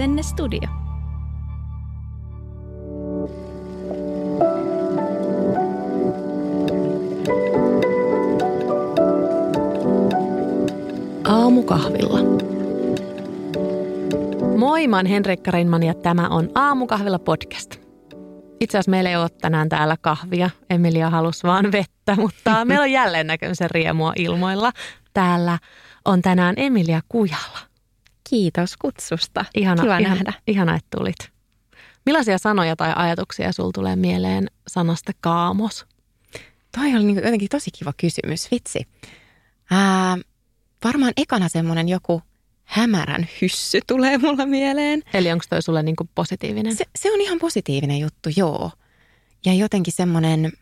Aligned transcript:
Asenne 0.00 0.22
Studio. 0.22 0.60
Aamukahvilla. 11.24 12.18
Moi, 14.58 14.88
mä 14.88 14.96
oon 14.96 15.06
Henrikka 15.06 15.50
Reinman 15.50 15.82
ja 15.82 15.94
tämä 15.94 16.28
on 16.28 16.50
Aamukahvilla 16.54 17.18
podcast. 17.18 17.76
Itse 18.60 18.78
asiassa 18.78 18.90
meillä 18.90 19.10
ei 19.10 19.16
ole 19.16 19.28
tänään 19.40 19.68
täällä 19.68 19.96
kahvia. 20.00 20.50
Emilia 20.70 21.10
halusi 21.10 21.42
vaan 21.42 21.72
vettä, 21.72 22.16
mutta 22.16 22.60
meillä 22.64 22.82
on 22.82 22.92
jälleen 22.92 23.26
näköisen 23.26 23.70
riemua 23.70 24.12
ilmoilla. 24.16 24.72
Täällä 25.12 25.58
on 26.04 26.22
tänään 26.22 26.54
Emilia 26.58 27.00
Kujala. 27.08 27.69
Kiitos 28.30 28.76
kutsusta. 28.76 29.44
Ihana, 29.54 29.82
Kiva 29.82 29.98
ihana, 29.98 30.14
nähdä. 30.14 30.32
Ihana, 30.46 30.76
että 30.76 30.98
tulit. 30.98 31.16
Millaisia 32.06 32.38
sanoja 32.38 32.76
tai 32.76 32.92
ajatuksia 32.96 33.52
sul 33.52 33.70
tulee 33.70 33.96
mieleen 33.96 34.50
sanasta 34.68 35.12
kaamos? 35.20 35.86
Toi 36.76 36.94
oli 36.96 37.04
niin 37.04 37.16
jotenkin 37.16 37.48
tosi 37.48 37.70
kiva 37.78 37.92
kysymys, 37.96 38.50
vitsi. 38.50 38.88
Ää, 39.70 40.18
varmaan 40.84 41.12
ekana 41.16 41.48
semmoinen 41.48 41.88
joku 41.88 42.22
hämärän 42.64 43.28
hyssy 43.42 43.80
tulee 43.86 44.18
mulla 44.18 44.46
mieleen. 44.46 45.02
Eli 45.14 45.32
onko 45.32 45.44
toi 45.50 45.62
sulle 45.62 45.82
niinku 45.82 46.08
positiivinen? 46.14 46.76
Se, 46.76 46.84
se 46.98 47.12
on 47.12 47.20
ihan 47.20 47.38
positiivinen 47.38 47.98
juttu, 47.98 48.28
joo. 48.36 48.70
Ja 49.44 49.54
jotenkin 49.54 49.92
semmoinen 49.92 50.52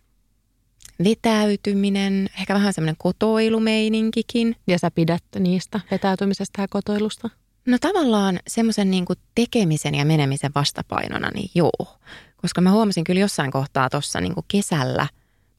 vetäytyminen, 1.05 2.31
ehkä 2.41 2.55
vähän 2.55 2.73
semmoinen 2.73 2.97
kotoilumeininkikin. 2.99 4.57
Ja 4.67 4.79
sä 4.79 4.91
pidät 4.91 5.25
niistä 5.39 5.81
vetäytymisestä 5.91 6.63
ja 6.63 6.69
kotoilusta? 6.69 7.31
No 7.69 7.79
tavallaan 7.81 8.41
semmoisen 8.47 8.91
niin 8.91 9.05
tekemisen 9.35 9.95
ja 9.95 10.05
menemisen 10.05 10.51
vastapainona, 10.55 11.31
niin 11.35 11.51
joo. 11.55 11.99
Koska 12.37 12.61
mä 12.61 12.71
huomasin 12.71 13.05
kyllä 13.05 13.21
jossain 13.21 13.51
kohtaa 13.51 13.91
tuossa 13.91 14.21
niin 14.21 14.33
kesällä, 14.49 15.09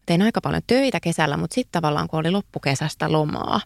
tein 0.06 0.22
aika 0.22 0.42
paljon 0.42 0.62
töitä 0.68 1.00
kesällä, 1.00 1.38
mutta 1.38 1.54
sitten 1.54 1.72
tavallaan 1.82 2.08
kun 2.08 2.20
oli 2.20 2.32
loppukesästä 2.32 3.12
lomaa, 3.12 3.62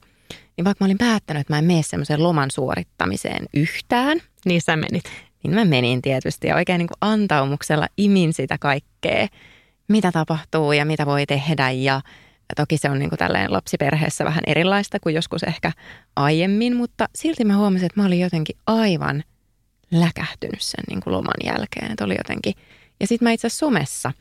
niin 0.58 0.66
vaikka 0.66 0.84
mä 0.84 0.86
olin 0.86 0.98
päättänyt, 0.98 1.42
että 1.42 1.54
mä 1.54 1.58
en 1.58 1.66
mene 1.66 1.84
semmoisen 1.84 2.24
loman 2.24 2.52
suorittamiseen 2.52 3.46
yhtään, 3.54 4.22
Niin 4.46 4.62
sä 4.62 4.76
menit. 4.76 5.04
niin 5.44 5.54
mä 5.54 5.66
menin 5.66 6.02
tietysti 6.02 6.48
ja 6.48 6.56
oikein 6.56 6.80
niin 6.80 6.88
kuin 6.88 6.98
antaumuksella 7.02 7.88
imin 7.98 8.34
sitä 8.34 8.58
kaikkea, 8.58 9.28
mitä 9.88 10.12
tapahtuu 10.12 10.72
ja 10.72 10.86
mitä 10.86 11.06
voi 11.06 11.26
tehdä 11.26 11.72
ja 11.72 12.02
toki 12.56 12.78
se 12.78 12.90
on 12.90 13.00
niin 13.00 13.10
kuin 13.10 13.20
tälleen 13.20 13.54
lapsiperheessä 13.54 14.26
vähän 14.26 14.44
erilaista 14.48 15.00
kuin 15.00 15.16
joskus 15.16 15.44
ehkä 15.44 15.72
aiemmin, 16.16 16.76
mutta 16.76 17.10
silti 17.16 17.46
mä 17.46 17.58
huomasin, 17.58 17.86
että 17.86 18.02
mä 18.02 18.08
olin 18.08 18.20
jotenkin 18.20 18.58
aivan 18.68 19.24
läkähtynyt 19.92 20.62
sen 20.62 20.84
niin 20.90 21.02
kuin 21.02 21.14
loman 21.14 21.34
jälkeen, 21.46 21.92
että 21.92 22.06
oli 22.06 22.16
jotenkin. 22.18 22.54
Ja 23.00 23.08
sitten 23.08 23.26
mä 23.26 23.32
itse 23.32 23.48
asiassa 23.48 23.66
somessa 23.66 24.12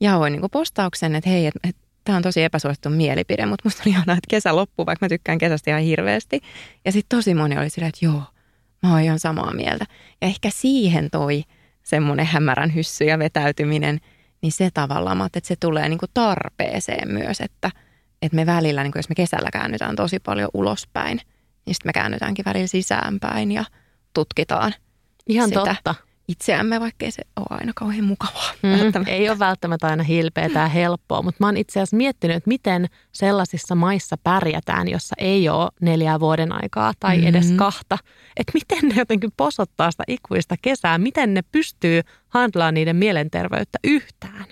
jaoin 0.00 0.32
niin 0.32 0.40
kuin 0.40 0.50
postauksen, 0.50 1.14
että 1.14 1.30
hei, 1.30 1.46
että, 1.46 1.68
että 1.68 1.82
tämä 2.04 2.16
on 2.16 2.22
tosi 2.22 2.42
epäsuosittu 2.42 2.90
mielipide, 2.90 3.46
mutta 3.46 3.62
musta 3.64 3.82
oli 3.86 3.90
ihanaa, 3.90 4.16
että 4.16 4.30
kesä 4.30 4.56
loppuu, 4.56 4.86
vaikka 4.86 5.04
mä 5.04 5.08
tykkään 5.08 5.38
kesästä 5.38 5.70
ihan 5.70 5.82
hirveästi. 5.82 6.40
Ja 6.84 6.92
sitten 6.92 7.18
tosi 7.18 7.34
moni 7.34 7.58
oli 7.58 7.70
silleen, 7.70 7.88
että 7.88 8.04
joo, 8.04 8.22
mä 8.82 8.92
oon 8.92 9.00
ihan 9.00 9.18
samaa 9.18 9.54
mieltä. 9.54 9.86
Ja 10.20 10.26
ehkä 10.26 10.50
siihen 10.52 11.10
toi 11.10 11.42
semmoinen 11.82 12.26
hämärän 12.26 12.74
hyssy 12.74 13.04
ja 13.04 13.18
vetäytyminen, 13.18 14.00
niin 14.42 14.52
se 14.52 14.70
tavallaan, 14.74 15.16
mä 15.16 15.26
että 15.26 15.40
se 15.42 15.56
tulee 15.60 15.88
niin 15.88 15.98
kuin 15.98 16.10
tarpeeseen 16.14 17.12
myös, 17.12 17.40
että, 17.40 17.70
että 18.22 18.36
me 18.36 18.46
välillä, 18.46 18.82
niin 18.82 18.92
kuin 18.92 18.98
jos 18.98 19.08
me 19.08 19.14
kesällä 19.14 19.50
käännytään 19.52 19.96
tosi 19.96 20.20
paljon 20.20 20.50
ulospäin, 20.54 21.20
niin 21.66 21.74
sitten 21.74 21.88
me 21.88 21.92
käännytäänkin 21.92 22.44
välillä 22.44 22.66
sisäänpäin 22.66 23.52
ja 23.52 23.64
tutkitaan 24.14 24.74
Ihan 25.26 25.48
sitä 25.48 25.64
totta. 25.64 25.94
Itseämme, 26.28 26.80
vaikkei 26.80 27.10
se 27.10 27.22
ole 27.36 27.46
aina 27.50 27.72
kauhean 27.74 28.04
mukavaa. 28.04 28.52
Mm, 28.62 29.04
ei 29.06 29.28
ole 29.28 29.38
välttämättä 29.38 29.86
aina 29.86 30.02
hilpeä 30.02 30.48
tai 30.48 30.74
helppoa, 30.74 31.22
mutta 31.22 31.36
mä 31.40 31.46
oon 31.46 31.56
itse 31.56 31.80
asiassa 31.80 31.96
miettinyt, 31.96 32.36
että 32.36 32.48
miten 32.48 32.86
sellaisissa 33.12 33.74
maissa 33.74 34.16
pärjätään, 34.22 34.88
jossa 34.88 35.14
ei 35.18 35.48
ole 35.48 35.70
neljää 35.80 36.20
vuoden 36.20 36.52
aikaa 36.52 36.92
tai 37.00 37.16
mm-hmm. 37.16 37.28
edes 37.28 37.52
kahta. 37.52 37.98
Että 38.36 38.52
miten 38.54 38.88
ne 38.88 38.94
jotenkin 38.96 39.32
posottaa 39.36 39.90
sitä 39.90 40.04
ikuista 40.08 40.54
kesää, 40.62 40.98
miten 40.98 41.34
ne 41.34 41.42
pystyy 41.52 42.00
handlaamaan 42.28 42.74
niiden 42.74 42.96
mielenterveyttä 42.96 43.78
yhtään. 43.84 44.44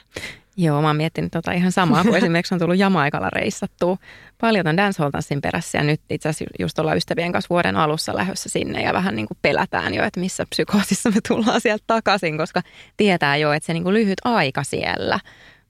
Joo, 0.57 0.83
mä 0.83 0.87
oon 0.87 0.97
miettinyt 0.97 1.33
tota 1.33 1.53
ihan 1.53 1.73
samaa, 1.73 2.05
kun 2.05 2.17
esimerkiksi 2.23 2.55
on 2.55 2.59
tullut 2.59 2.79
Jamaikalla 2.79 3.31
reissattua 3.31 3.97
paljon 4.43 4.65
ton 4.65 4.77
dancehall-tanssin 4.77 5.41
perässä 5.41 5.79
ja 5.79 5.85
nyt 5.85 6.01
itse 6.11 6.29
asiassa 6.29 6.55
just 6.59 6.79
ollaan 6.79 6.97
ystävien 6.97 7.33
kanssa 7.33 7.49
vuoden 7.51 7.77
alussa 7.77 8.17
lähdössä 8.17 8.49
sinne 8.49 8.83
ja 8.83 8.93
vähän 8.93 9.17
niin 9.17 9.27
kuin 9.27 9.39
pelätään 9.43 9.95
jo, 9.95 10.05
että 10.05 10.21
missä 10.21 10.47
psykoosissa 10.51 11.11
me 11.11 11.17
tullaan 11.29 11.61
sieltä 11.61 11.85
takaisin, 11.87 12.39
koska 12.39 12.63
tietää 12.97 13.37
jo, 13.37 13.53
että 13.53 13.67
se 13.67 13.73
niin 13.73 13.83
kuin 13.83 13.95
lyhyt 13.95 14.19
aika 14.25 14.65
siellä, 14.65 15.21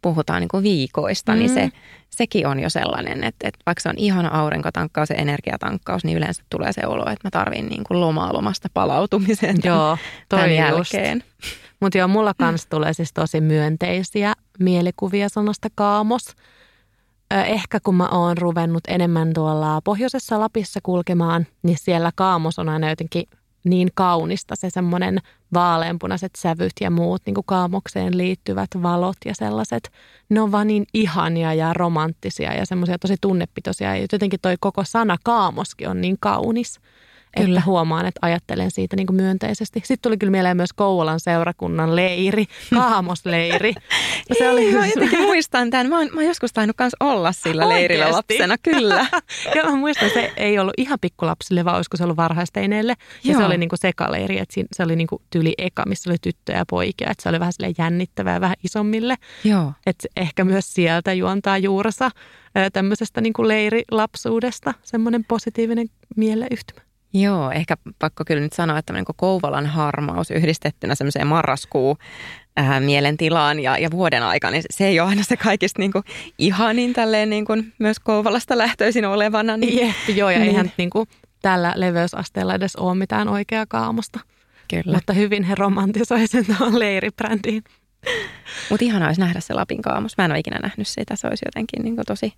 puhutaan 0.02 0.40
niin 0.40 0.48
kuin 0.48 0.62
viikoista, 0.62 1.32
mm. 1.32 1.38
niin 1.38 1.54
se, 1.54 1.70
sekin 2.10 2.46
on 2.46 2.60
jo 2.60 2.70
sellainen, 2.70 3.24
että, 3.24 3.48
että 3.48 3.60
vaikka 3.66 3.80
se 3.80 3.88
on 3.88 3.98
ihana 3.98 4.28
aurinkotankkaus 4.28 5.10
ja 5.10 5.16
energiatankkaus, 5.16 6.04
niin 6.04 6.18
yleensä 6.18 6.42
tulee 6.50 6.72
se 6.72 6.86
olo, 6.86 7.02
että 7.02 7.26
mä 7.26 7.30
tarvin 7.30 7.68
niin 7.68 7.84
kuin 7.88 8.00
lomaa 8.00 8.32
lomasta 8.32 8.68
palautumiseen 8.74 9.60
tämän, 9.60 9.76
Joo, 9.76 9.98
toi 10.28 10.38
tämän 10.38 10.54
jälkeen. 10.54 11.24
Mutta 11.80 11.98
joo, 11.98 12.08
mulla 12.08 12.34
kanssa 12.38 12.68
tulee 12.68 12.92
siis 12.92 13.12
tosi 13.12 13.40
myönteisiä 13.40 14.32
mielikuvia 14.58 15.28
sanasta 15.28 15.68
kaamos. 15.74 16.36
Ehkä 17.46 17.80
kun 17.80 17.94
mä 17.94 18.08
oon 18.08 18.38
ruvennut 18.38 18.82
enemmän 18.88 19.32
tuolla 19.32 19.80
pohjoisessa 19.80 20.40
Lapissa 20.40 20.80
kulkemaan, 20.82 21.46
niin 21.62 21.78
siellä 21.80 22.10
kaamos 22.14 22.58
on 22.58 22.68
aina 22.68 22.90
jotenkin 22.90 23.24
niin 23.64 23.88
kaunista. 23.94 24.56
Se 24.56 24.70
semmoinen 24.70 25.18
vaaleanpunaiset 25.54 26.30
sävyt 26.36 26.72
ja 26.80 26.90
muut 26.90 27.22
niin 27.26 27.34
kuin 27.34 27.46
kaamokseen 27.46 28.18
liittyvät 28.18 28.70
valot 28.82 29.16
ja 29.24 29.34
sellaiset. 29.34 29.92
Ne 30.28 30.40
on 30.40 30.52
vaan 30.52 30.66
niin 30.66 30.86
ihania 30.94 31.54
ja 31.54 31.72
romanttisia 31.74 32.54
ja 32.54 32.66
semmoisia 32.66 32.98
tosi 32.98 33.16
tunnepitoisia. 33.20 33.96
Ja 33.96 34.06
jotenkin 34.12 34.40
toi 34.42 34.56
koko 34.60 34.84
sana 34.84 35.16
kaamoskin 35.24 35.88
on 35.88 36.00
niin 36.00 36.16
kaunis. 36.20 36.80
Kyllä. 37.36 37.58
Että 37.58 37.66
huomaan, 37.70 38.06
että 38.06 38.18
ajattelen 38.22 38.70
siitä 38.70 38.96
niin 38.96 39.06
kuin 39.06 39.16
myönteisesti. 39.16 39.80
Sitten 39.80 39.98
tuli 40.02 40.18
kyllä 40.18 40.30
mieleen 40.30 40.56
myös 40.56 40.72
Kouvolan 40.72 41.20
seurakunnan 41.20 41.96
leiri, 41.96 42.46
kaamosleiri. 42.74 43.72
Ja 44.28 44.34
Se 44.38 44.50
oli 44.50 44.72
mä 44.72 44.86
jotenkin 44.86 45.20
muistan 45.20 45.70
tämän. 45.70 45.88
Mä 45.88 45.98
oon, 45.98 46.06
mä 46.12 46.20
oon 46.20 46.26
joskus 46.26 46.52
tainnut 46.52 46.76
kanssa 46.76 46.96
olla 47.00 47.32
sillä 47.32 47.68
leirillä 47.68 48.04
Oikeesti? 48.06 48.34
lapsena, 48.34 48.56
kyllä. 48.58 49.06
ja 49.54 49.64
mä 49.64 49.76
muistan, 49.76 50.10
se 50.10 50.32
ei 50.36 50.58
ollut 50.58 50.74
ihan 50.76 50.98
pikkulapsille, 51.00 51.64
vaan 51.64 51.76
olisiko 51.76 51.96
se 51.96 52.04
ollut 52.04 52.16
varhaisteineille. 52.16 52.94
Ja 53.24 53.32
Joo. 53.32 53.40
se 53.40 53.46
oli 53.46 53.58
niin 53.58 53.68
kuin 53.68 53.78
sekaleiri, 53.78 54.38
että 54.38 54.54
siinä- 54.54 54.68
se 54.76 54.82
oli 54.82 54.96
niin 54.96 55.06
kuin 55.06 55.22
tyyli 55.30 55.54
eka, 55.58 55.82
missä 55.86 56.10
oli 56.10 56.16
tyttöjä 56.22 56.58
ja 56.58 56.64
poikia. 56.70 57.10
Että 57.10 57.22
se 57.22 57.28
oli 57.28 57.40
vähän 57.40 57.52
sille 57.52 57.74
jännittävää 57.78 58.40
vähän 58.40 58.56
isommille. 58.64 59.16
Joo. 59.44 59.72
Että 59.86 60.08
ehkä 60.16 60.44
myös 60.44 60.74
sieltä 60.74 61.12
juontaa 61.12 61.58
juurensa 61.58 62.10
tämmöisestä 62.72 63.20
niin 63.20 63.32
kuin 63.32 63.48
leirilapsuudesta 63.48 64.74
semmoinen 64.82 65.24
positiivinen 65.24 65.88
mieleyhtymä. 66.16 66.80
Joo, 67.14 67.50
ehkä 67.50 67.76
pakko 67.98 68.24
kyllä 68.26 68.40
nyt 68.40 68.52
sanoa, 68.52 68.78
että 68.78 68.92
kuin 68.92 69.16
Kouvolan 69.16 69.66
harmaus 69.66 70.30
yhdistettynä 70.30 70.94
semmoiseen 70.94 71.26
marraskuu 71.26 71.98
äh, 72.60 72.80
mielentilaan 72.80 73.60
ja, 73.60 73.78
ja 73.78 73.90
vuoden 73.90 74.22
aikana, 74.22 74.50
niin 74.50 74.62
se 74.70 74.86
ei 74.86 75.00
ole 75.00 75.08
aina 75.08 75.22
se 75.22 75.36
kaikista 75.36 75.82
niin 75.82 75.92
kuin 75.92 76.04
ihanin 76.38 76.92
tälleen 76.92 77.30
niin 77.30 77.44
kuin 77.44 77.72
myös 77.78 78.00
Kouvolasta 78.00 78.58
lähtöisin 78.58 79.04
olevana. 79.04 79.56
Niin, 79.56 79.86
Jep, 79.86 80.16
joo, 80.16 80.30
ja 80.30 80.38
Niin. 80.38 80.48
eihän 80.48 80.72
niin 80.76 80.90
kuin 80.90 81.08
tällä 81.42 81.72
leveysasteella 81.76 82.54
edes 82.54 82.76
ole 82.76 82.94
mitään 82.94 83.28
oikeaa 83.28 83.66
kaamosta. 83.68 84.20
Kyllä. 84.70 84.94
Mutta 84.94 85.12
hyvin 85.12 85.42
he 85.44 85.54
romantisoi 85.54 86.26
sen 86.26 86.46
tuohon 86.46 86.78
leiribrändiin. 86.78 87.62
Mutta 88.70 88.84
ihanaa 88.84 89.08
olisi 89.08 89.20
nähdä 89.20 89.40
se 89.40 89.54
Lapin 89.54 89.82
kaamos. 89.82 90.16
Mä 90.18 90.24
en 90.24 90.30
ole 90.30 90.38
ikinä 90.38 90.58
nähnyt 90.62 90.88
sitä. 90.88 91.16
Se 91.16 91.26
olisi 91.26 91.44
jotenkin 91.46 91.82
niin 91.82 91.96
tosi 92.06 92.32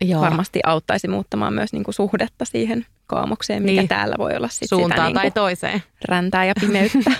Joo. 0.00 0.20
varmasti 0.20 0.60
auttaisi 0.66 1.08
muuttamaan 1.08 1.54
myös 1.54 1.72
niin 1.72 1.84
kuin 1.84 1.94
suhdetta 1.94 2.44
siihen 2.44 2.86
kaamokseen, 3.06 3.62
mikä 3.62 3.80
Niin. 3.80 3.88
täällä 3.88 4.14
voi 4.18 4.36
olla 4.36 4.48
sit 4.48 4.68
Suuntaan 4.68 4.90
sitä 4.92 5.04
niin 5.04 5.14
tai 5.14 5.22
kuin 5.24 5.32
toiseen. 5.32 5.82
räntää 6.08 6.44
ja 6.44 6.54
pimeyttä. 6.60 7.12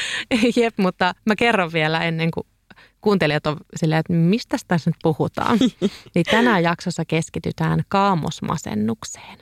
Jep, 0.56 0.74
mutta 0.78 1.14
mä 1.26 1.36
kerron 1.36 1.72
vielä 1.72 2.04
ennen 2.04 2.30
kuin 2.30 2.46
kuuntelijat 3.00 3.46
on 3.46 3.56
silleen, 3.76 3.98
että 4.00 4.12
mistä 4.12 4.56
tässä 4.68 4.90
nyt 4.90 4.96
puhutaan. 5.02 5.58
niin 6.14 6.24
tänään 6.30 6.62
jaksossa 6.62 7.04
keskitytään 7.04 7.82
kaamosmasennukseen. 7.88 9.38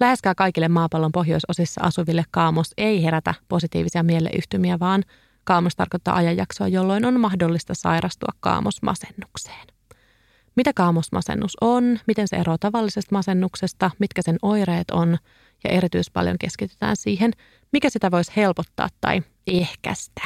Läheskään 0.00 0.36
kaikille 0.36 0.68
maapallon 0.68 1.12
pohjoisosissa 1.12 1.80
asuville 1.84 2.24
kaamos 2.30 2.70
ei 2.76 3.04
herätä 3.04 3.34
positiivisia 3.48 4.02
mieleyhtymiä, 4.02 4.78
vaan 4.78 5.02
kaamos 5.44 5.76
tarkoittaa 5.76 6.16
ajanjaksoa, 6.16 6.68
jolloin 6.68 7.04
on 7.04 7.20
mahdollista 7.20 7.74
sairastua 7.74 8.32
kaamosmasennukseen. 8.40 9.66
Mitä 10.56 10.72
kaamosmasennus 10.72 11.56
on, 11.60 11.98
miten 12.06 12.28
se 12.28 12.36
eroaa 12.36 12.58
tavallisesta 12.58 13.14
masennuksesta, 13.14 13.90
mitkä 13.98 14.22
sen 14.22 14.36
oireet 14.42 14.90
on 14.90 15.18
ja 15.64 15.70
erityispaljon 15.70 16.38
keskitytään 16.38 16.96
siihen, 16.96 17.32
mikä 17.72 17.90
sitä 17.90 18.10
voisi 18.10 18.32
helpottaa 18.36 18.88
tai 19.00 19.22
ehkäistä. 19.46 20.22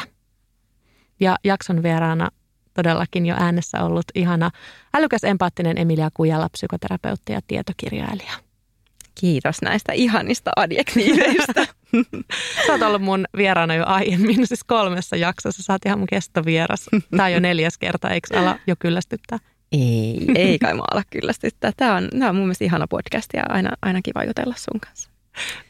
Ja 1.20 1.36
jakson 1.44 1.82
vieraana 1.82 2.28
todellakin 2.74 3.26
jo 3.26 3.36
äänessä 3.38 3.84
ollut 3.84 4.04
ihana 4.14 4.50
älykäs 4.94 5.24
empaattinen 5.24 5.78
Emilia 5.78 6.10
Kujala, 6.14 6.48
psykoterapeutti 6.48 7.32
ja 7.32 7.40
tietokirjailija. 7.46 8.32
Kiitos 9.20 9.62
näistä 9.62 9.92
ihanista 9.92 10.50
adjektiiveista. 10.56 11.66
Sä 12.66 12.72
oot 12.72 12.82
ollut 12.82 13.02
mun 13.02 13.24
vieraana 13.36 13.74
jo 13.74 13.84
aiemmin, 13.86 14.46
siis 14.46 14.64
kolmessa 14.64 15.16
jaksossa. 15.16 15.62
Sä 15.62 15.72
oot 15.72 15.86
ihan 15.86 15.98
mun 15.98 16.08
kestovieras. 16.10 16.86
Tää 17.16 17.26
on 17.26 17.32
jo 17.32 17.40
neljäs 17.40 17.78
kerta, 17.78 18.10
eikö 18.10 18.40
ala 18.40 18.58
jo 18.66 18.76
kyllästyttää? 18.78 19.38
Ei, 19.72 20.24
ei 20.34 20.58
kai 20.58 20.74
maala 20.74 21.02
kyllästyttää. 21.10 21.72
Tämä 21.76 21.94
on, 21.94 22.08
tämä 22.18 22.28
on 22.28 22.34
mun 22.36 22.44
mielestä 22.44 22.64
ihana 22.64 22.86
podcast 22.88 23.30
ja 23.34 23.42
aina, 23.48 23.70
aina 23.82 24.02
kiva 24.02 24.24
jutella 24.24 24.54
sun 24.56 24.80
kanssa. 24.80 25.10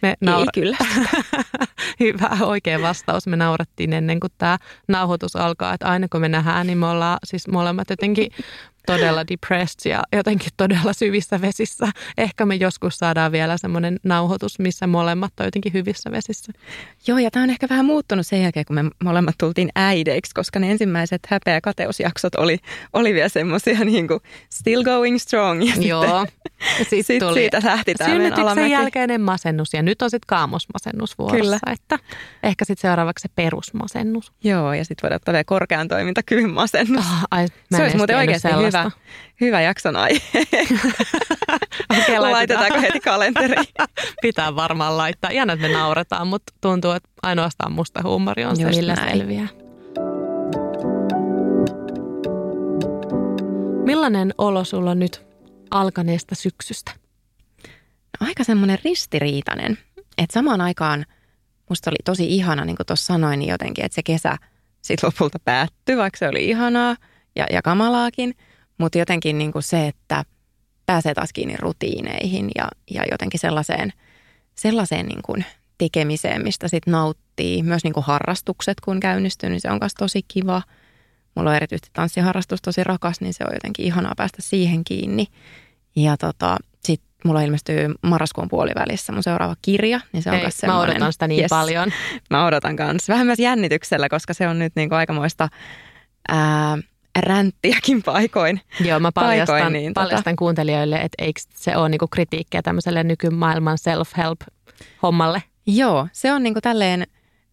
Me 0.02 0.14
naura- 0.20 0.40
Ei 0.40 0.46
kyllä. 0.54 0.76
Hyvä, 2.00 2.31
oikea 2.40 2.82
vastaus. 2.82 3.26
Me 3.26 3.37
naurattiin 3.37 3.93
ennen 3.93 4.20
kuin 4.20 4.32
tämä 4.38 4.58
nauhoitus 4.88 5.37
alkaa, 5.37 5.75
että 5.75 5.87
aina 5.87 6.06
kun 6.12 6.20
me 6.20 6.28
nähdään, 6.28 6.66
niin 6.66 6.78
me 6.78 6.87
ollaan 6.87 7.19
siis 7.25 7.48
molemmat 7.48 7.90
jotenkin 7.90 8.31
todella 8.86 9.26
depressed 9.26 9.90
ja 9.90 10.02
jotenkin 10.12 10.50
todella 10.56 10.92
syvissä 10.92 11.40
vesissä. 11.40 11.88
Ehkä 12.18 12.46
me 12.46 12.54
joskus 12.54 12.98
saadaan 12.98 13.32
vielä 13.32 13.56
semmoinen 13.56 14.00
nauhoitus, 14.02 14.58
missä 14.58 14.86
molemmat 14.86 15.32
on 15.40 15.46
jotenkin 15.46 15.72
hyvissä 15.72 16.10
vesissä. 16.10 16.52
Joo, 17.06 17.18
ja 17.18 17.30
tämä 17.30 17.42
on 17.42 17.50
ehkä 17.50 17.66
vähän 17.70 17.84
muuttunut 17.84 18.26
sen 18.26 18.42
jälkeen, 18.42 18.66
kun 18.66 18.76
me 18.76 18.90
molemmat 19.04 19.34
tultiin 19.38 19.68
äideiksi, 19.74 20.34
koska 20.34 20.58
ne 20.58 20.70
ensimmäiset 20.70 21.22
häpeä- 21.28 21.54
ja 21.54 21.60
kateusjaksot 21.60 22.34
oli, 22.34 22.58
oli 22.92 23.14
vielä 23.14 23.28
semmoisia 23.28 23.78
niin 23.84 24.08
kuin 24.08 24.20
still 24.52 24.82
going 24.82 25.18
strong. 25.18 25.64
Ja 25.64 25.74
Joo. 25.80 26.26
Sitten, 26.78 27.04
sit 27.04 27.18
tuli 27.18 27.34
siitä 27.34 27.60
lähti 27.64 27.94
tämä 27.94 28.10
Synnytyksen 28.10 28.70
jälkeinen 28.70 29.20
masennus 29.20 29.74
ja 29.74 29.82
nyt 29.82 30.02
on 30.02 30.10
sitten 30.10 30.26
kaamosmasennus 30.26 31.18
vuorossa. 31.18 31.42
Kyllä. 31.42 31.58
Että 31.72 31.98
ehkä 32.42 32.64
sitten 32.64 32.90
seuraavaksi 32.90 33.22
se 33.22 33.28
perusmasennus. 33.34 34.32
Joo, 34.44 34.72
ja 34.72 34.84
sitten 34.84 35.02
voidaan 35.02 35.16
ottaa 35.16 35.32
vielä 35.32 35.44
korkean 35.44 35.88
toimintakyvyn 35.88 36.50
masennus. 36.50 37.04
Oh, 37.04 37.26
ai, 37.30 37.46
se 37.70 37.82
olisi 37.82 37.96
muuten 37.96 38.16
oikeasti 38.16 38.48
hyvä 38.48 38.75
hyvä, 38.84 38.90
hyvä 39.40 39.61
jakson 39.61 39.96
aihe. 39.96 40.20
okay, 42.02 42.19
Laitetaanko 42.19 42.81
heti 42.81 43.00
kalenteri? 43.00 43.56
Pitää 44.23 44.56
varmaan 44.56 44.96
laittaa. 44.96 45.31
Ihan, 45.31 45.50
että 45.50 45.69
me 45.69 45.73
nauretaan, 45.73 46.26
mutta 46.26 46.52
tuntuu, 46.61 46.90
että 46.90 47.08
ainoastaan 47.23 47.73
musta 47.73 48.00
huumori 48.05 48.44
on 48.44 48.50
Just 48.50 48.75
se, 48.75 48.81
millä 48.81 48.94
näin. 48.94 49.19
selviää. 49.19 49.49
Millainen 53.84 54.34
olo 54.38 54.64
sulla 54.64 54.90
on 54.90 54.99
nyt 54.99 55.26
alkaneesta 55.70 56.34
syksystä? 56.34 56.93
No, 58.20 58.26
aika 58.26 58.44
semmoinen 58.44 58.78
ristiriitainen. 58.84 59.78
Että 60.19 60.34
samaan 60.34 60.61
aikaan 60.61 61.06
musta 61.69 61.90
oli 61.90 61.96
tosi 62.05 62.26
ihana, 62.37 62.64
niin 62.64 62.76
kuin 62.76 62.87
tuossa 62.87 63.06
sanoin, 63.06 63.38
niin 63.38 63.50
jotenkin, 63.50 63.84
että 63.84 63.94
se 63.94 64.02
kesä 64.02 64.37
sitten 64.82 65.08
lopulta 65.08 65.38
päättyi, 65.38 65.96
vaikka 65.96 66.19
se 66.19 66.28
oli 66.28 66.44
ihanaa 66.44 66.96
ja, 67.37 67.46
ja 67.50 67.62
kamalaakin– 67.62 68.34
mutta 68.78 68.99
jotenkin 68.99 69.38
niin 69.38 69.52
kuin 69.52 69.62
se, 69.62 69.87
että 69.87 70.25
pääsee 70.87 71.14
taas 71.14 71.32
kiinni 71.32 71.56
rutiineihin 71.58 72.50
ja, 72.55 72.69
ja 72.90 73.02
jotenkin 73.11 73.40
sellaiseen, 73.40 73.93
sellaiseen 74.55 75.06
niin 75.06 75.23
kuin 75.23 75.44
tekemiseen, 75.78 76.43
mistä 76.43 76.69
sitten 76.69 76.93
nauttii. 76.93 77.62
Myös 77.62 77.84
niin 77.84 77.93
kuin 77.94 78.05
harrastukset, 78.05 78.81
kun 78.81 79.00
käynnistyy, 79.00 79.50
niin 79.50 79.61
se 79.61 79.70
on 79.70 79.78
myös 79.81 79.94
tosi 79.94 80.20
kiva. 80.28 80.62
Mulla 81.34 81.50
on 81.50 81.56
erityisesti 81.56 81.90
tanssiharrastus 81.93 82.62
tosi 82.62 82.84
rakas, 82.84 83.20
niin 83.20 83.34
se 83.34 83.44
on 83.44 83.55
jotenkin 83.55 83.87
ihanaa 83.87 84.12
päästä 84.17 84.43
siihen 84.43 84.84
kiinni. 84.84 85.26
Ja 85.96 86.17
tota, 86.17 86.56
sitten 86.84 87.08
mulla 87.25 87.40
ilmestyy 87.40 87.94
marraskuun 88.02 88.49
puolivälissä 88.49 89.12
mun 89.12 89.23
seuraava 89.23 89.56
kirja, 89.62 90.00
niin 90.12 90.23
se 90.23 90.31
on 90.31 90.37
Ei, 90.37 90.49
Mä 90.67 90.81
odotan 90.81 91.12
sitä 91.12 91.28
niin 91.28 91.40
yes, 91.40 91.49
paljon. 91.49 91.93
Mä 92.31 92.46
odotan 92.46 92.76
kanssa. 92.76 93.12
Vähän 93.12 93.26
myös 93.26 93.38
jännityksellä, 93.38 94.08
koska 94.08 94.34
se 94.34 94.49
on 94.49 94.58
nyt 94.58 94.73
niin 94.76 94.88
kuin 94.88 94.96
aikamoista 94.99 95.49
ää, 96.28 96.78
ränttiäkin 97.20 98.02
paikoin. 98.02 98.60
Joo, 98.80 99.00
mä 99.00 99.12
paljastan, 99.12 99.54
paikoin, 99.54 99.72
niin, 99.72 99.90
tota- 99.90 99.94
paljastan 99.94 100.24
tota... 100.24 100.36
kuuntelijoille, 100.36 100.96
että 100.96 101.24
eikö 101.24 101.40
se 101.54 101.76
ole 101.76 101.88
niinku 101.88 102.08
kritiikkiä 102.08 102.62
tämmöiselle 102.62 103.04
nykymaailman 103.04 103.78
self-help-hommalle? 103.78 105.42
Joo, 105.66 106.08
se 106.12 106.32
on 106.32 106.42
niinku 106.42 106.60
tälleen 106.60 107.06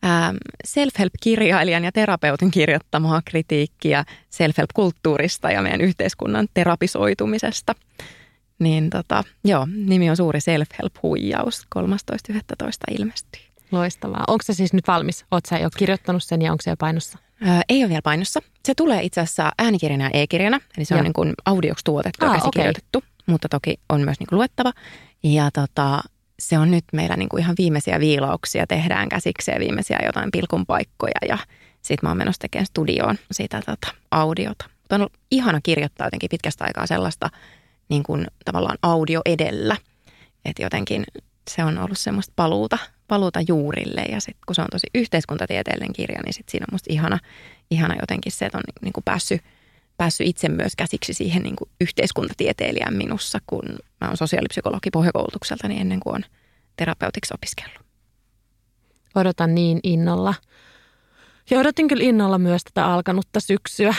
ähm, 0.05 0.35
self-help-kirjailijan 0.67 1.83
ja 1.83 1.91
terapeutin 1.91 2.51
kirjoittamaa 2.51 3.21
kritiikkiä 3.25 4.05
self-help-kulttuurista 4.29 5.51
ja 5.51 5.61
meidän 5.61 5.81
yhteiskunnan 5.81 6.47
terapisoitumisesta. 6.53 7.75
Niin 8.59 8.89
tota, 8.89 9.23
joo, 9.43 9.67
nimi 9.75 10.09
on 10.09 10.17
Suuri 10.17 10.39
self-help-huijaus, 10.39 11.67
13.11. 11.75 12.99
ilmestyy. 12.99 13.41
Loistavaa. 13.71 14.23
Onko 14.27 14.43
se 14.43 14.53
siis 14.53 14.73
nyt 14.73 14.87
valmis? 14.87 15.25
Oletko 15.31 15.49
sä 15.49 15.57
jo 15.57 15.69
kirjoittanut 15.77 16.23
sen 16.23 16.41
ja 16.41 16.51
onko 16.51 16.61
se 16.61 16.69
jo 16.69 16.75
painossa? 16.79 17.17
Ei 17.69 17.83
ole 17.83 17.89
vielä 17.89 18.01
painossa. 18.01 18.39
Se 18.65 18.73
tulee 18.75 19.03
itse 19.03 19.21
asiassa 19.21 19.51
äänikirjana 19.57 20.03
ja 20.03 20.09
e-kirjana, 20.13 20.59
eli 20.77 20.85
se 20.85 20.95
on 20.95 21.03
niin 21.03 21.13
kuin 21.13 21.33
audioksi 21.45 21.85
tuotettu 21.85 22.25
ah, 22.25 22.33
ja 22.33 22.39
käsikirjoitettu, 22.39 22.97
okay. 22.97 23.09
mutta 23.25 23.49
toki 23.49 23.79
on 23.89 24.01
myös 24.01 24.19
niin 24.19 24.27
kuin 24.27 24.37
luettava. 24.37 24.71
Ja 25.23 25.51
tota, 25.51 26.01
se 26.39 26.57
on 26.57 26.71
nyt 26.71 26.85
meillä 26.93 27.15
niin 27.17 27.29
kuin 27.29 27.41
ihan 27.41 27.55
viimeisiä 27.57 27.99
viilauksia, 27.99 28.67
tehdään 28.67 29.09
käsikseen 29.09 29.59
viimeisiä 29.59 29.99
jotain 30.05 30.31
pilkun 30.31 30.65
paikkoja 30.65 31.19
ja 31.27 31.37
sitten 31.81 31.99
mä 32.03 32.09
oon 32.09 32.17
menossa 32.17 32.39
tekemään 32.39 32.65
studioon 32.65 33.17
sitä 33.31 33.61
tota, 33.65 33.87
audiota. 34.11 34.65
Mutta 34.79 34.95
on 34.95 35.01
ollut 35.01 35.17
ihana 35.31 35.61
kirjoittaa 35.61 36.07
jotenkin 36.07 36.29
pitkästä 36.29 36.65
aikaa 36.65 36.87
sellaista 36.87 37.29
niin 37.89 38.03
kuin 38.03 38.27
tavallaan 38.45 38.77
audio 38.81 39.21
edellä, 39.25 39.77
että 40.45 40.63
jotenkin 40.63 41.03
se 41.49 41.63
on 41.63 41.77
ollut 41.77 41.97
semmoista 41.97 42.33
paluuta, 42.35 42.77
paluuta 43.07 43.39
juurille 43.47 44.01
ja 44.01 44.19
sitten 44.19 44.41
kun 44.47 44.55
se 44.55 44.61
on 44.61 44.67
tosi 44.71 44.87
yhteiskuntatieteellinen 44.95 45.93
kirja, 45.93 46.21
niin 46.25 46.33
sitten 46.33 46.51
siinä 46.51 46.65
on 46.69 46.73
musta 46.73 46.93
ihana, 46.93 47.19
ihana 47.71 47.95
jotenkin 48.01 48.31
se, 48.31 48.45
että 48.45 48.57
on 48.57 48.63
niin 48.81 48.93
kuin 48.93 49.03
päässyt, 49.03 49.41
päässyt 49.97 50.27
itse 50.27 50.49
myös 50.49 50.73
käsiksi 50.77 51.13
siihen 51.13 51.43
niin 51.43 51.55
kuin 51.55 51.69
minussa, 52.91 53.39
kun 53.47 53.63
mä 54.01 54.07
oon 54.07 54.17
sosiaalipsykologi 54.17 54.89
pohjakoulutukselta, 54.91 55.67
niin 55.67 55.81
ennen 55.81 55.99
kuin 55.99 56.15
on 56.15 56.23
terapeutiksi 56.75 57.33
opiskellut. 57.33 57.83
Odotan 59.15 59.55
niin 59.55 59.79
innolla. 59.83 60.33
Ja 61.49 61.59
odotin 61.59 61.87
kyllä 61.87 62.03
innolla 62.03 62.37
myös 62.37 62.63
tätä 62.63 62.85
alkanutta 62.85 63.39
syksyä. 63.39 63.95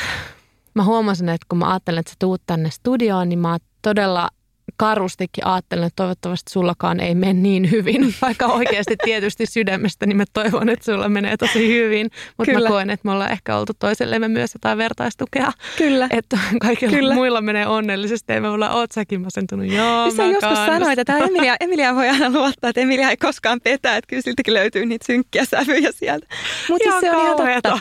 Mä 0.75 0.85
huomasin, 0.85 1.29
että 1.29 1.47
kun 1.49 1.59
mä 1.59 1.71
ajattelen, 1.71 2.01
että 2.01 2.11
sä 2.11 2.17
tuut 2.19 2.43
tänne 2.47 2.71
studioon, 2.71 3.29
niin 3.29 3.39
mä 3.39 3.59
todella 3.83 4.29
karustikin 4.77 5.47
ajattelen, 5.47 5.87
että 5.87 5.97
toivottavasti 5.97 6.53
sullakaan 6.53 7.01
ei 7.01 7.15
mene 7.15 7.33
niin 7.33 7.71
hyvin, 7.71 8.15
vaikka 8.23 8.47
oikeasti 8.47 8.97
tietysti 9.05 9.47
sydämestä, 9.47 10.07
niin 10.07 10.17
mä 10.17 10.25
toivon, 10.33 10.69
että 10.69 10.85
sulla 10.85 11.09
menee 11.09 11.37
tosi 11.37 11.69
hyvin, 11.69 12.11
mutta 12.39 12.53
mä 12.53 12.69
koen, 12.69 12.91
että 12.91 13.09
me 13.09 13.13
ollaan 13.13 13.33
ehkä 13.33 13.57
oltu 13.57 13.73
toisellemme 13.79 14.29
myös 14.29 14.55
jotain 14.55 14.79
vertaistukea. 14.79 15.53
Kyllä. 15.79 16.09
Että 16.19 16.39
kaikilla 16.61 16.97
Kyllä. 16.97 17.15
muilla 17.15 17.41
menee 17.41 17.67
onnellisesti 17.67 18.33
ja 18.33 18.41
me 18.41 18.49
ollaan, 18.49 18.73
oot 18.73 18.93
säkin 18.93 19.21
masentunut, 19.21 19.67
joo 19.67 20.11
Sä 20.11 20.25
joskus 20.25 20.59
sanoit, 20.67 20.99
että 20.99 21.19
Emilia, 21.19 21.57
Emilia 21.61 21.95
voi 21.95 22.09
aina 22.09 22.31
luottaa, 22.31 22.71
että 22.71 22.81
Emilia 22.81 23.11
ei 23.11 23.17
koskaan 23.17 23.61
petä, 23.61 23.97
että 23.97 24.09
kyllä 24.09 24.23
siltäkin 24.23 24.55
löytyy 24.55 24.87
niitä 24.87 25.07
synkkiä 25.07 25.45
sävyjä 25.45 25.93
sieltä. 25.93 26.27
Mutta 26.69 26.91
siis 26.91 27.01
se 27.01 27.17
on 27.17 27.23
ihan 27.23 27.37
totta. 27.37 27.79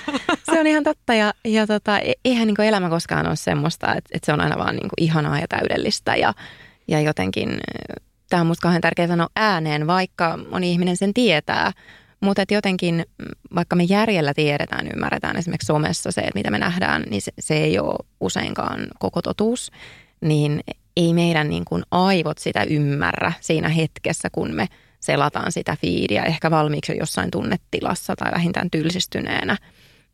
Se 0.51 0.59
on 0.59 0.67
ihan 0.67 0.83
totta 0.83 1.13
ja, 1.13 1.33
ja 1.45 1.67
tota, 1.67 1.99
e- 1.99 2.13
eihän 2.25 2.47
niin 2.47 2.61
elämä 2.61 2.89
koskaan 2.89 3.27
ole 3.27 3.35
semmoista, 3.35 3.87
että, 3.87 4.09
että 4.13 4.25
se 4.25 4.33
on 4.33 4.41
aina 4.41 4.57
vaan 4.57 4.75
niin 4.75 4.89
ihanaa 4.97 5.39
ja 5.39 5.47
täydellistä 5.47 6.15
ja 6.15 6.33
ja 6.87 7.01
jotenkin 7.01 7.49
tämä 8.33 8.41
on 8.41 8.47
musta 8.47 8.61
kauhean 8.61 8.81
tärkeää 8.81 9.07
sanoa 9.07 9.27
ääneen, 9.35 9.87
vaikka 9.87 10.39
moni 10.51 10.71
ihminen 10.71 10.97
sen 10.97 11.13
tietää. 11.13 11.71
Mutta 12.19 12.43
jotenkin, 12.51 13.05
vaikka 13.55 13.75
me 13.75 13.83
järjellä 13.83 14.33
tiedetään, 14.33 14.87
ymmärretään 14.95 15.37
esimerkiksi 15.37 15.65
somessa 15.65 16.11
se, 16.11 16.21
että 16.21 16.39
mitä 16.39 16.51
me 16.51 16.59
nähdään, 16.59 17.03
niin 17.09 17.21
se, 17.21 17.31
se 17.39 17.57
ei 17.57 17.79
ole 17.79 17.95
useinkaan 18.19 18.87
koko 18.99 19.21
totuus, 19.21 19.71
niin 20.21 20.59
ei 20.97 21.13
meidän 21.13 21.49
niin 21.49 21.65
kuin 21.65 21.83
aivot 21.91 22.37
sitä 22.37 22.63
ymmärrä 22.63 23.33
siinä 23.41 23.69
hetkessä, 23.69 24.29
kun 24.31 24.55
me 24.55 24.67
selataan 24.99 25.51
sitä 25.51 25.77
fiidiä 25.81 26.23
ehkä 26.23 26.51
valmiiksi 26.51 26.91
jo 26.91 26.97
jossain 26.99 27.31
tunnetilassa 27.31 28.15
tai 28.15 28.31
vähintään 28.31 28.71
tylsistyneenä. 28.71 29.57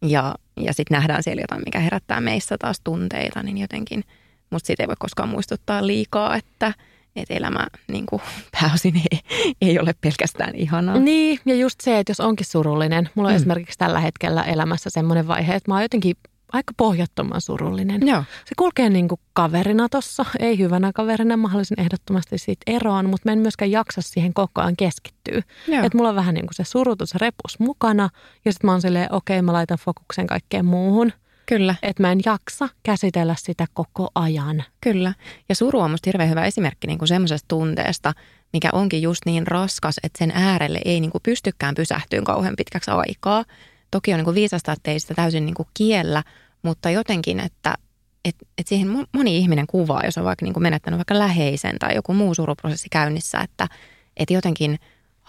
Ja, 0.01 0.35
ja 0.59 0.73
sitten 0.73 0.95
nähdään 0.95 1.23
siellä 1.23 1.41
jotain, 1.41 1.61
mikä 1.65 1.79
herättää 1.79 2.21
meissä 2.21 2.57
taas 2.57 2.81
tunteita, 2.83 3.43
niin 3.43 3.57
jotenkin– 3.57 4.03
Musta 4.49 4.67
siitä 4.67 4.83
ei 4.83 4.87
voi 4.87 4.95
koskaan 4.99 5.29
muistuttaa 5.29 5.87
liikaa, 5.87 6.35
että, 6.35 6.73
että 7.15 7.33
elämä 7.33 7.67
niin 7.87 8.05
kuin, 8.05 8.21
pääosin 8.61 9.01
ei, 9.11 9.19
ei 9.61 9.79
ole 9.79 9.95
pelkästään 10.01 10.55
ihanaa. 10.55 10.99
Niin, 10.99 11.39
ja 11.45 11.55
just 11.55 11.81
se, 11.81 11.99
että 11.99 12.11
jos 12.11 12.19
onkin 12.19 12.45
surullinen. 12.45 13.09
Mulla 13.15 13.29
on 13.29 13.33
mm. 13.33 13.37
esimerkiksi 13.37 13.77
tällä 13.77 13.99
hetkellä 13.99 14.43
elämässä 14.43 14.89
semmoinen 14.89 15.27
vaihe, 15.27 15.55
että 15.55 15.71
mä 15.71 15.75
oon 15.75 15.83
jotenkin 15.83 16.15
aika 16.53 16.73
pohjattoman 16.77 17.41
surullinen. 17.41 18.07
Joo. 18.07 18.23
Se 18.45 18.55
kulkee 18.57 18.89
niin 18.89 19.07
kuin 19.07 19.21
kaverina 19.33 19.89
tossa, 19.89 20.25
ei 20.39 20.57
hyvänä 20.57 20.91
kaverina. 20.95 21.37
Mä 21.37 21.47
haluaisin 21.47 21.79
ehdottomasti 21.79 22.37
siitä 22.37 22.63
eroon, 22.67 23.09
mutta 23.09 23.29
mä 23.29 23.33
en 23.33 23.39
myöskään 23.39 23.71
jaksa 23.71 24.01
siihen 24.01 24.33
koko 24.33 24.61
ajan 24.61 24.75
keskittyä. 24.75 25.41
Että 25.67 25.97
mulla 25.97 26.09
on 26.09 26.15
vähän 26.15 26.33
niin 26.33 26.45
kuin 26.45 26.55
se 26.55 26.63
surutus 26.63 27.15
repus 27.15 27.59
mukana 27.59 28.09
ja 28.45 28.53
sitten 28.53 28.67
mä 28.67 28.71
oon 28.71 28.81
silleen, 28.81 29.13
okei 29.13 29.37
okay, 29.37 29.45
mä 29.45 29.53
laitan 29.53 29.77
fokuksen 29.77 30.27
kaikkeen 30.27 30.65
muuhun– 30.65 31.11
Kyllä. 31.49 31.75
Että 31.83 32.03
mä 32.03 32.11
en 32.11 32.19
jaksa 32.25 32.69
käsitellä 32.83 33.35
sitä 33.37 33.65
koko 33.73 34.09
ajan. 34.15 34.63
Kyllä. 34.81 35.13
Ja 35.49 35.55
suru 35.55 35.79
on 35.79 35.91
musta 35.91 36.07
hirveän 36.07 36.29
hyvä 36.29 36.45
esimerkki 36.45 36.87
niin 36.87 36.99
kuin 36.99 37.07
semmoisesta 37.07 37.47
tunteesta, 37.47 38.13
mikä 38.53 38.69
onkin 38.73 39.01
just 39.01 39.21
niin 39.25 39.47
raskas, 39.47 39.99
että 40.03 40.19
sen 40.19 40.31
äärelle 40.35 40.81
ei 40.85 40.99
niin 40.99 41.11
kuin 41.11 41.21
pystykään 41.23 41.75
pysähtyä 41.75 42.21
kauhean 42.21 42.55
pitkäksi 42.57 42.91
aikaa. 42.91 43.45
Toki 43.91 44.13
on 44.13 44.17
niin 44.17 44.25
kuin 44.25 44.35
viisasta, 44.35 44.71
että 44.71 44.91
ei 44.91 44.99
sitä 44.99 45.13
täysin 45.13 45.45
niin 45.45 45.53
kuin 45.53 45.67
kiellä, 45.73 46.23
mutta 46.61 46.89
jotenkin, 46.89 47.39
että 47.39 47.75
et, 48.25 48.35
et 48.57 48.67
siihen 48.67 49.07
moni 49.11 49.37
ihminen 49.37 49.67
kuvaa, 49.67 50.05
jos 50.05 50.17
on 50.17 50.23
vaikka 50.23 50.45
niin 50.45 50.53
kuin 50.53 50.63
menettänyt 50.63 50.97
vaikka 50.97 51.19
läheisen 51.19 51.79
tai 51.79 51.95
joku 51.95 52.13
muu 52.13 52.35
suruprosessi 52.35 52.87
käynnissä, 52.91 53.39
että 53.39 53.67
et 54.17 54.31
jotenkin 54.31 54.79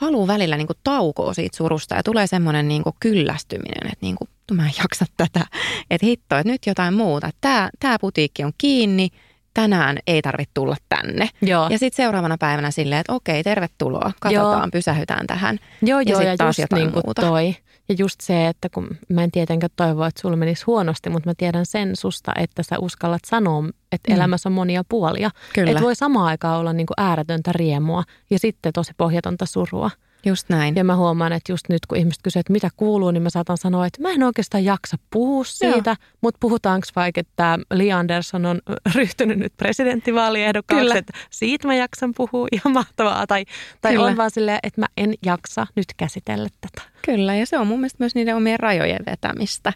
haluaa 0.00 0.26
välillä 0.26 0.56
niin 0.56 0.66
kuin 0.66 0.78
taukoa 0.84 1.34
siitä 1.34 1.56
surusta 1.56 1.94
ja 1.94 2.02
tulee 2.02 2.26
semmoinen 2.26 2.68
niin 2.68 2.82
kuin 2.82 2.96
kyllästyminen, 3.00 3.86
että 3.86 3.98
niin 4.06 4.16
kuin, 4.16 4.28
mä 4.52 4.66
en 4.66 4.72
jaksa 4.78 5.04
tätä, 5.16 5.46
että 5.90 6.06
hitto, 6.06 6.36
että 6.36 6.52
nyt 6.52 6.66
jotain 6.66 6.94
muuta. 6.94 7.30
Tämä, 7.40 7.70
tämä 7.80 7.96
putiikki 8.00 8.44
on 8.44 8.52
kiinni, 8.58 9.08
tänään 9.54 9.98
ei 10.06 10.22
tarvitse 10.22 10.50
tulla 10.54 10.76
tänne. 10.88 11.28
Joo. 11.42 11.68
Ja 11.70 11.78
sitten 11.78 12.04
seuraavana 12.04 12.36
päivänä 12.38 12.70
silleen, 12.70 13.00
että 13.00 13.12
okei, 13.12 13.42
tervetuloa, 13.42 14.12
katsotaan, 14.20 14.60
joo. 14.62 14.68
pysähytään 14.72 15.26
tähän. 15.26 15.58
Joo, 15.82 16.00
joo, 16.00 16.20
ja, 16.20 16.28
ja 16.28 16.36
taas 16.36 16.58
just 16.58 16.72
niin 16.72 16.92
kuin 16.92 17.02
muuta. 17.06 17.22
toi. 17.22 17.56
Ja 17.88 17.94
just 17.98 18.20
se, 18.20 18.48
että 18.48 18.68
kun 18.68 18.88
mä 19.08 19.24
en 19.24 19.30
tietenkään 19.30 19.70
toivoa, 19.76 20.06
että 20.06 20.20
sulla 20.20 20.36
menisi 20.36 20.64
huonosti, 20.66 21.10
mutta 21.10 21.30
mä 21.30 21.34
tiedän 21.36 21.66
sen 21.66 21.96
susta, 21.96 22.32
että 22.38 22.62
sä 22.62 22.78
uskallat 22.78 23.22
sanoa, 23.26 23.64
että 23.92 24.10
mm. 24.10 24.16
elämässä 24.16 24.48
on 24.48 24.52
monia 24.52 24.84
puolia. 24.88 25.30
Kyllä. 25.54 25.70
Että 25.70 25.82
voi 25.82 25.96
samaan 25.96 26.26
aikaan 26.26 26.60
olla 26.60 26.72
niin 26.72 26.86
kuin 26.86 26.94
ääretöntä 26.96 27.52
riemua 27.52 28.04
ja 28.30 28.38
sitten 28.38 28.72
tosi 28.72 28.92
pohjatonta 28.96 29.46
surua. 29.46 29.90
Just 30.26 30.48
näin. 30.48 30.76
Ja 30.76 30.84
mä 30.84 30.96
huomaan, 30.96 31.32
että 31.32 31.52
just 31.52 31.68
nyt 31.68 31.86
kun 31.86 31.98
ihmiset 31.98 32.22
kysyvät, 32.22 32.40
että 32.40 32.52
mitä 32.52 32.68
kuuluu, 32.76 33.10
niin 33.10 33.22
mä 33.22 33.30
saatan 33.30 33.58
sanoa, 33.58 33.86
että 33.86 34.02
mä 34.02 34.10
en 34.10 34.22
oikeastaan 34.22 34.64
jaksa 34.64 34.96
puhua 35.10 35.44
siitä, 35.44 35.90
Joo. 35.90 35.96
mutta 36.20 36.38
puhutaanko 36.40 36.86
vaikka, 36.96 37.20
että 37.20 37.58
Li 37.72 37.92
Anderson 37.92 38.46
on 38.46 38.60
ryhtynyt 38.94 39.38
nyt 39.38 39.52
presidenttivaaliehdokkaaksi, 39.56 40.98
että 40.98 41.12
siitä 41.30 41.66
mä 41.66 41.74
jaksan 41.74 42.12
puhua, 42.16 42.48
ihan 42.52 42.72
mahtavaa. 42.72 43.26
Tai, 43.26 43.44
tai 43.80 43.96
on 43.96 44.16
vaan 44.16 44.30
silleen, 44.30 44.58
että 44.62 44.80
mä 44.80 44.86
en 44.96 45.14
jaksa 45.24 45.66
nyt 45.76 45.86
käsitellä 45.96 46.48
tätä. 46.60 46.88
Kyllä, 47.04 47.34
ja 47.34 47.46
se 47.46 47.58
on 47.58 47.66
mun 47.66 47.78
mielestä 47.78 47.96
myös 47.98 48.14
niiden 48.14 48.36
omien 48.36 48.60
rajojen 48.60 49.02
vetämistä. 49.06 49.72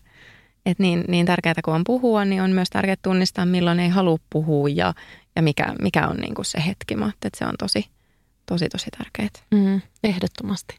Että 0.66 0.82
niin, 0.82 1.04
niin 1.08 1.26
tärkeää 1.26 1.54
kuin 1.64 1.74
on 1.74 1.84
puhua, 1.84 2.24
niin 2.24 2.42
on 2.42 2.50
myös 2.50 2.70
tärkeää 2.70 2.96
tunnistaa, 3.02 3.46
milloin 3.46 3.80
ei 3.80 3.88
halua 3.88 4.18
puhua 4.30 4.68
ja, 4.68 4.94
ja 5.36 5.42
mikä, 5.42 5.74
mikä 5.82 6.08
on 6.08 6.16
niin 6.16 6.34
kuin 6.34 6.44
se 6.44 6.62
hetki. 6.66 6.96
Mä 6.96 7.06
että 7.24 7.38
se 7.38 7.46
on 7.46 7.54
tosi, 7.58 7.86
tosi, 8.46 8.68
tosi 8.68 8.90
tärkeää. 8.98 9.28
Mm, 9.50 9.80
ehdottomasti. 10.04 10.78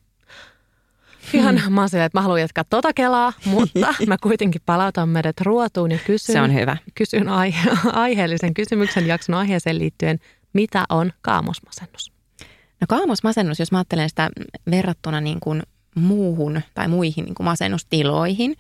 Ihan 1.34 1.62
hmm. 1.62 1.74
mä 1.74 1.82
oon 1.82 1.90
silleen, 1.90 2.06
että 2.06 2.18
mä 2.18 2.22
haluan 2.22 2.42
jatkaa 2.42 2.64
tota 2.64 2.94
kelaa, 2.94 3.34
mutta 3.46 3.96
mä 4.08 4.18
kuitenkin 4.24 4.62
palautan 4.66 5.10
meidät 5.10 5.42
ruotuun 5.42 5.92
ja 5.92 5.98
kysyn, 6.06 6.34
Se 6.34 6.42
on 6.42 6.54
hyvä. 6.54 6.78
kysyn 6.96 7.30
aihe, 7.30 7.70
aiheellisen 7.86 8.54
kysymyksen 8.54 9.08
jakson 9.08 9.36
aiheeseen 9.36 9.80
liittyen, 9.80 10.20
mitä 10.54 10.86
on 10.90 11.14
kaamosmasennus? 11.22 12.12
No 12.82 12.86
kaamosmasennus, 12.90 13.60
jos 13.60 13.72
mä 13.72 13.78
ajattelen 13.78 14.10
sitä 14.10 14.30
verrattuna 14.72 15.22
niin 15.22 15.40
kuin 15.40 15.64
muuhun 15.96 16.62
tai 16.74 16.88
muihin 16.88 17.26
niin 17.26 17.36
kuin 17.36 17.46
masennustiloihin, 17.46 18.56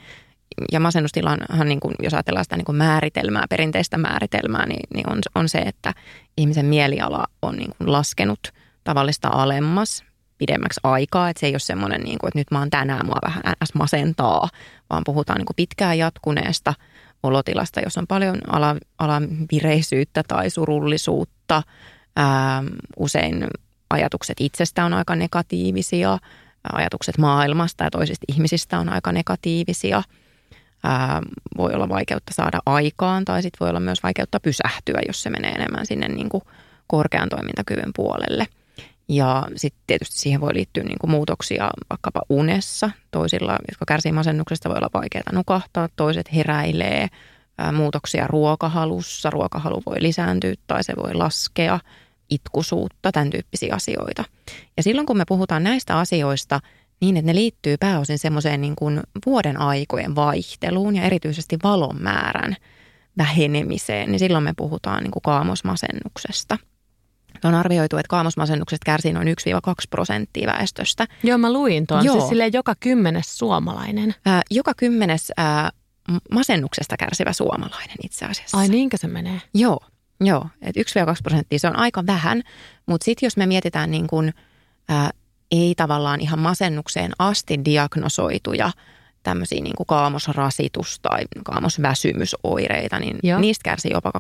ja 0.72 0.80
masennustilanhan, 0.80 1.68
niin 1.70 1.80
kuin, 1.80 1.96
jos 2.04 2.14
ajatellaan 2.14 2.46
sitä 2.46 2.58
niin 2.58 2.66
kuin 2.66 2.76
määritelmää, 2.76 3.46
perinteistä 3.50 3.98
määritelmää, 3.98 4.66
niin, 4.66 4.88
niin 4.94 5.12
on, 5.12 5.20
on 5.36 5.50
se, 5.50 5.58
että 5.58 5.94
ihmisen 6.38 6.66
mieliala 6.66 7.26
on 7.42 7.56
niin 7.56 7.72
kuin 7.78 7.92
laskenut– 7.92 8.40
tavallista 8.86 9.28
alemmas 9.32 10.04
pidemmäksi 10.38 10.80
aikaa, 10.84 11.30
että 11.30 11.40
se 11.40 11.46
ei 11.46 11.54
ole 11.54 11.60
semmoinen, 11.60 12.02
niin 12.02 12.18
kuin, 12.20 12.28
että 12.28 12.40
nyt 12.40 12.52
mä 12.52 12.60
oon 12.60 12.70
tänään, 12.70 13.06
mua 13.06 13.18
vähän 13.26 13.44
ns. 13.64 13.74
masentaa, 13.74 14.50
vaan 14.90 15.04
puhutaan 15.06 15.38
niin 15.38 15.46
kuin 15.46 15.56
pitkään 15.56 15.98
jatkuneesta 15.98 16.74
olotilasta, 17.24 17.80
jos 17.80 17.98
on 17.98 18.08
paljon 18.08 18.38
ala, 18.48 18.76
alavireisyyttä 18.98 20.24
tai 20.28 20.50
surullisuutta. 20.50 21.64
Ää, 22.16 22.64
usein 22.98 23.48
ajatukset 23.90 24.38
itsestä 24.40 24.86
on 24.86 24.94
aika 24.94 25.16
negatiivisia, 25.16 26.18
ajatukset 26.74 27.18
maailmasta 27.18 27.84
ja 27.84 27.92
toisista 27.92 28.26
ihmisistä 28.30 28.80
on 28.80 28.90
aika 28.90 29.12
negatiivisia. 29.12 30.04
Ää, 30.86 31.22
voi 31.58 31.74
olla 31.74 31.90
vaikeutta 31.90 32.34
saada 32.34 32.60
aikaan 32.66 33.26
tai 33.26 33.42
sitten 33.42 33.60
voi 33.60 33.70
olla 33.70 33.80
myös 33.80 34.04
vaikeutta 34.04 34.40
pysähtyä, 34.40 35.02
jos 35.08 35.24
se 35.24 35.30
menee 35.30 35.52
enemmän 35.52 35.86
sinne 35.86 36.08
niin 36.08 36.30
kuin 36.30 36.44
korkean 36.88 37.30
toimintakyvyn 37.30 37.92
puolelle– 37.96 38.48
ja 39.10 39.48
sitten 39.56 39.84
tietysti 39.88 40.18
siihen 40.18 40.42
voi 40.42 40.54
liittyä 40.54 40.84
niin 40.84 41.00
kuin 41.00 41.12
muutoksia 41.12 41.70
vaikkapa 41.90 42.22
unessa. 42.30 42.90
Toisilla, 43.12 43.58
jotka 43.70 43.86
kärsii 43.88 44.12
masennuksesta, 44.12 44.70
voi 44.70 44.78
olla 44.78 44.90
vaikeaa 44.94 45.32
nukahtaa, 45.32 45.90
toiset 45.96 46.34
heräilee. 46.34 47.08
Muutoksia 47.72 48.28
ruokahalussa, 48.28 49.30
ruokahalu 49.30 49.84
voi 49.86 49.96
lisääntyä 50.00 50.54
tai 50.68 50.84
se 50.84 50.94
voi 50.96 51.14
laskea, 51.14 51.80
itkusuutta, 52.30 53.12
tämän 53.12 53.30
tyyppisiä 53.30 53.76
asioita. 53.76 54.24
Ja 54.78 54.84
silloin 54.84 55.08
kun 55.08 55.18
me 55.18 55.24
puhutaan 55.28 55.64
näistä 55.64 56.00
asioista 56.00 56.60
niin, 57.02 57.18
että 57.18 57.32
ne 57.32 57.36
liittyy 57.36 57.78
pääosin 57.78 58.20
semmoiseen 58.20 58.62
niin 58.62 58.76
kuin 58.76 59.00
vuoden 59.26 59.58
aikojen 59.58 60.16
vaihteluun 60.16 60.96
ja 60.96 61.04
erityisesti 61.04 61.58
valon 61.64 62.02
määrän 62.02 62.56
vähenemiseen, 63.18 64.12
niin 64.12 64.20
silloin 64.20 64.44
me 64.44 64.54
puhutaan 64.58 65.04
niin 65.04 65.12
kuin 65.12 65.24
kaamosmasennuksesta– 65.24 66.58
on 67.44 67.54
arvioitu, 67.54 67.98
että 67.98 68.10
kaamosmasennuksesta 68.10 68.86
kärsii 68.86 69.14
noin 69.14 69.28
1-2 69.28 69.32
prosenttia 69.90 70.48
väestöstä. 70.48 71.08
Joo, 71.24 71.38
mä 71.38 71.54
luin 71.54 71.88
tuon. 71.88 72.06
Joo. 72.06 72.16
Siis 72.16 72.30
silleen 72.30 72.54
joka 72.54 72.74
kymmenes 72.80 73.38
suomalainen. 73.38 74.16
Ää, 74.26 74.42
joka 74.52 74.74
kymmenes 74.78 75.32
ää, 75.38 75.70
masennuksesta 76.32 76.98
kärsivä 76.98 77.34
suomalainen 77.34 77.98
itse 78.04 78.26
asiassa. 78.26 78.58
Ai 78.58 78.68
niinkö 78.68 78.98
se 78.98 79.08
menee? 79.08 79.42
Joo, 79.54 79.80
joo. 80.22 80.48
Et 80.62 80.78
1-2 80.78 80.80
prosenttia 81.24 81.60
se 81.60 81.68
on 81.68 81.76
aika 81.76 82.04
vähän, 82.08 82.42
mutta 82.86 83.06
sitten 83.06 83.28
jos 83.28 83.38
me 83.38 83.46
mietitään 83.46 83.92
niin 83.92 84.08
kun, 84.08 84.32
ää, 84.90 85.10
ei 85.64 85.76
tavallaan 85.76 86.22
ihan 86.22 86.40
masennukseen 86.40 87.12
asti 87.20 87.60
diagnosoituja 87.66 88.72
tämmöisiä 89.24 89.62
niin 89.62 89.76
kuin 89.78 89.88
kaamosrasitus 89.88 91.00
tai 91.00 91.24
kaamosväsymysoireita, 91.44 93.00
niin 93.00 93.18
Joo. 93.24 93.40
niistä 93.40 93.64
kärsii 93.64 93.92
jopa 93.94 94.12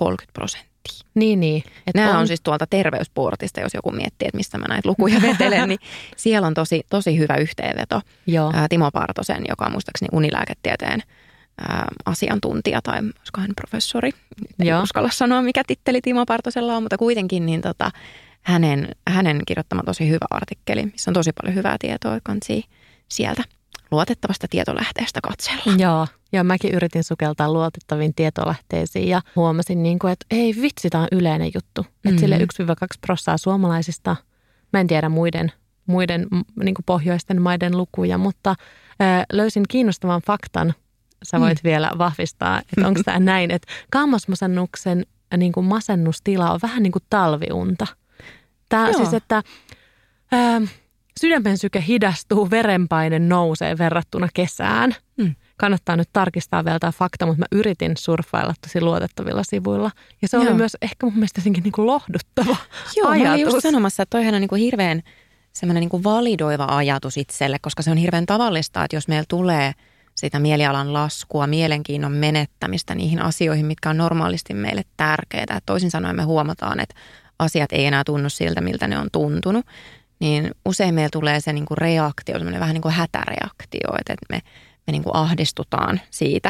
20-30 0.00 0.26
prosenttia. 0.32 0.72
Niin, 1.14 1.40
niin. 1.40 1.62
Että 1.86 2.00
Nämä 2.00 2.10
on... 2.10 2.16
on 2.16 2.26
siis 2.26 2.40
tuolta 2.40 2.66
terveysportista, 2.66 3.60
jos 3.60 3.74
joku 3.74 3.90
miettii, 3.90 4.28
että 4.28 4.36
mistä 4.36 4.58
mä 4.58 4.66
näitä 4.68 4.88
lukuja 4.88 5.22
vetelen, 5.28 5.68
niin 5.68 5.78
siellä 6.16 6.46
on 6.46 6.54
tosi, 6.54 6.82
tosi 6.90 7.18
hyvä 7.18 7.36
yhteenveto. 7.36 8.00
Joo. 8.26 8.52
Timo 8.68 8.90
Partosen, 8.90 9.44
joka 9.48 9.66
on 9.66 9.72
muistaakseni 9.72 10.08
unilääketieteen 10.12 11.02
asiantuntija 12.06 12.82
tai 12.82 12.98
olisiko 12.98 13.40
hän 13.40 13.50
professori. 13.56 14.10
En 14.60 14.66
Joo. 14.66 14.82
uskalla 14.82 15.10
sanoa, 15.12 15.42
mikä 15.42 15.62
titteli 15.66 16.00
Timo 16.00 16.26
Partosella 16.26 16.76
on, 16.76 16.82
mutta 16.82 16.98
kuitenkin 16.98 17.46
niin 17.46 17.60
tota, 17.60 17.90
hänen, 18.42 18.88
hänen 19.08 19.40
kirjoittama 19.46 19.82
tosi 19.82 20.08
hyvä 20.08 20.26
artikkeli, 20.30 20.86
missä 20.86 21.10
on 21.10 21.14
tosi 21.14 21.30
paljon 21.32 21.54
hyvää 21.54 21.76
tietoa 21.80 22.18
kansi 22.22 22.64
sieltä 23.08 23.44
luotettavasta 23.90 24.46
tietolähteestä 24.50 25.20
katsella. 25.22 25.76
Joo, 25.78 26.06
ja 26.32 26.44
mäkin 26.44 26.74
yritin 26.74 27.04
sukeltaa 27.04 27.52
luotettaviin 27.52 28.14
tietolähteisiin 28.14 29.08
ja 29.08 29.20
huomasin, 29.36 29.82
niin 29.82 29.98
kuin, 29.98 30.12
että 30.12 30.26
ei 30.30 30.54
vitsi, 30.62 30.90
tämä 30.90 31.02
on 31.02 31.08
yleinen 31.12 31.50
juttu. 31.54 31.82
Mm-hmm. 31.82 32.10
Että 32.10 32.20
sille 32.20 32.38
1-2 32.38 32.40
prossaa 33.00 33.38
suomalaisista, 33.38 34.16
mä 34.72 34.80
en 34.80 34.86
tiedä 34.86 35.08
muiden, 35.08 35.52
muiden 35.86 36.26
niin 36.62 36.74
kuin 36.74 36.84
pohjoisten 36.84 37.42
maiden 37.42 37.76
lukuja, 37.76 38.18
mutta 38.18 38.54
ää, 39.00 39.24
löysin 39.32 39.64
kiinnostavan 39.68 40.22
faktan, 40.26 40.74
sä 41.22 41.40
voit 41.40 41.62
mm. 41.62 41.68
vielä 41.68 41.90
vahvistaa, 41.98 42.58
että 42.58 42.88
onko 42.88 43.00
tämä 43.04 43.18
näin, 43.32 43.50
että 43.50 43.72
kaamosmasennuksen 43.90 45.06
niin 45.36 45.52
kuin 45.52 45.66
masennustila 45.66 46.52
on 46.52 46.60
vähän 46.62 46.82
niin 46.82 46.92
kuin 46.92 47.04
talviunta. 47.10 47.86
Tämä 48.72 48.92
siis, 48.92 49.14
että... 49.14 49.42
Ää, 50.32 50.60
sydämen 51.20 51.58
syke 51.58 51.84
hidastuu, 51.88 52.50
verenpaine 52.50 53.18
nousee 53.18 53.78
verrattuna 53.78 54.28
kesään. 54.34 54.94
Mm. 55.16 55.34
Kannattaa 55.56 55.96
nyt 55.96 56.08
tarkistaa 56.12 56.64
vielä 56.64 56.78
tämä 56.78 56.92
fakta, 56.92 57.26
mutta 57.26 57.38
mä 57.40 57.46
yritin 57.52 57.96
surffailla 57.96 58.54
tosi 58.60 58.80
luotettavilla 58.80 59.42
sivuilla. 59.44 59.90
Ja 60.22 60.28
se 60.28 60.36
Joo. 60.36 60.46
oli 60.46 60.54
myös 60.54 60.76
ehkä 60.82 61.06
mun 61.06 61.14
mielestä 61.14 61.40
niin 61.44 61.72
kuin 61.72 61.86
lohduttava 61.86 62.56
Joo, 62.96 63.08
ajatus. 63.08 63.26
mä 63.26 63.32
olin 63.32 63.44
just 63.44 63.56
sanomassa, 63.62 64.02
että 64.02 64.16
toihan 64.16 64.34
on 64.34 64.40
niin 64.40 64.48
kuin 64.48 64.62
hirveän 64.62 65.02
semmoinen 65.52 65.80
niin 65.80 65.88
kuin 65.88 66.04
validoiva 66.04 66.66
ajatus 66.68 67.16
itselle, 67.16 67.58
koska 67.58 67.82
se 67.82 67.90
on 67.90 67.96
hirveän 67.96 68.26
tavallista, 68.26 68.84
että 68.84 68.96
jos 68.96 69.08
meillä 69.08 69.24
tulee 69.28 69.72
sitä 70.14 70.38
mielialan 70.38 70.92
laskua, 70.92 71.46
mielenkiinnon 71.46 72.12
menettämistä 72.12 72.94
niihin 72.94 73.22
asioihin, 73.22 73.66
mitkä 73.66 73.90
on 73.90 73.96
normaalisti 73.96 74.54
meille 74.54 74.82
tärkeitä. 74.96 75.54
Että 75.54 75.66
toisin 75.66 75.90
sanoen 75.90 76.16
me 76.16 76.22
huomataan, 76.22 76.80
että 76.80 76.94
asiat 77.38 77.72
ei 77.72 77.86
enää 77.86 78.04
tunnu 78.04 78.28
siltä, 78.28 78.60
miltä 78.60 78.88
ne 78.88 78.98
on 78.98 79.08
tuntunut 79.12 79.66
niin 80.22 80.50
usein 80.64 80.94
meillä 80.94 81.08
tulee 81.12 81.40
se 81.40 81.52
niin 81.52 81.66
kuin 81.66 81.78
reaktio, 81.78 82.34
semmoinen 82.34 82.60
vähän 82.60 82.74
niin 82.74 82.82
kuin 82.82 82.94
hätäreaktio, 82.94 83.90
että, 83.98 84.14
me, 84.30 84.40
me 84.86 84.90
niin 84.92 85.02
kuin 85.02 85.16
ahdistutaan 85.16 86.00
siitä, 86.10 86.48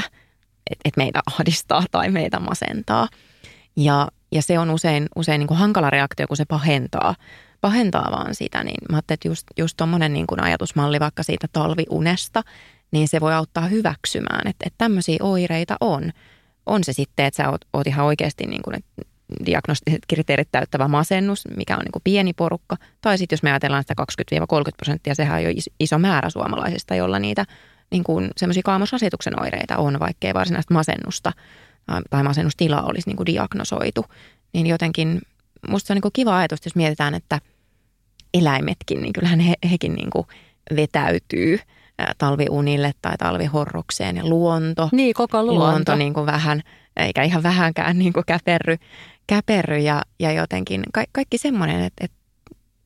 että, 0.70 0.80
että 0.84 1.00
meitä 1.00 1.20
ahdistaa 1.26 1.84
tai 1.90 2.10
meitä 2.10 2.40
masentaa. 2.40 3.08
Ja, 3.76 4.08
ja 4.32 4.42
se 4.42 4.58
on 4.58 4.70
usein, 4.70 5.08
usein 5.16 5.38
niin 5.38 5.46
kuin 5.46 5.58
hankala 5.58 5.90
reaktio, 5.90 6.26
kun 6.28 6.36
se 6.36 6.44
pahentaa, 6.44 7.14
pahentaa 7.60 8.08
vaan 8.10 8.34
sitä. 8.34 8.64
Niin 8.64 8.76
mä 8.90 8.96
ajattelin, 8.96 9.16
että 9.16 9.28
just, 9.28 9.46
just 9.58 9.76
tuommoinen 9.76 10.12
niin 10.12 10.26
ajatusmalli 10.40 11.00
vaikka 11.00 11.22
siitä 11.22 11.46
talviunesta, 11.52 12.42
niin 12.90 13.08
se 13.08 13.20
voi 13.20 13.34
auttaa 13.34 13.66
hyväksymään, 13.66 14.48
että, 14.48 14.64
että 14.66 14.78
tämmöisiä 14.78 15.16
oireita 15.20 15.76
on. 15.80 16.12
On 16.66 16.84
se 16.84 16.92
sitten, 16.92 17.26
että 17.26 17.36
sä 17.36 17.50
oot, 17.50 17.60
oot 17.72 17.86
ihan 17.86 18.06
oikeasti 18.06 18.46
niin 18.46 18.62
kuin, 18.62 18.76
että 18.76 19.11
diagnostiset 19.46 20.02
kriteerit 20.08 20.48
täyttävä 20.52 20.88
masennus, 20.88 21.48
mikä 21.56 21.76
on 21.76 21.82
niin 21.84 21.92
kuin 21.92 22.02
pieni 22.04 22.32
porukka. 22.32 22.76
Tai 23.00 23.18
sitten 23.18 23.34
jos 23.36 23.42
me 23.42 23.50
ajatellaan 23.50 23.82
sitä 23.82 23.94
20-30 24.34 24.36
prosenttia, 24.76 25.14
sehän 25.14 25.36
on 25.36 25.44
jo 25.44 25.50
iso 25.80 25.98
määrä 25.98 26.30
suomalaisista, 26.30 26.94
jolla 26.94 27.18
niitä 27.18 27.44
niin 27.90 28.04
kuin 28.04 28.30
semmoisia 28.36 28.62
kaamosrasituksen 28.64 29.42
oireita 29.42 29.76
on, 29.76 30.00
vaikkei 30.00 30.34
varsinaista 30.34 30.74
masennusta 30.74 31.32
tai 32.10 32.22
masennustila 32.22 32.82
olisi 32.82 33.08
niin 33.08 33.16
kuin 33.16 33.26
diagnosoitu. 33.26 34.04
Niin 34.52 34.66
jotenkin 34.66 35.20
musta 35.68 35.86
se 35.86 35.92
on 35.92 35.96
niin 35.96 36.02
kuin 36.02 36.12
kiva 36.12 36.38
ajatus, 36.38 36.60
jos 36.64 36.76
mietitään, 36.76 37.14
että, 37.14 37.38
eläimetkin, 38.34 39.02
niin 39.02 39.12
kyllähän 39.12 39.40
he, 39.40 39.54
hekin 39.70 39.94
niin 39.94 40.10
kuin 40.10 40.26
vetäytyy 40.76 41.58
talviunille 42.18 42.92
tai 43.02 43.16
talvihorrokseen 43.18 44.16
ja 44.16 44.26
luonto. 44.26 44.88
Niin, 44.92 45.14
koko 45.14 45.42
luonto. 45.42 45.64
Luonto 45.64 45.96
niin 45.96 46.14
kuin 46.14 46.26
vähän, 46.26 46.62
eikä 46.96 47.22
ihan 47.22 47.42
vähänkään 47.42 47.98
niin 47.98 48.12
kuin 48.12 48.26
käperry, 48.26 48.76
käperry 49.26 49.78
ja, 49.78 50.02
ja 50.18 50.32
jotenkin 50.32 50.82
ka- 50.92 51.04
kaikki 51.12 51.38
semmoinen, 51.38 51.80
että, 51.80 52.04
että 52.04 52.16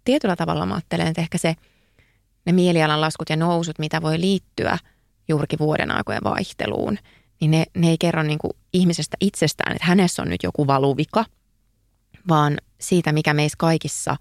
tietyllä 0.05 0.37
tavalla 0.37 0.66
mä 0.66 0.75
ajattelen, 0.75 1.07
että 1.07 1.23
ehkä 1.23 1.38
se, 1.38 1.55
ne 2.47 2.52
mielialan 2.52 3.00
laskut 3.00 3.31
ja 3.31 3.37
nousut, 3.37 3.78
mitä 3.78 4.02
voi 4.02 4.21
liittyä 4.21 4.78
juurikin 5.28 5.59
vuoden 5.59 5.90
aikojen 5.90 6.25
vaihteluun, 6.25 6.99
niin 7.40 7.50
ne, 7.50 7.64
ne 7.76 7.88
ei 7.88 7.99
kerro 7.99 8.23
niin 8.23 8.38
ihmisestä 8.73 9.16
itsestään, 9.21 9.73
että 9.73 9.87
hänessä 9.87 10.23
on 10.23 10.28
nyt 10.28 10.43
joku 10.43 10.66
valuvika, 10.66 11.25
vaan 12.28 12.57
siitä, 12.81 13.12
mikä 13.12 13.35
meissä 13.35 13.57
kaikissa 13.59 14.16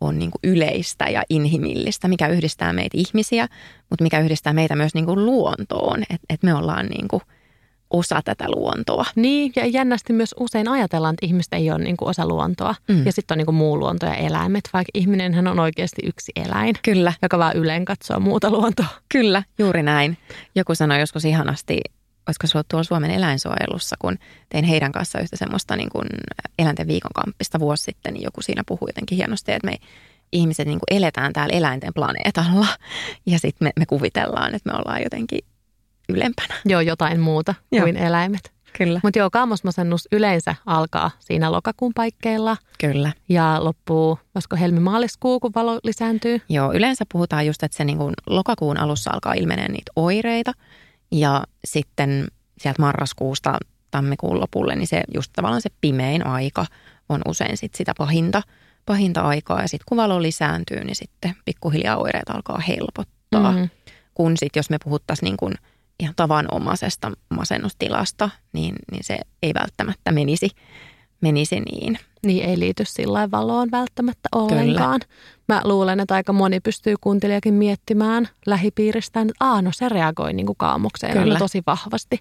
on 0.00 0.18
niin 0.18 0.30
yleistä 0.42 1.08
ja 1.08 1.22
inhimillistä, 1.28 2.08
mikä 2.08 2.28
yhdistää 2.28 2.72
meitä 2.72 2.98
ihmisiä, 2.98 3.48
mutta 3.90 4.02
mikä 4.02 4.20
yhdistää 4.20 4.52
meitä 4.52 4.76
myös 4.76 4.94
niin 4.94 5.24
luontoon, 5.26 6.02
että 6.02 6.26
et 6.30 6.42
me 6.42 6.54
ollaan 6.54 6.86
niin 6.86 7.08
kuin– 7.08 7.22
osa 7.92 8.20
tätä 8.24 8.44
luontoa. 8.48 9.04
Niin, 9.14 9.52
ja 9.56 9.66
jännästi 9.66 10.12
myös 10.12 10.34
usein 10.40 10.68
ajatellaan, 10.68 11.14
että 11.14 11.26
ihmiset 11.26 11.52
ei 11.52 11.70
ole 11.70 11.78
niin 11.78 11.96
kuin 11.96 12.08
osa 12.08 12.26
luontoa. 12.26 12.74
Mm. 12.88 13.06
Ja 13.06 13.12
sitten 13.12 13.34
on 13.34 13.38
niin 13.38 13.46
kuin 13.46 13.54
muu 13.54 13.78
luonto 13.78 14.06
ja 14.06 14.14
eläimet, 14.14 14.68
vaikka 14.72 14.90
ihminenhän 14.94 15.48
on 15.48 15.58
oikeasti 15.58 16.02
yksi 16.04 16.32
eläin. 16.36 16.74
Kyllä. 16.82 17.12
Joka 17.22 17.38
vaan 17.38 17.56
yleen 17.56 17.84
katsoo 17.84 18.20
muuta 18.20 18.50
luontoa. 18.50 18.86
Kyllä, 19.08 19.42
juuri 19.58 19.82
näin. 19.82 20.18
Joku 20.54 20.74
sanoi 20.74 21.00
joskus 21.00 21.24
ihanasti, 21.24 21.80
olisiko 22.28 22.46
se 22.46 22.58
ollut 22.58 22.68
tuolla 22.68 22.84
Suomen 22.84 23.10
eläinsuojelussa, 23.10 23.96
kun 23.98 24.18
tein 24.48 24.64
heidän 24.64 24.92
kanssa 24.92 25.20
yhtä 25.20 25.36
semmoista 25.36 25.76
niin 25.76 25.90
kuin 25.90 26.06
eläinten 26.58 26.86
viikonkamppista 26.86 27.60
vuosi 27.60 27.84
sitten, 27.84 28.14
niin 28.14 28.24
joku 28.24 28.42
siinä 28.42 28.62
puhui 28.68 28.88
jotenkin 28.88 29.16
hienosti, 29.16 29.52
että 29.52 29.70
me 29.70 29.76
ihmiset 30.32 30.66
niin 30.66 30.78
kuin 30.78 30.96
eletään 30.98 31.32
täällä 31.32 31.56
eläinten 31.56 31.94
planeetalla 31.94 32.66
ja 33.26 33.38
sitten 33.38 33.66
me, 33.66 33.72
me 33.78 33.86
kuvitellaan, 33.86 34.54
että 34.54 34.70
me 34.70 34.78
ollaan 34.78 35.02
jotenkin 35.02 35.40
ylempänä. 36.08 36.54
Joo, 36.64 36.80
jotain 36.80 37.20
muuta 37.20 37.54
joo. 37.72 37.84
kuin 37.84 37.96
eläimet. 37.96 38.52
Kyllä. 38.78 39.00
Mutta 39.02 39.18
joo, 39.18 39.30
kaamosmasennus 39.30 40.08
yleensä 40.12 40.54
alkaa 40.66 41.10
siinä 41.18 41.52
lokakuun 41.52 41.92
paikkeilla. 41.94 42.56
Kyllä. 42.80 43.12
Ja 43.28 43.64
loppuu, 43.64 44.18
voisiko 44.34 44.56
helmi-maaliskuu, 44.56 45.40
kun 45.40 45.52
valo 45.54 45.80
lisääntyy? 45.84 46.40
Joo, 46.48 46.72
yleensä 46.72 47.04
puhutaan 47.12 47.46
just, 47.46 47.62
että 47.62 47.76
se 47.76 47.84
niin 47.84 47.98
kuin 47.98 48.14
lokakuun 48.26 48.76
alussa 48.76 49.10
alkaa 49.10 49.32
ilmenee 49.32 49.68
niitä 49.68 49.92
oireita. 49.96 50.52
Ja 51.12 51.44
sitten 51.64 52.26
sieltä 52.58 52.82
marraskuusta 52.82 53.58
tammikuun 53.90 54.40
lopulle, 54.40 54.76
niin 54.76 54.86
se 54.86 55.02
just 55.14 55.32
tavallaan 55.32 55.62
se 55.62 55.70
pimein 55.80 56.26
aika 56.26 56.66
on 57.08 57.20
usein 57.28 57.56
sit 57.56 57.74
sitä 57.74 57.92
pahinta, 57.98 58.42
pahinta 58.86 59.20
aikaa. 59.20 59.60
Ja 59.60 59.68
sitten 59.68 59.84
kun 59.88 59.96
valo 59.96 60.22
lisääntyy, 60.22 60.84
niin 60.84 60.96
sitten 60.96 61.34
pikkuhiljaa 61.44 61.96
oireet 61.96 62.30
alkaa 62.30 62.58
helpottaa. 62.58 63.52
Mm-hmm. 63.52 63.68
Kun 64.14 64.36
sitten 64.36 64.60
jos 64.60 64.70
me 64.70 64.78
puhuttaisiin 64.84 65.26
niin 65.26 65.36
kuin– 65.36 65.54
ihan 66.02 66.14
tavanomaisesta 66.16 67.12
masennustilasta, 67.34 68.30
niin, 68.52 68.74
niin 68.92 69.04
se 69.04 69.18
ei 69.42 69.54
välttämättä 69.54 70.12
menisi, 70.12 70.50
menisi 71.20 71.60
niin. 71.60 71.98
Niin 72.26 72.44
ei 72.44 72.58
liity 72.58 72.84
sillä 72.86 73.30
valoon 73.30 73.70
välttämättä 73.70 74.28
ollenkaan. 74.34 75.00
Kyllä. 75.00 75.14
Mä 75.48 75.60
luulen, 75.64 76.00
että 76.00 76.14
aika 76.14 76.32
moni 76.32 76.60
pystyy 76.60 76.94
kuuntelijakin 77.00 77.54
miettimään 77.54 78.28
lähipiiristään, 78.46 79.28
että 79.28 79.44
Aa, 79.44 79.62
no 79.62 79.70
se 79.74 79.88
reagoi 79.88 80.32
niin 80.32 80.46
kuin 80.46 80.56
kaamukseen 80.58 81.12
Kyllä. 81.12 81.38
tosi 81.38 81.62
vahvasti. 81.66 82.18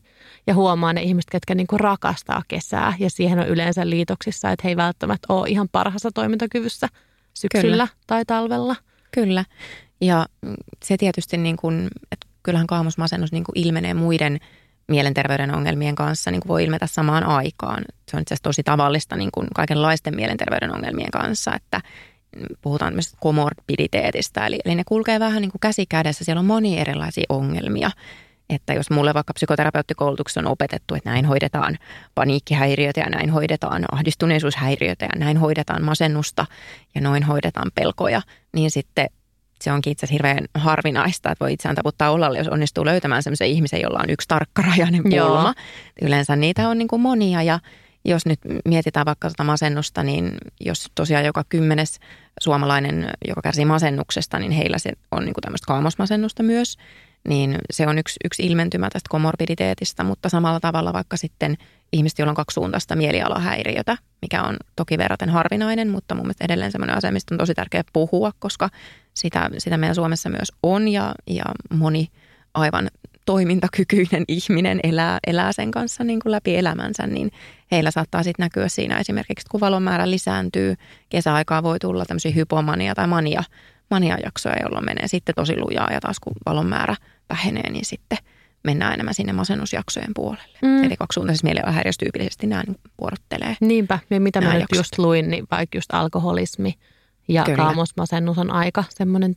Ja 0.47 0.53
huomaa 0.53 0.93
ne 0.93 1.01
ihmiset, 1.01 1.29
ketkä 1.31 1.55
niin 1.55 1.67
kuin 1.67 1.79
rakastaa 1.79 2.41
kesää 2.47 2.93
ja 2.99 3.09
siihen 3.09 3.39
on 3.39 3.47
yleensä 3.47 3.89
liitoksissa, 3.89 4.51
että 4.51 4.61
he 4.63 4.69
ei 4.69 4.77
välttämättä 4.77 5.33
ole 5.33 5.49
ihan 5.49 5.69
parhaassa 5.71 6.09
toimintakyvyssä 6.13 6.87
syksyllä 7.33 7.71
Kyllä. 7.71 7.87
tai 8.07 8.25
talvella. 8.25 8.75
Kyllä. 9.11 9.45
Ja 10.01 10.25
se 10.83 10.97
tietysti, 10.97 11.37
niin 11.37 11.57
kuin, 11.57 11.87
että 12.11 12.27
kyllähän 12.43 12.67
kaamosmasennus 12.67 13.31
niin 13.31 13.43
kuin 13.43 13.57
ilmenee 13.57 13.93
muiden 13.93 14.39
mielenterveyden 14.87 15.55
ongelmien 15.55 15.95
kanssa, 15.95 16.31
niin 16.31 16.41
kuin 16.41 16.49
voi 16.49 16.63
ilmetä 16.63 16.87
samaan 16.87 17.23
aikaan. 17.23 17.83
Se 18.11 18.17
on 18.17 18.21
itse 18.21 18.33
asiassa 18.33 18.43
tosi 18.43 18.63
tavallista 18.63 19.15
niin 19.15 19.29
kuin 19.33 19.47
kaikenlaisten 19.55 20.15
mielenterveyden 20.15 20.75
ongelmien 20.75 21.11
kanssa, 21.11 21.55
että 21.55 21.81
puhutaan 22.61 22.93
myös 22.93 23.13
komorbiditeetistä, 23.19 24.45
eli, 24.45 24.59
eli 24.65 24.75
ne 24.75 24.83
kulkee 24.85 25.19
vähän 25.19 25.41
niin 25.41 25.51
kuin 25.51 25.59
käsi 25.59 25.85
kädessä. 25.85 26.23
Siellä 26.23 26.39
on 26.39 26.45
monia 26.45 26.81
erilaisia 26.81 27.25
ongelmia. 27.29 27.91
Että 28.49 28.73
jos 28.73 28.89
mulle 28.89 29.13
vaikka 29.13 29.33
psykoterapeuttikoulutuksessa 29.33 30.39
on 30.39 30.47
opetettu, 30.47 30.95
että 30.95 31.09
näin 31.09 31.25
hoidetaan 31.25 31.77
paniikkihäiriötä 32.15 32.99
ja 32.99 33.09
näin 33.09 33.29
hoidetaan 33.29 33.85
ahdistuneisuushäiriötä 33.91 35.05
ja 35.05 35.19
näin 35.19 35.37
hoidetaan 35.37 35.83
masennusta 35.83 36.45
ja 36.95 37.01
noin 37.01 37.23
hoidetaan 37.23 37.71
pelkoja, 37.75 38.21
niin 38.53 38.71
sitten 38.71 39.07
se 39.61 39.71
onkin 39.71 39.91
itse 39.91 40.05
asiassa 40.05 40.13
hirveän 40.13 40.45
harvinaista, 40.53 41.31
että 41.31 41.45
voi 41.45 41.53
itseään 41.53 41.75
taputtaa 41.75 42.11
olalle, 42.11 42.37
jos 42.37 42.47
onnistuu 42.47 42.85
löytämään 42.85 43.23
sellaisen 43.23 43.47
ihmisen, 43.47 43.81
jolla 43.81 43.99
on 44.03 44.09
yksi 44.09 44.27
tarkkarajainen 44.27 45.03
pulma. 45.03 45.15
Joo. 45.15 45.53
Yleensä 46.01 46.35
niitä 46.35 46.69
on 46.69 46.77
niin 46.77 46.87
kuin 46.87 47.01
monia 47.01 47.43
ja 47.43 47.59
jos 48.05 48.25
nyt 48.25 48.39
mietitään 48.65 49.05
vaikka 49.05 49.29
tätä 49.29 49.43
masennusta, 49.43 50.03
niin 50.03 50.31
jos 50.59 50.91
tosiaan 50.95 51.25
joka 51.25 51.43
kymmenes 51.49 51.99
suomalainen, 52.41 53.09
joka 53.27 53.41
kärsii 53.41 53.65
masennuksesta, 53.65 54.39
niin 54.39 54.51
heillä 54.51 54.77
se 54.77 54.91
on 55.11 55.25
niin 55.25 55.33
kuin 55.33 55.41
tämmöistä 55.41 55.67
kaamosmasennusta 55.67 56.43
myös, 56.43 56.77
niin 57.27 57.57
se 57.71 57.87
on 57.87 57.97
yksi, 57.97 58.15
yksi 58.25 58.43
ilmentymä 58.45 58.89
tästä 58.89 59.07
komorbiditeetista, 59.09 60.03
mutta 60.03 60.29
samalla 60.29 60.59
tavalla 60.59 60.93
vaikka 60.93 61.17
sitten 61.17 61.57
ihmiset, 61.93 62.19
joilla 62.19 62.31
on 62.31 62.35
kaksisuuntaista 62.35 62.95
mielialahäiriötä, 62.95 63.97
mikä 64.21 64.43
on 64.43 64.57
toki 64.75 64.97
verraten 64.97 65.29
harvinainen, 65.29 65.89
mutta 65.89 66.15
mun 66.15 66.25
mielestä 66.25 66.45
edelleen 66.45 66.71
semmoinen 66.71 66.97
asia, 66.97 67.11
mistä 67.11 67.35
on 67.35 67.39
tosi 67.39 67.53
tärkeää 67.53 67.83
puhua, 67.93 68.31
koska 68.39 68.69
sitä, 69.13 69.49
sitä 69.57 69.77
meidän 69.77 69.95
Suomessa 69.95 70.29
myös 70.29 70.51
on 70.63 70.87
ja, 70.87 71.15
ja 71.27 71.43
moni 71.73 72.07
aivan 72.53 72.89
toimintakykyinen 73.25 74.23
ihminen 74.27 74.79
elää, 74.83 75.19
elää 75.27 75.51
sen 75.51 75.71
kanssa 75.71 76.03
niin 76.03 76.19
kuin 76.19 76.31
läpi 76.31 76.55
elämänsä, 76.55 77.07
niin 77.07 77.31
heillä 77.71 77.91
saattaa 77.91 78.23
sitten 78.23 78.43
näkyä 78.43 78.67
siinä 78.67 78.99
esimerkiksi, 78.99 79.45
kun 79.51 79.59
valon 79.59 79.83
määrä 79.83 80.09
lisääntyy, 80.09 80.75
kesäaikaa 81.09 81.63
voi 81.63 81.79
tulla 81.79 82.05
tämmöisiä 82.05 82.31
hypomania 82.31 82.95
tai 82.95 83.07
mania, 83.07 83.43
mania-jaksoja, 83.91 84.55
jolloin 84.61 84.85
menee 84.85 85.07
sitten 85.07 85.35
tosi 85.35 85.57
lujaa 85.57 85.89
ja 85.93 86.01
taas 86.01 86.19
kun 86.19 86.33
valon 86.45 86.67
määrä 86.67 86.95
vähenee, 87.29 87.71
niin 87.71 87.85
sitten 87.85 88.17
mennään 88.63 88.93
enemmän 88.93 89.13
sinne 89.13 89.33
masennusjaksojen 89.33 90.11
puolelle. 90.15 90.57
Mm. 90.61 90.83
Eli 90.83 90.95
kaksisuuntaisessa 90.97 91.47
mielialahäiriössä 91.47 91.99
tyypillisesti 91.99 92.47
nämä 92.47 92.63
niin 92.67 92.77
vuorottelee. 93.01 93.55
Niinpä, 93.61 93.99
ja 94.09 94.19
mitä 94.19 94.41
mä 94.41 94.53
nyt 94.53 94.65
just 94.75 94.97
luin, 94.97 95.29
niin 95.29 95.47
vaikka 95.51 95.77
just 95.77 95.93
alkoholismi 95.93 96.73
ja 97.27 97.43
Kyllä. 97.43 97.57
kaamosmasennus 97.57 98.37
on 98.37 98.51
aika 98.51 98.83
semmoinen 98.89 99.35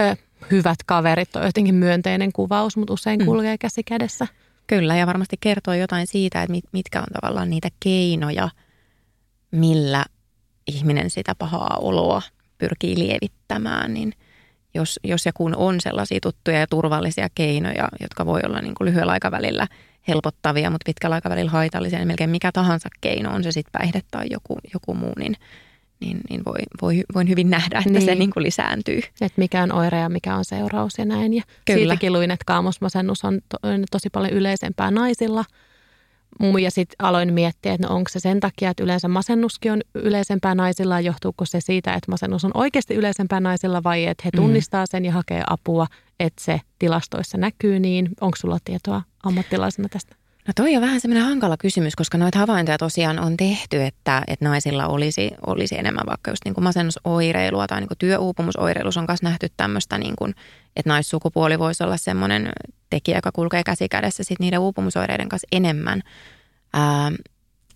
ö, 0.00 0.16
hyvät 0.50 0.78
kaverit 0.86 1.36
on 1.36 1.44
jotenkin 1.44 1.74
myönteinen 1.74 2.32
kuvaus, 2.32 2.76
mutta 2.76 2.92
usein 2.92 3.20
mm. 3.20 3.24
kulkee 3.24 3.58
käsi 3.58 3.82
kädessä. 3.82 4.26
Kyllä, 4.66 4.96
ja 4.96 5.06
varmasti 5.06 5.36
kertoo 5.40 5.74
jotain 5.74 6.06
siitä, 6.06 6.42
että 6.42 6.58
mitkä 6.72 7.00
on 7.00 7.06
tavallaan 7.20 7.50
niitä 7.50 7.68
keinoja, 7.80 8.48
millä 9.50 10.04
ihminen 10.66 11.10
sitä 11.10 11.34
pahaa 11.38 11.76
oloa 11.80 12.22
pyrkii 12.58 12.98
lievittämään, 12.98 13.94
niin 13.94 14.12
jos, 14.74 15.00
jos 15.04 15.26
ja 15.26 15.32
kun 15.32 15.56
on 15.56 15.80
sellaisia 15.80 16.18
tuttuja 16.22 16.58
ja 16.58 16.66
turvallisia 16.66 17.28
keinoja, 17.34 17.88
jotka 18.00 18.26
voi 18.26 18.40
olla 18.46 18.60
niin 18.60 18.74
kuin 18.74 18.88
lyhyellä 18.88 19.12
aikavälillä 19.12 19.66
helpottavia, 20.08 20.70
mutta 20.70 20.84
pitkällä 20.86 21.14
aikavälillä 21.14 21.50
haitallisia, 21.50 21.98
niin 21.98 22.08
melkein 22.08 22.30
mikä 22.30 22.52
tahansa 22.52 22.88
keino, 23.00 23.34
on 23.34 23.44
se 23.44 23.52
sitten 23.52 23.80
päihde 23.80 24.00
tai 24.10 24.26
joku, 24.30 24.58
joku 24.74 24.94
muu, 24.94 25.12
niin, 25.18 25.36
niin, 26.00 26.20
niin 26.30 26.44
voi, 26.44 26.60
voi, 26.82 27.04
voin 27.14 27.28
hyvin 27.28 27.50
nähdä, 27.50 27.78
että 27.78 27.90
niin. 27.90 28.04
se 28.04 28.14
niin 28.14 28.30
kuin 28.30 28.44
lisääntyy. 28.44 29.00
Että 29.20 29.38
mikä 29.40 29.62
on 29.62 29.72
oire 29.72 29.98
ja 29.98 30.08
mikä 30.08 30.36
on 30.36 30.44
seuraus 30.44 30.98
ja 30.98 31.04
näin. 31.04 31.34
Ja 31.34 31.42
Kyllä. 31.64 31.78
siitäkin 31.78 32.12
luin, 32.12 32.30
että 32.30 32.44
kaamosmasennus 32.46 33.24
on 33.24 33.40
to, 33.48 33.58
tosi 33.90 34.10
paljon 34.10 34.32
yleisempää 34.32 34.90
naisilla– 34.90 35.44
ja 36.62 36.70
sitten 36.70 36.96
aloin 36.98 37.32
miettiä, 37.32 37.72
että 37.72 37.86
no 37.86 37.94
onko 37.94 38.08
se 38.08 38.20
sen 38.20 38.40
takia, 38.40 38.70
että 38.70 38.82
yleensä 38.82 39.08
masennuskin 39.08 39.72
on 39.72 39.80
yleisempää 39.94 40.54
naisilla, 40.54 41.00
johtuuko 41.00 41.44
se 41.44 41.60
siitä, 41.60 41.94
että 41.94 42.10
masennus 42.10 42.44
on 42.44 42.50
oikeasti 42.54 42.94
yleisempää 42.94 43.40
naisilla 43.40 43.82
vai 43.82 44.06
että 44.06 44.22
he 44.24 44.30
mm. 44.34 44.36
tunnistaa 44.36 44.86
sen 44.86 45.04
ja 45.04 45.12
hakee 45.12 45.42
apua, 45.50 45.86
että 46.20 46.44
se 46.44 46.60
tilastoissa 46.78 47.38
näkyy 47.38 47.78
niin. 47.78 48.08
Onko 48.20 48.36
sulla 48.36 48.58
tietoa 48.64 49.02
ammattilaisena 49.22 49.88
tästä? 49.88 50.16
No 50.48 50.52
toi 50.56 50.76
on 50.76 50.82
vähän 50.82 51.00
semmoinen 51.00 51.28
hankala 51.28 51.56
kysymys, 51.56 51.96
koska 51.96 52.18
noita 52.18 52.38
havaintoja 52.38 52.78
tosiaan 52.78 53.18
on 53.18 53.36
tehty, 53.36 53.82
että, 53.82 54.22
että 54.26 54.44
naisilla 54.44 54.86
olisi, 54.86 55.30
olisi 55.46 55.78
enemmän 55.78 56.06
vaikka 56.06 56.30
just 56.30 56.44
niin 56.44 56.54
kuin 56.54 56.64
masennusoireilua 56.64 57.66
tai 57.66 57.80
niin 57.80 57.88
kuin 57.88 57.98
työuupumusoireilussa 57.98 59.00
on 59.00 59.06
myös 59.08 59.22
nähty 59.22 59.48
tämmöistä, 59.56 59.98
niin 59.98 60.16
kuin, 60.16 60.34
että 60.76 60.90
naissukupuoli 60.90 61.58
voisi 61.58 61.84
olla 61.84 61.96
semmoinen 61.96 62.52
tekijä, 62.90 63.18
joka 63.18 63.32
kulkee 63.32 63.62
käsi 63.62 63.88
kädessä 63.88 64.24
sit 64.24 64.40
niiden 64.40 64.58
uupumusoireiden 64.58 65.28
kanssa 65.28 65.48
enemmän. 65.52 66.02
Ää, 66.72 67.12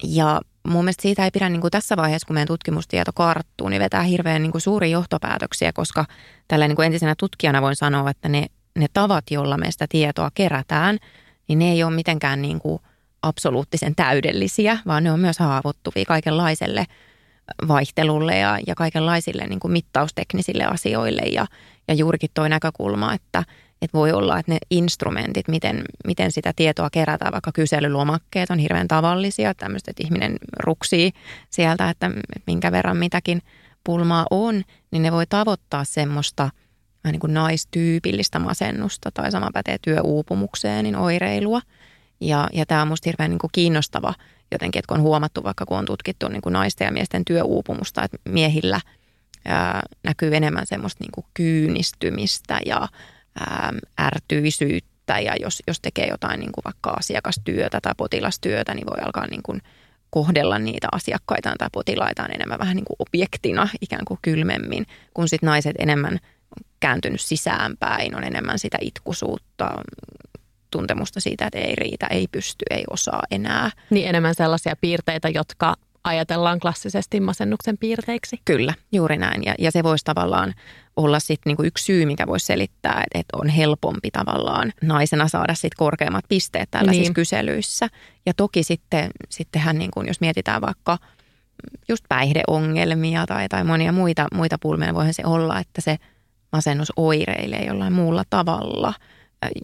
ja 0.04 0.40
mun 0.68 0.85
mielestä 0.85 1.02
siitä 1.02 1.24
ei 1.24 1.31
pidä 1.31 1.48
niin 1.48 1.61
kuin 1.61 1.70
tässä 1.70 1.96
vaiheessa, 1.96 2.26
kun 2.26 2.35
meidän 2.35 2.46
tutkimustieto 2.46 3.12
karttuu, 3.12 3.68
niin 3.68 3.83
vetää 3.83 4.02
hirveän 4.02 4.42
niin 4.42 4.52
kuin 4.52 4.62
suuria 4.62 4.90
johtopäätöksiä, 4.90 5.72
koska 5.72 6.04
tällä 6.48 6.68
niin 6.68 6.76
kuin 6.76 6.87
entisenä 6.87 7.14
tutkijana 7.18 7.62
voin 7.62 7.76
sanoa, 7.76 8.11
että 8.11 8.28
ne, 8.28 8.46
ne 8.78 8.87
tavat, 8.92 9.24
joilla 9.31 9.57
me 9.57 9.70
sitä 9.70 9.87
tietoa 9.88 10.31
kerätään– 10.35 10.98
niin 11.48 11.58
ne 11.58 11.72
ei 11.72 11.82
ole 11.82 11.94
mitenkään 11.94 12.42
niin 12.42 12.58
kuin 12.58 12.82
absoluuttisen 13.22 13.94
täydellisiä, 13.94 14.78
vaan 14.87 15.04
ne 15.04 15.12
on 15.12 15.20
myös 15.20 15.38
haavoittuvia 15.38 16.04
kaikenlaiselle 16.04 16.87
vaihtelulle 17.68 18.38
ja, 18.38 18.58
ja 18.66 18.74
kaikenlaisille 18.74 19.46
niin 19.46 19.61
kuin 19.61 19.72
mittausteknisille 19.72 20.64
asioille. 20.64 21.22
Ja, 21.22 21.46
ja 21.88 21.94
juurikin 21.94 22.30
tuo 22.34 22.48
näkökulma, 22.48 23.14
että, 23.14 23.44
että 23.82 23.98
voi 23.98 24.12
olla, 24.12 24.38
että 24.38 24.52
ne 24.52 24.58
instrumentit, 24.70 25.48
miten, 25.48 25.84
miten 26.06 26.32
sitä 26.32 26.52
tietoa 26.56 26.90
kerätään, 26.90 27.32
vaikka 27.32 27.52
kyselylomakkeet 27.52 28.50
on 28.50 28.58
hirveän 28.58 28.88
tavallisia, 28.88 29.54
tämmöistä, 29.54 29.90
että 29.90 30.02
ihminen 30.04 30.37
ruksii 30.61 31.12
sieltä, 31.50 31.90
että 31.90 32.11
minkä 32.46 32.72
verran 32.72 32.96
mitäkin 32.96 33.42
pulmaa 33.84 34.26
on, 34.30 34.62
niin 34.90 35.02
ne 35.02 35.12
voi 35.12 35.26
tavoittaa 35.26 35.84
semmoista 35.84 36.50
niin 37.12 37.21
kuin 37.21 37.35
naistyypillistä 37.35 38.38
masennusta 38.38 39.11
tai 39.11 39.31
sama 39.31 39.51
pätee 39.55 39.77
työuupumukseen, 39.83 40.85
niin 40.85 40.97
oireilua. 40.97 41.61
Ja, 42.21 42.49
ja 42.53 42.66
tämä 42.66 42.83
on 42.83 42.88
musta 42.88 43.09
hirveän 43.09 43.31
niin 43.31 43.38
kuin 43.38 43.51
kiinnostava 43.53 44.14
jotenkin, 44.53 44.79
että 44.79 44.88
kun 44.88 44.97
on 44.97 45.03
huomattu 45.03 45.44
vaikka 45.44 45.66
kun 45.66 45.79
on 45.79 45.85
tutkittu 45.85 46.29
niin 46.29 46.42
kuin 46.42 46.53
naisten 46.53 46.85
ja 46.85 46.92
miesten 46.92 47.25
työuupumusta, 47.25 48.03
että 48.03 48.16
miehillä 48.29 48.81
ää, 49.44 49.83
näkyy 50.03 50.37
enemmän 50.37 50.66
semmoista 50.66 51.05
niin 51.05 51.12
kuin 51.12 51.27
kyynistymistä 51.35 52.61
ja 52.66 52.88
ää, 53.40 53.73
ärtyisyyttä 54.01 55.21
ja 55.21 55.37
jos, 55.40 55.62
jos 55.66 55.81
tekee 55.81 56.07
jotain 56.07 56.40
niin 56.40 56.53
kuin 56.53 56.64
vaikka 56.64 56.90
asiakastyötä 56.90 57.79
tai 57.83 57.92
potilastyötä, 57.97 58.75
niin 58.75 58.87
voi 58.87 59.05
alkaa 59.05 59.27
niin 59.27 59.42
kuin 59.42 59.62
kohdella 60.11 60.59
niitä 60.59 60.88
asiakkaitaan 60.92 61.59
tai 61.59 61.68
potilaitaan 61.73 62.35
enemmän 62.35 62.59
vähän 62.59 62.77
niin 62.77 62.85
kuin 62.85 62.97
objektina 62.99 63.68
ikään 63.81 64.05
kuin 64.05 64.18
kylmemmin, 64.23 64.87
kun 65.14 65.29
sitten 65.29 65.47
naiset 65.47 65.77
enemmän 65.79 66.18
kääntynyt 66.80 67.20
sisäänpäin, 67.20 68.16
on 68.16 68.24
enemmän 68.24 68.58
sitä 68.58 68.78
itkusuutta, 68.80 69.70
tuntemusta 70.70 71.20
siitä, 71.20 71.46
että 71.46 71.58
ei 71.58 71.74
riitä, 71.74 72.06
ei 72.06 72.26
pysty, 72.32 72.64
ei 72.70 72.84
osaa 72.90 73.22
enää. 73.30 73.70
Niin 73.90 74.08
enemmän 74.08 74.34
sellaisia 74.34 74.76
piirteitä, 74.80 75.28
jotka 75.28 75.74
ajatellaan 76.04 76.61
klassisesti 76.61 77.20
masennuksen 77.20 77.78
piirteiksi. 77.78 78.40
Kyllä, 78.44 78.74
juuri 78.92 79.16
näin. 79.16 79.44
Ja, 79.44 79.54
ja 79.58 79.72
se 79.72 79.82
voisi 79.82 80.04
tavallaan 80.04 80.54
olla 80.96 81.20
sitten 81.20 81.50
niinku 81.50 81.62
yksi 81.62 81.84
syy, 81.84 82.06
mikä 82.06 82.26
voisi 82.26 82.46
selittää, 82.46 82.92
että, 82.92 83.18
että 83.18 83.37
on 83.37 83.48
helpompi 83.48 84.11
tavallaan 84.11 84.72
naisena 84.82 85.28
saada 85.28 85.54
sit 85.54 85.74
korkeammat 85.74 86.24
pisteet 86.28 86.70
tällaisissa 86.70 87.02
niin. 87.02 87.14
kyselyissä. 87.14 87.88
Ja 88.26 88.34
toki 88.34 88.62
sitten, 88.62 89.11
sittenhän, 89.28 89.78
niin 89.78 89.90
kuin, 89.90 90.06
jos 90.06 90.20
mietitään 90.20 90.61
vaikka 90.61 90.98
just 91.88 92.04
päihdeongelmia 92.08 93.26
tai, 93.26 93.48
tai 93.48 93.64
monia 93.64 93.92
muita, 93.92 94.26
muita 94.34 94.56
pulmia, 94.61 94.94
voihan 94.94 95.14
se 95.14 95.22
olla, 95.26 95.58
että 95.58 95.80
se 95.80 95.96
masennus 96.52 96.92
oireilee 96.96 97.64
jollain 97.64 97.92
muulla 97.92 98.22
tavalla– 98.30 98.94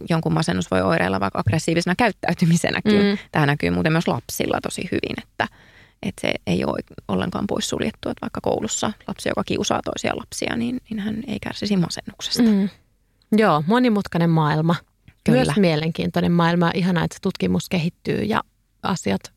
jonkun 0.09 0.33
masennus 0.33 0.71
voi 0.71 0.81
oireilla 0.81 1.19
vaikka 1.19 1.39
aggressiivisena 1.39 1.95
käyttäytymisenäkin. 1.95 3.01
Mm. 3.01 3.17
Tämä 3.31 3.45
näkyy 3.45 3.69
muuten 3.69 3.91
myös 3.91 4.07
lapsilla 4.07 4.59
tosi 4.61 4.89
hyvin, 4.91 5.23
että, 5.23 5.47
että 6.03 6.21
se 6.21 6.33
ei 6.47 6.65
ole 6.65 6.79
ollenkaan 7.07 7.47
poissuljettu, 7.47 8.09
että 8.09 8.21
vaikka 8.21 8.41
koulussa 8.41 8.91
lapsi, 9.07 9.29
joka 9.29 9.43
kiusaa 9.43 9.81
toisia 9.85 10.15
lapsia, 10.15 10.55
niin, 10.55 10.81
niin 10.89 10.99
hän 10.99 11.23
ei 11.27 11.39
kärsisi 11.39 11.77
masennuksesta. 11.77 12.43
Mm. 12.43 12.69
Joo, 13.37 13.63
monimutkainen 13.67 14.29
maailma. 14.29 14.75
Kyllä. 15.23 15.43
Myös 15.45 15.57
mielenkiintoinen 15.57 16.31
maailma. 16.31 16.71
Ihanaa, 16.73 17.03
että 17.03 17.15
se 17.15 17.21
tutkimus 17.21 17.69
kehittyy 17.69 18.23
ja 18.23 18.43
asiat 18.83 19.33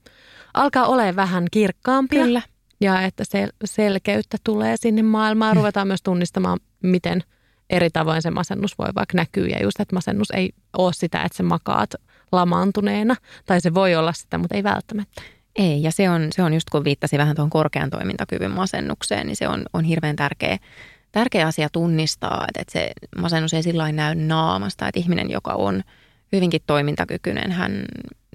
alkaa 0.54 0.86
olemaan 0.86 1.16
vähän 1.16 1.44
kirkkaampia. 1.50 2.24
Kyllä. 2.24 2.42
Ja 2.80 3.02
että 3.02 3.24
sel- 3.24 3.52
selkeyttä 3.64 4.36
tulee 4.44 4.76
sinne 4.76 5.02
maailmaan. 5.02 5.56
Ruvetaan 5.56 5.86
myös 5.86 6.02
tunnistamaan, 6.02 6.58
miten– 6.82 7.22
eri 7.70 7.90
tavoin 7.90 8.22
se 8.22 8.30
masennus 8.30 8.78
voi 8.78 8.88
vaikka 8.94 9.16
näkyä. 9.16 9.46
Ja 9.46 9.62
just, 9.62 9.80
että 9.80 9.94
masennus 9.94 10.30
ei 10.30 10.50
ole 10.78 10.92
sitä, 10.92 11.22
että 11.22 11.36
sä 11.36 11.42
makaat 11.42 11.94
lamaantuneena. 12.32 13.16
Tai 13.46 13.60
se 13.60 13.74
voi 13.74 13.94
olla 13.94 14.12
sitä, 14.12 14.38
mutta 14.38 14.54
ei 14.54 14.62
välttämättä. 14.62 15.22
Ei, 15.56 15.82
ja 15.82 15.92
se 15.92 16.10
on, 16.10 16.28
se 16.30 16.42
on 16.42 16.54
just 16.54 16.70
kun 16.70 16.84
viittasi 16.84 17.18
vähän 17.18 17.36
tuohon 17.36 17.50
korkean 17.50 17.90
toimintakyvyn 17.90 18.50
masennukseen, 18.50 19.26
niin 19.26 19.36
se 19.36 19.48
on, 19.48 19.62
on 19.72 19.84
hirveän 19.84 20.16
tärkeä, 20.16 20.58
tärkeä 21.12 21.46
asia 21.46 21.68
tunnistaa, 21.72 22.44
että, 22.48 22.60
että 22.60 22.72
se 22.72 22.92
masennus 23.20 23.54
ei 23.54 23.62
sillä 23.62 23.92
näy 23.92 24.14
naamasta, 24.14 24.88
että 24.88 25.00
ihminen, 25.00 25.30
joka 25.30 25.52
on 25.52 25.82
hyvinkin 26.32 26.60
toimintakykyinen, 26.66 27.52
hän 27.52 27.84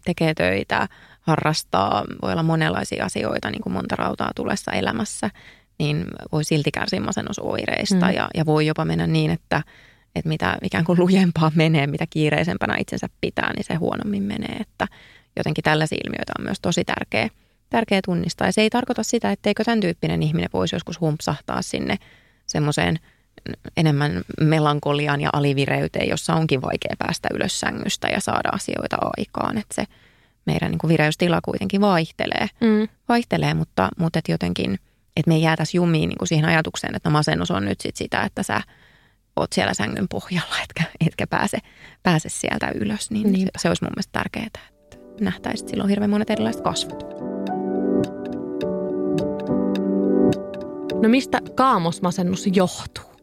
tekee 0.05 0.33
töitä, 0.33 0.87
harrastaa, 1.21 2.03
voi 2.21 2.31
olla 2.31 2.43
monenlaisia 2.43 3.05
asioita, 3.05 3.51
niin 3.51 3.61
kuin 3.61 3.73
monta 3.73 3.95
rautaa 3.95 4.31
tulessa 4.35 4.71
elämässä, 4.71 5.29
niin 5.79 6.05
voi 6.31 6.43
silti 6.43 6.71
kärsiä 6.71 7.01
masennusoireista 7.01 8.05
mm. 8.05 8.13
ja, 8.13 8.29
ja 8.35 8.45
voi 8.45 8.65
jopa 8.65 8.85
mennä 8.85 9.07
niin, 9.07 9.31
että, 9.31 9.61
että 10.15 10.29
mitä 10.29 10.57
ikään 10.63 10.83
kuin 10.83 10.99
lujempaa 10.99 11.51
menee, 11.63 11.87
mitä 11.87 12.05
kiireisempänä 12.09 12.77
itsensä 12.77 13.07
pitää, 13.21 13.53
niin 13.53 13.63
se 13.63 13.75
huonommin 13.75 14.23
menee. 14.23 14.57
Että 14.59 14.87
jotenkin 15.37 15.63
tällaisia 15.63 15.97
ilmiöitä 16.05 16.33
on 16.39 16.45
myös 16.45 16.59
tosi 16.61 16.83
tärkeä, 16.85 17.29
tärkeä 17.69 18.01
tunnistaa. 18.05 18.47
Ja 18.47 18.53
se 18.53 18.61
ei 18.61 18.69
tarkoita 18.69 19.03
sitä, 19.03 19.31
etteikö 19.31 19.63
tämän 19.63 19.79
tyyppinen 19.79 20.23
ihminen 20.23 20.49
voisi 20.53 20.75
joskus 20.75 21.01
humpsahtaa 21.01 21.61
sinne 21.61 21.97
semmoiseen 22.45 22.99
enemmän 23.77 24.21
melankoliaan 24.41 25.21
ja 25.21 25.29
alivireyteen, 25.33 26.09
jossa 26.09 26.35
onkin 26.35 26.61
vaikea 26.61 26.95
päästä 26.99 27.29
ylös 27.33 27.59
sängystä 27.59 28.07
ja 28.07 28.19
saada 28.19 28.49
asioita 28.51 28.97
aikaan. 29.17 29.57
Että 29.57 29.75
se 29.75 29.83
meidän 30.45 30.71
niin 30.71 30.79
kuin 30.79 30.89
vireystila 30.89 31.39
kuitenkin 31.41 31.81
vaihtelee, 31.81 32.47
mm. 32.61 32.87
vaihtelee 33.09 33.53
mutta, 33.53 33.89
mutta 33.97 34.19
et 34.19 34.29
jotenkin– 34.29 34.79
että 35.15 35.29
me 35.29 35.35
ei 35.35 35.41
jäätäisi 35.41 35.77
jumiin 35.77 36.09
niin 36.09 36.17
kuin 36.17 36.27
siihen 36.27 36.45
ajatukseen, 36.45 36.95
että 36.95 37.09
masennus 37.09 37.51
on 37.51 37.65
nyt 37.65 37.81
sit 37.81 37.95
sitä, 37.95 38.21
että 38.21 38.43
sä 38.43 38.61
oot 39.35 39.53
siellä 39.53 39.73
sängyn 39.73 40.07
pohjalla, 40.07 40.55
etkä, 40.63 40.83
etkä 41.07 41.27
pääse, 41.27 41.57
pääse 42.03 42.29
sieltä 42.29 42.71
ylös. 42.75 43.11
Niin 43.11 43.37
se, 43.37 43.49
se 43.57 43.67
olisi 43.67 43.83
mun 43.83 43.91
mielestä 43.95 44.11
tärkeää, 44.11 44.45
että 44.45 44.59
sillä 45.55 45.83
on 45.83 45.89
hirveän 45.89 46.09
monet 46.09 46.29
erilaiset 46.29 46.61
kasvot. 46.61 47.03
No 51.01 51.09
mistä 51.09 51.39
kaamosmasennus 51.55 52.47
johtuu? 52.53 53.13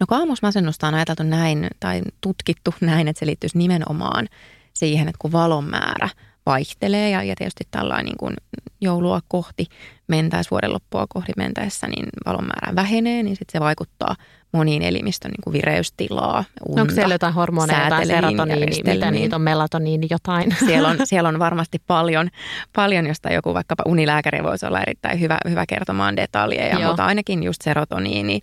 No 0.00 0.06
kaamosmasennusta 0.08 0.88
on 0.88 0.94
ajateltu 0.94 1.22
näin 1.22 1.66
tai 1.80 2.02
tutkittu 2.20 2.74
näin, 2.80 3.08
että 3.08 3.20
se 3.20 3.26
liittyisi 3.26 3.58
nimenomaan 3.58 4.28
siihen, 4.74 5.08
että 5.08 5.18
kun 5.18 5.32
valon 5.32 5.64
määrä 5.64 6.08
vaihtelee 6.46 7.10
ja, 7.10 7.22
ja 7.22 7.34
tietysti 7.36 7.64
tällainen 7.70 8.04
niin 8.04 8.16
kuin 8.16 8.34
joulua 8.80 9.20
kohti 9.28 9.66
mentäessä, 10.08 10.50
vuoden 10.50 10.72
loppua 10.72 11.06
kohti 11.08 11.32
mentäessä, 11.36 11.86
niin 11.86 12.06
valon 12.26 12.44
määrä 12.44 12.74
vähenee, 12.74 13.22
niin 13.22 13.36
sitten 13.36 13.52
se 13.52 13.60
vaikuttaa 13.60 14.16
moniin 14.52 14.82
elimistön 14.82 15.30
niin 15.30 15.42
kuin 15.44 15.52
vireystilaa, 15.52 16.44
unta, 16.68 16.80
Onko 16.80 16.94
siellä 16.94 17.14
jotain 17.14 17.34
hormoneja, 17.34 17.84
jotain 17.84 18.06
serotoniini, 18.06 18.82
mitä 18.84 19.10
niitä 19.10 19.36
on, 19.36 19.42
melatoniini, 19.42 20.06
jotain? 20.10 20.56
Siellä 20.66 20.88
on, 20.88 20.96
siellä 21.04 21.28
on 21.28 21.38
varmasti 21.38 21.82
paljon, 21.86 22.28
paljon, 22.72 23.06
josta 23.06 23.32
joku 23.32 23.54
vaikkapa 23.54 23.84
unilääkäri 23.86 24.42
voisi 24.42 24.66
olla 24.66 24.80
erittäin 24.80 25.20
hyvä, 25.20 25.38
hyvä 25.50 25.64
kertomaan 25.68 26.16
detaljeja, 26.16 26.78
Joo. 26.78 26.88
mutta 26.88 27.06
ainakin 27.06 27.42
just 27.42 27.62
serotoniini, 27.62 28.40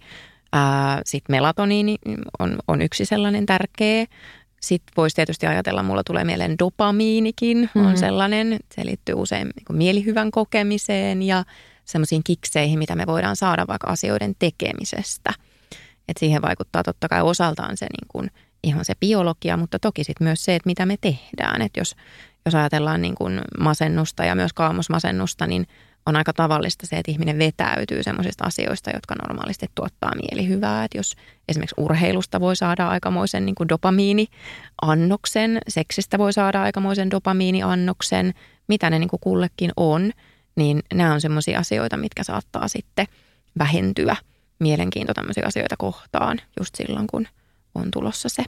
sitten 1.06 1.34
melatoniini 1.34 1.96
on, 2.40 2.58
on 2.68 2.82
yksi 2.82 3.06
sellainen 3.06 3.46
tärkeä. 3.46 4.06
Sitten 4.64 4.94
voisi 4.98 5.16
tietysti 5.16 5.48
ajatella, 5.48 5.84
mulla 5.84 6.04
tulee 6.04 6.24
mieleen 6.24 6.60
dopamiinikin, 6.60 7.58
mm-hmm. 7.58 7.86
on 7.86 7.98
sellainen, 7.98 8.60
se 8.76 8.86
liittyy 8.86 9.16
usein 9.16 9.48
niin 9.56 9.78
mielihyvän 9.78 10.32
kokemiseen 10.32 11.22
ja 11.22 11.44
semmoisiin 11.86 12.24
kikseihin, 12.24 12.80
mitä 12.80 12.96
me 12.96 13.08
voidaan 13.08 13.36
saada 13.36 13.68
vaikka 13.68 13.88
asioiden 13.88 14.36
tekemisestä. 14.40 15.34
Et 16.08 16.18
siihen 16.18 16.42
vaikuttaa 16.42 16.84
totta 16.84 17.08
kai 17.08 17.22
osaltaan 17.22 17.78
se 17.78 17.86
niin 17.86 18.08
kuin 18.08 18.32
ihan 18.64 18.86
se 18.86 18.94
biologia, 19.00 19.58
mutta 19.58 19.80
toki 19.80 20.04
sitten 20.04 20.26
myös 20.26 20.46
se, 20.46 20.56
että 20.56 20.70
mitä 20.70 20.86
me 20.86 20.98
tehdään. 21.02 21.62
Et 21.62 21.78
jos, 21.78 21.96
jos 22.46 22.56
ajatellaan 22.56 23.02
niin 23.02 23.16
kuin 23.16 23.42
masennusta 23.60 24.26
ja 24.26 24.36
myös 24.36 24.54
kaamosmasennusta, 24.54 25.48
niin 25.48 25.68
on 26.06 26.16
aika 26.16 26.34
tavallista 26.34 26.88
se, 26.88 26.96
että 26.96 27.12
ihminen 27.12 27.40
vetäytyy 27.40 28.04
semmoisista 28.04 28.44
asioista, 28.44 28.92
jotka 28.94 29.16
normaalisti 29.16 29.66
tuottaa 29.76 30.12
mielihyvää. 30.16 30.84
Että 30.84 30.98
jos 30.98 31.16
esimerkiksi 31.48 31.76
urheilusta 31.78 32.40
voi 32.40 32.56
saada 32.56 32.90
aikamoisen 32.90 33.46
niin 33.46 33.56
kuin 33.56 33.70
dopamiiniannoksen, 33.70 35.58
seksistä 35.68 36.18
voi 36.18 36.34
saada 36.34 36.62
aikamoisen 36.62 37.12
dopamiiniannoksen, 37.12 38.34
mitä 38.68 38.90
ne 38.90 39.00
niin 39.00 39.10
kuin 39.10 39.20
kullekin 39.20 39.72
on, 39.78 40.12
niin 40.56 40.80
nämä 40.94 41.14
on 41.14 41.22
semmoisia 41.22 41.60
asioita, 41.60 41.98
mitkä 41.98 42.24
saattaa 42.24 42.68
sitten 42.68 43.08
vähentyä 43.60 44.16
mielenkiinto 44.60 45.14
tämmöisiä 45.14 45.44
asioita 45.48 45.76
kohtaan 45.78 46.42
just 46.60 46.76
silloin, 46.76 47.08
kun 47.08 47.28
on 47.76 47.92
tulossa 47.92 48.30
se 48.30 48.44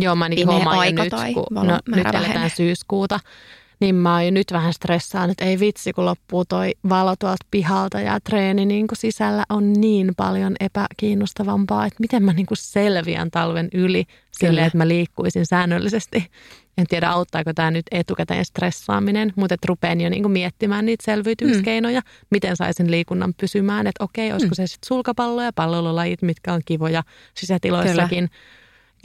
Joo, 0.00 0.16
mä 0.16 0.24
ainakin 0.24 0.46
huomaan 0.46 0.94
nyt, 0.94 1.12
kun 1.34 1.46
no, 1.50 1.78
nyt 1.86 2.06
eletään 2.14 2.50
syyskuuta, 2.50 3.20
niin 3.80 3.94
mä 3.94 4.18
oon 4.18 4.34
nyt 4.34 4.52
vähän 4.52 4.72
stressaan, 4.72 5.30
että 5.30 5.44
ei 5.44 5.60
vitsi, 5.60 5.92
kun 5.92 6.04
loppuu 6.04 6.44
toi 6.44 6.74
valo 6.88 7.14
tuolta 7.18 7.46
pihalta 7.50 8.00
ja 8.00 8.20
treeni 8.20 8.66
niin 8.66 8.86
kuin 8.86 8.98
sisällä 8.98 9.44
on 9.48 9.72
niin 9.72 10.12
paljon 10.16 10.56
epäkiinnostavampaa, 10.60 11.86
että 11.86 12.00
miten 12.00 12.22
mä 12.22 12.32
niin 12.32 12.46
kuin 12.46 12.58
selviän 12.58 13.30
talven 13.30 13.68
yli 13.74 14.04
sille, 14.32 14.64
että 14.64 14.78
mä 14.78 14.88
liikkuisin 14.88 15.46
säännöllisesti. 15.46 16.26
En 16.78 16.86
tiedä, 16.86 17.10
auttaako 17.10 17.52
tämä 17.54 17.70
nyt 17.70 17.86
etukäteen 17.90 18.44
stressaaminen, 18.44 19.32
mutta 19.36 19.54
että 19.54 19.66
rupean 19.68 20.00
jo 20.00 20.08
niin 20.08 20.22
kuin 20.22 20.32
miettimään 20.32 20.86
niitä 20.86 21.04
selviytymiskeinoja, 21.04 22.00
mm. 22.00 22.26
miten 22.30 22.56
saisin 22.56 22.90
liikunnan 22.90 23.34
pysymään, 23.40 23.86
että 23.86 24.04
okei, 24.04 24.32
olisiko 24.32 24.50
mm. 24.50 24.54
se 24.54 24.66
sitten 24.66 24.88
sulkapallo 24.88 25.42
ja 25.42 25.52
pallololajit, 25.52 26.22
mitkä 26.22 26.52
on 26.52 26.60
kivoja 26.64 27.02
sisätiloissakin. 27.34 28.28
Kyllä 28.28 28.40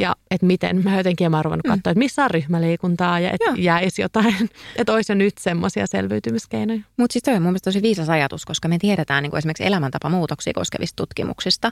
ja 0.01 0.15
että 0.31 0.45
miten, 0.45 0.83
mä 0.83 0.97
jotenkin 0.97 1.31
mä 1.31 1.43
ruvennut 1.43 1.67
katsoa, 1.67 1.89
mm. 1.89 1.91
että 1.91 1.99
missä 1.99 2.23
on 2.23 2.31
ryhmäliikuntaa 2.31 3.19
ja 3.19 3.31
että 3.31 3.53
jäisi 3.57 4.01
jotain, 4.01 4.49
että 4.75 4.93
olisi 4.93 5.11
jo 5.11 5.15
nyt 5.15 5.37
semmoisia 5.37 5.87
selviytymiskeinoja. 5.87 6.79
Mutta 6.97 7.13
siis 7.13 7.23
toi 7.23 7.35
on 7.35 7.41
mun 7.41 7.51
mielestä 7.51 7.71
tosi 7.71 7.81
viisas 7.81 8.09
ajatus, 8.09 8.45
koska 8.45 8.67
me 8.67 8.77
tiedetään 8.77 9.23
niin 9.23 9.31
kuin 9.31 9.37
esimerkiksi 9.37 9.65
elämäntapamuutoksia 9.65 10.53
koskevista 10.53 10.95
tutkimuksista, 10.95 11.71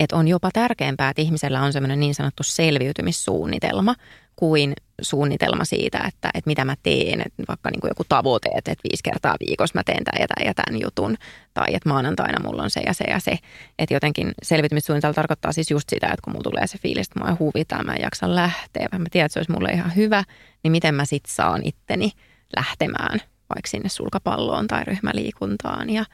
että 0.00 0.16
on 0.16 0.28
jopa 0.28 0.50
tärkeämpää, 0.52 1.10
että 1.10 1.22
ihmisellä 1.22 1.62
on 1.62 1.72
semmoinen 1.72 2.00
niin 2.00 2.14
sanottu 2.14 2.42
selviytymissuunnitelma 2.42 3.94
kuin 4.36 4.74
suunnitelma 5.02 5.64
siitä, 5.64 5.98
että, 5.98 6.30
että 6.34 6.48
mitä 6.50 6.64
mä 6.64 6.74
teen, 6.82 7.20
että 7.20 7.42
vaikka 7.48 7.70
niin 7.70 7.80
kuin 7.80 7.88
joku 7.88 8.04
tavoite, 8.08 8.48
että, 8.48 8.72
että 8.72 8.88
viisi 8.90 9.02
kertaa 9.02 9.36
viikossa 9.48 9.78
mä 9.78 9.82
teen 9.84 10.04
tämän 10.04 10.22
ja 10.22 10.26
tämän 10.28 10.46
ja 10.46 10.54
tämän 10.54 10.80
jutun, 10.80 11.16
tai 11.54 11.74
että 11.74 11.88
maanantaina 11.88 12.48
mulla 12.48 12.62
on 12.62 12.70
se 12.70 12.80
ja 12.80 12.92
se 12.92 13.04
ja 13.04 13.20
se. 13.20 13.38
Että 13.78 13.94
jotenkin 13.94 14.32
selviytymissuunnitelma 14.42 15.14
tarkoittaa 15.14 15.52
siis 15.52 15.70
just 15.70 15.88
sitä, 15.88 16.06
että 16.06 16.22
kun 16.24 16.32
mulla 16.32 16.50
tulee 16.50 16.66
se 16.66 16.78
fiilis, 16.78 17.06
että 17.06 17.20
mua 17.20 17.36
huvittaa, 17.40 17.82
mä 17.82 17.94
en 17.94 18.02
jaksa 18.02 18.34
lähteä, 18.34 18.88
mä 18.98 19.04
tiedän, 19.10 19.26
että 19.26 19.32
se 19.32 19.38
olisi 19.38 19.52
mulle 19.52 19.70
ihan 19.70 19.96
hyvä, 19.96 20.24
niin 20.62 20.72
miten 20.72 20.94
mä 20.94 21.04
sit 21.04 21.26
saan 21.26 21.60
itteni 21.64 22.12
lähtemään 22.56 23.20
vaikka 23.54 23.68
sinne 23.68 23.88
sulkapalloon 23.88 24.66
tai 24.66 24.84
ryhmäliikuntaan 24.84 25.90
ja 25.90 26.04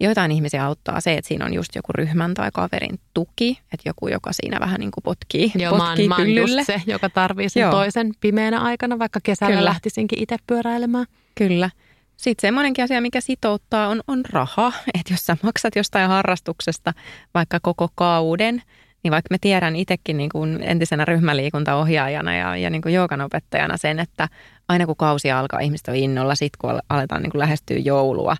Joitain 0.00 0.32
ihmisiä 0.32 0.64
auttaa 0.64 1.00
se, 1.00 1.14
että 1.14 1.28
siinä 1.28 1.44
on 1.44 1.54
just 1.54 1.74
joku 1.74 1.92
ryhmän 1.92 2.34
tai 2.34 2.50
kaverin 2.54 3.00
tuki, 3.14 3.58
että 3.72 3.88
joku, 3.88 4.08
joka 4.08 4.32
siinä 4.32 4.60
vähän 4.60 4.80
niin 4.80 4.90
kuin 4.90 5.02
potkii, 5.02 5.52
Joo, 5.54 5.78
potkii 5.78 6.08
mä 6.08 6.14
oon, 6.14 6.26
mä 6.26 6.30
oon 6.30 6.34
just 6.34 6.66
se, 6.66 6.82
joka 6.86 7.10
tarvii 7.10 7.48
sen 7.48 7.60
Joo. 7.60 7.70
toisen 7.70 8.12
pimeänä 8.20 8.60
aikana, 8.60 8.98
vaikka 8.98 9.20
kesällä 9.22 9.54
Kyllä. 9.56 9.68
lähtisinkin 9.68 10.22
itse 10.22 10.36
pyöräilemään. 10.46 11.06
Kyllä. 11.34 11.70
Sitten 12.16 12.48
semmoinenkin 12.48 12.84
asia, 12.84 13.00
mikä 13.00 13.20
sitouttaa, 13.20 13.88
on, 13.88 14.00
on 14.08 14.24
raha. 14.30 14.72
Että 14.98 15.12
jos 15.12 15.26
sä 15.26 15.36
maksat 15.42 15.76
jostain 15.76 16.08
harrastuksesta 16.08 16.92
vaikka 17.34 17.58
koko 17.62 17.88
kauden, 17.94 18.62
niin 19.02 19.10
vaikka 19.10 19.28
me 19.30 19.36
tiedän 19.40 19.76
itsekin 19.76 20.16
niin 20.16 20.30
kuin 20.30 20.62
entisenä 20.62 21.04
ryhmäliikuntaohjaajana 21.04 22.36
ja, 22.36 22.56
ja 22.56 22.70
niin 22.70 22.82
kuin 22.82 22.94
jooganopettajana 22.94 23.76
sen, 23.76 24.00
että 24.00 24.28
aina 24.68 24.86
kun 24.86 24.96
kausi 24.96 25.30
alkaa, 25.30 25.60
ihmiset 25.60 25.88
on 25.88 25.96
innolla, 25.96 26.34
sitten 26.34 26.58
kun 26.60 26.80
aletaan 26.88 27.22
niin 27.22 27.30
kuin 27.30 27.38
lähestyä 27.38 27.78
joulua, 27.78 28.36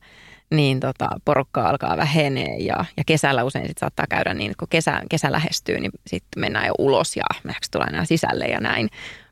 niin 0.51 0.81
tota, 0.81 1.09
porukka 1.25 1.69
alkaa 1.69 1.97
vähenee 1.97 2.57
ja, 2.57 2.85
ja 2.97 3.05
kesällä 3.07 3.45
usein 3.45 3.69
sit 3.69 3.79
saattaa 3.79 4.07
käydä 4.09 4.35
niin, 4.35 4.51
että 4.51 4.59
kun 4.59 4.69
kesä, 4.69 5.03
kesä 5.11 5.33
lähestyy, 5.33 5.81
niin 5.81 5.93
sitten 6.07 6.41
mennään 6.41 6.67
jo 6.67 6.75
ulos 6.79 7.17
ja 7.17 7.25
meneekö 7.45 7.67
tulee 7.71 7.87
enää 7.87 8.05
sisälle 8.05 8.45
ja 8.45 8.61
näin. 8.61 8.89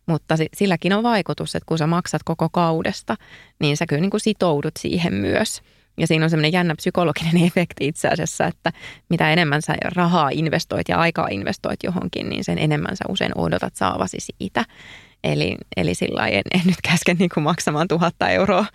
Mutta 0.07 0.35
silläkin 0.55 0.93
on 0.93 1.03
vaikutus, 1.03 1.55
että 1.55 1.67
kun 1.67 1.79
sä 1.79 1.87
maksat 1.87 2.23
koko 2.25 2.49
kaudesta, 2.49 3.17
niin 3.61 3.77
sä 3.77 3.87
kyllä 3.87 4.01
niin 4.01 4.11
kuin 4.11 4.21
sitoudut 4.21 4.75
siihen 4.79 5.15
myös. 5.15 5.63
Ja 5.99 6.07
siinä 6.07 6.25
on 6.25 6.31
semmoinen 6.31 6.53
jännä 6.53 6.75
psykologinen 6.75 7.45
efekti 7.47 7.87
itse 7.87 8.09
asiassa, 8.09 8.47
että 8.47 8.73
mitä 9.09 9.33
enemmän 9.33 9.63
sä 9.63 9.75
rahaa 9.95 10.31
investoit 10.33 10.89
ja 10.89 10.99
aikaa 10.99 11.29
investoit 11.31 11.83
johonkin, 11.85 12.29
niin 12.29 12.45
sen 12.45 12.59
enemmän 12.59 12.97
sä 12.97 13.05
usein 13.09 13.33
odotat 13.35 13.77
saavasi 13.77 14.17
siitä. 14.21 14.65
Eli, 15.25 15.57
eli 15.77 15.95
sillä 15.95 16.27
en, 16.27 16.43
en 16.55 16.61
nyt 16.65 16.77
käske 16.83 17.15
niin 17.15 17.31
kuin 17.35 17.45
maksamaan 17.45 17.89
tuhatta 17.89 18.29
euroa 18.29 18.67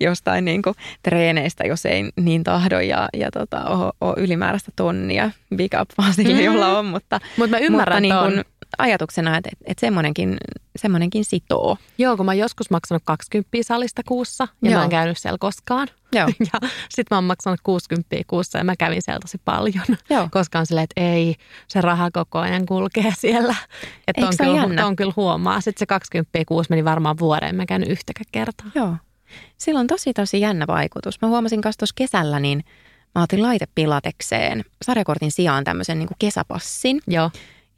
jostain 0.00 0.44
niin 0.44 0.62
kuin 0.62 0.74
treeneistä, 1.02 1.64
jos 1.64 1.86
ei 1.86 2.04
niin 2.16 2.44
tahdo 2.44 2.80
ja, 2.80 3.08
ja 3.16 3.30
tota, 3.30 3.64
ole, 3.64 3.92
ole 4.00 4.14
ylimääräistä 4.16 4.72
tonnia. 4.76 5.30
Big 5.56 5.72
up 5.80 5.90
vaan 5.98 6.14
sille, 6.14 6.32
mm-hmm. 6.32 6.44
jolla 6.44 6.78
on. 6.78 6.86
Mutta, 6.86 7.20
Mut 7.36 7.50
mä 7.50 7.58
ymmärrän 7.58 8.02
mutta 8.02 8.26
niin 8.28 8.34
kuin, 8.34 8.51
ajatuksena, 8.78 9.36
että, 9.36 9.50
että 9.64 9.80
semmoinenkin, 9.80 10.36
semmoinenkin 10.76 11.24
sitoo. 11.24 11.76
Joo, 11.98 12.16
kun 12.16 12.26
mä 12.26 12.30
oon 12.30 12.38
joskus 12.38 12.70
maksanut 12.70 13.02
20 13.06 13.48
salista 13.62 14.02
kuussa 14.08 14.48
ja 14.62 14.70
Joo. 14.70 14.78
mä 14.78 14.84
en 14.84 14.90
käynyt 14.90 15.18
siellä 15.18 15.38
koskaan. 15.38 15.88
Joo. 16.12 16.28
Ja 16.52 16.68
sit 16.88 17.06
mä 17.10 17.16
oon 17.16 17.24
maksanut 17.24 17.60
60 17.62 18.16
kuussa 18.26 18.58
ja 18.58 18.64
mä 18.64 18.76
kävin 18.76 19.02
siellä 19.02 19.20
tosi 19.20 19.38
paljon. 19.44 19.84
Joo. 20.10 20.28
Koska 20.30 20.58
on 20.58 20.66
silleen, 20.66 20.84
että 20.84 21.00
ei, 21.00 21.34
se 21.68 21.80
raha 21.80 22.10
koko 22.10 22.38
ajan 22.38 22.66
kulkee 22.66 23.12
siellä. 23.18 23.54
Että 24.08 24.26
on, 24.26 24.32
kyllä, 24.38 24.86
on 24.86 24.96
kyllä 24.96 25.12
huomaa. 25.16 25.60
Sitten 25.60 25.78
se 25.78 25.86
20 25.86 26.38
kuussa 26.46 26.72
meni 26.72 26.84
varmaan 26.84 27.18
vuoden, 27.18 27.56
mä 27.56 27.66
käynyt 27.66 27.88
yhtäkään 27.88 28.26
kertaa. 28.32 28.70
Joo. 28.74 28.96
Sillä 29.58 29.80
on 29.80 29.86
tosi 29.86 30.12
tosi 30.12 30.40
jännä 30.40 30.66
vaikutus. 30.66 31.22
Mä 31.22 31.28
huomasin 31.28 31.60
kanssa 31.60 31.78
tuossa 31.78 31.94
kesällä, 31.96 32.40
niin 32.40 32.64
mä 33.14 33.22
otin 33.22 33.42
laitepilatekseen 33.42 34.64
sarjakortin 34.82 35.32
sijaan 35.32 35.64
tämmöisen 35.64 35.98
niin 35.98 36.08
kesäpassin. 36.18 37.00
Joo. 37.06 37.30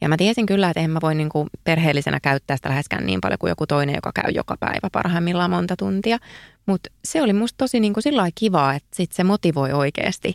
Ja 0.04 0.08
mä 0.08 0.16
tiesin 0.16 0.46
kyllä, 0.46 0.70
että 0.70 0.80
en 0.80 0.90
mä 0.90 0.98
voi 1.02 1.14
niin 1.14 1.28
kuin 1.28 1.48
perheellisenä 1.64 2.20
käyttää 2.20 2.56
sitä 2.56 2.68
läheskään 2.68 3.06
niin 3.06 3.20
paljon 3.20 3.38
kuin 3.38 3.48
joku 3.48 3.66
toinen, 3.66 3.94
joka 3.94 4.10
käy 4.14 4.30
joka 4.30 4.56
päivä 4.60 4.90
parhaimmillaan 4.92 5.50
monta 5.50 5.76
tuntia. 5.76 6.18
Mutta 6.66 6.90
se 7.04 7.22
oli 7.22 7.32
musta 7.32 7.56
tosi 7.58 7.80
niin 7.80 7.92
kuin 7.92 8.02
sillä 8.02 8.28
kivaa, 8.34 8.74
että 8.74 8.88
sit 8.92 9.12
se 9.12 9.24
motivoi 9.24 9.72
oikeasti 9.72 10.34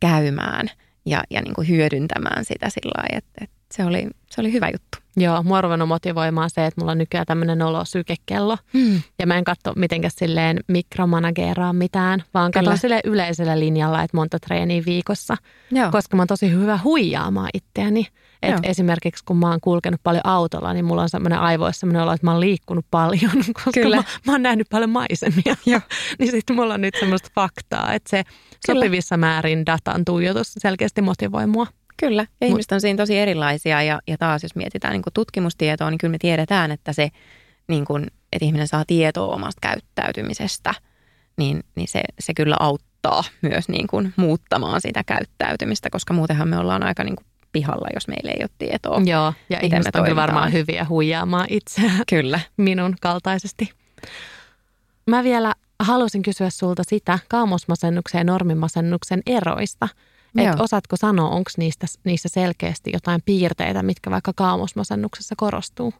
käymään 0.00 0.70
ja, 1.06 1.22
ja 1.30 1.42
niin 1.42 1.54
kuin 1.54 1.68
hyödyntämään 1.68 2.44
sitä 2.44 2.70
sillä 2.70 2.92
lailla, 2.96 3.18
että, 3.18 3.44
että 3.44 3.56
se, 3.72 3.84
oli, 3.84 4.06
se 4.30 4.40
oli 4.40 4.52
hyvä 4.52 4.68
juttu. 4.68 4.98
Joo, 5.16 5.42
mua 5.42 5.58
on 5.58 5.88
motivoimaan 5.88 6.50
se, 6.50 6.66
että 6.66 6.80
mulla 6.80 6.92
on 6.92 6.98
nykyään 6.98 7.26
tämmöinen 7.26 7.62
olosykekello. 7.62 8.58
Hmm. 8.72 9.02
Ja 9.18 9.26
mä 9.26 9.38
en 9.38 9.44
katso 9.44 9.72
mitenkään 9.76 10.12
silleen 10.16 10.60
mikromanageeraa 10.68 11.72
mitään, 11.72 12.22
vaan 12.34 12.52
katson 12.52 12.78
sille 12.78 13.00
yleisellä 13.04 13.58
linjalla, 13.58 14.02
että 14.02 14.16
monta 14.16 14.38
treeniä 14.38 14.82
viikossa. 14.86 15.36
Joo. 15.70 15.90
Koska 15.90 16.16
mä 16.16 16.20
oon 16.20 16.26
tosi 16.26 16.50
hyvä 16.50 16.78
huijaamaan 16.84 17.50
itseäni. 17.54 18.06
Et 18.42 18.54
esimerkiksi 18.62 19.24
kun 19.24 19.36
mä 19.36 19.50
oon 19.50 19.60
kulkenut 19.60 20.00
paljon 20.02 20.26
autolla, 20.26 20.72
niin 20.72 20.84
mulla 20.84 21.02
on 21.02 21.08
semmoinen 21.08 21.38
aivoissa 21.38 21.80
semmoinen 21.80 22.02
olo, 22.02 22.12
että 22.12 22.26
mä 22.26 22.30
oon 22.30 22.40
liikkunut 22.40 22.86
paljon, 22.90 23.30
koska 23.54 23.70
Kyllä. 23.74 23.96
Mä, 23.96 24.02
mä 24.26 24.32
oon 24.32 24.42
nähnyt 24.42 24.66
paljon 24.70 24.90
maisemia. 24.90 25.56
niin 26.18 26.30
sitten 26.30 26.56
mulla 26.56 26.74
on 26.74 26.80
nyt 26.80 26.94
semmoista 27.00 27.30
faktaa, 27.34 27.92
että 27.92 28.10
se 28.10 28.24
Kyllä. 28.24 28.80
sopivissa 28.80 29.16
määrin 29.16 29.66
datan 29.66 30.04
tuijotus 30.04 30.52
selkeästi 30.58 31.02
motivoi 31.02 31.46
mua. 31.46 31.66
Kyllä, 31.96 32.22
ja 32.22 32.46
Mut, 32.46 32.50
ihmiset 32.50 32.72
on 32.72 32.80
siinä 32.80 32.96
tosi 32.96 33.18
erilaisia 33.18 33.82
ja, 33.82 34.00
ja 34.06 34.18
taas 34.18 34.42
jos 34.42 34.54
mietitään 34.54 34.92
niin 34.92 35.02
tutkimustietoa, 35.14 35.90
niin 35.90 35.98
kyllä 35.98 36.12
me 36.12 36.18
tiedetään, 36.18 36.70
että 36.70 36.92
se, 36.92 37.08
niin 37.68 37.84
kuin, 37.84 38.06
että 38.32 38.44
ihminen 38.44 38.68
saa 38.68 38.84
tietoa 38.86 39.34
omasta 39.34 39.58
käyttäytymisestä, 39.60 40.74
niin, 41.38 41.60
niin 41.76 41.88
se, 41.88 42.02
se 42.18 42.34
kyllä 42.34 42.56
auttaa 42.60 43.24
myös 43.42 43.68
niin 43.68 43.86
kuin 43.86 44.14
muuttamaan 44.16 44.80
sitä 44.80 45.04
käyttäytymistä, 45.06 45.90
koska 45.90 46.14
muutenhan 46.14 46.48
me 46.48 46.58
ollaan 46.58 46.82
aika 46.82 47.04
niin 47.04 47.16
kuin 47.16 47.26
pihalla, 47.52 47.88
jos 47.94 48.08
meillä 48.08 48.30
ei 48.30 48.38
ole 48.40 48.50
tietoa. 48.58 49.02
Joo, 49.04 49.32
ja 49.50 49.58
ihmiset 49.62 49.96
on 49.96 50.02
kyllä 50.02 50.16
varmaan 50.16 50.52
hyviä 50.52 50.86
huijaamaan 50.88 51.46
itseään. 51.50 52.02
Kyllä. 52.10 52.40
Minun 52.56 52.94
kaltaisesti. 53.00 53.70
Mä 55.06 55.24
vielä 55.24 55.54
halusin 55.80 56.22
kysyä 56.22 56.50
sulta 56.50 56.82
sitä 56.86 57.18
kaamosmasennuksen 57.28 58.18
ja 58.18 58.24
normimasennuksen 58.24 59.22
eroista. 59.26 59.88
Että 60.38 60.62
osaatko 60.62 60.96
sanoa, 60.96 61.28
onko 61.28 61.50
niistä, 61.56 61.86
niissä 62.04 62.28
selkeästi 62.32 62.90
jotain 62.92 63.22
piirteitä, 63.24 63.82
mitkä 63.82 64.10
vaikka 64.10 64.32
kaamosmasennuksessa 64.36 65.34
korostuu? 65.38 65.94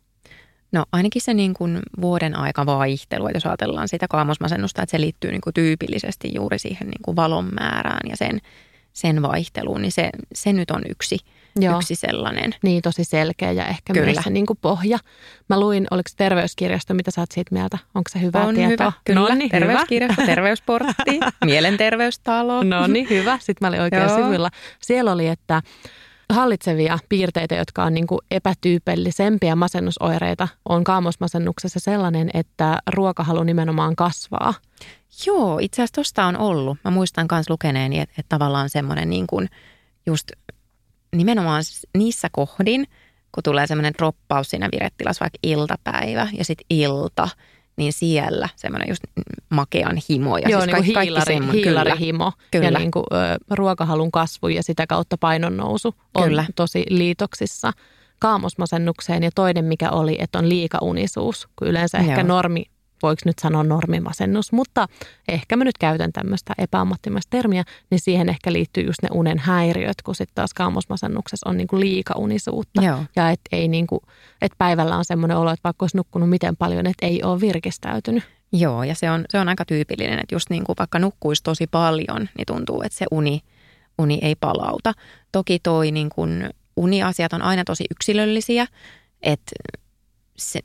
No 0.72 0.84
ainakin 0.92 1.22
se 1.22 1.34
niin 1.34 1.54
kuin 1.54 1.78
vuoden 2.00 2.36
aika 2.36 2.66
vaihtelu, 2.66 3.26
että 3.26 3.36
jos 3.36 3.46
ajatellaan 3.46 3.88
sitä 3.88 4.06
kaamosmasennusta, 4.08 4.82
että 4.82 4.90
se 4.90 5.00
liittyy 5.00 5.30
niin 5.30 5.40
kuin 5.40 5.54
tyypillisesti 5.54 6.30
juuri 6.34 6.58
siihen 6.58 6.88
niin 6.88 7.02
kuin 7.02 7.16
valon 7.16 7.50
määrään 7.60 8.10
ja 8.10 8.16
sen, 8.16 8.40
sen 8.92 9.22
vaihteluun, 9.22 9.82
niin 9.82 9.92
se, 9.92 10.10
se 10.34 10.52
nyt 10.52 10.70
on 10.70 10.82
yksi– 10.88 11.16
Joo. 11.56 11.76
yksi 11.76 11.94
sellainen. 11.94 12.54
Niin, 12.62 12.82
tosi 12.82 13.04
selkeä 13.04 13.52
ja 13.52 13.66
ehkä 13.66 13.92
kyllä. 13.92 14.06
myös 14.06 14.18
se 14.24 14.30
niin 14.30 14.46
kuin 14.46 14.58
pohja. 14.62 14.98
Mä 15.48 15.60
luin, 15.60 15.86
oliko 15.90 16.10
terveyskirjasto, 16.16 16.94
mitä 16.94 17.10
sä 17.10 17.20
oot 17.20 17.32
siitä 17.32 17.54
mieltä? 17.54 17.78
Onko 17.94 18.10
se 18.12 18.20
hyvä 18.20 18.44
on 18.44 18.54
tietoa? 18.54 18.70
Hyvä, 18.70 18.92
kyllä. 19.04 19.20
No 19.20 19.34
niin, 19.34 19.50
terveyskirjasto, 19.50 20.22
terveysportti, 20.26 21.20
mielenterveystalo. 21.44 22.62
No 22.62 22.86
niin, 22.86 23.10
hyvä. 23.10 23.38
Sitten 23.38 23.56
mä 23.60 23.68
olin 23.68 23.80
oikein 23.80 24.10
sivuilla. 24.10 24.50
Siellä 24.80 25.12
oli, 25.12 25.26
että 25.26 25.62
hallitsevia 26.32 26.98
piirteitä, 27.08 27.54
jotka 27.54 27.84
on 27.84 27.94
niin 27.94 28.06
kuin 28.06 28.20
epätyypillisempiä 28.30 29.56
masennusoireita, 29.56 30.48
on 30.68 30.84
kaamosmasennuksessa 30.84 31.80
sellainen, 31.80 32.30
että 32.34 32.78
ruokahalu 32.94 33.42
nimenomaan 33.42 33.96
kasvaa. 33.96 34.54
Joo, 35.26 35.58
itse 35.58 35.82
asiassa 35.82 35.94
tuosta 35.94 36.24
on 36.24 36.36
ollut. 36.36 36.78
Mä 36.84 36.90
muistan 36.90 37.26
myös 37.32 37.50
lukeneeni, 37.50 38.00
että, 38.00 38.14
että 38.18 38.28
tavallaan 38.28 38.70
semmoinen 38.70 39.10
niin 39.10 39.26
kuin 39.26 39.48
just 40.06 40.32
nimenomaan 41.16 41.62
niissä 41.98 42.28
kohdin, 42.32 42.86
kun 43.34 43.42
tulee 43.42 43.66
semmoinen 43.66 43.94
droppaus 43.98 44.50
siinä 44.50 44.68
virettilassa, 44.72 45.22
vaikka 45.22 45.38
iltapäivä 45.42 46.28
ja 46.38 46.44
sitten 46.44 46.66
ilta, 46.70 47.28
niin 47.76 47.92
siellä 47.92 48.48
semmoinen 48.56 48.88
just 48.88 49.02
makean 49.50 49.98
himo. 50.10 50.38
Ja 50.38 50.48
Joo, 50.48 50.60
siis 50.60 50.72
niin 50.74 50.84
kuin 50.84 51.02
hiilari, 51.02 51.34
semmo, 51.34 51.52
hiilarihimo 51.52 52.32
kyllä. 52.50 52.66
ja 52.66 52.78
niin 52.78 52.90
kuin, 52.90 53.04
ö, 53.12 53.38
ruokahalun 53.50 54.10
kasvu 54.10 54.48
ja 54.48 54.62
sitä 54.62 54.86
kautta 54.86 55.18
painon 55.18 55.56
nousu 55.56 55.94
on 56.14 56.24
kyllä. 56.24 56.44
tosi 56.56 56.84
liitoksissa 56.88 57.72
kaamosmasennukseen. 58.18 59.22
Ja 59.22 59.30
toinen 59.34 59.64
mikä 59.64 59.90
oli, 59.90 60.16
että 60.18 60.38
on 60.38 60.48
liikaunisuus, 60.48 61.48
kun 61.56 61.68
yleensä 61.68 61.98
Joo. 61.98 62.08
ehkä 62.08 62.22
normi 62.22 62.64
voiko 63.02 63.22
nyt 63.24 63.38
sanoa 63.38 63.62
normimasennus, 63.62 64.52
mutta 64.52 64.88
ehkä 65.28 65.56
mä 65.56 65.64
nyt 65.64 65.78
käytän 65.78 66.12
tämmöistä 66.12 66.54
epäammattimaista 66.58 67.30
termiä, 67.30 67.64
niin 67.90 68.00
siihen 68.00 68.28
ehkä 68.28 68.52
liittyy 68.52 68.84
just 68.84 69.02
ne 69.02 69.08
unen 69.12 69.38
häiriöt, 69.38 70.02
kun 70.02 70.14
sitten 70.14 70.34
taas 70.34 70.54
kaamosmasennuksessa 70.54 71.48
on 71.48 71.56
niinku 71.56 71.80
liikaunisuutta. 71.80 72.82
Joo. 72.82 72.98
Ja 73.16 73.30
että 73.30 73.56
ei 73.56 73.68
niinku, 73.68 74.02
et 74.42 74.52
päivällä 74.58 74.96
on 74.96 75.04
semmoinen 75.04 75.36
olo, 75.36 75.50
että 75.50 75.64
vaikka 75.64 75.84
olisi 75.84 75.96
nukkunut 75.96 76.30
miten 76.30 76.56
paljon, 76.56 76.86
että 76.86 77.06
ei 77.06 77.22
ole 77.22 77.40
virkistäytynyt. 77.40 78.24
Joo, 78.52 78.84
ja 78.84 78.94
se 78.94 79.10
on, 79.10 79.24
se 79.28 79.38
on 79.38 79.48
aika 79.48 79.64
tyypillinen, 79.64 80.18
että 80.18 80.34
just 80.34 80.50
niin 80.50 80.64
kuin 80.64 80.76
vaikka 80.78 80.98
nukkuisi 80.98 81.42
tosi 81.42 81.66
paljon, 81.66 82.28
niin 82.38 82.46
tuntuu, 82.46 82.82
että 82.82 82.98
se 82.98 83.06
uni, 83.10 83.40
uni 83.98 84.18
ei 84.22 84.34
palauta. 84.34 84.92
Toki 85.32 85.58
toi 85.58 85.90
niin 85.90 86.08
kuin 86.08 86.50
uniasiat 86.76 87.32
on 87.32 87.42
aina 87.42 87.64
tosi 87.64 87.84
yksilöllisiä, 87.90 88.66
että 89.22 89.52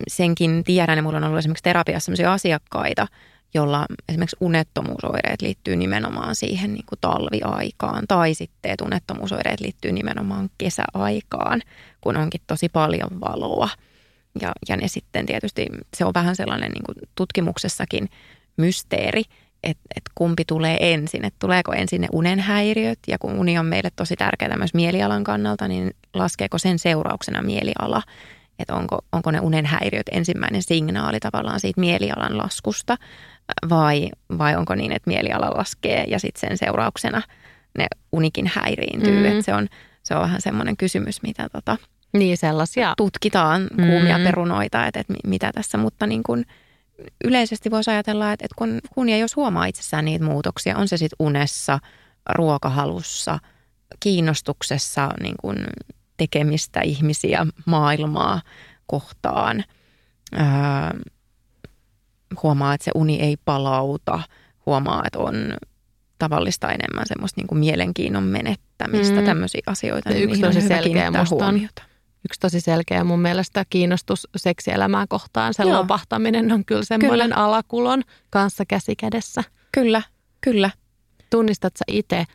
senkin 0.08 0.64
tiedän, 0.64 0.98
ja 0.98 1.04
mulla 1.04 1.18
on 1.18 1.24
ollut 1.24 1.40
esimerkiksi 1.40 1.64
terapiassa 1.64 2.06
sellaisia 2.06 2.34
asiakkaita, 2.34 3.08
jolla 3.54 3.86
esimerkiksi 4.10 4.38
unettomuusoireet 4.40 5.42
liittyy 5.42 5.76
nimenomaan 5.76 6.36
siihen 6.36 6.74
niin 6.74 6.86
kuin 6.90 7.00
talviaikaan, 7.02 8.04
tai 8.08 8.34
sitten 8.34 8.72
että 8.72 8.86
unettomuusoireet 8.86 9.60
liittyy 9.60 9.92
nimenomaan 9.92 10.50
kesäaikaan, 10.58 11.62
kun 12.02 12.18
onkin 12.18 12.42
tosi 12.48 12.70
paljon 12.70 13.22
valoa. 13.22 13.70
Ja, 14.42 14.52
ja 14.70 14.78
ne 14.78 14.88
sitten 14.88 15.26
tietysti, 15.26 15.68
se 15.94 16.06
on 16.06 16.14
vähän 16.14 16.36
sellainen 16.36 16.72
niin 16.72 16.84
kuin 16.84 16.96
tutkimuksessakin 17.16 18.10
mysteeri, 18.58 19.24
että 19.64 19.84
et 19.96 20.04
kumpi 20.16 20.46
tulee 20.46 20.94
ensin, 20.94 21.26
että 21.26 21.40
tuleeko 21.40 21.74
ensin 21.74 22.02
ne 22.02 22.08
unenhäiriöt, 22.12 23.00
ja 23.08 23.18
kun 23.18 23.34
uni 23.34 23.60
on 23.60 23.66
meille 23.66 23.90
tosi 23.96 24.16
tärkeää 24.16 24.58
myös 24.58 24.74
mielialan 24.74 25.24
kannalta, 25.24 25.68
niin 25.68 25.92
laskeeko 26.14 26.58
sen 26.58 26.80
seurauksena 26.80 27.42
mieliala, 27.42 28.02
että 28.60 28.74
onko, 28.74 29.00
onko 29.12 29.32
ne 29.32 29.40
unenhäiriöt 29.40 30.08
ensimmäinen 30.12 30.64
signaali 30.64 31.20
tavallaan 31.20 31.60
siitä 31.60 31.80
mielialan 31.80 32.38
laskusta, 32.38 32.98
vai, 33.70 34.10
vai 34.38 34.56
onko 34.56 34.76
niin, 34.76 34.92
että 34.92 35.10
mieliala 35.10 35.58
laskee 35.58 36.04
ja 36.08 36.20
sitten 36.20 36.50
sen 36.50 36.58
seurauksena 36.58 37.22
ne 37.78 37.88
unikin 38.12 38.52
häiriintyy. 38.54 39.34
Mm. 39.34 39.42
Se, 39.42 39.54
on, 39.54 39.68
se 40.04 40.16
on 40.16 40.22
vähän 40.22 40.42
semmoinen 40.42 40.78
kysymys, 40.78 41.22
mitä 41.22 41.50
tota, 41.50 41.78
niin 42.14 42.38
sellaisia. 42.38 42.94
tutkitaan 42.98 43.68
kuumia 43.76 44.18
mm. 44.18 44.24
perunoita, 44.24 44.86
että, 44.86 45.00
että 45.00 45.14
mitä 45.28 45.52
tässä, 45.52 45.78
mutta 45.78 46.08
niin 46.08 46.24
kuin 46.24 46.46
yleisesti 47.24 47.72
voisi 47.72 47.92
ajatella, 47.92 48.32
että, 48.32 48.46
että 48.46 48.56
kun, 48.58 48.80
kun 48.94 49.10
ja 49.10 49.18
jos 49.18 49.36
huomaa 49.36 49.66
itsessään 49.66 50.06
niitä 50.06 50.26
muutoksia, 50.26 50.78
on 50.78 50.88
se 50.88 50.98
sitten 50.98 51.16
unessa, 51.20 51.80
ruokahalussa, 52.30 53.40
kiinnostuksessa 54.00 55.10
niin 55.20 55.36
kuin 55.42 55.58
tekemistä 56.18 56.82
ihmisiä 56.82 57.48
maailmaa 57.66 58.42
kohtaan, 58.88 59.64
ää, 60.32 60.96
huomaa, 62.44 62.74
että 62.74 62.86
se 62.86 62.92
uni 62.96 63.20
ei 63.22 63.38
palauta, 63.46 64.20
huomaa, 64.66 65.04
että 65.06 65.20
on 65.20 65.36
tavallista 66.20 66.72
enemmän 66.72 67.06
semmoista 67.06 67.42
niin 67.42 67.48
kuin 67.48 67.60
mielenkiinnon 67.60 68.24
menettämistä, 68.24 69.20
mm. 69.20 69.26
tämmöisiä 69.26 69.62
asioita. 69.66 70.10
Niin 70.10 70.30
yksi 70.30 70.42
tosi 70.42 70.62
selkeä 70.62 71.12
musta 71.12 71.46
on, 71.46 71.62
yksi 72.26 72.40
tosi 72.40 72.62
selkeä 72.62 73.04
mun 73.04 73.20
mielestä 73.20 73.66
kiinnostus 73.70 74.28
seksielämää 74.36 75.06
kohtaan. 75.10 75.54
Se 75.54 75.64
Joo. 75.64 75.74
lopahtaminen 75.74 76.52
on 76.52 76.66
kyllä 76.66 76.84
semmoinen 76.84 77.30
kyllä. 77.30 77.44
alakulon 77.44 78.02
kanssa 78.30 78.64
käsi 78.66 78.96
kädessä. 78.96 79.44
Kyllä, 79.72 80.02
kyllä. 80.42 80.70
Tunnistat 81.36 81.74
sä 81.78 81.86
itse 81.88 82.26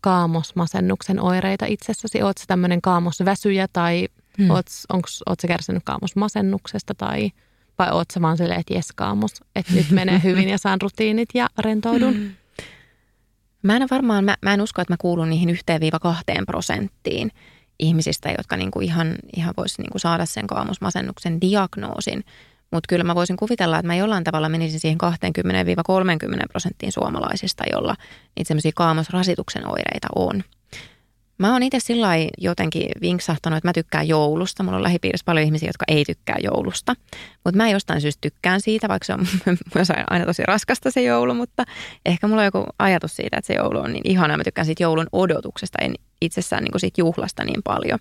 kaamosmasennuksen 0.00 1.20
oireita 1.20 1.66
itsessäsi? 1.66 2.22
Oletko 2.22 2.44
tämmöinen 2.46 2.82
kaamosväsyjä 2.82 3.68
tai 3.72 4.08
hmm. 4.38 4.50
ootko 4.50 5.06
sä 5.42 5.48
kärsinyt 5.48 5.82
kaamosmasennuksesta 5.84 6.94
tai– 6.94 7.30
vai 7.80 7.88
oot 7.92 8.10
sä 8.10 8.22
vaan 8.22 8.36
silleen, 8.36 8.60
että 8.60 8.74
jes 8.74 8.92
kaamos, 8.96 9.30
että 9.56 9.72
nyt 9.72 9.90
menee 9.90 10.20
hyvin 10.24 10.48
ja 10.48 10.58
saan 10.58 10.80
rutiinit 10.82 11.28
ja 11.34 11.48
rentoudun? 11.58 12.14
Mä 13.62 13.76
en 13.76 13.88
varmaan, 13.90 14.24
mä, 14.24 14.36
mä 14.42 14.54
en 14.54 14.60
usko, 14.60 14.82
että 14.82 14.92
mä 14.92 14.96
kuulun 15.00 15.30
niihin 15.30 15.50
yhteen 15.50 15.80
viiva 15.80 15.98
kahteen 15.98 16.46
prosenttiin 16.46 17.30
ihmisistä, 17.78 18.34
jotka 18.38 18.56
niinku 18.56 18.80
ihan, 18.80 19.14
ihan 19.36 19.54
voisi 19.56 19.82
niinku 19.82 19.98
saada 19.98 20.26
sen 20.26 20.46
kaamosmasennuksen 20.46 21.40
diagnoosin. 21.40 22.24
Mutta 22.70 22.86
kyllä 22.88 23.04
mä 23.04 23.14
voisin 23.14 23.36
kuvitella, 23.36 23.78
että 23.78 23.86
mä 23.86 23.94
jollain 23.94 24.24
tavalla 24.24 24.48
menisin 24.48 24.80
siihen 24.80 24.98
20-30 26.36 26.42
prosenttiin 26.50 26.92
suomalaisista, 26.92 27.64
jolla 27.72 27.96
niitä 28.36 28.48
semmoisia 28.48 28.72
kaamosrasituksen 28.74 29.66
oireita 29.66 30.08
on. 30.16 30.42
Mä 31.40 31.52
oon 31.52 31.62
itse 31.62 31.80
sillä 31.80 32.08
jotenkin 32.38 32.88
vinksahtanut, 33.00 33.56
että 33.56 33.68
mä 33.68 33.72
tykkään 33.72 34.08
joulusta. 34.08 34.62
Mulla 34.62 34.76
on 34.76 34.82
lähipiirissä 34.82 35.24
paljon 35.24 35.46
ihmisiä, 35.46 35.68
jotka 35.68 35.84
ei 35.88 36.04
tykkää 36.04 36.36
joulusta. 36.42 36.94
Mutta 37.44 37.56
mä 37.56 37.70
jostain 37.70 38.00
syystä 38.00 38.20
tykkään 38.20 38.60
siitä, 38.60 38.88
vaikka 38.88 39.06
se 39.06 39.12
on 39.12 39.26
myös 39.74 39.88
aina 40.10 40.26
tosi 40.26 40.42
raskasta 40.46 40.90
se 40.90 41.02
joulu. 41.02 41.34
Mutta 41.34 41.64
ehkä 42.06 42.28
mulla 42.28 42.40
on 42.42 42.46
joku 42.46 42.66
ajatus 42.78 43.16
siitä, 43.16 43.36
että 43.36 43.46
se 43.46 43.54
joulu 43.54 43.78
on 43.78 43.92
niin 43.92 44.10
ihana. 44.10 44.36
Mä 44.36 44.44
tykkään 44.44 44.66
siitä 44.66 44.82
joulun 44.82 45.06
odotuksesta, 45.12 45.78
en 45.82 45.94
itsessään 46.20 46.62
niin 46.64 46.72
kuin 46.72 46.80
siitä 46.80 47.00
juhlasta 47.00 47.44
niin 47.44 47.62
paljon. 47.64 47.98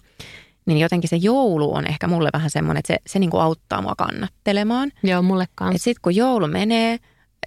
Niin 0.70 0.80
jotenkin 0.80 1.10
se 1.10 1.16
joulu 1.16 1.76
on 1.76 1.88
ehkä 1.88 2.08
mulle 2.08 2.30
vähän 2.34 2.50
semmoinen, 2.50 2.80
että 2.80 2.94
se, 2.94 3.00
se 3.08 3.20
niin 3.20 3.30
kuin 3.30 3.42
auttaa 3.42 3.82
mua 3.82 3.94
kannattelemaan. 3.98 4.92
Joo, 5.04 5.22
mulle 5.22 5.48
kanssa. 5.56 5.84
Sitten 5.84 6.02
kun 6.02 6.16
joulu 6.16 6.48
menee, 6.48 6.98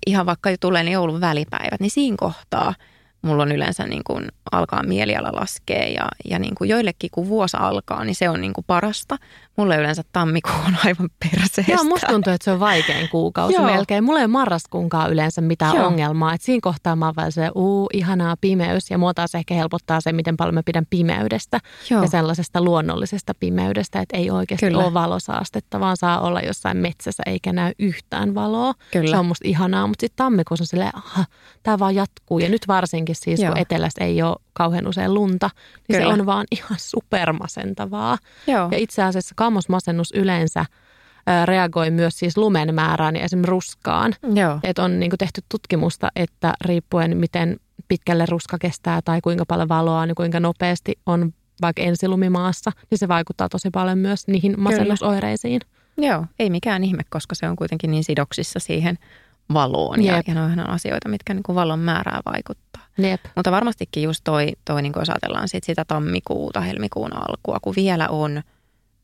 ihan 0.06 0.26
vaikka 0.26 0.50
tulee 0.60 0.82
ne 0.84 0.90
joulun 0.90 1.20
välipäivät, 1.20 1.80
niin 1.80 1.90
siinä 1.90 2.16
kohtaa– 2.18 2.74
mulla 3.22 3.42
on 3.42 3.52
yleensä 3.52 3.86
niin 3.86 4.02
kuin 4.06 4.28
alkaa 4.52 4.82
mieliala 4.82 5.28
laskee 5.32 5.92
ja, 5.92 6.08
ja 6.30 6.38
niin 6.38 6.54
kuin 6.54 6.70
joillekin 6.70 7.10
kun 7.10 7.28
vuosi 7.28 7.56
alkaa, 7.60 8.04
niin 8.04 8.14
se 8.14 8.28
on 8.28 8.40
niin 8.40 8.52
kuin 8.52 8.64
parasta. 8.66 9.16
Mulle 9.56 9.76
yleensä 9.76 10.02
tammikuu 10.12 10.54
on 10.66 10.76
aivan 10.84 11.10
perseestä. 11.18 11.72
Joo, 11.72 11.84
musta 11.84 12.06
tuntuu, 12.06 12.32
että 12.32 12.44
se 12.44 12.50
on 12.50 12.60
vaikein 12.60 13.08
kuukausi 13.08 13.54
Joo. 13.54 13.64
melkein. 13.64 14.04
Mulla 14.04 14.20
ei 14.20 14.26
marraskuunkaan 14.26 15.12
yleensä 15.12 15.40
mitään 15.40 15.76
Joo. 15.76 15.86
ongelmaa. 15.86 16.34
että 16.34 16.44
siinä 16.44 16.60
kohtaa 16.62 16.96
mä 16.96 17.12
oon 17.16 17.32
se, 17.32 17.50
uu, 17.54 17.88
ihanaa 17.92 18.36
pimeys. 18.40 18.90
Ja 18.90 18.98
mua 18.98 19.14
taas 19.14 19.34
ehkä 19.34 19.54
helpottaa 19.54 20.00
se, 20.00 20.12
miten 20.12 20.36
paljon 20.36 20.54
mä 20.54 20.62
pidän 20.62 20.86
pimeydestä 20.90 21.60
Joo. 21.90 22.02
ja 22.02 22.08
sellaisesta 22.08 22.62
luonnollisesta 22.62 23.32
pimeydestä, 23.40 24.00
että 24.00 24.16
ei 24.16 24.30
oikeasti 24.30 24.66
Kyllä. 24.66 24.84
ole 24.84 24.94
valosaastetta, 24.94 25.80
vaan 25.80 25.96
saa 25.96 26.20
olla 26.20 26.40
jossain 26.40 26.76
metsässä 26.76 27.22
eikä 27.26 27.52
näy 27.52 27.72
yhtään 27.78 28.34
valoa. 28.34 28.74
Kyllä. 28.90 29.10
Se 29.10 29.16
on 29.16 29.26
musta 29.26 29.48
ihanaa, 29.48 29.86
mutta 29.86 30.00
sitten 30.00 30.16
tammikuussa 30.24 30.62
on 30.62 30.66
silleen, 30.66 30.92
tämä 31.62 31.78
vaan 31.78 31.94
jatkuu. 31.94 32.38
Ja 32.38 32.48
nyt 32.48 32.68
varsinkin 32.68 33.11
siis, 33.14 33.40
Joo. 33.40 33.52
kun 33.52 33.60
etelässä 33.60 34.04
ei 34.04 34.22
ole 34.22 34.36
kauhean 34.52 34.86
usein 34.86 35.14
lunta, 35.14 35.50
niin 35.88 35.98
Kyllä. 35.98 36.14
se 36.14 36.20
on 36.20 36.26
vaan 36.26 36.46
ihan 36.56 36.78
supermasentavaa. 36.78 38.18
Joo. 38.46 38.68
Ja 38.72 38.78
itse 38.78 39.02
asiassa 39.02 39.34
kaamosmasennus 39.36 40.12
yleensä 40.12 40.64
reagoi 41.44 41.90
myös 41.90 42.18
siis 42.18 42.36
lumen 42.36 42.74
määrään 42.74 43.16
ja 43.16 43.22
esimerkiksi 43.22 43.50
ruskaan. 43.50 44.12
Joo. 44.34 44.58
Et 44.62 44.78
on 44.78 45.00
niin 45.00 45.10
tehty 45.18 45.40
tutkimusta, 45.48 46.08
että 46.16 46.54
riippuen 46.64 47.16
miten 47.16 47.56
pitkälle 47.88 48.26
ruska 48.26 48.58
kestää 48.58 49.00
tai 49.04 49.20
kuinka 49.20 49.44
paljon 49.48 49.68
valoa, 49.68 50.06
niin 50.06 50.14
kuinka 50.14 50.40
nopeasti 50.40 50.98
on 51.06 51.32
vaikka 51.62 51.82
ensilumimaassa, 51.82 52.70
niin 52.90 52.98
se 52.98 53.08
vaikuttaa 53.08 53.48
tosi 53.48 53.70
paljon 53.70 53.98
myös 53.98 54.26
niihin 54.26 54.54
masennusoireisiin. 54.60 55.60
Joo, 55.96 56.26
ei 56.38 56.50
mikään 56.50 56.84
ihme, 56.84 57.02
koska 57.10 57.34
se 57.34 57.48
on 57.48 57.56
kuitenkin 57.56 57.90
niin 57.90 58.04
sidoksissa 58.04 58.58
siihen 58.58 58.98
valoon. 59.52 60.02
Jep. 60.02 60.28
Ja, 60.28 60.34
ja 60.34 60.42
on 60.42 60.70
asioita, 60.70 61.08
mitkä 61.08 61.34
niin 61.34 61.42
kuin 61.42 61.56
valon 61.56 61.78
määrää 61.78 62.20
vaikuttaa. 62.26 62.71
Jep. 62.98 63.20
Mutta 63.36 63.50
varmastikin 63.50 64.02
just 64.02 64.20
toi, 64.24 64.52
toi 64.64 64.82
niin 64.82 64.92
kuin 64.92 65.00
jos 65.00 65.10
ajatellaan 65.10 65.48
sit 65.48 65.64
sitä 65.64 65.84
tammikuuta, 65.84 66.60
helmikuun 66.60 67.16
alkua, 67.16 67.58
kun 67.62 67.74
vielä 67.76 68.08
on 68.08 68.42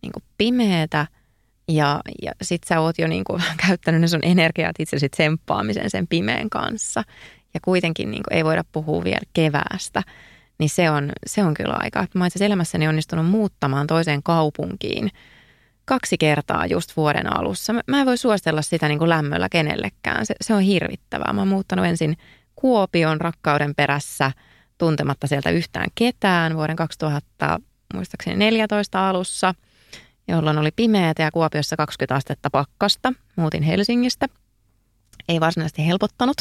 niin 0.03 0.13
kuin 0.13 0.23
pimeätä 0.39 1.07
ja, 1.69 2.01
ja 2.23 2.33
sit 2.43 2.65
sä 2.65 2.81
oot 2.81 2.99
jo 2.99 3.07
niin 3.07 3.25
kuin 3.25 3.43
käyttänyt 3.67 4.01
ne 4.01 4.09
sun 4.09 4.21
energiat 4.23 4.77
itse 4.79 4.99
sit 4.99 5.13
tsemppaamisen 5.13 5.91
sen 5.91 6.07
pimeän 6.07 6.51
kanssa. 6.51 7.03
Ja 7.55 7.61
kuitenkin 7.61 8.11
niin 8.11 8.23
kuin 8.29 8.37
ei 8.37 8.45
voida 8.45 8.65
puhua 8.73 9.05
vielä 9.05 9.21
keväästä. 9.33 10.03
Niin 10.59 10.71
se 10.71 10.91
on, 10.91 11.13
se 11.27 11.45
on 11.45 11.55
kyllä 11.55 11.77
aika. 11.79 12.07
Mä 12.15 12.27
itse 12.27 12.47
elämässäni 12.47 12.89
onnistunut 12.89 13.27
muuttamaan 13.27 13.87
toiseen 13.87 14.23
kaupunkiin– 14.23 15.11
kaksi 15.89 16.19
kertaa 16.19 16.67
just 16.67 16.97
vuoden 16.97 17.39
alussa. 17.39 17.73
Mä, 17.87 18.01
en 18.01 18.07
voi 18.07 18.17
suositella 18.17 18.63
sitä 18.63 18.89
niin 18.89 18.99
kuin 18.99 19.09
lämmöllä 19.09 19.49
kenellekään. 19.49 20.27
Se, 20.27 20.35
se 20.41 20.55
on 20.55 20.61
hirvittävää. 20.61 21.33
Mä 21.33 21.41
oon 21.41 21.49
muuttanut 21.49 21.87
ensin 21.87 22.17
Kuopion 22.61 23.21
rakkauden 23.21 23.75
perässä 23.75 24.33
tuntematta 24.79 25.27
sieltä 25.27 25.51
yhtään 25.51 25.87
ketään 25.95 26.57
vuoden 26.57 26.77
2000, 26.77 27.61
muistaakseni 27.95 28.37
14 28.37 29.09
alussa, 29.09 29.55
jolloin 30.29 30.59
oli 30.59 30.71
pimeätä 30.77 31.23
ja 31.23 31.31
Kuopiossa 31.31 31.77
20 31.77 32.15
astetta 32.15 32.51
pakkasta. 32.51 33.13
Muutin 33.37 33.63
Helsingistä. 33.63 34.27
Ei 35.29 35.41
varsinaisesti 35.41 35.87
helpottanut, 35.87 36.37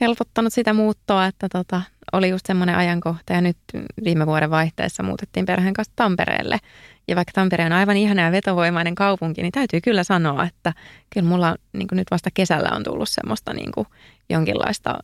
helpottanut 0.00 0.52
sitä 0.52 0.72
muuttoa, 0.72 1.26
että 1.26 1.48
tota, 1.48 1.82
oli 2.12 2.28
just 2.28 2.46
semmoinen 2.46 2.76
ajankohta 2.76 3.32
ja 3.32 3.40
nyt 3.40 3.58
viime 4.04 4.26
vuoden 4.26 4.50
vaihteessa 4.50 5.02
muutettiin 5.02 5.46
perheen 5.46 5.74
kanssa 5.74 5.92
Tampereelle– 5.96 6.58
ja 7.10 7.16
vaikka 7.16 7.32
Tampere 7.34 7.64
on 7.64 7.72
aivan 7.72 7.96
ihana 7.96 8.22
ja 8.22 8.32
vetovoimainen 8.32 8.94
kaupunki, 8.94 9.42
niin 9.42 9.52
täytyy 9.52 9.80
kyllä 9.80 10.04
sanoa, 10.04 10.44
että 10.44 10.72
kyllä 11.14 11.28
mulla 11.28 11.56
niin 11.72 11.88
nyt 11.92 12.10
vasta 12.10 12.30
kesällä 12.34 12.68
on 12.72 12.84
tullut 12.84 13.08
semmoista 13.08 13.52
niin 13.52 13.72
jonkinlaista 14.28 14.98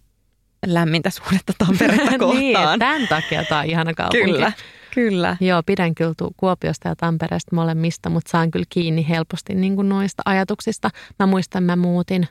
lämmintä 0.67 1.11
suhdetta 1.11 1.53
Tamperetta 1.59 2.11
niin, 2.11 2.21
kohtaan. 2.21 2.39
niin, 2.39 2.79
tämän 2.79 3.09
takia 3.09 3.45
tämä 3.45 3.61
on 3.61 3.67
ihana 3.67 3.95
kaupunki. 3.95 4.25
Kyllä, 4.25 4.53
kyllä. 4.95 5.37
Joo, 5.41 5.63
pidän 5.67 5.95
kyllä 5.95 6.15
Kuopiosta 6.37 6.89
ja 6.89 6.97
Tampereesta 6.97 7.57
molemmista, 7.57 8.11
mutta 8.11 8.31
saan 8.31 8.51
kyllä 8.51 8.67
kiinni 8.69 9.09
helposti 9.09 9.55
niin 9.55 9.77
kuin 9.77 9.89
noista 9.89 10.23
ajatuksista. 10.25 10.91
Mä 11.19 11.27
muistan, 11.27 11.63
mä 11.63 11.77
muutin 11.77 12.29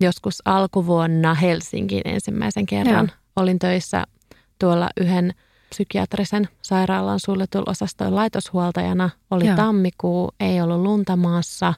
joskus 0.00 0.42
alkuvuonna 0.44 1.34
Helsinkiin 1.34 2.02
ensimmäisen 2.04 2.66
kerran. 2.66 3.06
Joo. 3.06 3.16
Olin 3.36 3.58
töissä 3.58 4.04
tuolla 4.58 4.88
yhden– 4.96 5.32
psykiatrisen 5.70 6.48
sairaalan 6.62 7.20
suljetulla 7.20 7.70
osastoilla 7.70 8.16
laitoshuoltajana. 8.16 9.10
Oli 9.30 9.46
Joo. 9.46 9.56
tammikuu, 9.56 10.30
ei 10.40 10.60
ollut 10.60 10.82
lunta 10.82 11.16
maassa 11.16 11.74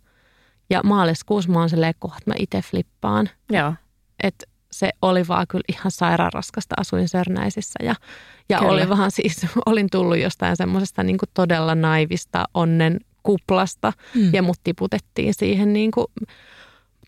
ja 0.70 0.81
maaliskuussa 0.85 1.51
mä 1.51 1.59
oon 1.59 1.70
silleen, 1.70 1.95
kohta 1.99 2.22
mä 2.26 2.35
itse 2.39 2.62
flippaan. 2.62 3.29
Joo. 3.51 3.74
Et 4.22 4.47
se 4.79 4.91
oli 5.03 5.29
vaan 5.29 5.47
kyllä 5.49 5.64
ihan 5.68 5.91
sairaan 5.91 6.33
raskasta. 6.33 6.74
Asuin 6.79 7.09
Sörnäisissä 7.09 7.79
ja, 7.83 7.95
ja 8.49 8.61
oli 8.61 8.89
vaan 8.89 9.11
siis, 9.11 9.47
olin 9.66 9.91
tullut 9.91 10.18
jostain 10.18 10.57
semmoisesta 10.57 11.03
niin 11.03 11.18
todella 11.35 11.74
naivista 11.74 12.45
onnen 12.55 13.01
kuplasta 13.22 13.93
mm. 14.14 14.35
ja 14.35 14.43
mut 14.43 14.57
tiputettiin 14.64 15.35
siihen 15.35 15.72
niin 15.72 15.91
kuin 15.91 16.07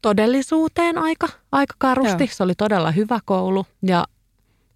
todellisuuteen 0.02 0.98
aika, 0.98 1.28
aika 1.52 1.74
karusti. 1.78 2.24
Joo. 2.24 2.32
Se 2.32 2.42
oli 2.42 2.54
todella 2.54 2.90
hyvä 2.90 3.18
koulu 3.24 3.66
ja 3.82 4.04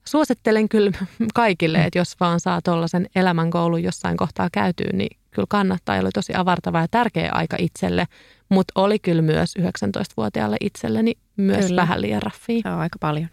suosittelen 0.05 0.69
kyllä 0.69 0.91
kaikille, 1.35 1.79
mm. 1.79 1.85
että 1.85 1.99
jos 1.99 2.17
vaan 2.21 2.41
saa 2.41 2.63
tuollaisen 2.63 3.07
elämänkoulun 3.17 3.83
jossain 3.83 4.17
kohtaa 4.17 4.49
käytyä, 4.53 4.91
niin 4.93 5.17
kyllä 5.35 5.47
kannattaa. 5.49 5.99
Oli 5.99 6.11
tosi 6.15 6.33
avartava 6.37 6.81
ja 6.81 6.89
tärkeä 6.91 7.31
aika 7.33 7.57
itselle, 7.61 8.07
mutta 8.49 8.81
oli 8.81 8.99
kyllä 8.99 9.23
myös 9.23 9.55
19-vuotiaalle 9.59 10.57
itselleni 10.61 11.15
myös 11.37 11.67
kyllä. 11.67 11.83
vähän 11.83 12.01
liian 12.03 12.23
raffia. 12.23 12.61
Se 12.63 12.69
on 12.69 12.79
aika 12.79 12.99
paljon. 13.01 13.29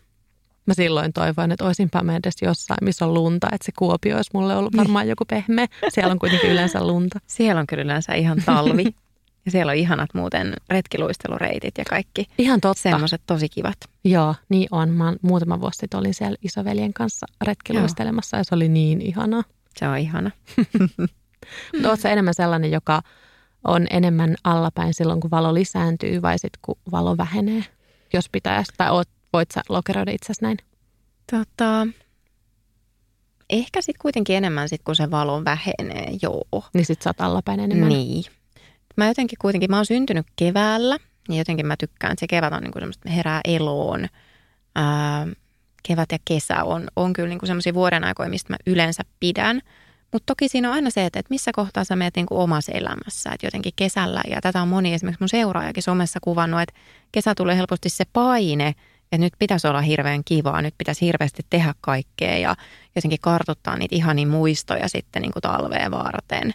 Mä 0.65 0.73
silloin 0.73 1.13
toivoin, 1.13 1.51
että 1.51 1.65
olisinpä 1.65 2.03
mä 2.03 2.15
edes 2.15 2.35
jossain, 2.41 2.77
missä 2.81 3.05
on 3.05 3.13
lunta, 3.13 3.47
että 3.51 3.65
se 3.65 3.71
Kuopio 3.77 4.15
olisi 4.15 4.31
mulle 4.33 4.55
ollut 4.55 4.77
varmaan 4.77 5.07
joku 5.07 5.25
pehmeä. 5.25 5.67
Siellä 5.89 6.11
on 6.11 6.19
kuitenkin 6.19 6.49
yleensä 6.49 6.87
lunta. 6.87 7.19
Siellä 7.27 7.59
on 7.59 7.67
kyllä 7.67 7.83
yleensä 7.83 8.13
ihan 8.13 8.41
talvi. 8.45 8.85
Ja 9.45 9.51
siellä 9.51 9.69
on 9.69 9.77
ihanat 9.77 10.09
muuten 10.13 10.53
retkiluistelureitit 10.69 11.77
ja 11.77 11.83
kaikki. 11.89 12.25
Ihan 12.37 12.61
totta. 12.61 12.81
Semmoiset 12.81 13.21
tosi 13.27 13.49
kivat. 13.49 13.77
Joo, 14.03 14.35
niin 14.49 14.67
on. 14.71 14.89
Mä 14.89 15.13
muutama 15.21 15.61
vuosi 15.61 15.77
sitten 15.77 15.99
olin 15.99 16.13
siellä 16.13 16.37
isoveljen 16.41 16.93
kanssa 16.93 17.25
retkiluistelemassa 17.41 18.37
ja 18.37 18.43
se 18.43 18.55
oli 18.55 18.69
niin 18.69 19.01
ihana. 19.01 19.43
Se 19.77 19.87
on 19.87 19.97
ihana. 19.97 20.31
Mutta 21.73 21.89
ootko 21.89 22.07
enemmän 22.07 22.33
sellainen, 22.33 22.71
joka 22.71 23.01
on 23.63 23.87
enemmän 23.89 24.35
allapäin 24.43 24.93
silloin, 24.93 25.19
kun 25.19 25.31
valo 25.31 25.53
lisääntyy 25.53 26.21
vai 26.21 26.39
sitten 26.39 26.59
kun 26.61 26.75
valo 26.91 27.17
vähenee? 27.17 27.63
Jos 28.13 28.29
pitäisi, 28.29 28.71
tai 28.77 28.91
oot, 28.91 29.09
voit 29.33 29.51
sä 29.51 29.61
lokeroida 29.69 30.11
itsesi 30.11 30.41
näin? 30.41 30.57
Tota, 31.31 31.87
ehkä 33.49 33.81
sitten 33.81 34.01
kuitenkin 34.01 34.35
enemmän 34.35 34.69
sit, 34.69 34.81
kun 34.83 34.95
se 34.95 35.11
valo 35.11 35.45
vähenee, 35.45 36.13
joo. 36.21 36.63
Niin 36.73 36.85
sit 36.85 37.01
sä 37.01 37.09
oot 37.09 37.21
allapäin 37.21 37.59
enemmän? 37.59 37.89
Niin. 37.89 38.23
Mä 38.97 39.07
jotenkin 39.07 39.37
kuitenkin, 39.41 39.71
mä 39.71 39.75
oon 39.75 39.85
syntynyt 39.85 40.25
keväällä, 40.35 40.97
niin 41.27 41.37
jotenkin 41.37 41.65
mä 41.65 41.77
tykkään, 41.77 42.13
että 42.13 42.19
se 42.19 42.27
kevät 42.27 42.53
on 42.53 42.63
niinku 42.63 42.79
semmoista, 42.79 43.09
herää 43.09 43.41
eloon. 43.45 44.07
Ää, 44.75 45.27
kevät 45.87 46.11
ja 46.11 46.17
kesä 46.25 46.63
on, 46.63 46.87
on 46.95 47.13
kyllä 47.13 47.29
niinku 47.29 47.45
semmoisia 47.45 47.73
vuoden 47.73 48.03
aikoja, 48.03 48.29
mistä 48.29 48.53
mä 48.53 48.57
yleensä 48.67 49.03
pidän– 49.19 49.61
mutta 50.11 50.25
toki 50.25 50.49
siinä 50.49 50.67
on 50.67 50.73
aina 50.73 50.89
se, 50.89 51.05
että, 51.05 51.19
että 51.19 51.33
missä 51.33 51.51
kohtaa 51.55 51.83
sä 51.83 51.95
menet 51.95 52.15
niin 52.15 52.25
kuin 52.25 52.39
omassa 52.39 52.71
elämässä. 52.71 53.29
Että 53.33 53.47
jotenkin 53.47 53.73
kesällä, 53.75 54.21
ja 54.29 54.41
tätä 54.41 54.61
on 54.61 54.67
moni 54.67 54.93
esimerkiksi 54.93 55.23
mun 55.23 55.29
seuraajakin 55.29 55.83
somessa 55.83 56.19
kuvannut, 56.21 56.61
että 56.61 56.75
kesä 57.11 57.35
tulee 57.35 57.57
helposti 57.57 57.89
se 57.89 58.03
paine, 58.13 58.67
että 59.03 59.17
nyt 59.17 59.33
pitäisi 59.39 59.67
olla 59.67 59.81
hirveän 59.81 60.23
kivaa, 60.23 60.61
nyt 60.61 60.75
pitäisi 60.77 61.05
hirveästi 61.05 61.45
tehdä 61.49 61.73
kaikkea 61.81 62.37
ja 62.37 62.55
jotenkin 62.95 63.19
kartuttaa 63.21 63.77
niitä 63.77 63.95
ihania 63.95 64.27
muistoja 64.27 64.89
sitten 64.89 65.21
niin 65.21 65.31
kuin 65.33 65.41
talveen 65.41 65.91
varten 65.91 66.53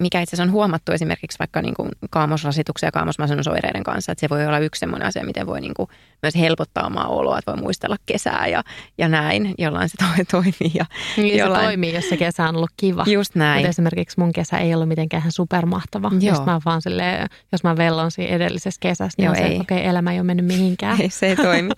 mikä 0.00 0.20
itse 0.20 0.36
asiassa 0.36 0.42
on 0.42 0.52
huomattu 0.52 0.92
esimerkiksi 0.92 1.38
vaikka 1.38 1.62
niin 1.62 1.74
kuin 1.74 1.88
kaamosrasituksen 2.10 2.86
ja 2.86 2.92
kaamosmasennusoireiden 2.92 3.82
kanssa, 3.82 4.12
että 4.12 4.20
se 4.20 4.28
voi 4.28 4.46
olla 4.46 4.58
yksi 4.58 4.78
sellainen 4.78 5.08
asia, 5.08 5.24
miten 5.24 5.46
voi 5.46 5.60
niin 5.60 5.74
kuin 5.74 5.88
myös 6.22 6.34
helpottaa 6.34 6.86
omaa 6.86 7.08
oloa, 7.08 7.38
että 7.38 7.52
voi 7.52 7.60
muistella 7.60 7.96
kesää 8.06 8.46
ja, 8.46 8.62
ja 8.98 9.08
näin, 9.08 9.54
jollain 9.58 9.88
se 9.88 9.96
toi, 9.96 10.24
toimii. 10.24 10.72
Ja 10.74 10.84
niin 11.16 11.38
jollain... 11.38 11.60
se 11.60 11.66
toimii, 11.66 11.94
jos 11.94 12.08
se 12.08 12.16
kesä 12.16 12.48
on 12.48 12.56
ollut 12.56 12.70
kiva. 12.76 13.04
Just 13.06 13.34
näin. 13.34 13.58
Mutta 13.58 13.68
esimerkiksi 13.68 14.20
mun 14.20 14.32
kesä 14.32 14.58
ei 14.58 14.74
ollut 14.74 14.88
mitenkään 14.88 15.32
supermahtava, 15.32 16.10
Joo. 16.20 16.34
jos 16.34 16.46
mä 16.46 16.60
vaan 16.64 16.82
silleen, 16.82 17.28
jos 17.52 17.64
mä 17.64 17.76
vellon 17.76 18.10
siinä 18.10 18.36
edellisessä 18.36 18.80
kesässä, 18.80 19.22
niin 19.22 19.26
Joo, 19.26 19.34
se, 19.34 19.40
okei, 19.40 19.60
okay, 19.60 19.78
elämä 19.78 20.12
ei 20.12 20.18
ole 20.18 20.26
mennyt 20.26 20.46
mihinkään. 20.46 21.00
Ei, 21.00 21.10
se 21.10 21.26
ei 21.26 21.36
toimi. 21.36 21.70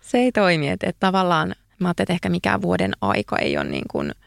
se 0.00 0.18
ei 0.18 0.32
toimi, 0.32 0.68
että, 0.68 0.86
että 0.86 1.00
tavallaan 1.00 1.54
mä 1.78 1.88
ajattelin, 1.88 2.04
että 2.04 2.12
ehkä 2.12 2.28
mikään 2.28 2.62
vuoden 2.62 2.92
aika 3.00 3.38
ei 3.38 3.58
ole 3.58 3.64
niin 3.64 3.84
kuin– 3.90 4.12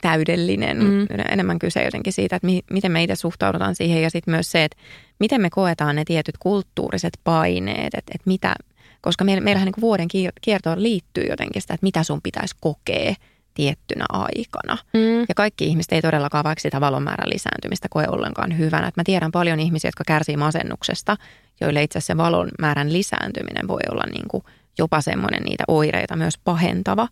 täydellinen. 0.00 0.78
Mm. 0.78 1.06
Enemmän 1.28 1.58
kyse 1.58 1.84
jotenkin 1.84 2.12
siitä, 2.12 2.36
että 2.36 2.46
mi- 2.46 2.64
miten 2.70 2.92
me 2.92 3.02
itse 3.02 3.16
suhtaudutaan 3.16 3.74
siihen 3.74 4.02
ja 4.02 4.10
sitten 4.10 4.32
myös 4.32 4.50
se, 4.50 4.64
että 4.64 4.76
miten 5.18 5.40
me 5.40 5.50
koetaan 5.50 5.96
ne 5.96 6.04
tietyt 6.04 6.38
kulttuuriset 6.38 7.18
paineet, 7.24 7.94
että, 7.94 8.12
että 8.14 8.24
mitä, 8.24 8.54
koska 9.00 9.24
meillä, 9.24 9.40
meillähän 9.40 9.66
niin 9.66 9.80
vuoden 9.80 10.08
kiertoon 10.40 10.82
liittyy 10.82 11.24
jotenkin 11.24 11.62
sitä, 11.62 11.74
että 11.74 11.86
mitä 11.86 12.02
sun 12.02 12.22
pitäisi 12.22 12.56
kokea 12.60 13.14
tiettynä 13.54 14.04
aikana. 14.08 14.78
Mm. 14.92 15.20
Ja 15.28 15.34
kaikki 15.36 15.66
ihmiset 15.66 15.92
ei 15.92 16.02
todellakaan 16.02 16.44
vaikka 16.44 16.62
sitä 16.62 16.80
valonmäärän 16.80 17.30
lisääntymistä 17.30 17.88
koe 17.90 18.04
ollenkaan 18.08 18.58
hyvänä. 18.58 18.88
Että 18.88 19.00
mä 19.00 19.04
tiedän 19.04 19.32
paljon 19.32 19.60
ihmisiä, 19.60 19.88
jotka 19.88 20.04
kärsii 20.06 20.36
masennuksesta, 20.36 21.16
joille 21.60 21.82
itse 21.82 21.98
asiassa 21.98 22.16
valon 22.16 22.48
määrän 22.58 22.92
lisääntyminen 22.92 23.68
voi 23.68 23.80
olla 23.90 24.04
niin 24.12 24.28
kuin 24.28 24.44
jopa 24.78 25.00
semmoinen 25.00 25.42
niitä 25.42 25.64
oireita 25.68 26.16
myös 26.16 26.38
pahentava. 26.38 27.08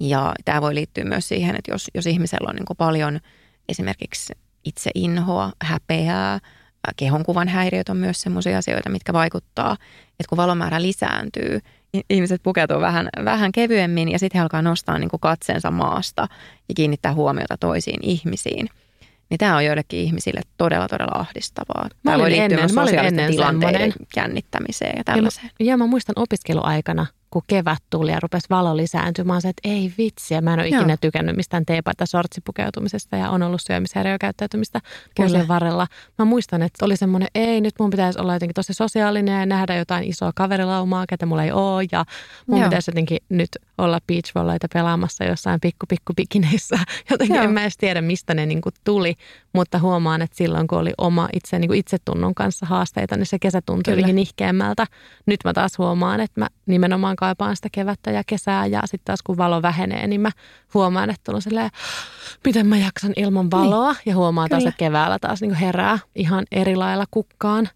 Ja 0.00 0.34
tämä 0.44 0.60
voi 0.60 0.74
liittyä 0.74 1.04
myös 1.04 1.28
siihen, 1.28 1.56
että 1.56 1.70
jos, 1.72 1.90
jos 1.94 2.06
ihmisellä 2.06 2.50
on 2.50 2.56
niin 2.56 2.76
paljon 2.78 3.20
esimerkiksi 3.68 4.32
itseinhoa, 4.64 5.52
häpeää, 5.62 6.38
kehonkuvan 6.96 7.48
häiriöt 7.48 7.88
on 7.88 7.96
myös 7.96 8.20
sellaisia 8.20 8.58
asioita, 8.58 8.90
mitkä 8.90 9.12
vaikuttaa, 9.12 9.72
että 10.08 10.28
kun 10.28 10.38
valomäärä 10.38 10.82
lisääntyy, 10.82 11.60
niin 11.92 12.04
ihmiset 12.10 12.42
pukeutuu 12.42 12.80
vähän, 12.80 13.08
vähän 13.24 13.52
kevyemmin 13.52 14.08
ja 14.08 14.18
sitten 14.18 14.38
he 14.38 14.42
alkaa 14.42 14.62
nostaa 14.62 14.98
niin 14.98 15.10
kuin 15.10 15.20
katseensa 15.20 15.70
maasta 15.70 16.28
ja 16.68 16.74
kiinnittää 16.74 17.14
huomiota 17.14 17.56
toisiin 17.56 18.00
ihmisiin. 18.02 18.68
Niin 19.30 19.38
tämä 19.38 19.56
on 19.56 19.64
joillekin 19.64 20.00
ihmisille 20.00 20.40
todella, 20.56 20.88
todella 20.88 21.20
ahdistavaa. 21.20 21.88
Tämä 22.04 22.18
voi 22.18 22.30
liittyä 22.30 22.44
ennen, 22.44 22.60
myös 22.60 22.74
sosiaalisten 22.74 23.30
tilanteiden 23.30 23.80
semmoinen. 23.80 24.06
jännittämiseen 24.16 24.94
ja 24.96 25.04
tällaiseen. 25.04 25.50
Ja, 25.60 25.66
ja 25.66 25.76
mä 25.76 25.86
muistan 25.86 26.12
opiskeluaikana, 26.16 27.06
kun 27.30 27.42
kevät 27.46 27.82
tuli 27.90 28.10
ja 28.10 28.20
rupesi 28.20 28.46
valo 28.50 28.76
lisääntymään, 28.76 29.42
se, 29.42 29.48
että 29.48 29.68
ei 29.68 29.92
vitsi, 29.98 30.40
mä 30.40 30.52
en 30.52 30.60
ole 30.60 30.68
Joo. 30.68 30.80
ikinä 30.80 30.96
tykännyt 31.00 31.36
mistään 31.36 31.66
teepaita 31.66 32.06
sortsipukeutumisesta 32.06 33.16
ja 33.16 33.30
on 33.30 33.42
ollut 33.42 33.62
syömishäiriökäyttäytymistä 33.62 34.80
vuosien 35.18 35.48
varrella. 35.48 35.86
Mä 36.18 36.24
muistan, 36.24 36.62
että 36.62 36.84
oli 36.84 36.96
semmoinen, 36.96 37.28
ei 37.34 37.60
nyt 37.60 37.74
mun 37.78 37.90
pitäisi 37.90 38.20
olla 38.20 38.34
jotenkin 38.34 38.54
tosi 38.54 38.74
sosiaalinen 38.74 39.40
ja 39.40 39.46
nähdä 39.46 39.76
jotain 39.76 40.04
isoa 40.04 40.32
kaverilaumaa, 40.34 41.06
ketä 41.08 41.26
mulla 41.26 41.44
ei 41.44 41.52
ole 41.52 41.84
ja 41.92 42.04
mun 42.46 42.58
Joo. 42.58 42.68
pitäisi 42.68 42.90
jotenkin 42.90 43.18
nyt 43.28 43.50
olla 43.78 43.98
beachvolleita 44.06 44.66
pelaamassa 44.72 45.24
jossain 45.24 45.60
pikku 45.60 45.86
pikku 45.88 46.12
pikineissä. 46.16 46.78
Jotenkin 47.10 47.36
Joo. 47.36 47.44
en 47.44 47.50
mä 47.50 47.62
edes 47.62 47.76
tiedä, 47.76 48.00
mistä 48.00 48.34
ne 48.34 48.46
niin 48.46 48.60
tuli, 48.84 49.14
mutta 49.52 49.78
huomaan, 49.78 50.22
että 50.22 50.36
silloin 50.36 50.66
kun 50.66 50.78
oli 50.78 50.92
oma 50.98 51.28
itse, 51.32 51.58
niin 51.58 51.74
itsetunnon 51.74 52.34
kanssa 52.34 52.66
haasteita, 52.66 53.16
niin 53.16 53.26
se 53.26 53.38
kesä 53.38 53.60
tuntui 53.66 53.92
jotenkin 53.92 54.16
nihkeämmältä. 54.16 54.86
Nyt 55.26 55.40
mä 55.44 55.52
taas 55.52 55.78
huomaan, 55.78 56.20
että 56.20 56.40
mä 56.40 56.48
nimenomaan 56.68 57.16
kaipaan 57.16 57.56
sitä 57.56 57.68
kevättä 57.72 58.10
ja 58.10 58.22
kesää 58.26 58.66
ja 58.66 58.80
sitten 58.84 59.04
taas 59.04 59.22
kun 59.22 59.36
valo 59.36 59.62
vähenee, 59.62 60.06
niin 60.06 60.20
mä 60.20 60.30
huomaan, 60.74 61.10
että 61.10 61.32
on 61.32 61.42
silleen, 61.42 61.70
miten 62.44 62.66
mä 62.66 62.76
jaksan 62.78 63.12
ilman 63.16 63.50
valoa 63.50 63.92
niin. 63.92 64.02
ja 64.06 64.16
huomaan 64.16 64.48
taas, 64.48 64.64
että 64.64 64.78
keväällä 64.78 65.18
taas 65.18 65.40
niin 65.40 65.54
herää 65.54 65.98
ihan 66.14 66.44
eri 66.52 66.76
lailla 66.76 67.04
kukkaan. 67.10 67.68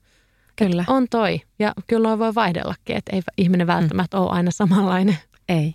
Kyllä. 0.57 0.82
Et 0.82 0.88
on 0.88 1.07
toi. 1.11 1.40
Ja 1.59 1.72
kyllä 1.86 2.18
voi 2.18 2.34
vaihdellakin, 2.34 2.97
että 2.97 3.16
ei 3.16 3.22
ihminen 3.38 3.66
välttämättä 3.66 4.16
mm. 4.16 4.22
ole 4.22 4.30
aina 4.30 4.51
samanlainen. 4.51 5.18
Ei. 5.49 5.74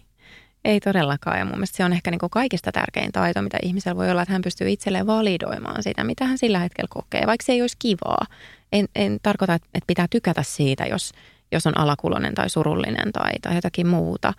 Ei 0.65 0.80
todellakaan. 0.80 1.39
Ja 1.39 1.45
mun 1.45 1.53
mielestä 1.53 1.78
se 1.78 1.86
on 1.86 1.93
ehkä 1.93 2.11
niin 2.11 2.20
kuin 2.20 2.30
kaikista 2.30 2.72
tärkein 2.72 3.11
taito, 3.11 3.41
mitä 3.41 3.57
ihmisellä 3.63 3.97
voi 3.97 4.11
olla, 4.11 4.22
että 4.22 4.32
hän 4.32 4.41
pystyy 4.41 4.70
itselleen 4.70 5.07
validoimaan 5.07 5.84
sitä, 5.84 6.03
mitä 6.03 6.26
hän 6.26 6.38
sillä 6.38 6.59
hetkellä 6.59 6.88
kokee, 6.89 7.24
vaikka 7.26 7.45
se 7.45 7.51
ei 7.51 7.61
olisi 7.61 7.78
kivaa. 7.80 8.26
En, 8.72 8.86
en 8.95 9.20
tarkoita, 9.24 9.53
että 9.53 9.88
pitää 9.88 10.07
tykätä 10.09 10.43
siitä, 10.43 10.86
jos, 10.86 11.11
jos 11.52 11.68
on 11.68 11.78
alakulonen 11.78 12.36
tai 12.36 12.50
surullinen 12.50 13.12
tai, 13.12 13.32
tai 13.41 13.56
jotakin 13.56 13.88
muuta. 13.88 14.34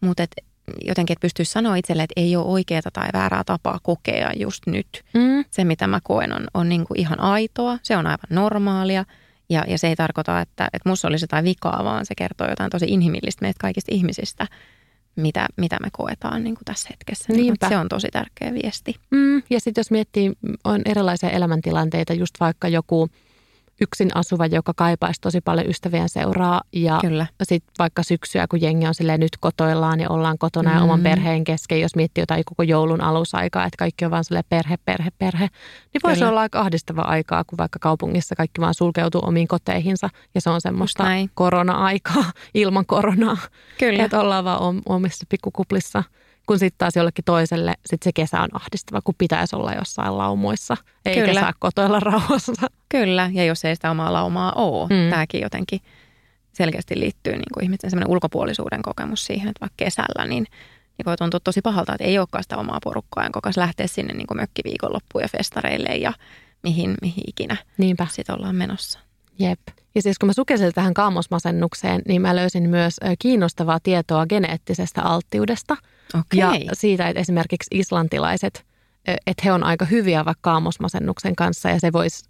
Mutta 0.00 0.22
et 0.22 0.30
jotenkin, 0.84 1.12
että 1.12 1.20
pystyisi 1.20 1.52
sanoa 1.52 1.76
itselle, 1.76 2.02
että 2.02 2.20
ei 2.20 2.36
ole 2.36 2.46
oikeaa 2.46 2.82
tai 2.92 3.08
väärää 3.12 3.44
tapaa 3.44 3.78
kokea 3.82 4.32
just 4.36 4.66
nyt. 4.66 5.04
Mm. 5.14 5.44
Se, 5.50 5.64
mitä 5.64 5.86
mä 5.86 6.00
koen, 6.02 6.32
on, 6.32 6.46
on 6.54 6.68
niin 6.68 6.84
kuin 6.86 7.00
ihan 7.00 7.20
aitoa. 7.20 7.78
Se 7.82 7.96
on 7.96 8.06
aivan 8.06 8.18
normaalia. 8.30 9.04
Ja, 9.50 9.64
ja 9.68 9.78
se 9.78 9.88
ei 9.88 9.96
tarkoita, 9.96 10.40
että, 10.40 10.68
että 10.72 10.88
musta 10.88 11.08
olisi 11.08 11.22
jotain 11.22 11.44
vikaa, 11.44 11.84
vaan 11.84 12.06
se 12.06 12.14
kertoo 12.14 12.48
jotain 12.48 12.70
tosi 12.70 12.86
inhimillistä 12.88 13.44
meistä 13.44 13.60
kaikista 13.60 13.94
ihmisistä, 13.94 14.46
mitä, 15.16 15.46
mitä 15.56 15.76
me 15.82 15.88
koetaan 15.92 16.44
niin 16.44 16.54
kuin 16.54 16.64
tässä 16.64 16.88
hetkessä. 16.90 17.32
Niin 17.32 17.54
se 17.68 17.76
on 17.76 17.88
tosi 17.88 18.08
tärkeä 18.12 18.54
viesti. 18.54 18.94
Mm, 19.10 19.42
ja 19.50 19.60
sitten 19.60 19.80
jos 19.80 19.90
miettii, 19.90 20.32
on 20.64 20.82
erilaisia 20.84 21.30
elämäntilanteita, 21.30 22.12
just 22.12 22.34
vaikka 22.40 22.68
joku– 22.68 23.08
yksin 23.80 24.10
asuva, 24.14 24.46
joka 24.46 24.72
kaipaisi 24.76 25.20
tosi 25.20 25.40
paljon 25.40 25.66
ystävien 25.66 26.08
seuraa. 26.08 26.60
Ja 26.72 27.00
sitten 27.42 27.74
vaikka 27.78 28.02
syksyä, 28.02 28.46
kun 28.46 28.62
jengi 28.62 28.86
on 28.86 28.94
silleen 28.94 29.20
nyt 29.20 29.36
kotoillaan 29.40 30.00
ja 30.00 30.10
ollaan 30.10 30.38
kotona 30.38 30.70
mm. 30.70 30.76
ja 30.76 30.82
oman 30.82 31.00
mm. 31.00 31.02
perheen 31.02 31.44
kesken, 31.44 31.80
jos 31.80 31.96
miettii 31.96 32.22
jotain 32.22 32.44
koko 32.44 32.62
joulun 32.62 33.00
alusaikaa, 33.00 33.64
että 33.64 33.76
kaikki 33.76 34.04
on 34.04 34.10
vaan 34.10 34.24
silleen 34.24 34.44
perhe, 34.48 34.76
perhe, 34.84 35.10
perhe, 35.18 35.48
niin 35.94 36.00
voisi 36.04 36.24
olla 36.24 36.40
aika 36.40 36.60
ahdistava 36.60 37.02
aikaa, 37.02 37.44
kun 37.44 37.58
vaikka 37.58 37.78
kaupungissa 37.78 38.36
kaikki 38.36 38.60
vaan 38.60 38.74
sulkeutuu 38.74 39.20
omiin 39.24 39.48
koteihinsa 39.48 40.10
ja 40.34 40.40
se 40.40 40.50
on 40.50 40.60
semmoista 40.60 41.04
korona-aikaa 41.34 42.24
ilman 42.54 42.86
koronaa. 42.86 43.36
Kyllä. 43.78 44.04
Että 44.04 44.20
ollaan 44.20 44.44
vaan 44.44 44.82
omissa 44.86 45.26
pikkukuplissa 45.28 46.02
kun 46.48 46.58
sitten 46.58 46.78
taas 46.78 46.96
jollekin 46.96 47.24
toiselle 47.24 47.74
sit 47.86 48.02
se 48.02 48.12
kesä 48.12 48.40
on 48.40 48.48
ahdistava, 48.52 49.00
kun 49.04 49.14
pitäisi 49.18 49.56
olla 49.56 49.72
jossain 49.72 50.18
laumoissa, 50.18 50.76
eikä 51.04 51.24
Kyllä. 51.26 51.40
saa 51.40 51.52
kotoilla 51.58 52.00
rauhassa. 52.00 52.52
Kyllä, 52.88 53.30
ja 53.32 53.44
jos 53.44 53.64
ei 53.64 53.74
sitä 53.74 53.90
omaa 53.90 54.12
laumaa 54.12 54.52
ole, 54.52 54.88
mm. 54.88 55.10
tämäkin 55.10 55.40
jotenkin 55.40 55.80
selkeästi 56.52 57.00
liittyy 57.00 57.32
niin 57.32 57.52
kuin 57.54 57.64
ihmisten 57.64 57.90
semmoinen 57.90 58.10
ulkopuolisuuden 58.10 58.82
kokemus 58.82 59.24
siihen, 59.24 59.48
että 59.48 59.60
vaikka 59.60 59.74
kesällä, 59.76 60.26
niin, 60.26 60.46
niin 60.98 61.06
voi 61.06 61.16
tuntua 61.16 61.40
tosi 61.40 61.60
pahalta, 61.62 61.94
että 61.94 62.04
ei 62.04 62.18
olekaan 62.18 62.42
sitä 62.44 62.56
omaa 62.56 62.78
porukkaa, 62.84 63.24
jonka 63.24 63.40
kanssa 63.40 63.60
lähteä 63.60 63.86
sinne 63.86 64.14
niin 64.14 64.26
kuin 64.26 64.38
mökkiviikonloppuun 64.40 65.22
ja 65.22 65.28
festareille 65.28 65.96
ja 65.96 66.12
mihin, 66.62 66.94
mihin 67.02 67.24
ikinä 67.26 67.56
Niinpä. 67.78 68.06
sitten 68.10 68.34
ollaan 68.34 68.56
menossa. 68.56 68.98
Jep. 69.38 69.60
Ja 69.94 70.02
siis 70.02 70.18
kun 70.18 70.26
mä 70.26 70.32
sukelsin 70.32 70.72
tähän 70.74 70.94
kaamosmasennukseen, 70.94 72.02
niin 72.08 72.22
mä 72.22 72.36
löysin 72.36 72.68
myös 72.68 72.96
kiinnostavaa 73.18 73.80
tietoa 73.82 74.26
geneettisestä 74.26 75.02
alttiudesta. 75.02 75.76
Okei. 76.14 76.66
Ja 76.66 76.74
siitä, 76.74 77.08
että 77.08 77.20
esimerkiksi 77.20 77.78
islantilaiset, 77.78 78.66
että 79.26 79.42
he 79.44 79.52
on 79.52 79.64
aika 79.64 79.84
hyviä 79.84 80.24
vaikka 80.24 80.40
kaamosmasennuksen 80.40 81.36
kanssa 81.36 81.68
ja 81.68 81.80
se 81.80 81.92
voisi 81.92 82.24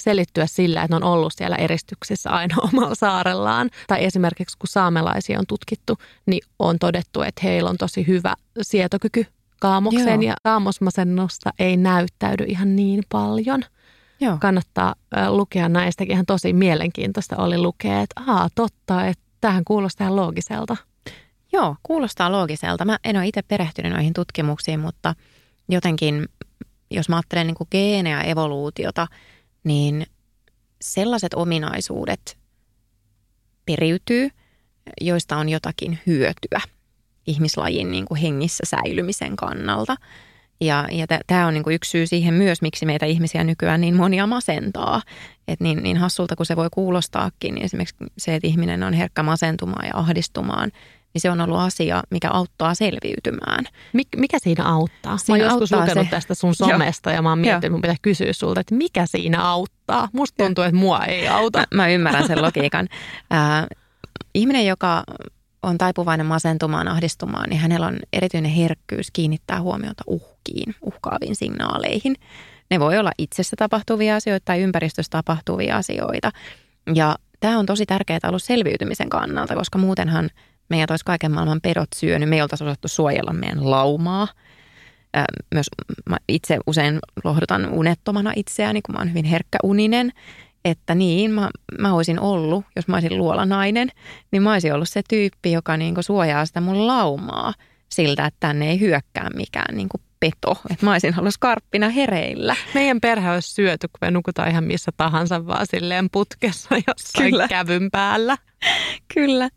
selittyä 0.00 0.46
sillä, 0.46 0.82
että 0.82 0.92
ne 0.92 0.96
on 0.96 1.12
ollut 1.12 1.32
siellä 1.36 1.56
eristyksissä 1.56 2.30
aina 2.30 2.56
omalla 2.72 2.94
saarellaan. 2.94 3.70
Tai 3.86 4.04
esimerkiksi 4.04 4.58
kun 4.58 4.68
saamelaisia 4.68 5.38
on 5.38 5.46
tutkittu, 5.48 5.98
niin 6.26 6.40
on 6.58 6.78
todettu, 6.78 7.22
että 7.22 7.40
heillä 7.44 7.70
on 7.70 7.76
tosi 7.76 8.06
hyvä 8.06 8.34
sietokyky 8.62 9.26
kaamokseen 9.60 10.22
Joo. 10.22 10.30
ja 10.30 10.34
kaamosmasennusta 10.42 11.50
ei 11.58 11.76
näyttäydy 11.76 12.44
ihan 12.44 12.76
niin 12.76 13.02
paljon. 13.08 13.64
Joo. 14.20 14.38
Kannattaa 14.40 14.94
lukea 15.28 15.68
näistäkin. 15.68 16.12
Ihan 16.12 16.26
tosi 16.26 16.52
mielenkiintoista 16.52 17.36
oli 17.36 17.58
lukea, 17.58 18.00
että 18.00 18.20
aa 18.26 18.48
totta, 18.54 19.06
että 19.06 19.24
tähän 19.40 19.64
kuulostaa 19.64 20.16
loogiselta. 20.16 20.76
Joo, 21.52 21.76
kuulostaa 21.82 22.32
loogiselta. 22.32 22.84
Mä 22.84 22.98
en 23.04 23.16
ole 23.16 23.26
itse 23.26 23.42
perehtynyt 23.42 23.92
noihin 23.92 24.12
tutkimuksiin, 24.12 24.80
mutta 24.80 25.14
jotenkin, 25.68 26.28
jos 26.90 27.08
mä 27.08 27.16
ajattelen 27.16 27.46
niin 27.46 27.54
kuin 27.54 27.68
geenejä, 27.70 28.20
evoluutiota, 28.20 29.06
niin 29.64 30.06
sellaiset 30.80 31.34
ominaisuudet 31.34 32.38
periytyy, 33.66 34.28
joista 35.00 35.36
on 35.36 35.48
jotakin 35.48 35.98
hyötyä 36.06 36.60
ihmislajin 37.26 37.90
niin 37.90 38.04
kuin 38.04 38.20
hengissä 38.20 38.64
säilymisen 38.66 39.36
kannalta. 39.36 39.96
Ja, 40.60 40.88
ja 40.90 41.06
tämä 41.26 41.46
on 41.46 41.54
niin 41.54 41.64
kuin 41.64 41.74
yksi 41.74 41.90
syy 41.90 42.06
siihen 42.06 42.34
myös, 42.34 42.62
miksi 42.62 42.86
meitä 42.86 43.06
ihmisiä 43.06 43.44
nykyään 43.44 43.80
niin 43.80 43.94
monia 43.94 44.26
masentaa. 44.26 45.02
Et 45.48 45.60
niin, 45.60 45.82
niin 45.82 45.96
hassulta 45.96 46.36
kuin 46.36 46.46
se 46.46 46.56
voi 46.56 46.68
kuulostaakin, 46.70 47.54
niin 47.54 47.64
esimerkiksi 47.64 47.96
se, 48.18 48.34
että 48.34 48.48
ihminen 48.48 48.82
on 48.82 48.92
herkkä 48.92 49.22
masentumaan 49.22 49.86
ja 49.86 49.92
ahdistumaan, 49.94 50.72
niin 51.14 51.20
se 51.20 51.30
on 51.30 51.40
ollut 51.40 51.58
asia, 51.58 52.02
mikä 52.10 52.30
auttaa 52.30 52.74
selviytymään. 52.74 53.64
Mik, 53.92 54.08
mikä 54.16 54.38
siinä 54.38 54.64
auttaa? 54.64 55.16
Siinä 55.16 55.44
mä 55.44 55.50
oon 55.50 55.60
joskus 55.60 55.80
lukenut 55.80 56.06
se- 56.06 56.10
tästä 56.10 56.34
sun 56.34 56.54
somesta 56.54 57.10
ja 57.10 57.22
mä 57.22 57.28
oon 57.28 57.38
miettinyt, 57.38 57.72
mun 57.72 57.80
pitää 57.80 57.96
kysyä 58.02 58.32
sulta, 58.32 58.60
että 58.60 58.74
mikä 58.74 59.06
siinä 59.06 59.42
auttaa? 59.42 60.08
Musta 60.12 60.44
tuntuu, 60.44 60.64
että 60.64 60.76
mua 60.76 61.04
ei 61.04 61.28
auta. 61.28 61.58
Mä, 61.58 61.66
mä 61.74 61.88
ymmärrän 61.88 62.26
sen 62.26 62.42
logiikan. 62.42 62.88
Ää, 63.30 63.66
ihminen, 64.34 64.66
joka 64.66 65.04
on 65.62 65.78
taipuvainen 65.78 66.26
masentumaan, 66.26 66.88
ahdistumaan, 66.88 67.50
niin 67.50 67.60
hänellä 67.60 67.86
on 67.86 67.96
erityinen 68.12 68.50
herkkyys 68.50 69.10
kiinnittää 69.10 69.60
huomiota 69.60 70.04
uhkiin, 70.06 70.74
uhkaaviin 70.82 71.36
signaaleihin. 71.36 72.14
Ne 72.70 72.80
voi 72.80 72.98
olla 72.98 73.10
itsessä 73.18 73.56
tapahtuvia 73.56 74.16
asioita 74.16 74.44
tai 74.44 74.60
ympäristössä 74.60 75.10
tapahtuvia 75.10 75.76
asioita. 75.76 76.30
Ja 76.94 77.16
tämä 77.40 77.58
on 77.58 77.66
tosi 77.66 77.86
tärkeää 77.86 78.18
ollut 78.28 78.42
selviytymisen 78.42 79.08
kannalta, 79.08 79.54
koska 79.54 79.78
muutenhan 79.78 80.30
meidät 80.68 80.90
olisi 80.90 81.04
kaiken 81.04 81.32
maailman 81.32 81.60
pedot 81.60 81.88
syönyt. 81.96 82.28
Me 82.28 82.36
ei 82.36 82.42
oltaisi 82.42 82.64
osattu 82.64 82.88
suojella 82.88 83.32
meidän 83.32 83.70
laumaa. 83.70 84.28
Myös 85.54 85.66
mä 86.08 86.16
itse 86.28 86.58
usein 86.66 86.98
lohdutan 87.24 87.68
unettomana 87.72 88.32
itseäni, 88.36 88.82
kun 88.82 88.94
mä 88.94 88.98
oon 88.98 89.08
hyvin 89.08 89.24
herkkä 89.24 89.58
uninen. 89.62 90.12
Että 90.64 90.94
niin, 90.94 91.30
mä, 91.30 91.50
mä 91.78 91.94
olisin 91.94 92.20
ollut, 92.20 92.64
jos 92.76 92.88
mä 92.88 92.96
olisin 92.96 93.18
luolanainen, 93.18 93.90
niin 94.30 94.42
mä 94.42 94.52
olisin 94.52 94.74
ollut 94.74 94.88
se 94.88 95.02
tyyppi, 95.08 95.52
joka 95.52 95.76
niinku 95.76 96.02
suojaa 96.02 96.46
sitä 96.46 96.60
mun 96.60 96.86
laumaa 96.86 97.54
siltä, 97.88 98.26
että 98.26 98.36
tänne 98.40 98.70
ei 98.70 98.80
hyökkää 98.80 99.30
mikään 99.36 99.76
niinku 99.76 100.00
peto. 100.20 100.60
Että 100.70 100.86
mä 100.86 100.92
olisin 100.92 101.20
ollut 101.20 101.34
skarppina 101.34 101.88
hereillä. 101.88 102.56
Meidän 102.74 103.00
perhe 103.00 103.30
olisi 103.30 103.54
syöty, 103.54 103.88
kun 103.88 103.98
me 104.00 104.10
nukutaan 104.10 104.50
ihan 104.50 104.64
missä 104.64 104.92
tahansa, 104.96 105.46
vaan 105.46 105.66
silleen 105.70 106.10
putkessa 106.12 106.74
jossain 106.74 107.30
Kyllä. 107.30 107.48
kävyn 107.48 107.90
päällä. 107.90 108.36
Kyllä. 109.14 109.48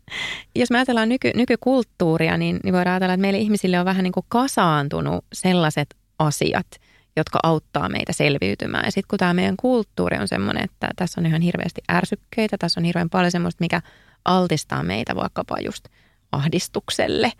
Jos 0.56 0.70
me 0.70 0.78
ajatellaan 0.78 1.08
nyky, 1.08 1.30
nykykulttuuria, 1.34 2.36
niin, 2.36 2.60
niin 2.64 2.74
voidaan 2.74 2.92
ajatella, 2.92 3.14
että 3.14 3.22
meille 3.22 3.38
ihmisille 3.38 3.78
on 3.78 3.84
vähän 3.84 4.04
niin 4.04 4.12
kuin 4.12 4.26
kasaantunut 4.28 5.24
sellaiset 5.32 5.94
asiat, 6.18 6.66
jotka 7.16 7.38
auttaa 7.42 7.88
meitä 7.88 8.12
selviytymään. 8.12 8.84
Ja 8.84 8.92
sitten 8.92 9.08
kun 9.08 9.18
tämä 9.18 9.34
meidän 9.34 9.56
kulttuuri 9.56 10.18
on 10.18 10.28
semmoinen, 10.28 10.64
että 10.64 10.88
tässä 10.96 11.20
on 11.20 11.26
ihan 11.26 11.42
hirveästi 11.42 11.80
ärsykkeitä, 11.90 12.58
tässä 12.58 12.80
on 12.80 12.84
hirveän 12.84 13.10
paljon 13.10 13.30
semmoista, 13.30 13.64
mikä 13.64 13.80
altistaa 14.24 14.82
meitä 14.82 15.16
vaikkapa 15.16 15.56
just 15.64 15.84
ahdistukselle, 16.32 17.32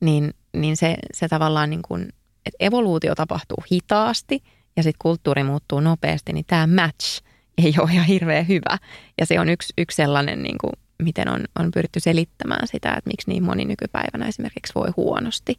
niin, 0.00 0.34
niin 0.52 0.76
se, 0.76 0.96
se 1.14 1.28
tavallaan 1.28 1.70
niin 1.70 1.82
kuin, 1.82 2.08
että 2.48 2.64
evoluutio 2.66 3.14
tapahtuu 3.14 3.64
hitaasti 3.72 4.42
ja 4.76 4.82
sitten 4.82 4.98
kulttuuri 5.02 5.42
muuttuu 5.42 5.80
nopeasti, 5.80 6.32
niin 6.32 6.44
tämä 6.46 6.66
match 6.66 7.22
ei 7.64 7.74
ole 7.78 7.92
ihan 7.92 8.06
hirveän 8.06 8.48
hyvä. 8.48 8.78
Ja 9.20 9.26
se 9.26 9.40
on 9.40 9.48
yksi, 9.48 9.72
yksi 9.78 9.96
sellainen, 9.96 10.42
niin 10.42 10.58
kuin, 10.60 10.72
miten 11.02 11.28
on, 11.28 11.44
on 11.58 11.70
pyritty 11.70 12.00
selittämään 12.00 12.66
sitä, 12.66 12.94
että 12.94 13.10
miksi 13.10 13.30
niin 13.30 13.42
moni 13.42 13.64
nykypäivänä 13.64 14.26
esimerkiksi 14.26 14.74
voi 14.74 14.88
huonosti. 14.96 15.54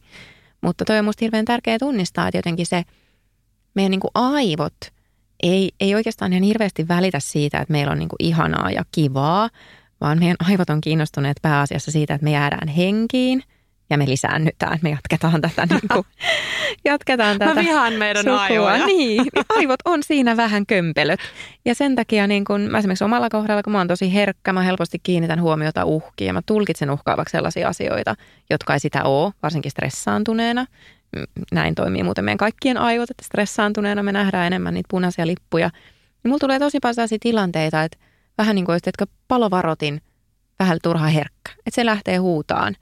Mutta 0.60 0.84
toi 0.84 0.98
on 0.98 1.04
musta 1.04 1.24
hirveän 1.24 1.44
tärkeää 1.44 1.78
tunnistaa, 1.78 2.28
että 2.28 2.38
jotenkin 2.38 2.66
se 2.66 2.82
meidän 3.74 3.90
niin 3.90 4.00
kuin 4.00 4.10
aivot 4.14 4.76
ei, 5.42 5.70
ei 5.80 5.94
oikeastaan 5.94 6.32
ihan 6.32 6.42
hirveästi 6.42 6.88
välitä 6.88 7.20
siitä, 7.20 7.58
että 7.58 7.72
meillä 7.72 7.92
on 7.92 7.98
niin 7.98 8.08
kuin 8.08 8.26
ihanaa 8.26 8.70
ja 8.70 8.84
kivaa, 8.92 9.48
vaan 10.00 10.18
meidän 10.18 10.36
aivot 10.50 10.70
on 10.70 10.80
kiinnostuneet 10.80 11.36
pääasiassa 11.42 11.90
siitä, 11.90 12.14
että 12.14 12.24
me 12.24 12.30
jäädään 12.30 12.68
henkiin 12.68 13.42
ja 13.90 13.98
me 13.98 14.08
lisäännytään. 14.08 14.78
Me 14.82 14.90
jatketaan 14.90 15.40
tätä, 15.40 15.66
niin 15.66 15.80
kuin, 15.92 16.06
jatketaan 16.84 17.38
tätä 17.38 17.54
Mä 17.54 17.60
vihaan 17.60 17.92
meidän 17.92 18.24
sukua. 18.24 18.40
aivoja. 18.42 18.86
Niin, 18.90 19.26
aivot 19.58 19.80
on 19.84 20.02
siinä 20.02 20.36
vähän 20.36 20.66
kömpelöt. 20.66 21.20
Ja 21.64 21.74
sen 21.74 21.96
takia 21.96 22.26
niin 22.26 22.44
kun, 22.44 22.60
mä 22.60 22.78
esimerkiksi 22.78 23.04
omalla 23.04 23.28
kohdalla, 23.28 23.62
kun 23.62 23.72
mä 23.72 23.78
oon 23.78 23.88
tosi 23.88 24.14
herkkä, 24.14 24.52
mä 24.52 24.62
helposti 24.62 24.98
kiinnitän 25.02 25.40
huomiota 25.40 25.84
uhkiin 25.84 26.26
ja 26.26 26.32
mä 26.32 26.42
tulkitsen 26.46 26.90
uhkaavaksi 26.90 27.32
sellaisia 27.32 27.68
asioita, 27.68 28.14
jotka 28.50 28.72
ei 28.72 28.80
sitä 28.80 29.04
ole, 29.04 29.32
varsinkin 29.42 29.70
stressaantuneena. 29.70 30.66
Mm, 31.16 31.24
Näin 31.52 31.74
toimii 31.74 32.02
muuten 32.02 32.24
meidän 32.24 32.38
kaikkien 32.38 32.78
aivot, 32.78 33.10
että 33.10 33.24
stressaantuneena 33.24 34.02
me 34.02 34.12
nähdään 34.12 34.46
enemmän 34.46 34.74
niitä 34.74 34.88
punaisia 34.90 35.26
lippuja. 35.26 35.70
Ja 36.24 36.28
mulla 36.30 36.38
tulee 36.38 36.58
tosi 36.58 36.80
paljon 36.80 36.94
sellaisia 36.94 37.18
tilanteita, 37.20 37.82
että 37.82 37.98
vähän 38.38 38.54
niin 38.54 38.64
kuin 38.66 38.76
että 38.76 39.06
palovarotin 39.28 40.00
vähän 40.58 40.78
turha 40.82 41.06
herkkä, 41.06 41.52
että 41.66 41.74
se 41.74 41.86
lähtee 41.86 42.16
huutaan. 42.16 42.76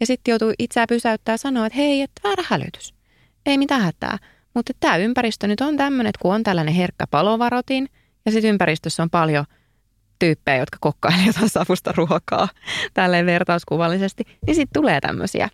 Ja 0.00 0.06
sitten 0.06 0.32
joutuu 0.32 0.52
itseään 0.58 0.86
pysäyttää 0.88 1.32
ja 1.32 1.36
sanoa, 1.36 1.66
että 1.66 1.76
hei, 1.76 2.02
että 2.02 2.20
väärä 2.24 2.44
hälytys 2.46 2.94
ei 3.46 3.58
mitään 3.58 3.82
hätää. 3.82 4.18
Mutta 4.54 4.72
tämä 4.80 4.96
ympäristö 4.96 5.46
nyt 5.46 5.60
on 5.60 5.76
tämmöinen, 5.76 6.08
että 6.08 6.22
kun 6.22 6.34
on 6.34 6.42
tällainen 6.42 6.74
herkkä 6.74 7.06
palovarotin 7.10 7.88
ja 8.26 8.32
sitten 8.32 8.48
ympäristössä 8.50 9.02
on 9.02 9.10
paljon 9.10 9.44
tyyppejä, 10.18 10.58
jotka 10.58 10.78
kokkailevat 10.80 11.26
jotain 11.26 11.48
savusta 11.48 11.92
ruokaa 11.96 12.48
tälleen 12.94 13.26
vertauskuvallisesti, 13.26 14.24
niin 14.46 14.54
sitten 14.54 14.82
tulee 14.82 15.00
tämmöisiä, 15.00 15.48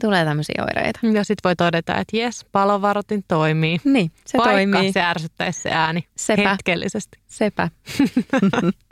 tulee 0.00 0.24
tämmöisiä 0.24 0.64
oireita. 0.64 1.00
Ja 1.12 1.24
sitten 1.24 1.48
voi 1.48 1.56
todeta, 1.56 1.96
että 1.96 2.16
jes, 2.16 2.46
palovarotin 2.52 3.24
toimii. 3.28 3.78
Niin, 3.84 4.12
se 4.26 4.38
Vaikka 4.38 4.52
toimii. 4.52 4.92
se 4.92 5.02
ärsyttäisi 5.02 5.60
se 5.60 5.70
ääni 5.70 6.04
Sepä. 6.16 6.50
hetkellisesti. 6.50 7.18
Sepä. 7.26 7.68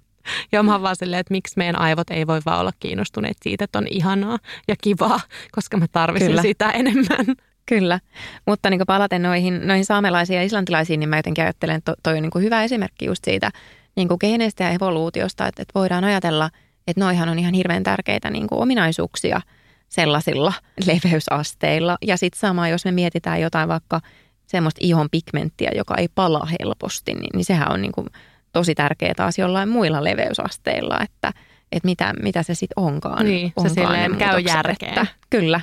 Ja 0.52 0.62
mä 0.62 0.82
vaan 0.82 0.96
silleen, 0.96 1.20
että 1.20 1.34
miksi 1.34 1.54
meidän 1.56 1.78
aivot 1.78 2.10
ei 2.10 2.26
voi 2.26 2.40
vaan 2.46 2.60
olla 2.60 2.72
kiinnostuneet 2.80 3.36
siitä, 3.42 3.64
että 3.64 3.78
on 3.78 3.86
ihanaa 3.90 4.38
ja 4.68 4.74
kivaa, 4.82 5.20
koska 5.52 5.76
mä 5.76 5.86
tarvitsin 5.92 6.28
Kyllä. 6.28 6.42
sitä 6.42 6.70
enemmän. 6.70 7.26
Kyllä, 7.66 8.00
mutta 8.46 8.70
niin 8.70 8.80
palaten 8.86 9.22
noihin, 9.22 9.66
noihin 9.66 9.84
saamelaisiin 9.84 10.36
ja 10.36 10.42
islantilaisiin, 10.42 11.00
niin 11.00 11.08
mä 11.08 11.16
jotenkin 11.16 11.44
ajattelen, 11.44 11.76
että 11.76 11.92
to- 11.92 12.00
toi 12.02 12.16
on 12.16 12.22
niin 12.22 12.44
hyvä 12.44 12.64
esimerkki 12.64 13.04
just 13.04 13.24
siitä 13.24 13.50
niin 13.96 14.08
geeneistä 14.20 14.64
ja 14.64 14.70
evoluutiosta, 14.70 15.46
että, 15.46 15.62
että 15.62 15.72
voidaan 15.74 16.04
ajatella, 16.04 16.50
että 16.86 17.00
noihan 17.00 17.28
on 17.28 17.38
ihan 17.38 17.54
hirveän 17.54 17.82
tärkeitä 17.82 18.30
niin 18.30 18.46
ominaisuuksia 18.50 19.40
sellaisilla 19.88 20.52
leveysasteilla. 20.86 21.98
Ja 22.02 22.16
sitten 22.16 22.40
sama, 22.40 22.68
jos 22.68 22.84
me 22.84 22.92
mietitään 22.92 23.40
jotain 23.40 23.68
vaikka 23.68 24.00
semmoista 24.46 24.78
ihon 24.82 25.08
pigmenttiä, 25.10 25.70
joka 25.74 25.94
ei 25.96 26.08
pala 26.14 26.48
helposti, 26.60 27.14
niin, 27.14 27.30
niin 27.34 27.44
sehän 27.44 27.72
on 27.72 27.82
niin 27.82 27.92
kuin 27.92 28.06
tosi 28.52 28.74
tärkeää 28.74 29.14
taas 29.14 29.38
jollain 29.38 29.68
muilla 29.68 30.04
leveysasteilla, 30.04 31.00
että, 31.00 31.32
että 31.72 31.88
mitä, 31.88 32.14
mitä 32.22 32.42
se 32.42 32.54
sitten 32.54 32.84
onkaan. 32.84 33.24
Niin, 33.24 33.48
se 33.48 33.52
onkaan 33.56 33.74
silleen 33.74 34.12
ne 34.12 34.18
käy. 34.18 34.42
Että, 34.70 35.06
kyllä, 35.30 35.60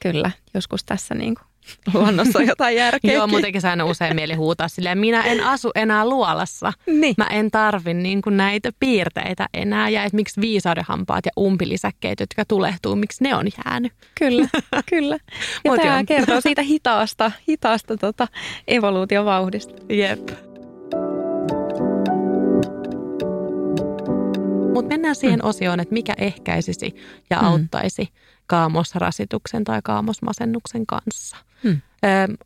kyllä. 0.00 0.30
Joskus 0.54 0.84
tässä 0.84 1.14
niin 1.14 1.34
kuin 1.34 1.46
luonnossa 1.94 2.38
on 2.38 2.46
jotain 2.46 2.76
järkeä. 2.76 3.14
Joo, 3.14 3.26
muutenkin 3.26 3.60
se 3.60 3.68
aina 3.68 3.84
usein 3.84 4.14
mieli 4.14 4.34
huutaa 4.34 4.68
silleen, 4.68 4.98
minä 4.98 5.22
en 5.22 5.44
asu 5.44 5.70
enää 5.74 6.08
luolassa. 6.08 6.72
Niin. 6.86 7.14
Mä 7.18 7.26
en 7.26 7.50
tarvi 7.50 7.94
niin 7.94 8.22
kuin 8.22 8.36
näitä 8.36 8.70
piirteitä 8.80 9.46
enää. 9.54 9.88
Ja 9.88 10.04
että 10.04 10.16
miksi 10.16 10.40
viisaudenhampaat 10.40 11.26
ja 11.26 11.32
umpilisäkkeet, 11.38 12.20
jotka 12.20 12.44
tulehtuu, 12.44 12.96
miksi 12.96 13.24
ne 13.24 13.34
on 13.34 13.46
jäänyt. 13.66 13.92
Kyllä, 14.18 14.48
kyllä. 14.90 15.18
Ja 15.64 15.76
tämä 15.76 16.04
kertoo 16.04 16.40
siitä 16.40 16.62
hitaasta, 16.62 17.32
hitaasta 17.48 17.96
tota 17.96 18.28
evoluutiovauhdista. 18.68 19.74
Jep. 19.88 20.51
Mutta 24.72 24.88
mennään 24.88 25.14
siihen 25.14 25.40
mm. 25.40 25.48
osioon, 25.48 25.80
että 25.80 25.94
mikä 25.94 26.14
ehkäisisi 26.18 26.96
ja 27.30 27.38
Mm. 27.38 27.46
auttaisi 27.46 28.08
kaamosrasituksen 28.46 29.64
tai 29.64 29.80
kaamosmasennuksen 29.84 30.86
kanssa. 30.86 31.36
Mm. 31.62 31.80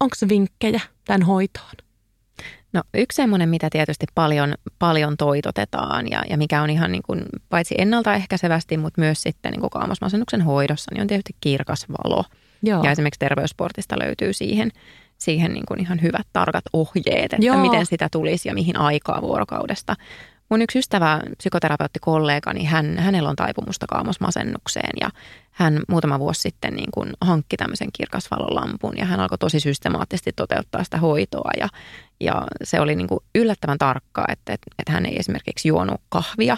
Onko 0.01 0.17
vinkkejä 0.29 0.81
tämän 1.05 1.23
hoitoon? 1.23 1.73
No 2.73 2.83
yksi 2.95 3.17
semmoinen, 3.17 3.49
mitä 3.49 3.69
tietysti 3.71 4.07
paljon, 4.15 4.55
paljon 4.79 5.17
toitotetaan 5.17 6.11
ja, 6.11 6.23
ja 6.31 6.37
mikä 6.37 6.63
on 6.63 6.71
ihan 6.71 6.93
niin 6.93 7.03
kuin, 7.03 7.23
paitsi 7.49 7.75
ennaltaehkäisevästi, 7.79 8.77
mutta 8.77 9.01
myös 9.01 9.23
sitten 9.23 9.53
niin 9.53 9.61
kuin 9.61 9.71
kaamosmasennuksen 9.71 10.43
hoidossa, 10.43 10.91
niin 10.95 11.01
on 11.01 11.07
tietysti 11.07 11.37
kirkas 11.41 11.87
valo. 11.89 12.25
Joo. 12.63 12.83
Ja 12.85 12.91
esimerkiksi 12.91 13.19
terveyssportista 13.19 13.99
löytyy 13.99 14.33
siihen, 14.33 14.71
siihen 15.19 15.53
niin 15.53 15.67
kuin 15.69 15.81
ihan 15.81 16.03
hyvät 16.03 16.27
tarkat 16.33 16.65
ohjeet, 16.73 17.33
että 17.33 17.47
Joo. 17.47 17.57
miten 17.57 17.87
sitä 17.87 18.09
tulisi 18.13 18.49
ja 18.49 18.55
mihin 18.55 18.77
aikaa 18.77 19.23
vuorokaudesta. 19.23 19.97
Mun 20.49 20.63
yksi 20.63 20.79
ystävä, 20.79 21.21
psykoterapeutti-kollegani, 21.39 22.65
hän, 22.65 22.99
hänellä 22.99 23.29
on 23.29 23.37
taipumusta 23.37 23.87
kaamosmasennukseen 23.87 24.93
ja 25.01 25.11
hän 25.51 25.81
muutama 25.89 26.19
vuosi 26.19 26.41
sitten 26.41 26.75
niin 26.75 26.91
kuin 26.95 27.13
hankki 27.21 27.57
tämmöisen 27.57 27.89
kirkasvalolampun 27.93 28.93
ja 28.97 29.05
hän 29.05 29.21
alkoi 29.21 29.39
tosi 29.39 29.61
systemaattisesti 29.61 30.33
toteuttaa 30.33 30.85
sitä 30.85 30.99
hoitoa 30.99 31.51
ja, 31.61 31.69
ja 32.21 32.47
se 32.65 32.81
oli 32.81 32.95
niin 32.95 33.09
kuin 33.09 33.21
yllättävän 33.35 33.79
tarkkaa, 33.79 34.25
että, 34.29 34.53
että, 34.53 34.67
että 34.79 34.93
hän 34.93 35.07
ei 35.07 35.19
esimerkiksi 35.19 35.69
juonut 35.69 36.01
kahvia 36.09 36.57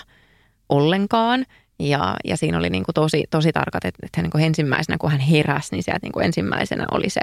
ollenkaan 0.68 1.46
ja, 1.78 2.16
ja 2.24 2.36
siinä 2.36 2.58
oli 2.58 2.70
niin 2.70 2.84
kuin 2.84 2.94
tosi, 2.94 3.24
tosi 3.30 3.52
tarkat, 3.52 3.84
että, 3.84 4.06
että 4.06 4.22
niin 4.22 4.30
kuin 4.30 4.44
ensimmäisenä 4.44 4.98
kun 4.98 5.10
hän 5.10 5.20
heräsi, 5.20 5.68
niin 5.70 5.82
sieltä 5.82 6.00
niin 6.02 6.12
kuin 6.12 6.26
ensimmäisenä 6.26 6.86
oli 6.90 7.10
se, 7.10 7.20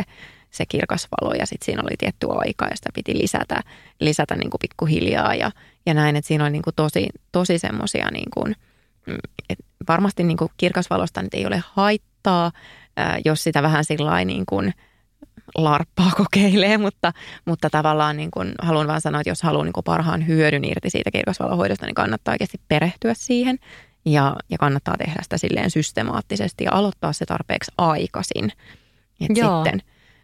se 0.52 0.66
kirkas 0.66 1.08
valo 1.12 1.34
ja 1.34 1.46
sitten 1.46 1.66
siinä 1.66 1.82
oli 1.82 1.96
tietty 1.98 2.28
aika 2.30 2.66
ja 2.66 2.76
sitä 2.76 2.90
piti 2.94 3.18
lisätä, 3.18 3.62
lisätä 4.00 4.36
niin 4.36 4.50
kuin 4.50 4.60
pikkuhiljaa 4.62 5.36
ja, 5.36 5.52
ja 5.86 5.94
näin, 5.94 6.16
että 6.16 6.28
siinä 6.28 6.44
oli 6.44 6.52
niin 6.52 6.62
kuin 6.62 6.76
tosi, 6.76 7.08
tosi 7.32 7.60
semmoisia 7.60 8.12
niin 8.12 8.30
kuin, 8.34 8.56
mm, 9.08 9.18
että 9.50 9.64
varmasti 9.88 10.24
niin 10.24 10.38
kuin 10.38 10.52
kirkasvalosta 10.58 11.22
nyt 11.22 11.34
ei 11.34 11.46
ole 11.46 11.64
haittaa, 11.74 12.52
jos 13.26 13.44
sitä 13.44 13.64
vähän 13.64 13.86
sillä 13.86 14.26
niin 14.26 14.46
kuin 14.46 14.74
larppaa 15.58 16.12
kokeilee, 16.18 16.78
mutta, 16.78 17.14
mutta 17.46 17.70
tavallaan 17.70 18.18
niin 18.18 18.32
kuin 18.32 18.52
haluan 18.62 18.88
vaan 18.88 19.02
sanoa, 19.02 19.22
että 19.22 19.30
jos 19.30 19.44
haluaa 19.44 19.64
niin 19.64 19.74
kuin 19.74 19.84
parhaan 19.84 20.28
hyödyn 20.28 20.66
irti 20.66 20.90
siitä 20.90 21.12
kirkasvalohoidosta, 21.12 21.86
niin 21.86 21.96
kannattaa 21.96 22.32
oikeasti 22.32 22.62
perehtyä 22.68 23.14
siihen 23.14 23.60
ja, 24.06 24.36
ja 24.50 24.58
kannattaa 24.58 24.98
tehdä 24.98 25.24
sitä 25.24 25.38
silleen 25.38 25.72
systemaattisesti 25.72 26.64
ja 26.64 26.72
aloittaa 26.74 27.14
se 27.14 27.26
tarpeeksi 27.26 27.72
aikaisin. 27.78 28.52
Et 29.22 29.38
Joo. 29.38 29.64
sitten 29.64 29.82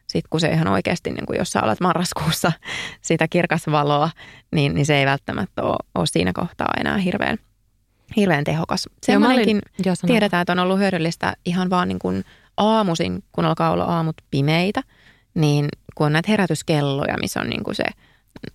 sit 0.07 0.25
kun 0.29 0.39
se 0.39 0.47
ihan 0.47 0.67
oikeasti, 0.67 1.09
niin 1.09 1.25
kuin 1.25 1.39
jos 1.39 1.51
sä 1.51 1.61
alat 1.61 1.79
marraskuussa 1.79 2.51
sitä 3.01 3.27
kirkasvaloa, 3.27 4.09
niin, 4.51 4.75
niin 4.75 4.85
se 4.85 4.99
ei 4.99 5.05
välttämättä 5.05 5.63
ole, 5.63 5.77
ole 5.95 6.05
siinä 6.05 6.33
kohtaa 6.33 6.73
enää 6.79 6.97
hirveän, 6.97 7.37
hirveän 8.15 8.43
tehokas. 8.43 8.89
Semmoinenkin 9.03 9.61
tiedetään, 10.07 10.41
että 10.41 10.51
on 10.51 10.59
ollut 10.59 10.79
hyödyllistä 10.79 11.33
ihan 11.45 11.69
vaan 11.69 11.87
niin 11.87 11.99
kuin 11.99 12.23
aamuisin, 12.57 13.23
kun 13.31 13.45
alkaa 13.45 13.71
olla 13.71 13.83
aamut 13.83 14.15
pimeitä, 14.31 14.83
niin 15.33 15.69
kun 15.95 16.05
on 16.05 16.13
näitä 16.13 16.31
herätyskelloja, 16.31 17.17
missä 17.21 17.41
on 17.41 17.49
niin 17.49 17.63
kuin 17.63 17.75
se 17.75 17.83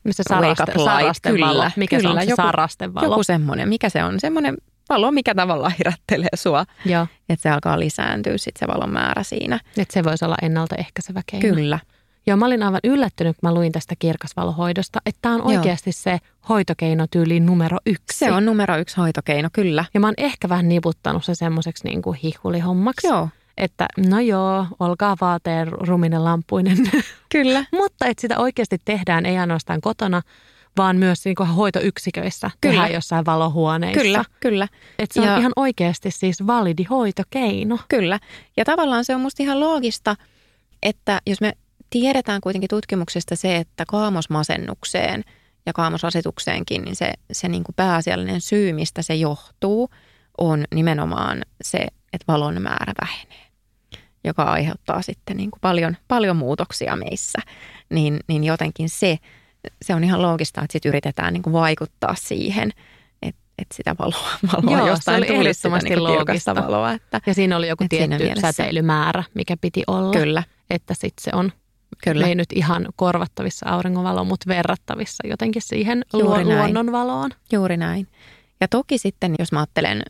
missä 0.04 0.22
saraste, 0.28 0.72
saraste 0.84 1.30
kyllä, 1.30 1.46
valo. 1.46 1.70
Mikä 1.76 1.96
kyllä, 1.96 2.08
se 2.08 2.14
on 2.14 2.24
se 2.24 2.30
joku, 2.30 2.42
saraste 2.42 2.94
valo? 2.94 3.06
Joku 3.06 3.22
semmoinen. 3.22 3.68
Mikä 3.68 3.88
se 3.88 4.04
on? 4.04 4.20
Semmoinen 4.20 4.56
valo, 4.88 5.12
mikä 5.12 5.34
tavallaan 5.34 5.74
herättelee 5.78 6.28
sua. 6.34 6.64
Joo. 6.84 7.06
Että 7.28 7.42
se 7.42 7.50
alkaa 7.50 7.80
lisääntyä 7.80 8.38
sitten 8.38 8.60
se 8.60 8.74
valon 8.74 8.92
määrä 8.92 9.22
siinä. 9.22 9.60
Että 9.78 9.92
se 9.92 10.04
voisi 10.04 10.24
olla 10.24 10.36
ennaltaehkäisevä 10.42 11.22
keino. 11.30 11.54
Kyllä. 11.54 11.78
Joo, 12.26 12.36
mä 12.36 12.46
olin 12.46 12.62
aivan 12.62 12.80
yllättynyt, 12.84 13.36
kun 13.36 13.50
mä 13.50 13.54
luin 13.54 13.72
tästä 13.72 13.94
kirkasvalohoidosta, 13.98 14.98
että 15.06 15.18
tämä 15.22 15.34
on 15.34 15.42
oikeasti 15.42 15.90
Joo. 15.90 15.94
se 15.96 16.18
hoitokeino 16.48 17.06
tyyliin 17.10 17.46
numero 17.46 17.78
yksi. 17.86 18.18
Se 18.18 18.32
on 18.32 18.44
numero 18.46 18.76
yksi 18.76 18.96
hoitokeino, 18.96 19.48
kyllä. 19.52 19.84
Ja 19.94 20.00
mä 20.00 20.06
oon 20.06 20.14
ehkä 20.16 20.48
vähän 20.48 20.68
niputtanut 20.68 21.24
se 21.24 21.34
semmoiseksi 21.34 21.88
niin 21.88 22.02
kuin 22.02 22.18
hihulihommaksi. 22.22 23.06
Joo. 23.06 23.28
Että 23.56 23.86
no 24.08 24.20
joo, 24.20 24.66
olkaa 24.80 25.16
vaateen 25.20 25.68
ruminen 25.72 26.24
lampuinen. 26.24 26.78
Kyllä. 27.28 27.64
Mutta 27.80 28.06
että 28.06 28.20
sitä 28.20 28.38
oikeasti 28.38 28.78
tehdään 28.84 29.26
ei 29.26 29.38
ainoastaan 29.38 29.80
kotona, 29.80 30.22
vaan 30.76 30.96
myös 30.96 31.24
niin 31.24 31.34
kuin 31.34 31.48
hoitoyksiköissä 31.48 32.50
kyllä. 32.60 32.72
tehdään 32.72 32.92
jossain 32.92 33.26
valohuoneissa. 33.26 34.02
Kyllä, 34.02 34.24
kyllä. 34.40 34.68
Että 34.98 35.14
se 35.14 35.26
ja, 35.26 35.34
on 35.34 35.40
ihan 35.40 35.52
oikeasti 35.56 36.10
siis 36.10 36.46
validi 36.46 36.84
hoitokeino. 36.84 37.78
Kyllä. 37.88 38.18
Ja 38.56 38.64
tavallaan 38.64 39.04
se 39.04 39.14
on 39.14 39.20
musta 39.20 39.42
ihan 39.42 39.60
loogista, 39.60 40.16
että 40.82 41.20
jos 41.26 41.40
me 41.40 41.52
tiedetään 41.90 42.40
kuitenkin 42.40 42.68
tutkimuksesta 42.68 43.36
se, 43.36 43.56
että 43.56 43.84
kaamosmasennukseen 43.88 45.24
ja 45.66 45.72
kaamosasitukseenkin, 45.72 46.82
niin 46.82 46.96
se, 46.96 47.12
se 47.32 47.48
niin 47.48 47.64
kuin 47.64 47.74
pääasiallinen 47.74 48.40
syy, 48.40 48.72
mistä 48.72 49.02
se 49.02 49.14
johtuu, 49.14 49.90
on 50.38 50.64
nimenomaan 50.74 51.42
se, 51.62 51.78
että 52.12 52.32
valon 52.32 52.62
määrä 52.62 52.92
vähenee, 53.00 53.46
joka 54.24 54.42
aiheuttaa 54.42 55.02
sitten 55.02 55.36
niin 55.36 55.50
kuin 55.50 55.60
paljon, 55.60 55.96
paljon 56.08 56.36
muutoksia 56.36 56.96
meissä. 56.96 57.38
Niin, 57.90 58.20
niin 58.28 58.44
jotenkin 58.44 58.88
se, 58.88 59.18
se 59.82 59.94
on 59.94 60.04
ihan 60.04 60.22
loogista, 60.22 60.60
että 60.60 60.72
sit 60.72 60.84
yritetään 60.84 61.32
niin 61.32 61.42
kuin 61.42 61.52
vaikuttaa 61.52 62.14
siihen, 62.18 62.70
että, 63.22 63.40
että 63.58 63.76
sitä 63.76 63.96
valoa, 63.98 64.28
valoa 64.56 64.78
Joo, 64.78 64.86
jostain 64.86 65.24
se 65.24 65.30
oli 65.30 65.38
tulisi 65.38 65.60
sitä 65.60 65.78
niin 65.78 66.04
loogista. 66.04 66.54
valoa. 66.54 66.92
Että, 66.92 67.20
ja 67.26 67.34
siinä 67.34 67.56
oli 67.56 67.68
joku 67.68 67.84
tietty 67.88 68.40
säteilymäärä, 68.40 69.24
mikä 69.34 69.56
piti 69.60 69.82
olla. 69.86 70.12
Kyllä. 70.12 70.42
Että 70.70 70.94
sitten 70.94 71.24
se 71.24 71.30
on 71.34 71.52
Kyllä. 72.04 72.26
ei 72.26 72.34
nyt 72.34 72.52
ihan 72.54 72.86
korvattavissa 72.96 73.68
auringonvalo, 73.68 74.24
mutta 74.24 74.48
verrattavissa 74.48 75.26
jotenkin 75.26 75.62
siihen 75.62 76.04
Juuri 76.12 76.44
lu- 76.44 76.50
luonnonvaloon. 76.50 77.30
Juuri 77.52 77.76
näin. 77.76 78.08
Ja 78.60 78.68
toki 78.68 78.98
sitten, 78.98 79.34
jos 79.38 79.52
mä 79.52 79.58
ajattelen 79.58 80.02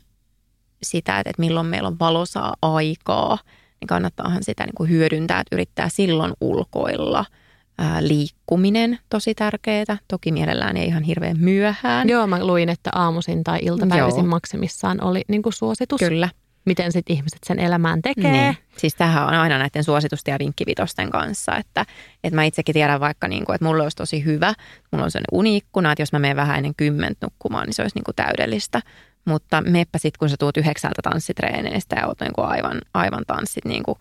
sitä, 0.83 1.19
että 1.19 1.33
milloin 1.37 1.67
meillä 1.67 1.87
on 1.87 1.99
valosaa 1.99 2.55
aikaa, 2.61 3.37
niin 3.81 3.87
kannattaahan 3.87 4.43
sitä 4.43 4.65
niin 4.65 4.75
kuin 4.75 4.89
hyödyntää, 4.89 5.39
että 5.39 5.55
yrittää 5.55 5.89
silloin 5.89 6.33
ulkoilla– 6.41 7.25
ää, 7.77 8.07
liikkuminen 8.07 8.99
tosi 9.09 9.35
tärkeää. 9.35 9.97
Toki 10.07 10.31
mielellään 10.31 10.77
ei 10.77 10.87
ihan 10.87 11.03
hirveän 11.03 11.39
myöhään. 11.39 12.09
Joo, 12.09 12.27
mä 12.27 12.45
luin, 12.45 12.69
että 12.69 12.89
aamuisin 12.95 13.43
tai 13.43 13.59
iltapäivisin 13.61 14.23
Joo. 14.23 14.27
maksimissaan 14.29 15.03
oli 15.03 15.21
niin 15.27 15.41
kuin 15.41 15.53
suositus. 15.53 15.99
Kyllä. 15.99 16.29
Miten 16.65 16.91
sitten 16.91 17.15
ihmiset 17.15 17.39
sen 17.45 17.59
elämään 17.59 18.01
tekee. 18.01 18.31
Niin. 18.31 18.57
Siis 18.77 18.95
tähän 18.95 19.27
on 19.27 19.33
aina 19.33 19.57
näiden 19.57 19.83
suositusten 19.83 20.31
ja 20.31 20.39
vinkkivitosten 20.39 21.09
kanssa, 21.09 21.55
että, 21.55 21.85
että 22.23 22.35
mä 22.35 22.43
itsekin 22.43 22.73
tiedän 22.73 22.99
vaikka, 22.99 23.27
niin 23.27 23.45
kuin, 23.45 23.55
että 23.55 23.65
mulla 23.65 23.83
olisi 23.83 23.97
tosi 23.97 24.25
hyvä, 24.25 24.53
mulla 24.91 25.05
on 25.05 25.11
sellainen 25.11 25.39
uniikkuna, 25.39 25.91
että 25.91 26.01
jos 26.01 26.11
mä 26.11 26.19
menen 26.19 26.35
vähän 26.35 26.57
ennen 26.57 26.75
kymmentä 26.75 27.25
nukkumaan, 27.25 27.65
niin 27.65 27.73
se 27.73 27.81
olisi 27.81 27.95
niin 27.95 28.03
kuin 28.03 28.15
täydellistä. 28.15 28.81
Mutta 29.25 29.61
meppä 29.61 29.97
sitten, 29.97 30.19
kun 30.19 30.29
sä 30.29 30.35
tuut 30.39 30.57
yhdeksältä 30.57 31.01
tanssitreeneistä 31.01 31.95
ja 31.95 32.07
oot 32.07 32.19
niin 32.19 32.33
kuin 32.33 32.47
aivan, 32.47 32.81
aivan 32.93 33.23
tanssit 33.27 33.65
niin 33.65 33.83
kuin 33.83 33.97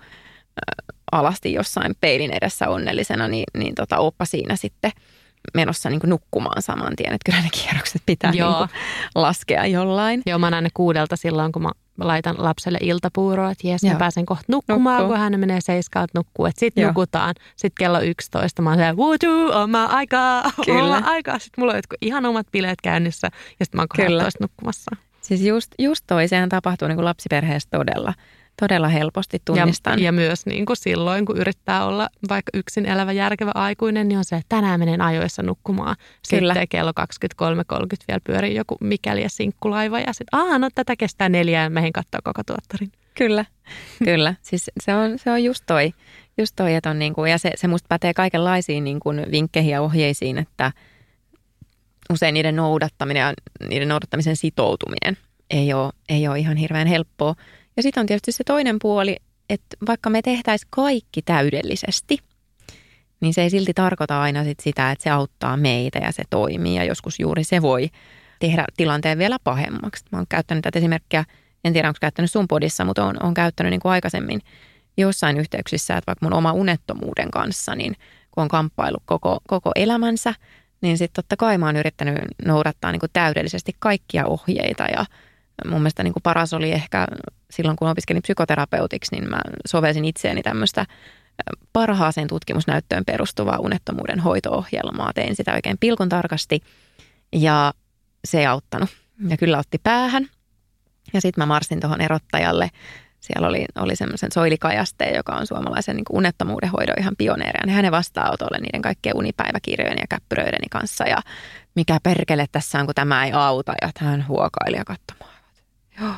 alasti 1.12 1.52
jossain 1.52 1.94
peilin 2.00 2.30
edessä 2.32 2.68
onnellisena, 2.68 3.28
niin, 3.28 3.44
niin 3.59 3.74
tota, 3.74 3.98
oppa 3.98 4.24
siinä 4.24 4.57
sitten 4.57 4.92
menossa 5.54 5.90
niin 5.90 6.00
nukkumaan 6.07 6.62
saman 6.62 6.96
tien. 6.96 7.12
Että 7.12 7.32
kyllä 7.32 7.42
ne 7.42 7.48
kierrokset 7.52 8.02
pitää 8.07 8.32
Joo. 8.34 8.61
Niin 8.61 8.68
laskea 9.14 9.66
jollain. 9.66 10.22
Joo, 10.26 10.38
mä 10.38 10.50
näen 10.50 10.64
ne 10.64 10.70
kuudelta 10.74 11.16
silloin, 11.16 11.52
kun 11.52 11.62
mä 11.62 11.70
laitan 12.00 12.34
lapselle 12.38 12.78
iltapuuroa, 12.82 13.50
että 13.50 13.68
jes, 13.68 13.82
mä 13.82 13.94
pääsen 13.94 14.26
kohta 14.26 14.44
nukkumaan, 14.48 14.98
Nukkuu. 14.98 15.14
kun 15.14 15.20
hän 15.20 15.40
menee 15.40 15.61
seiskalta 15.61 16.11
nukkuu. 16.14 16.46
Että 16.46 16.61
sitten 16.61 16.86
nukutaan. 16.86 17.34
Sitten 17.57 17.84
kello 17.84 18.00
11 18.00 18.62
mä 18.62 18.70
oon 18.70 18.78
siellä, 18.78 18.94
wutu, 18.94 19.52
oma 19.52 19.84
Kyllä. 20.66 20.82
oma 20.82 21.07
aikaa. 21.07 21.38
Sitten 21.38 21.62
mulla 21.62 21.72
on 21.72 21.78
jotkut 21.78 21.98
ihan 22.00 22.26
omat 22.26 22.46
bileet 22.52 22.80
käynnissä 22.82 23.30
ja 23.61 23.66
sitten 23.66 23.78
mä 23.78 23.82
oon 23.82 23.88
kohta 24.18 24.38
nukkumassa. 24.40 24.90
Siis 25.20 25.40
just, 25.40 25.72
just 25.78 26.04
toi, 26.07 26.28
sehän 26.28 26.48
tapahtuu 26.48 26.88
niin 26.88 26.96
kuin 26.96 27.04
lapsiperheessä 27.04 27.68
todella 27.70 28.14
todella 28.61 28.88
helposti 28.88 29.42
tunnistan. 29.44 29.98
Ja, 29.98 30.04
ja 30.04 30.12
myös 30.12 30.46
niin 30.46 30.66
kuin 30.66 30.76
silloin, 30.76 31.26
kun 31.26 31.38
yrittää 31.38 31.86
olla 31.86 32.09
vaikka 32.28 32.50
yksin 32.54 32.86
elävä 32.86 33.12
järkevä 33.12 33.52
aikuinen, 33.54 34.09
niin 34.09 34.18
on 34.18 34.24
se, 34.24 34.36
että 34.36 34.57
tänään 34.57 34.80
menen 34.80 35.00
ajoissa 35.00 35.42
nukkumaan. 35.42 35.96
Kyllä. 36.30 36.54
Sitten 36.54 36.68
kello 36.68 36.92
23.30 37.00 37.86
vielä 38.09 38.20
pyörii 38.24 38.54
joku 38.54 38.76
mikäli 38.80 39.22
ja 39.22 39.30
sinkkulaiva 39.30 40.00
ja 40.00 40.12
sitten, 40.12 40.40
aah, 40.40 40.59
no 40.59 40.68
tätä 40.74 40.96
kestää 40.96 41.28
neljää 41.28 41.62
ja 41.62 41.70
mehin 41.70 41.92
katsoa 41.92 42.20
koko 42.24 42.42
tuottarin. 42.46 42.92
Kyllä, 43.14 43.44
kyllä. 44.04 44.34
Siis 44.42 44.70
se 44.80 44.94
on, 44.94 45.18
se 45.18 45.30
on 45.30 45.44
just 45.44 45.64
toi, 45.66 45.94
just 46.38 46.52
toi 46.57 46.74
että 46.74 46.90
on 46.90 46.98
niin 46.98 47.14
kuin, 47.14 47.30
ja 47.30 47.38
se, 47.38 47.52
se 47.54 47.68
musta 47.68 47.86
pätee 47.88 48.14
kaikenlaisiin 48.14 48.84
niin 48.84 49.00
kuin 49.00 49.26
vinkkeihin 49.30 49.70
ja 49.70 49.82
ohjeisiin, 49.82 50.38
että 50.38 50.72
usein 52.12 52.34
niiden 52.34 52.57
noudattaminen 52.57 53.20
ja 53.20 53.34
niiden 53.68 53.88
noudattamisen 53.88 54.36
sitoutuminen 54.36 55.16
ei 55.50 55.72
ole, 55.72 55.92
ei 56.09 56.28
ole 56.28 56.38
ihan 56.38 56.57
hirveän 56.57 56.86
helppoa. 56.86 57.34
Ja 57.77 57.83
sitten 57.83 58.01
on 58.01 58.07
tietysti 58.07 58.33
se 58.33 58.45
toinen 58.45 58.77
puoli, 58.83 59.16
että 59.51 59.77
vaikka 59.87 60.11
me 60.11 60.22
tehtäisiin 60.22 60.68
kaikki 60.70 61.22
täydellisesti, 61.22 62.18
niin 63.20 63.35
se 63.35 63.43
ei 63.43 63.51
silti 63.51 63.74
tarkoita 63.74 64.22
aina 64.22 64.45
sit 64.45 64.61
sitä, 64.61 64.91
että 64.91 65.03
se 65.03 65.11
auttaa 65.11 65.57
meitä 65.57 65.99
ja 65.99 66.12
se 66.12 66.22
toimii. 66.31 66.74
Ja 66.74 66.85
joskus 66.85 67.20
juuri 67.20 67.45
se 67.45 67.62
voi 67.62 67.91
tehdä 68.39 68.64
tilanteen 68.77 69.18
vielä 69.18 69.37
pahemmaksi. 69.45 70.05
Mä 70.12 70.18
oon 70.18 70.27
käyttänyt 70.29 70.62
tätä 70.62 70.79
esimerkkiä, 70.79 71.24
en 71.64 71.72
tiedä 71.72 71.89
onko 71.89 71.99
käyttänyt 72.01 72.31
sun 72.31 72.49
podissa, 72.49 72.85
mutta 72.85 73.05
on, 73.05 73.22
on 73.22 73.35
käyttänyt 73.35 73.70
niin 73.70 73.81
kuin 73.81 73.93
aikaisemmin 73.93 74.41
jossain 74.97 75.37
yhteyksissä, 75.37 75.97
että 75.97 76.07
vaikka 76.07 76.27
mun 76.27 76.33
oma 76.33 76.53
unettomuuden 76.53 77.31
kanssa, 77.31 77.74
niin 77.74 77.97
kun 78.31 78.43
on 78.43 78.49
kamppailu 78.49 78.97
koko, 79.05 79.41
koko 79.49 79.70
elämänsä, 79.74 80.35
niin 80.81 80.99
sitten 80.99 81.24
totta 81.24 81.37
kai 81.37 81.59
mä 81.59 81.66
oon 81.66 81.77
yrittänyt 81.77 82.18
noudattaa 82.45 82.93
niin 82.93 83.01
kuin 83.01 83.11
täydellisesti 83.12 83.72
kaikkia 83.79 84.27
ohjeita 84.27 84.85
ja 84.85 85.07
mun 85.64 85.80
mielestä 85.80 86.02
niin 86.02 86.12
kuin 86.12 86.22
paras 86.22 86.52
oli 86.52 86.72
ehkä 86.72 87.07
silloin, 87.50 87.76
kun 87.76 87.88
opiskelin 87.88 88.22
psykoterapeutiksi, 88.22 89.14
niin 89.14 89.30
mä 89.30 89.40
sovelsin 89.66 90.04
itseäni 90.04 90.42
tämmöistä 90.42 90.86
parhaaseen 91.72 92.28
tutkimusnäyttöön 92.28 93.04
perustuvaa 93.04 93.59
unettomuuden 93.59 94.20
hoito-ohjelmaa. 94.20 95.12
Tein 95.14 95.36
sitä 95.36 95.54
oikein 95.54 95.78
pilkun 95.80 96.09
tarkasti 96.09 96.61
ja 97.32 97.72
se 98.24 98.38
ei 98.38 98.46
auttanut. 98.46 98.88
Ja 99.28 99.36
kyllä 99.36 99.59
otti 99.59 99.78
päähän. 99.78 100.26
Ja 101.12 101.20
sitten 101.20 101.42
mä 101.42 101.46
marssin 101.46 101.80
tuohon 101.80 102.00
erottajalle. 102.00 102.70
Siellä 103.20 103.48
oli, 103.48 103.64
oli 103.78 103.96
semmoisen 103.96 104.32
soilikajasteen, 104.32 105.16
joka 105.16 105.32
on 105.32 105.46
suomalaisen 105.46 105.96
niin 105.96 106.04
unettomuuden 106.11 106.70
hoidon 106.70 106.96
ihan 106.98 107.14
pioneeri. 107.18 107.59
Ja 107.66 107.72
hänen 107.72 107.92
vastaanotolle 107.92 108.59
niiden 108.59 108.82
kaikkien 108.82 109.16
unipäiväkirjojen 109.16 109.98
ja 110.00 110.07
käppyröideni 110.09 110.68
kanssa. 110.70 111.04
Ja 111.04 111.18
mikä 111.74 111.98
perkele 112.02 112.46
tässä 112.52 112.78
on, 112.78 112.86
kun 112.86 112.94
tämä 112.94 113.24
ei 113.24 113.32
auta. 113.32 113.72
Ja 113.82 113.90
hän 113.98 114.28
huokaili 114.28 114.76
ja 114.76 114.84
katsomaan. 114.84 115.36
Joo. 116.01 116.14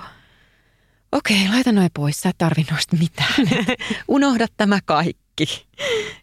Okei, 1.12 1.48
laita 1.48 1.72
noin 1.72 1.90
pois, 1.94 2.20
sä 2.20 2.28
et 2.28 2.38
tarvi 2.38 2.66
noista 2.70 2.96
mitään. 2.96 3.66
Unohda 4.08 4.46
tämä 4.56 4.78
kaikki. 4.84 5.66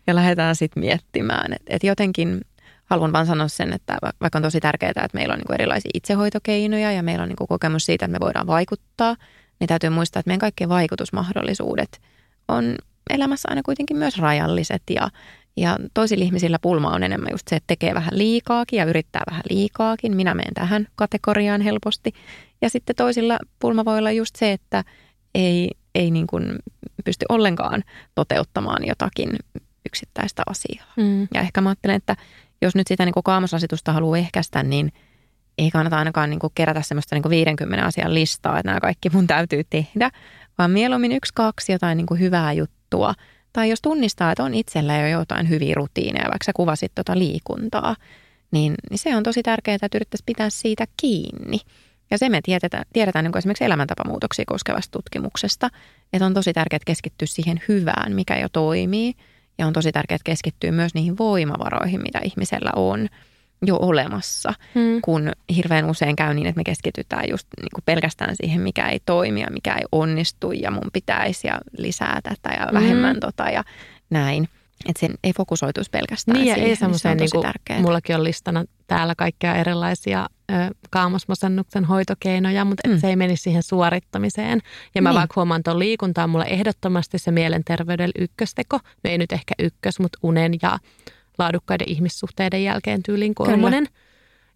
Ja 0.08 0.16
lähdetään 0.16 0.56
sitten 0.56 0.84
miettimään. 0.84 1.54
Että 1.54 1.66
et 1.70 1.84
jotenkin 1.84 2.42
haluan 2.86 3.14
vaan 3.14 3.26
sanoa 3.26 3.48
sen, 3.48 3.74
että 3.74 3.98
vaikka 4.22 4.40
on 4.40 4.44
tosi 4.44 4.60
tärkeää, 4.60 4.90
että 4.90 5.10
meillä 5.14 5.34
on 5.34 5.40
niin 5.40 5.54
erilaisia 5.54 5.92
itsehoitokeinoja 5.94 6.92
ja 6.92 7.04
meillä 7.04 7.24
on 7.24 7.30
niin 7.30 7.48
kokemus 7.48 7.86
siitä, 7.86 8.06
että 8.06 8.20
me 8.20 8.26
voidaan 8.26 8.48
vaikuttaa, 8.48 9.16
niin 9.60 9.68
täytyy 9.68 9.90
muistaa, 9.90 10.20
että 10.20 10.30
meidän 10.30 10.40
kaikkien 10.40 10.70
vaikutusmahdollisuudet 10.70 12.02
on 12.48 12.76
elämässä 13.10 13.48
aina 13.50 13.62
kuitenkin 13.66 13.98
myös 13.98 14.18
rajalliset 14.18 14.84
ja, 14.90 15.10
ja 15.58 15.78
toisilla 15.94 16.26
ihmisillä 16.26 16.60
pulma 16.62 16.90
on 16.90 17.04
enemmän 17.04 17.32
just 17.32 17.48
se, 17.48 17.56
että 17.56 17.68
tekee 17.68 17.94
vähän 17.94 18.18
liikaakin 18.18 18.78
ja 18.78 18.86
yrittää 18.86 19.22
vähän 19.32 19.44
liikaakin. 19.50 20.16
Minä 20.16 20.34
menen 20.34 20.54
tähän 20.54 20.88
kategoriaan 20.96 21.62
helposti. 21.62 22.14
Ja 22.62 22.70
sitten 22.70 22.96
toisilla 22.96 23.38
pulma 23.60 23.86
voi 23.86 23.98
olla 23.98 24.12
just 24.12 24.36
se, 24.36 24.52
että 24.52 24.84
ei, 25.36 25.72
ei 25.96 26.12
niin 26.12 26.28
kuin 26.28 26.60
pysty 27.06 27.26
ollenkaan 27.30 27.84
toteuttamaan 28.16 28.88
jotakin 28.88 29.30
yksittäistä 29.86 30.44
asiaa. 30.50 30.94
Mm. 30.98 31.28
Ja 31.34 31.42
ehkä 31.42 31.62
mä 31.62 31.70
ajattelen, 31.70 31.96
että 31.96 32.16
jos 32.62 32.76
nyt 32.76 32.88
sitä 32.88 33.06
niin 33.06 33.14
kaamosrasitusta 33.24 33.94
haluaa 33.94 34.18
ehkäistä, 34.18 34.64
niin 34.64 34.92
ei 35.58 35.72
kannata 35.72 35.98
ainakaan 35.98 36.30
niin 36.30 36.40
kuin 36.40 36.52
kerätä 36.56 36.82
semmoista 36.82 37.16
niin 37.16 37.24
kuin 37.24 37.30
50 37.30 37.86
asian 37.86 38.14
listaa, 38.14 38.60
että 38.60 38.70
nämä 38.70 38.80
kaikki 38.80 39.10
mun 39.10 39.28
täytyy 39.28 39.64
tehdä, 39.70 40.12
vaan 40.58 40.72
mieluummin 40.72 41.12
yksi, 41.12 41.32
kaksi 41.36 41.72
jotain 41.72 41.98
niin 41.98 42.06
kuin 42.06 42.20
hyvää 42.20 42.54
juttua. 42.54 43.14
Tai 43.56 43.70
jos 43.70 43.82
tunnistaa, 43.82 44.32
että 44.32 44.44
on 44.44 44.54
itsellä 44.54 44.98
jo 44.98 45.08
jotain 45.20 45.50
hyviä 45.50 45.74
rutiineja, 45.76 46.30
vaikka 46.30 46.46
sä 46.46 46.52
kuvasit 46.56 46.92
tuota 46.96 47.20
liikuntaa, 47.20 47.96
niin, 48.52 48.74
niin 48.90 48.98
se 48.98 49.16
on 49.16 49.24
tosi 49.24 49.44
tärkeää, 49.44 49.76
että 49.82 49.98
yrittäisiin 49.98 50.26
pitää 50.26 50.50
siitä 50.50 50.86
kiinni. 51.02 51.60
Ja 52.12 52.18
se 52.18 52.30
me 52.30 52.42
tiedetään, 52.42 52.86
tiedetään 52.94 53.26
niin 53.26 53.38
esimerkiksi 53.38 53.64
elämäntapamuutoksia 53.64 54.46
koskevasta 54.48 54.92
tutkimuksesta, 54.92 55.70
että 56.14 56.26
on 56.26 56.34
tosi 56.34 56.54
tärkeää 56.54 56.80
keskittyä 56.86 57.26
siihen 57.26 57.62
hyvään, 57.68 58.16
mikä 58.16 58.40
jo 58.40 58.48
toimii– 58.50 59.14
ja 59.58 59.68
on 59.68 59.74
tosi 59.74 59.92
tärkeää 59.92 60.18
keskittyä 60.24 60.72
myös 60.72 60.94
niihin 60.94 61.18
voimavaroihin, 61.18 62.02
mitä 62.02 62.20
ihmisellä 62.24 62.72
on 62.76 63.10
jo 63.68 63.78
olemassa, 63.82 64.54
hmm. 64.76 65.02
kun 65.02 65.32
hirveän 65.56 65.90
usein 65.90 66.16
käy 66.16 66.34
niin, 66.34 66.48
että 66.48 66.60
me 66.60 66.64
keskitytään 66.64 67.30
just 67.30 67.48
niin 67.58 67.70
kuin 67.76 67.84
pelkästään 67.86 68.36
siihen, 68.36 68.62
mikä 68.62 68.90
ei 68.90 69.00
toimi 69.06 69.42
ja 69.42 69.48
mikä 69.52 69.74
ei 69.74 69.86
onnistu 69.92 70.52
ja 70.52 70.72
mun 70.72 70.90
pitäisi 70.94 71.48
ja 71.48 71.60
lisää 71.78 72.20
tätä 72.24 72.56
ja 72.60 72.68
vähemmän 72.74 73.12
hmm. 73.12 73.20
tota 73.20 73.50
ja 73.50 73.64
näin. 74.10 74.50
Että 74.90 75.00
sen 75.00 75.14
ei 75.24 75.34
fokusoituisi 75.34 75.92
pelkästään 75.92 76.36
niin, 76.36 76.44
siihen. 76.44 76.60
Ei 76.60 76.78
niin 76.88 77.00
se 77.00 77.10
on 77.10 77.18
niin 77.18 77.30
kuin, 77.32 77.82
mullakin 77.82 78.16
on 78.16 78.24
listana 78.24 78.66
täällä 78.88 79.16
kaikkia 79.16 79.56
erilaisia 79.56 80.28
ö, 80.52 80.54
kaamosmasennuksen 80.90 81.86
hoitokeinoja, 81.86 82.66
mutta 82.66 82.90
mm. 82.90 83.00
se 83.00 83.08
ei 83.08 83.16
menisi 83.16 83.44
siihen 83.44 83.64
suorittamiseen. 83.64 84.62
Ja 84.96 85.02
mä 85.02 85.10
niin. 85.10 85.18
vaikka 85.20 85.34
huomaan 85.36 85.64
tuon 85.64 85.80
liikuntaa, 85.80 86.28
mulle 86.28 86.46
ehdottomasti 86.50 87.20
se 87.20 87.32
mielenterveydellä 87.32 88.14
ykkösteko. 88.20 88.80
No 89.04 89.10
ei 89.10 89.18
nyt 89.18 89.32
ehkä 89.32 89.54
ykkös, 89.60 90.00
mutta 90.00 90.20
unen 90.24 90.54
ja 90.62 90.78
laadukkaiden 91.38 91.90
ihmissuhteiden 91.90 92.64
jälkeen 92.64 93.04
tyylin 93.04 93.36
kolmonen. 93.36 93.88
Kyllä. 93.88 94.06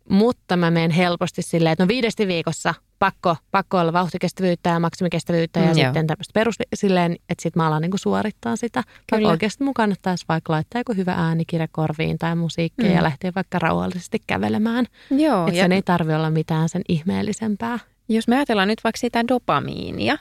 Mutta 0.09 0.57
mä 0.57 0.71
menen 0.71 0.91
helposti 0.91 1.41
silleen, 1.41 1.73
että 1.73 1.83
no 1.83 1.87
viidesti 1.87 2.27
viikossa 2.27 2.73
pakko, 2.99 3.35
pakko 3.51 3.79
olla 3.79 3.93
vauhtikestävyyttä 3.93 4.69
ja 4.69 4.79
maksimikestävyyttä 4.79 5.59
ja 5.59 5.67
mm, 5.67 5.73
sitten 5.73 6.07
tämmöistä 6.07 6.31
perus 6.33 6.55
silleen, 6.73 7.11
että 7.11 7.41
sitten 7.41 7.61
mä 7.61 7.67
alan 7.67 7.81
niinku 7.81 7.97
suorittaa 7.97 8.55
sitä. 8.55 8.83
Kyllä. 9.11 9.29
oikeasti 9.29 9.63
mun 9.63 9.73
kannattaisi 9.73 10.25
vaikka 10.29 10.53
laittaa 10.53 10.79
joku 10.79 10.93
hyvä 10.93 11.13
äänikirja 11.13 11.67
korviin 11.71 12.17
tai 12.17 12.35
musiikkia 12.35 12.89
mm. 12.89 12.95
ja 12.95 13.03
lähteä 13.03 13.31
vaikka 13.35 13.59
rauhallisesti 13.59 14.17
kävelemään. 14.27 14.85
Joo. 15.11 15.47
Että 15.47 15.57
ja... 15.57 15.63
sen 15.63 15.71
ei 15.71 15.81
tarvi 15.81 16.13
olla 16.13 16.29
mitään 16.29 16.69
sen 16.69 16.81
ihmeellisempää. 16.89 17.79
Jos 18.09 18.27
me 18.27 18.35
ajatellaan 18.35 18.67
nyt 18.67 18.83
vaikka 18.83 18.99
sitä 18.99 19.27
dopamiinia, 19.27 20.17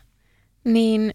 niin 0.65 1.15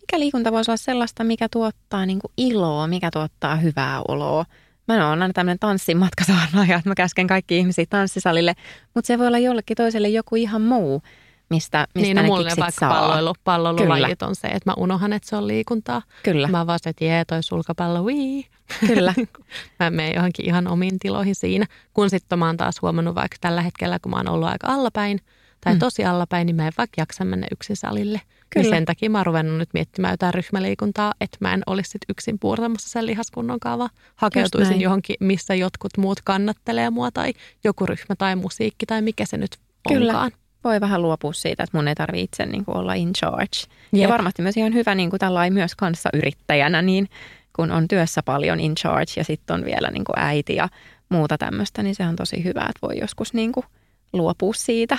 mikä 0.00 0.18
liikunta 0.18 0.52
voisi 0.52 0.70
olla 0.70 0.76
sellaista, 0.76 1.24
mikä 1.24 1.48
tuottaa 1.48 2.06
niinku 2.06 2.32
iloa, 2.36 2.86
mikä 2.86 3.10
tuottaa 3.10 3.56
hyvää 3.56 4.02
oloa– 4.08 4.44
Mä 4.88 5.08
oon 5.08 5.22
aina 5.22 5.32
tämmöinen 5.34 5.58
tanssin 5.58 5.96
matkasaarnaaja, 5.96 6.76
että 6.76 6.90
mä 6.90 6.94
käsken 6.94 7.26
kaikki 7.26 7.58
ihmisiä 7.58 7.84
tanssisalille, 7.90 8.54
mutta 8.94 9.06
se 9.06 9.18
voi 9.18 9.26
olla 9.26 9.38
jollekin 9.38 9.76
toiselle 9.76 10.08
joku 10.08 10.36
ihan 10.36 10.62
muu, 10.62 11.02
mistä, 11.50 11.86
mistä 11.94 12.06
niin, 12.06 12.16
no, 12.16 12.22
mulle 12.22 12.50
vaikka 12.58 12.80
saa. 12.80 12.94
palloilu, 12.94 13.34
pallolulajit 13.44 14.22
on 14.22 14.34
se, 14.34 14.48
että 14.48 14.70
mä 14.70 14.74
unohan, 14.76 15.12
että 15.12 15.28
se 15.28 15.36
on 15.36 15.46
liikuntaa. 15.46 16.02
Kyllä. 16.22 16.48
Mä 16.48 16.66
vaan 16.66 16.78
se, 16.82 16.90
että 16.90 17.04
jee, 17.04 17.24
toi 17.24 17.42
sulkapallo, 17.42 18.02
wii. 18.02 18.46
Kyllä. 18.86 19.14
mä 19.80 19.90
menen 19.90 20.14
johonkin 20.14 20.46
ihan 20.46 20.66
omiin 20.66 20.98
tiloihin 20.98 21.34
siinä. 21.34 21.66
Kun 21.92 22.10
sitten 22.10 22.38
mä 22.38 22.46
oon 22.46 22.56
taas 22.56 22.82
huomannut 22.82 23.14
vaikka 23.14 23.36
tällä 23.40 23.62
hetkellä, 23.62 23.98
kun 23.98 24.10
mä 24.10 24.16
oon 24.16 24.28
ollut 24.28 24.48
aika 24.48 24.66
allapäin 24.66 25.20
tai 25.60 25.72
mm. 25.72 25.78
tosi 25.78 26.04
allapäin, 26.04 26.46
niin 26.46 26.56
mä 26.56 26.66
en 26.66 26.72
vaikka 26.78 27.00
jaksa 27.00 27.24
mennä 27.24 27.46
yksin 27.52 27.76
salille. 27.76 28.20
Kyllä. 28.54 28.64
Niin 28.64 28.76
sen 28.76 28.84
takia 28.84 29.10
mä 29.10 29.18
oon 29.18 29.26
ruvennut 29.26 29.58
nyt 29.58 29.68
miettimään 29.74 30.12
jotain 30.12 30.34
ryhmäliikuntaa, 30.34 31.14
että 31.20 31.36
mä 31.40 31.54
en 31.54 31.62
olisi 31.66 31.90
sit 31.90 32.02
yksin 32.08 32.38
puurtamassa 32.38 32.88
sen 32.88 33.06
lihaskunnon 33.06 33.60
kaava. 33.60 33.88
Hakeutuisin 34.16 34.80
johonkin, 34.80 35.16
missä 35.20 35.54
jotkut 35.54 35.92
muut 35.98 36.20
kannattelee 36.24 36.90
mua 36.90 37.10
tai 37.10 37.32
joku 37.64 37.86
ryhmä 37.86 38.14
tai 38.18 38.36
musiikki 38.36 38.86
tai 38.86 39.02
mikä 39.02 39.24
se 39.24 39.36
nyt 39.36 39.56
Kyllä. 39.88 40.12
onkaan. 40.12 40.32
Voi 40.64 40.80
vähän 40.80 41.02
luopua 41.02 41.32
siitä, 41.32 41.62
että 41.62 41.76
mun 41.78 41.88
ei 41.88 41.94
tarvitse 41.94 42.24
itse 42.24 42.46
niin 42.46 42.64
kuin 42.64 42.76
olla 42.76 42.94
in 42.94 43.12
charge. 43.12 43.56
Jep. 43.92 44.02
Ja 44.02 44.08
varmasti 44.08 44.42
myös 44.42 44.56
ihan 44.56 44.74
hyvä 44.74 44.94
niin 44.94 45.10
kuin 45.10 45.52
myös 45.52 45.74
kanssa 45.74 46.08
yrittäjänä, 46.12 46.82
niin 46.82 47.08
kun 47.56 47.70
on 47.70 47.88
työssä 47.88 48.22
paljon 48.22 48.60
in 48.60 48.74
charge 48.74 49.12
ja 49.16 49.24
sitten 49.24 49.54
on 49.54 49.64
vielä 49.64 49.90
niin 49.90 50.04
kuin 50.04 50.18
äiti 50.18 50.54
ja 50.54 50.68
muuta 51.08 51.38
tämmöistä, 51.38 51.82
niin 51.82 51.94
se 51.94 52.06
on 52.06 52.16
tosi 52.16 52.44
hyvä, 52.44 52.60
että 52.60 52.78
voi 52.82 52.98
joskus 53.00 53.34
niin 53.34 53.52
kuin 53.52 53.66
luopua 54.12 54.54
siitä 54.54 54.98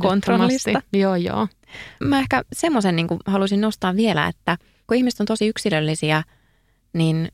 kontrollista. 0.00 0.82
Joo, 0.92 1.16
joo. 1.16 1.48
Mä 2.00 2.18
ehkä 2.18 2.42
semmoisen 2.52 2.96
niin 2.96 3.06
halusin 3.26 3.60
nostaa 3.60 3.96
vielä, 3.96 4.26
että 4.26 4.58
kun 4.86 4.96
ihmiset 4.96 5.20
on 5.20 5.26
tosi 5.26 5.46
yksilöllisiä, 5.46 6.22
niin 6.92 7.28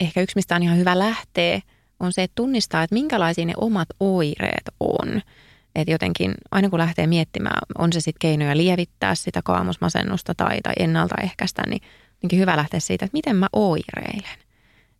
ehkä 0.00 0.20
yksi, 0.20 0.36
mistä 0.36 0.56
on 0.56 0.62
ihan 0.62 0.78
hyvä 0.78 0.98
lähteä, 0.98 1.60
on 2.00 2.12
se, 2.12 2.22
että 2.22 2.34
tunnistaa, 2.34 2.82
että 2.82 2.94
minkälaisia 2.94 3.46
ne 3.46 3.52
omat 3.56 3.88
oireet 4.00 4.64
on. 4.80 5.22
Että 5.74 5.92
jotenkin 5.92 6.34
aina 6.50 6.70
kun 6.70 6.78
lähtee 6.78 7.06
miettimään, 7.06 7.58
on 7.78 7.92
se 7.92 8.00
sitten 8.00 8.18
keinoja 8.18 8.56
lievittää 8.56 9.14
sitä 9.14 9.40
kaamusmasennusta 9.44 10.34
tai, 10.34 10.60
tai 10.62 10.72
ennaltaehkäistä, 10.78 11.62
niin 11.66 11.82
onkin 12.24 12.38
hyvä 12.38 12.56
lähteä 12.56 12.80
siitä, 12.80 13.04
että 13.04 13.16
miten 13.16 13.36
mä 13.36 13.46
oireilen. 13.52 14.38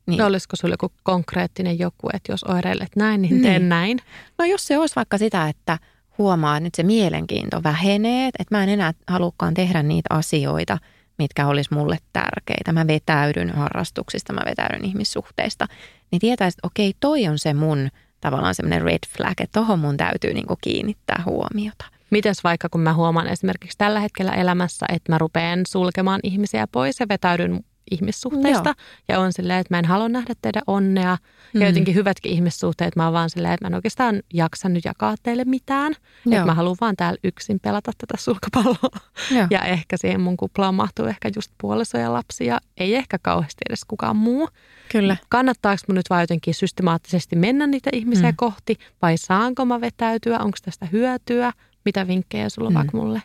Niin. 0.06 0.18
No 0.18 0.26
olisiko 0.26 0.56
sulla 0.56 0.74
joku 0.74 0.92
konkreettinen 1.02 1.78
joku, 1.78 2.08
että 2.12 2.32
jos 2.32 2.44
oireilet 2.44 2.96
näin, 2.96 3.22
niin 3.22 3.42
teen 3.42 3.62
niin. 3.62 3.68
näin? 3.68 3.98
No 4.38 4.44
jos 4.44 4.66
se 4.66 4.78
olisi 4.78 4.96
vaikka 4.96 5.18
sitä, 5.18 5.48
että 5.48 5.78
huomaa, 6.20 6.56
että 6.56 6.64
nyt 6.64 6.74
se 6.74 6.82
mielenkiinto 6.82 7.62
vähenee, 7.62 8.26
että 8.26 8.56
mä 8.56 8.62
en 8.62 8.68
enää 8.68 8.92
halukkaan 9.08 9.54
tehdä 9.54 9.82
niitä 9.82 10.14
asioita, 10.14 10.78
mitkä 11.18 11.46
olisi 11.46 11.74
mulle 11.74 11.98
tärkeitä. 12.12 12.72
Mä 12.72 12.86
vetäydyn 12.86 13.50
harrastuksista, 13.50 14.32
mä 14.32 14.42
vetäydyn 14.46 14.84
ihmissuhteista. 14.84 15.66
Niin 16.10 16.20
tietäisi, 16.20 16.54
että 16.58 16.66
okei, 16.66 16.92
toi 17.00 17.28
on 17.28 17.38
se 17.38 17.54
mun 17.54 17.88
tavallaan 18.20 18.54
semmoinen 18.54 18.82
red 18.82 18.98
flag, 19.08 19.40
että 19.40 19.60
tohon 19.60 19.78
mun 19.78 19.96
täytyy 19.96 20.34
niinku 20.34 20.56
kiinnittää 20.60 21.22
huomiota. 21.26 21.84
Mites 22.10 22.44
vaikka 22.44 22.68
kun 22.68 22.80
mä 22.80 22.94
huomaan 22.94 23.28
esimerkiksi 23.28 23.78
tällä 23.78 24.00
hetkellä 24.00 24.32
elämässä, 24.32 24.86
että 24.88 25.12
mä 25.12 25.18
rupean 25.18 25.60
sulkemaan 25.68 26.20
ihmisiä 26.22 26.66
pois 26.72 27.00
ja 27.00 27.06
vetäydyn 27.08 27.64
ihmissuhteista. 27.90 28.68
Joo. 28.68 28.74
Ja 29.08 29.20
on 29.20 29.32
silleen, 29.32 29.58
että 29.58 29.74
mä 29.74 29.78
en 29.78 29.84
halua 29.84 30.08
nähdä 30.08 30.34
teidän 30.42 30.62
onnea. 30.66 31.18
Mm. 31.54 31.60
Ja 31.60 31.66
jotenkin 31.66 31.94
hyvätkin 31.94 32.32
ihmissuhteet, 32.32 32.96
mä 32.96 33.04
oon 33.04 33.12
vaan 33.12 33.30
silleen, 33.30 33.54
että 33.54 33.64
mä 33.64 33.68
en 33.68 33.74
oikeastaan 33.74 34.22
jaksa 34.34 34.68
nyt 34.68 34.84
jakaa 34.84 35.14
teille 35.22 35.44
mitään. 35.44 35.92
Joo. 36.26 36.34
Että 36.34 36.46
mä 36.46 36.54
haluan 36.54 36.76
vaan 36.80 36.96
täällä 36.96 37.18
yksin 37.24 37.60
pelata 37.60 37.92
tätä 37.98 38.14
sulkapalloa. 38.18 39.00
Joo. 39.30 39.46
Ja 39.50 39.60
ehkä 39.60 39.96
siihen 39.96 40.20
mun 40.20 40.36
kuplaan 40.36 40.74
mahtuu 40.74 41.06
ehkä 41.06 41.30
just 41.36 41.52
puoliso 41.60 41.98
ja 41.98 42.12
lapsi 42.12 42.46
ja 42.46 42.60
ei 42.76 42.94
ehkä 42.94 43.18
kauheasti 43.22 43.60
edes 43.68 43.84
kukaan 43.84 44.16
muu. 44.16 44.48
Kyllä. 44.92 45.16
Kannattaako 45.28 45.82
mun 45.88 45.94
nyt 45.94 46.10
vaan 46.10 46.22
jotenkin 46.22 46.54
systemaattisesti 46.54 47.36
mennä 47.36 47.66
niitä 47.66 47.90
ihmisiä 47.92 48.30
mm. 48.30 48.36
kohti 48.36 48.76
vai 49.02 49.16
saanko 49.16 49.64
mä 49.64 49.80
vetäytyä? 49.80 50.38
Onko 50.38 50.58
tästä 50.64 50.86
hyötyä? 50.86 51.52
Mitä 51.84 52.06
vinkkejä 52.06 52.48
sulla 52.48 52.66
on 52.66 52.72
mm. 52.72 52.76
vaikka 52.76 52.96
mulle? 52.96 53.22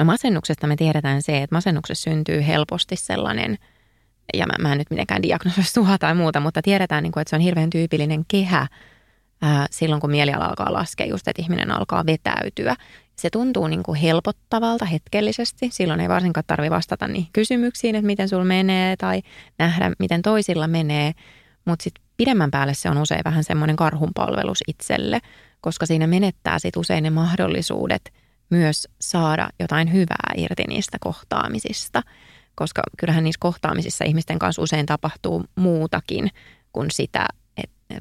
No 0.00 0.04
masennuksesta 0.04 0.66
me 0.66 0.76
tiedetään 0.76 1.22
se, 1.22 1.42
että 1.42 1.56
masennuksessa 1.56 2.10
syntyy 2.10 2.46
helposti 2.46 2.96
sellainen– 2.96 3.58
ja 4.34 4.46
mä, 4.46 4.52
mä 4.60 4.72
en 4.72 4.78
nyt 4.78 4.90
mitenkään 4.90 5.22
diagnosoi 5.22 5.64
sua 5.64 5.98
tai 5.98 6.14
muuta, 6.14 6.40
mutta 6.40 6.62
tiedetään, 6.62 7.02
niin 7.02 7.12
kuin, 7.12 7.20
että 7.20 7.30
se 7.30 7.36
on 7.36 7.42
hirveän 7.42 7.70
tyypillinen 7.70 8.24
kehä 8.28 8.66
ää, 9.42 9.66
silloin, 9.70 10.00
kun 10.00 10.10
mieliala 10.10 10.44
alkaa 10.44 10.72
laskea, 10.72 11.06
just 11.06 11.28
että 11.28 11.42
ihminen 11.42 11.70
alkaa 11.70 12.06
vetäytyä. 12.06 12.76
se 13.16 13.30
tuntuu 13.30 13.66
niin 13.66 13.82
kuin 13.82 13.98
helpottavalta 13.98 14.84
hetkellisesti. 14.84 15.68
Silloin 15.72 16.00
ei 16.00 16.08
varsinkaan 16.08 16.44
tarvi 16.46 16.70
vastata 16.70 17.08
niihin 17.08 17.30
kysymyksiin, 17.32 17.94
että 17.94 18.06
miten 18.06 18.28
sulla 18.28 18.44
menee 18.44 18.96
tai 18.96 19.22
nähdä, 19.58 19.90
miten 19.98 20.22
toisilla 20.22 20.68
menee. 20.68 21.12
Mutta 21.64 21.82
sitten 21.82 22.04
pidemmän 22.16 22.50
päälle 22.50 22.74
se 22.74 22.90
on 22.90 22.98
usein 22.98 23.22
vähän 23.24 23.44
semmoinen 23.44 23.76
karhunpalvelus 23.76 24.58
itselle, 24.68 25.18
koska 25.60 25.86
siinä 25.86 26.06
menettää 26.06 26.58
sitten 26.58 26.80
usein 26.80 27.02
ne 27.02 27.10
mahdollisuudet 27.10 28.12
myös 28.50 28.88
saada 29.00 29.48
jotain 29.60 29.92
hyvää 29.92 30.32
irti 30.36 30.64
niistä 30.68 30.98
kohtaamisista. 31.00 32.02
Koska 32.54 32.82
kyllähän 32.98 33.24
niissä 33.24 33.40
kohtaamisissa 33.40 34.04
ihmisten 34.04 34.38
kanssa 34.38 34.62
usein 34.62 34.86
tapahtuu 34.86 35.44
muutakin 35.54 36.30
kuin 36.72 36.90
sitä, 36.90 37.26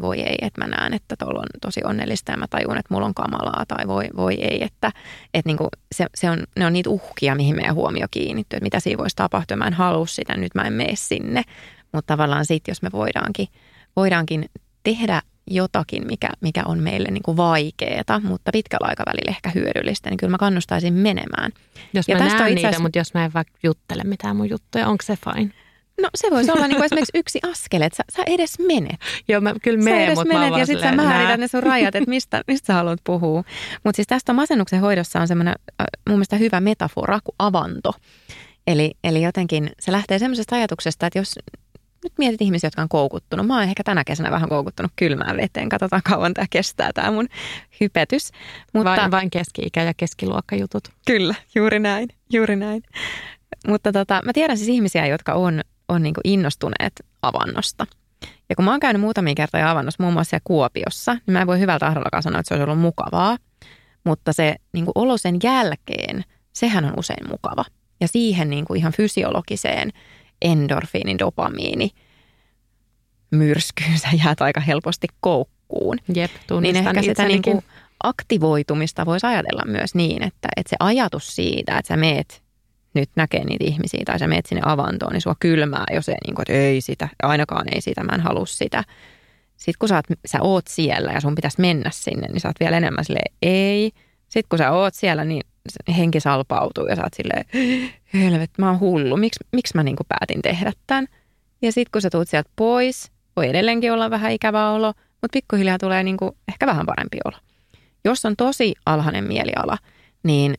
voi 0.01 0.21
ei, 0.21 0.37
että 0.41 0.61
mä 0.61 0.67
näen, 0.67 0.93
että 0.93 1.15
tuolla 1.19 1.39
on 1.39 1.45
tosi 1.61 1.81
onnellista 1.83 2.31
ja 2.31 2.37
mä 2.37 2.45
tajun, 2.49 2.77
että 2.77 2.93
mulla 2.93 3.05
on 3.05 3.13
kamalaa 3.13 3.63
tai 3.67 3.87
voi, 3.87 4.05
voi 4.15 4.33
ei, 4.33 4.63
että, 4.63 4.91
että 5.33 5.49
niin 5.49 5.57
kuin 5.57 5.69
se, 5.91 6.05
se 6.15 6.29
on, 6.29 6.43
ne 6.59 6.65
on 6.65 6.73
niitä 6.73 6.89
uhkia, 6.89 7.35
mihin 7.35 7.55
meidän 7.55 7.75
huomio 7.75 8.07
kiinnittyy, 8.11 8.57
että 8.57 8.63
mitä 8.63 8.79
siinä 8.79 8.97
voisi 8.97 9.15
tapahtua, 9.15 9.57
mä 9.57 9.67
en 9.67 9.73
halua 9.73 10.07
sitä, 10.07 10.37
nyt 10.37 10.55
mä 10.55 10.61
en 10.61 10.73
mene 10.73 10.95
sinne, 10.95 11.43
mutta 11.91 12.13
tavallaan 12.13 12.45
sitten, 12.45 12.71
jos 12.71 12.81
me 12.81 12.89
voidaankin, 12.91 13.47
voidaankin 13.95 14.45
tehdä 14.83 15.21
jotakin, 15.49 16.07
mikä, 16.07 16.29
mikä 16.41 16.63
on 16.65 16.79
meille 16.79 17.11
niin 17.11 17.23
kuin 17.23 17.37
vaikeaa, 17.37 18.19
mutta 18.23 18.51
pitkällä 18.51 18.87
aikavälillä 18.87 19.29
ehkä 19.29 19.51
hyödyllistä, 19.55 20.09
niin 20.09 20.17
kyllä 20.17 20.31
mä 20.31 20.37
kannustaisin 20.37 20.93
menemään. 20.93 21.51
Jos 21.93 22.07
ja 22.07 22.15
mä 22.15 22.23
tästä 22.23 22.39
näen 22.39 22.51
itse 22.51 22.55
niitä, 22.55 22.67
asiassa- 22.67 22.83
mutta 22.83 22.97
jos 22.97 23.13
mä 23.13 23.25
en 23.25 23.33
vaikka 23.33 23.53
juttele 23.63 24.03
mitään 24.03 24.35
mun 24.35 24.49
juttuja, 24.49 24.87
onko 24.87 25.03
se 25.05 25.17
fine? 25.25 25.51
No 26.01 26.09
se 26.15 26.27
voisi 26.31 26.51
olla 26.51 26.67
niin 26.67 26.75
kuin 26.75 26.85
esimerkiksi 26.85 27.17
yksi 27.17 27.39
askel, 27.51 27.81
että 27.81 27.97
sä, 27.97 28.03
sä 28.17 28.23
edes 28.27 28.59
menet. 28.59 28.95
Joo, 29.27 29.41
mä 29.41 29.53
kyllä 29.61 29.79
Sä 29.81 29.83
menen, 29.83 30.01
edes 30.01 30.15
mutta 30.15 30.33
mä 30.33 30.39
oon 30.39 30.45
menet 30.51 30.59
ja 30.59 30.65
sitten 30.65 30.89
sä 30.89 30.95
määrität 30.95 31.39
ne 31.39 31.47
sun 31.47 31.63
rajat, 31.63 31.95
että 31.95 32.09
mistä, 32.09 32.41
mistä 32.47 32.65
sä 32.65 32.73
haluat 32.73 32.99
puhua. 33.03 33.43
Mutta 33.83 33.95
siis 33.95 34.07
tästä 34.07 34.33
masennuksen 34.33 34.79
hoidossa 34.79 35.19
on 35.19 35.27
semmoinen 35.27 35.55
äh, 35.81 35.85
mun 36.09 36.15
mielestä 36.17 36.35
hyvä 36.35 36.61
metafora 36.61 37.19
kuin 37.23 37.35
avanto. 37.39 37.93
Eli, 38.67 38.91
eli 39.03 39.21
jotenkin 39.21 39.69
se 39.79 39.91
lähtee 39.91 40.19
semmoisesta 40.19 40.55
ajatuksesta, 40.55 41.07
että 41.07 41.19
jos 41.19 41.35
nyt 42.03 42.13
mietit 42.17 42.41
ihmisiä, 42.41 42.67
jotka 42.67 42.81
on 42.81 42.89
koukuttunut. 42.89 43.47
Mä 43.47 43.53
oon 43.53 43.63
ehkä 43.63 43.83
tänä 43.83 44.03
kesänä 44.03 44.31
vähän 44.31 44.49
koukuttunut 44.49 44.91
kylmään 44.95 45.37
veteen. 45.37 45.69
Katsotaan 45.69 46.01
kauan 46.09 46.33
tämä 46.33 46.45
kestää, 46.49 46.93
tämä 46.93 47.11
mun 47.11 47.27
hypetys. 47.81 48.31
Mutta 48.73 48.95
Vain, 48.95 49.11
vain 49.11 49.29
keski-ikä 49.29 49.83
ja 49.83 49.93
keskiluokkajutut. 49.93 50.83
Kyllä, 51.07 51.35
juuri 51.55 51.79
näin, 51.79 52.09
juuri 52.33 52.55
näin. 52.55 52.83
Mutta 53.67 53.91
tota, 53.91 54.21
mä 54.25 54.33
tiedän 54.33 54.57
siis 54.57 54.69
ihmisiä, 54.69 55.07
jotka 55.07 55.33
on, 55.33 55.61
on 55.89 56.03
niin 56.03 56.15
innostuneet 56.23 56.93
avannosta. 57.21 57.87
Ja 58.49 58.55
kun 58.55 58.65
mä 58.65 58.71
oon 58.71 58.79
käynyt 58.79 59.01
muutamia 59.01 59.35
kertoja 59.35 59.71
avannossa, 59.71 60.03
muun 60.03 60.13
muassa 60.13 60.37
Kuopiossa, 60.43 61.13
niin 61.13 61.33
mä 61.33 61.41
en 61.41 61.47
voi 61.47 61.59
hyvältä 61.59 61.85
tahdollakaan 61.85 62.23
sanoa, 62.23 62.39
että 62.39 62.47
se 62.47 62.53
olisi 62.53 62.63
ollut 62.63 62.79
mukavaa. 62.79 63.37
Mutta 64.03 64.33
se 64.33 64.55
niin 64.73 64.85
kuin 64.85 64.93
olo 64.95 65.17
sen 65.17 65.37
jälkeen, 65.43 66.23
sehän 66.53 66.85
on 66.85 66.93
usein 66.97 67.29
mukava. 67.29 67.65
Ja 68.01 68.07
siihen 68.07 68.49
niin 68.49 68.65
kuin 68.65 68.77
ihan 68.77 68.93
fysiologiseen 68.93 69.89
endorfiini, 70.41 71.19
dopamiini 71.19 71.91
myrskyyn 73.31 73.99
sä 73.99 74.07
jäät 74.25 74.41
aika 74.41 74.59
helposti 74.59 75.07
koukkuun. 75.19 75.97
Jep, 76.15 76.31
Niin 76.61 76.75
ehkä 76.75 77.01
sitä 77.01 77.25
niin 77.25 77.41
kuin 77.41 77.61
aktivoitumista 78.03 79.05
voisi 79.05 79.27
ajatella 79.27 79.63
myös 79.65 79.95
niin, 79.95 80.23
että, 80.23 80.49
että 80.57 80.69
se 80.69 80.75
ajatus 80.79 81.35
siitä, 81.35 81.77
että 81.77 81.87
sä 81.87 81.97
meet 81.97 82.43
nyt 82.93 83.09
näkee 83.15 83.45
niitä 83.45 83.65
ihmisiä 83.65 84.01
tai 84.05 84.19
sä 84.19 84.27
meet 84.27 84.45
sinne 84.45 84.61
avantoon, 84.65 85.13
niin 85.13 85.21
sua 85.21 85.35
kylmää 85.39 85.85
jo 85.93 86.01
se, 86.01 86.15
niin 86.25 86.35
kuin, 86.35 86.43
että 86.43 86.53
ei 86.53 86.81
sitä, 86.81 87.09
ainakaan 87.23 87.65
ei 87.73 87.81
sitä, 87.81 88.03
mä 88.03 88.11
en 88.15 88.21
halua 88.21 88.45
sitä. 88.45 88.83
Sitten 89.57 89.79
kun 89.79 89.89
sä 89.89 89.95
oot, 89.95 90.05
sä 90.25 90.41
oot 90.41 90.67
siellä 90.67 91.11
ja 91.11 91.21
sun 91.21 91.35
pitäisi 91.35 91.61
mennä 91.61 91.89
sinne, 91.93 92.27
niin 92.27 92.39
sä 92.39 92.49
oot 92.49 92.59
vielä 92.59 92.77
enemmän 92.77 93.05
silleen, 93.05 93.33
ei. 93.41 93.91
Sitten 94.21 94.49
kun 94.49 94.59
sä 94.59 94.71
oot 94.71 94.93
siellä, 94.93 95.25
niin 95.25 95.41
henki 95.97 96.20
salpautuu 96.20 96.88
ja 96.88 96.95
sä 96.95 97.03
oot 97.03 97.14
silleen, 97.14 97.45
helvet, 98.14 98.51
mä 98.57 98.70
oon 98.70 98.80
hullu, 98.80 99.18
miksi, 99.18 99.74
mä 99.74 99.84
niin 99.84 99.95
kuin 99.95 100.07
päätin 100.07 100.41
tehdä 100.41 100.72
tämän? 100.88 101.07
Ja 101.62 101.72
sitten 101.72 101.91
kun 101.91 102.01
sä 102.01 102.10
tuut 102.10 102.30
sieltä 102.30 102.49
pois, 102.55 103.12
voi 103.36 103.49
edelleenkin 103.49 103.93
olla 103.93 104.10
vähän 104.10 104.32
ikävä 104.32 104.70
olo, 104.70 104.88
mutta 105.22 105.34
pikkuhiljaa 105.34 105.78
tulee 105.78 106.03
niin 106.03 106.18
kuin 106.18 106.32
ehkä 106.47 106.68
vähän 106.68 106.86
parempi 106.86 107.18
olo. 107.26 107.38
Jos 108.05 108.26
on 108.26 108.36
tosi 108.36 108.76
alhainen 108.86 109.24
mieliala, 109.24 109.78
niin 110.24 110.53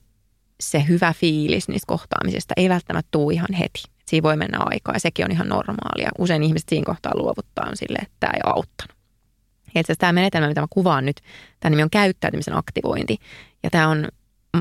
se 0.60 0.84
hyvä 0.88 1.12
fiilis 1.16 1.68
niistä 1.68 1.86
kohtaamisista 1.86 2.54
ei 2.56 2.68
välttämättä 2.68 3.08
tule 3.10 3.34
ihan 3.34 3.52
heti. 3.58 3.82
Siinä 4.06 4.22
voi 4.22 4.36
mennä 4.36 4.58
aikaa 4.60 4.94
ja 4.94 5.00
sekin 5.00 5.24
on 5.24 5.30
ihan 5.30 5.48
normaalia. 5.48 6.10
Usein 6.18 6.42
ihmiset 6.42 6.68
siinä 6.68 6.84
kohtaa 6.86 7.12
luovuttaa 7.16 7.68
on 7.68 7.76
silleen, 7.76 8.04
että 8.04 8.16
tämä 8.20 8.32
ei 8.34 8.40
auttanut. 8.44 8.96
Ja 9.74 9.80
itse 9.80 9.92
asiassa 9.92 10.00
tämä 10.00 10.12
menetelmä, 10.12 10.48
mitä 10.48 10.60
mä 10.60 10.66
kuvaan 10.70 11.06
nyt, 11.06 11.16
tämä 11.60 11.70
nimi 11.70 11.82
on 11.82 11.90
käyttäytymisen 11.90 12.56
aktivointi. 12.56 13.16
Ja 13.62 13.70
tämä 13.70 13.88
on 13.88 14.08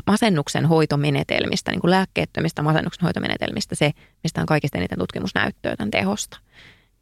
masennuksen 0.08 0.66
hoitomenetelmistä, 0.66 1.72
niin 1.72 1.82
kuin 1.82 1.92
lääkkeettömistä 1.92 2.62
masennuksen 2.62 3.04
hoitomenetelmistä 3.04 3.76
se, 3.76 3.92
mistä 4.24 4.42
on 4.42 4.48
kaikista 4.48 4.78
eniten 4.78 5.00
tutkimusnäyttöä 5.00 5.76
tämän 5.76 5.92
tehosta. 5.92 6.38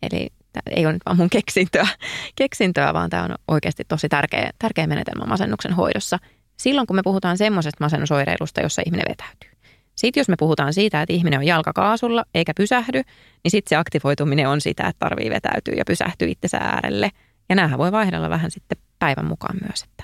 Eli 0.01 0.29
tämä 0.51 0.75
ei 0.75 0.85
ole 0.85 0.93
nyt 0.93 1.01
vaan 1.05 1.17
mun 1.17 1.29
keksintöä, 1.29 1.87
keksintöä 2.35 2.93
vaan 2.93 3.09
tämä 3.09 3.23
on 3.23 3.35
oikeasti 3.47 3.83
tosi 3.87 4.09
tärkeä, 4.09 4.49
tärkeä 4.59 4.87
menetelmä 4.87 5.25
masennuksen 5.25 5.73
hoidossa. 5.73 6.17
Silloin 6.57 6.87
kun 6.87 6.95
me 6.95 7.01
puhutaan 7.03 7.37
semmoisesta 7.37 7.83
masennusoireilusta, 7.83 8.61
jossa 8.61 8.81
ihminen 8.85 9.05
vetäytyy. 9.09 9.51
Sitten 9.95 10.21
jos 10.21 10.29
me 10.29 10.35
puhutaan 10.39 10.73
siitä, 10.73 11.01
että 11.01 11.13
ihminen 11.13 11.39
on 11.39 11.45
jalkakaasulla 11.45 12.25
eikä 12.33 12.53
pysähdy, 12.57 13.01
niin 13.43 13.51
sitten 13.51 13.69
se 13.69 13.75
aktivoituminen 13.75 14.49
on 14.49 14.61
sitä, 14.61 14.87
että 14.87 14.99
tarvii 14.99 15.29
vetäytyä 15.29 15.73
ja 15.77 15.85
pysähtyä 15.85 16.27
itsensä 16.27 16.57
äärelle. 16.57 17.11
Ja 17.49 17.55
näähän 17.55 17.79
voi 17.79 17.91
vaihdella 17.91 18.29
vähän 18.29 18.51
sitten 18.51 18.77
päivän 18.99 19.25
mukaan 19.25 19.57
myös, 19.67 19.83
että 19.83 20.03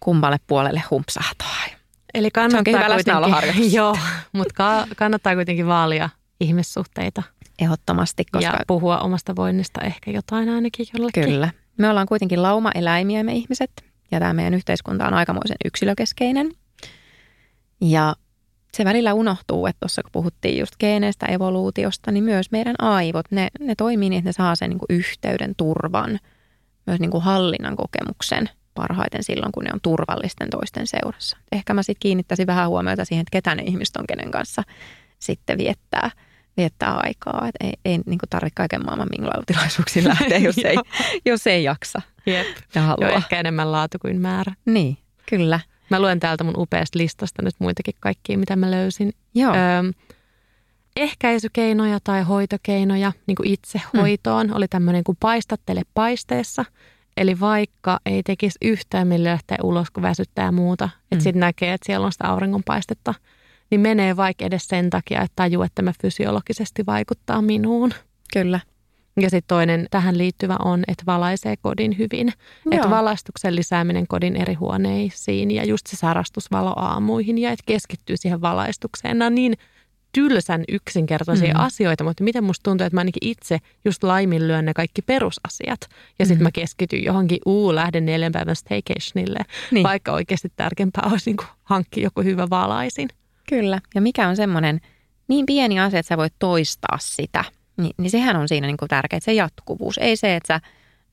kummalle 0.00 0.36
puolelle 0.46 0.82
humpsahtaa. 0.90 1.56
Eli 2.14 2.26
Se 2.26 2.30
kannattaa 2.30 2.82
hyvä 2.82 3.30
kuitenkin, 3.30 3.72
joo, 3.78 3.96
mutta 4.32 4.54
ka- 4.54 4.86
kannattaa 4.96 5.34
kuitenkin 5.34 5.66
vaalia 5.66 6.08
ihmissuhteita 6.40 7.22
Ehdottomasti, 7.58 8.24
koska 8.32 8.50
ja 8.50 8.64
puhua 8.66 8.98
omasta 8.98 9.36
voinnista 9.36 9.80
ehkä 9.80 10.10
jotain 10.10 10.48
ainakin 10.48 10.86
jollekin. 10.94 11.24
Kyllä. 11.24 11.50
Me 11.78 11.90
ollaan 11.90 12.06
kuitenkin 12.06 12.42
lauma-eläimiä 12.42 13.22
me 13.22 13.32
ihmiset 13.32 13.70
ja 14.10 14.18
tämä 14.18 14.32
meidän 14.32 14.54
yhteiskunta 14.54 15.06
on 15.06 15.14
aikamoisen 15.14 15.56
yksilökeskeinen. 15.64 16.52
Ja 17.80 18.14
se 18.72 18.84
välillä 18.84 19.14
unohtuu, 19.14 19.66
että 19.66 19.80
tuossa 19.80 20.02
kun 20.02 20.12
puhuttiin 20.12 20.58
just 20.58 20.74
geeneistä, 20.80 21.26
evoluutiosta, 21.26 22.10
niin 22.12 22.24
myös 22.24 22.50
meidän 22.50 22.74
aivot, 22.78 23.26
ne, 23.30 23.48
ne 23.60 23.74
toimii 23.74 24.10
niin, 24.10 24.18
että 24.18 24.28
ne 24.28 24.32
saa 24.32 24.56
sen 24.56 24.70
niin 24.70 24.78
kuin 24.78 24.98
yhteyden, 24.98 25.54
turvan, 25.56 26.18
myös 26.86 27.00
niin 27.00 27.10
kuin 27.10 27.22
hallinnan 27.22 27.76
kokemuksen 27.76 28.50
parhaiten 28.74 29.24
silloin, 29.24 29.52
kun 29.52 29.64
ne 29.64 29.70
on 29.72 29.80
turvallisten 29.82 30.50
toisten 30.50 30.86
seurassa. 30.86 31.36
Ehkä 31.52 31.74
mä 31.74 31.82
sitten 31.82 32.00
kiinnittäisin 32.00 32.46
vähän 32.46 32.68
huomiota 32.68 33.04
siihen, 33.04 33.22
että 33.22 33.32
ketä 33.32 33.54
ne 33.54 33.62
ihmiset 33.62 33.96
on, 33.96 34.06
kenen 34.06 34.30
kanssa 34.30 34.62
sitten 35.18 35.58
viettää, 35.58 36.10
viettää 36.56 36.94
aikaa. 36.94 37.48
Et 37.48 37.54
ei 37.60 37.72
ei 37.84 37.98
niin 38.06 38.18
tarvitse 38.30 38.54
kaiken 38.54 38.84
maailman 38.84 39.08
minglailu-tilaisuuksiin 39.10 40.08
lähteä, 40.08 40.38
jos 40.38 40.58
ei, 40.64 40.76
jos 41.24 41.46
ei 41.46 41.64
jaksa 41.64 42.02
Jep. 42.26 42.46
ja 42.74 42.82
halua. 42.82 43.08
Joo, 43.08 43.16
ehkä 43.16 43.40
enemmän 43.40 43.72
laatu 43.72 43.98
kuin 43.98 44.20
määrä. 44.20 44.54
Niin, 44.64 44.98
kyllä. 45.28 45.60
Mä 45.90 46.00
luen 46.00 46.20
täältä 46.20 46.44
mun 46.44 46.56
upeasta 46.56 46.98
listasta 46.98 47.42
nyt 47.42 47.54
muitakin 47.58 47.94
kaikkia, 48.00 48.38
mitä 48.38 48.56
mä 48.56 48.70
löysin. 48.70 49.12
Joo, 49.34 49.54
Öö, 49.54 49.92
ehkäisykeinoja 50.96 51.98
tai 52.04 52.22
hoitokeinoja 52.22 53.12
niin 53.26 53.36
kuin 53.36 53.48
itsehoitoon 53.48 54.54
oli 54.54 54.68
tämmöinen 54.68 55.04
kuin 55.04 55.18
paistattele 55.20 55.82
paisteessa. 55.94 56.64
Eli 57.16 57.40
vaikka 57.40 58.00
ei 58.06 58.22
tekisi 58.22 58.58
yhtään 58.62 59.08
millä 59.08 59.30
lähteä 59.30 59.58
ulos, 59.62 59.90
kun 59.90 60.02
väsyttää 60.02 60.44
ja 60.44 60.52
muuta, 60.52 60.84
että 61.02 61.16
Mm. 61.16 61.20
sitten 61.20 61.40
näkee, 61.40 61.72
että 61.72 61.86
siellä 61.86 62.06
on 62.06 62.12
sitä 62.12 62.28
auringonpaistetta, 62.28 63.14
niin 63.70 63.80
menee 63.80 64.16
vaikka 64.16 64.44
edes 64.44 64.66
sen 64.68 64.90
takia, 64.90 65.22
että 65.22 65.32
tajuu, 65.36 65.62
että 65.62 65.74
tämä 65.74 65.92
fysiologisesti 66.02 66.86
vaikuttaa 66.86 67.42
minuun. 67.42 67.92
kyllä. 68.32 68.60
Ja 69.20 69.30
sitten 69.30 69.48
toinen 69.48 69.86
tähän 69.90 70.18
liittyvä 70.18 70.56
on, 70.64 70.84
että 70.88 71.06
valaisee 71.06 71.54
kodin 71.62 71.98
hyvin. 71.98 72.32
Että 72.70 72.90
valaistuksen 72.90 73.56
lisääminen 73.56 74.06
kodin 74.06 74.36
eri 74.36 74.54
huoneisiin 74.54 75.50
ja 75.50 75.64
just 75.64 75.86
se 75.86 75.96
sarastusvalo 75.96 76.72
aamuihin 76.76 77.38
ja 77.38 77.50
että 77.50 77.62
keskittyy 77.66 78.16
siihen 78.16 78.40
valaistukseen. 78.40 79.18
Nämä 79.18 79.26
on 79.26 79.34
niin 79.34 79.54
tylsän 80.14 80.64
yksinkertaisia 80.68 81.54
Mm. 81.54 81.58
mm. 81.60 81.64
asioita, 81.64 82.04
mutta 82.04 82.24
miten 82.24 82.44
musta 82.44 82.62
tuntuu, 82.70 82.86
että 82.86 82.96
mä 82.96 83.00
ainakin 83.00 83.28
itse 83.30 83.58
just 83.84 84.04
laiminlyön 84.04 84.64
ne 84.64 84.74
kaikki 84.74 85.02
perusasiat. 85.02 85.80
Ja 86.18 86.26
sitten 86.26 86.38
Mhm. 86.38 86.42
mä 86.42 86.50
keskityn 86.52 87.04
johonkin, 87.04 87.38
uu, 87.46 87.74
lähden 87.74 88.06
neljän 88.06 88.32
päivän 88.32 88.56
staycationille, 88.56 89.38
Niin. 89.70 89.82
vaikka 89.84 90.12
oikeasti 90.12 90.52
tärkeämpää 90.56 91.08
olisi 91.12 91.30
niin 91.30 91.48
hankkia 91.64 92.02
joku 92.04 92.22
hyvä 92.22 92.50
valaisin. 92.50 93.08
Kyllä. 93.48 93.80
Ja 93.94 94.00
mikä 94.00 94.28
on 94.28 94.36
semmoinen 94.36 94.80
niin 95.28 95.46
pieni 95.46 95.80
asia, 95.80 96.00
että 96.00 96.08
sä 96.08 96.16
voit 96.16 96.34
toistaa 96.38 96.98
sitä, 97.00 97.44
niin, 97.76 97.92
niin 97.98 98.10
sehän 98.10 98.36
on 98.36 98.48
siinä 98.48 98.66
niin 98.66 98.76
kuin 98.76 98.88
tärkeää, 98.88 99.20
se 99.20 99.32
jatkuvuus. 99.32 99.98
Ei 99.98 100.16
se, 100.16 100.36
että 100.36 100.46
sä 100.46 100.60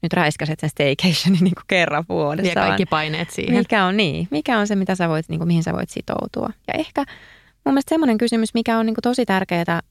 nyt 0.02 0.14
räiskäset 0.14 0.60
sen 0.60 0.70
staycationin 0.70 1.43
niin 1.43 1.56
kuin 1.56 1.64
kerran 1.68 2.04
vuodessa. 2.10 2.49
Ja 2.49 2.56
kaikki 2.66 2.86
paineet 2.86 3.30
siihen. 3.32 3.56
mikä 3.58 3.86
on 3.86 3.97
niin? 3.97 4.28
Mikä 4.32 4.58
on 4.60 4.68
se, 4.68 4.76
mitä 4.76 4.95
sä 4.95 5.10
voit, 5.10 5.30
niin 5.30 5.39
kuin, 5.39 5.47
mihin 5.47 5.64
sä 5.64 5.74
voit 5.74 5.89
sitoutua? 5.89 6.49
Ja 6.68 6.74
ehkä 6.74 7.06
mun 7.66 7.74
mielestä 7.74 7.89
semmoinen 7.89 8.18
kysymys, 8.18 8.53
mikä 8.53 8.78
on 8.78 8.86
niin 8.86 8.95
kuin 8.95 9.03
tosi 9.03 9.26
tärkeää, 9.26 9.82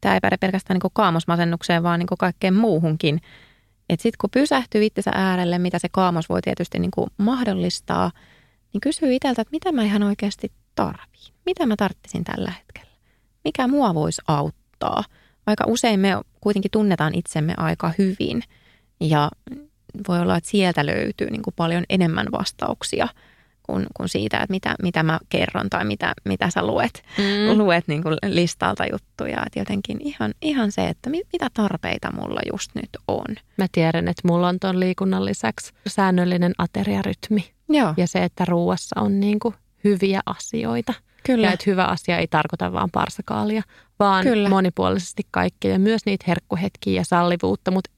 tämä 0.00 0.14
ei 0.14 0.20
päde 0.20 0.36
pelkästään 0.36 0.74
niin 0.74 0.80
kuin 0.80 0.92
kaamosmasennukseen, 0.94 1.82
vaan 1.82 1.98
niin 1.98 2.06
kuin 2.06 2.18
kaikkeen 2.18 2.54
muuhunkin. 2.54 3.20
Että 3.88 4.02
sitten 4.02 4.18
kun 4.20 4.30
pysähtyy 4.30 4.84
itsensä 4.84 5.10
äärelle, 5.14 5.58
mitä 5.58 5.78
se 5.78 5.88
kaamos 5.92 6.28
voi 6.28 6.42
tietysti 6.42 6.78
niin 6.78 6.90
kuin 6.90 7.10
mahdollistaa, 7.18 8.10
niin 8.72 8.80
kysyy 8.80 9.14
itseltä, 9.14 9.42
että 9.42 9.52
mitä 9.52 9.72
mä 9.72 9.82
ihan 9.82 10.02
oikeasti 10.02 10.52
tarviin. 10.74 11.34
Mitä 11.46 11.66
mä 11.66 11.76
tarttisin 11.76 12.24
tällä 12.24 12.50
hetkellä. 12.50 12.90
Mikä 13.44 13.68
mua 13.68 13.94
voisi 13.94 14.22
auttaa. 14.28 15.04
Aika 15.46 15.64
usein 15.66 16.00
me 16.00 16.08
kuitenkin 16.40 16.70
tunnetaan 16.70 17.14
itsemme 17.14 17.54
aika 17.56 17.92
hyvin 17.98 18.42
ja 19.00 19.30
voi 20.08 20.20
olla, 20.20 20.36
että 20.36 20.50
sieltä 20.50 20.86
löytyy 20.86 21.30
niin 21.30 21.42
kuin 21.42 21.54
paljon 21.56 21.84
enemmän 21.88 22.26
vastauksia 22.32 23.08
kuin, 23.70 23.86
kuin 23.96 24.08
siitä, 24.08 24.36
että 24.36 24.50
mitä, 24.50 24.74
mitä 24.82 25.02
mä 25.02 25.18
kerron 25.28 25.70
tai 25.70 25.84
mitä, 25.84 26.12
mitä 26.24 26.50
sä 26.50 26.66
luet, 26.66 27.02
mm. 27.18 27.58
luet 27.58 27.88
niin 27.88 28.02
kuin 28.02 28.16
listalta 28.26 28.84
juttuja. 28.92 29.42
Että 29.46 29.58
jotenkin 29.58 29.98
ihan, 30.00 30.34
ihan 30.42 30.72
se, 30.72 30.88
että 30.88 31.10
mit, 31.10 31.26
mitä 31.32 31.48
tarpeita 31.54 32.12
mulla 32.12 32.40
just 32.52 32.70
nyt 32.74 32.90
on. 33.08 33.36
Mä 33.58 33.66
tiedän, 33.72 34.08
että 34.08 34.28
mulla 34.28 34.48
on 34.48 34.60
tuon 34.60 34.80
liikunnan 34.80 35.24
lisäksi 35.24 35.72
säännöllinen 35.86 36.52
ateriarytmi. 36.58 37.50
Joo. 37.68 37.94
Ja 37.96 38.06
se, 38.06 38.24
että 38.24 38.44
ruuassa 38.44 39.00
on 39.00 39.20
niin 39.20 39.38
kuin 39.38 39.54
hyviä 39.84 40.20
asioita. 40.26 40.94
Kyllä. 41.26 41.46
Ja 41.46 41.52
että 41.52 41.64
hyvä 41.66 41.84
asia 41.84 42.18
ei 42.18 42.26
tarkoita 42.26 42.72
vaan 42.72 42.90
parsakaalia, 42.90 43.62
vaan 43.98 44.24
Kyllä. 44.24 44.48
monipuolisesti 44.48 45.22
kaikkea 45.30 45.72
ja 45.72 45.78
myös 45.78 46.06
niitä 46.06 46.24
herkkuhetkiä 46.28 47.00
ja 47.00 47.04
sallivuutta. 47.04 47.70
Mutta 47.70 47.90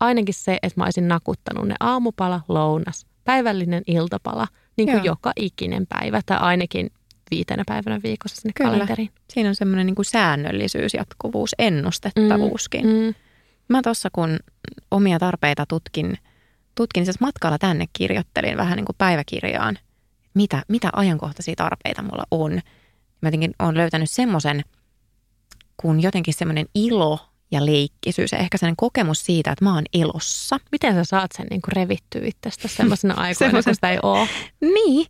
ainakin 0.00 0.34
se, 0.34 0.58
että 0.62 0.80
mä 0.80 0.84
olisin 0.84 1.08
nakuttanut 1.08 1.68
ne 1.68 1.74
aamupala, 1.80 2.40
lounas, 2.48 3.06
päivällinen 3.24 3.82
iltapala, 3.86 4.46
niin 4.86 4.96
kuin 4.96 5.04
Joo. 5.04 5.12
joka 5.14 5.32
ikinen 5.36 5.86
päivä 5.86 6.20
tai 6.26 6.38
ainakin 6.40 6.90
viitenä 7.30 7.62
päivänä 7.66 8.00
viikossa 8.02 8.40
sinne 8.40 8.52
Kyllä. 8.54 8.70
kalenteriin. 8.70 9.10
Siinä 9.32 9.48
on 9.48 9.54
semmoinen 9.54 9.86
niin 9.86 9.94
kuin 9.94 10.06
säännöllisyys, 10.06 10.94
jatkuvuus, 10.94 11.54
ennustettavuuskin. 11.58 12.86
Mm. 12.86 12.92
Mm. 12.92 13.14
Mä 13.68 13.82
tuossa 13.82 14.08
kun 14.12 14.38
omia 14.90 15.18
tarpeita 15.18 15.66
tutkin, 15.66 16.18
tutkin 16.74 17.04
siis 17.04 17.20
matkalla 17.20 17.58
tänne 17.58 17.84
kirjoittelin 17.92 18.56
vähän 18.56 18.76
niin 18.76 18.86
kuin 18.86 18.96
päiväkirjaan, 18.98 19.78
mitä, 20.34 20.62
mitä 20.68 20.90
ajankohtaisia 20.92 21.54
tarpeita 21.56 22.02
mulla 22.02 22.24
on. 22.30 22.52
Mä 23.22 23.26
jotenkin 23.26 23.54
olen 23.58 23.76
löytänyt 23.76 24.10
semmoisen, 24.10 24.64
kun 25.76 26.02
jotenkin 26.02 26.34
semmoinen 26.34 26.66
ilo 26.74 27.29
ja 27.50 27.66
leikkisyys 27.66 28.32
ja 28.32 28.38
ehkä 28.38 28.58
sellainen 28.58 28.76
kokemus 28.76 29.24
siitä, 29.24 29.52
että 29.52 29.64
mä 29.64 29.74
oon 29.74 29.84
elossa. 29.94 30.58
Miten 30.72 30.94
sä 30.94 31.04
saat 31.04 31.30
sen 31.36 31.46
niin 31.50 31.62
kuin 31.62 31.72
revittyä 31.72 32.22
itsestä 32.24 32.68
semmoisena 32.68 33.14
aikoina, 33.24 33.62
kun 33.62 33.74
sitä 33.74 33.90
ei 33.90 33.98
ole? 34.02 34.28
Niin, 34.60 35.06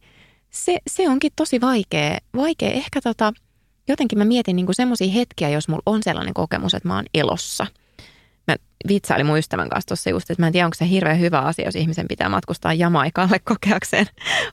se, 0.51 0.79
se 0.87 1.09
onkin 1.09 1.33
tosi 1.37 1.61
vaikea. 1.61 2.19
vaikea. 2.37 2.71
Ehkä 2.71 3.01
tota, 3.01 3.33
jotenkin 3.89 4.19
mä 4.19 4.25
mietin 4.25 4.57
niinku 4.57 4.73
semmoisia 4.73 5.13
hetkiä, 5.13 5.49
jos 5.49 5.69
mulla 5.69 5.83
on 5.87 6.03
sellainen 6.03 6.35
kokemus, 6.35 6.75
että 6.75 6.89
mä 6.89 6.95
oon 6.95 7.07
elossa. 7.15 7.67
Mä 8.85 8.89
vitsailin 8.89 9.27
mun 9.27 9.39
ystävän 9.39 9.69
kanssa 9.69 9.89
tuossa 9.89 10.11
just, 10.11 10.31
että 10.31 10.43
mä 10.43 10.47
en 10.47 10.53
tiedä, 10.53 10.67
onko 10.67 10.75
se 10.75 10.89
hirveän 10.89 11.21
hyvä 11.21 11.39
asia, 11.39 11.65
jos 11.65 11.75
ihmisen 11.77 12.09
pitää 12.09 12.29
matkustaa 12.29 12.75
Jamaikalle 12.75 13.39
kokeakseen 13.55 14.07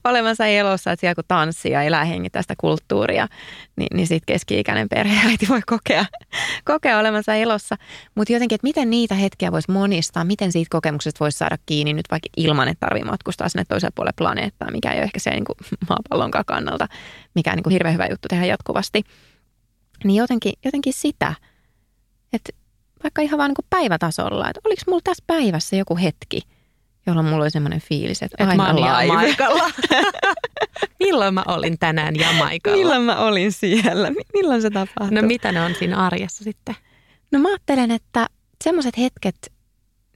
olevansa 0.04 0.46
elossa, 0.46 0.92
että 0.92 1.02
siellä 1.02 1.16
kun 1.16 1.24
tanssii 1.28 1.72
ja 1.72 1.82
elää 1.82 2.06
hengittää 2.06 2.42
sitä 2.42 2.54
kulttuuria, 2.58 3.28
niin, 3.76 3.88
niin 3.94 4.08
sitten 4.08 4.34
keski-ikäinen 4.34 4.90
perheäiti 4.90 5.48
voi 5.48 5.62
kokea, 5.66 6.06
kokea 6.72 7.00
olevansa 7.00 7.36
elossa. 7.36 7.76
Mutta 8.16 8.34
jotenkin, 8.34 8.56
että 8.56 8.68
miten 8.68 8.90
niitä 8.90 9.16
hetkiä 9.16 9.52
voisi 9.52 9.72
monistaa, 9.72 10.24
miten 10.24 10.52
siitä 10.52 10.68
kokemuksesta 10.72 11.20
voisi 11.20 11.38
saada 11.38 11.58
kiinni 11.66 11.94
nyt 11.94 12.06
vaikka 12.12 12.30
ilman, 12.38 12.68
että 12.68 12.88
tarvii 12.88 13.04
matkustaa 13.04 13.50
sinne 13.50 13.66
toiselle 13.66 13.92
puolelle 13.96 14.14
planeettaa, 14.18 14.72
mikä 14.72 14.92
ei 14.92 14.98
ole 14.98 15.04
ehkä 15.04 15.20
se 15.20 15.30
niin 15.30 15.46
kuin 15.46 15.58
maapallonkaan 15.90 16.46
kannalta, 16.46 16.88
mikä 17.36 17.52
on 17.52 17.56
niin 17.56 17.64
kuin 17.64 17.74
hirveän 17.74 17.94
hyvä 17.94 18.08
juttu 18.08 18.28
tehdä 18.28 18.46
jatkuvasti. 18.46 19.04
Niin 20.04 20.16
jotenkin, 20.16 20.54
jotenkin 20.66 20.94
sitä, 20.94 21.34
että 22.34 22.67
vaikka 23.04 23.22
ihan 23.22 23.38
vaan 23.38 23.50
niin 23.50 23.56
kuin 23.56 23.66
päivätasolla, 23.70 24.50
että 24.50 24.62
oliko 24.66 24.82
mulla 24.88 25.02
tässä 25.04 25.24
päivässä 25.28 25.76
joku 25.76 25.98
hetki, 25.98 26.42
jolloin 27.08 27.28
mulla 27.28 27.44
oli 27.44 27.52
semmoinen 27.52 27.82
fiilis, 27.82 28.22
että 28.24 28.44
Että 28.44 28.50
aina 28.64 28.74
mä 28.74 28.76
live. 28.76 29.08
Jamaikalla. 29.08 29.72
Milloin 31.04 31.34
mä 31.34 31.44
olin 31.48 31.80
tänään 31.80 32.16
Jamaikalla? 32.16 32.78
Milloin 32.78 33.02
mä 33.02 33.20
olin 33.20 33.52
siellä? 33.52 34.10
Mi- 34.10 34.22
Milloin 34.34 34.62
se 34.62 34.70
tapahtui? 34.70 35.22
No 35.22 35.28
mitä 35.28 35.52
ne 35.52 35.62
on 35.62 35.76
siinä 35.76 35.98
arjessa 35.98 36.44
sitten? 36.44 36.76
No 37.32 37.40
mä 37.40 37.50
ajattelen, 37.50 37.92
että 37.92 38.28
semmoiset 38.64 38.98
hetket, 38.98 39.54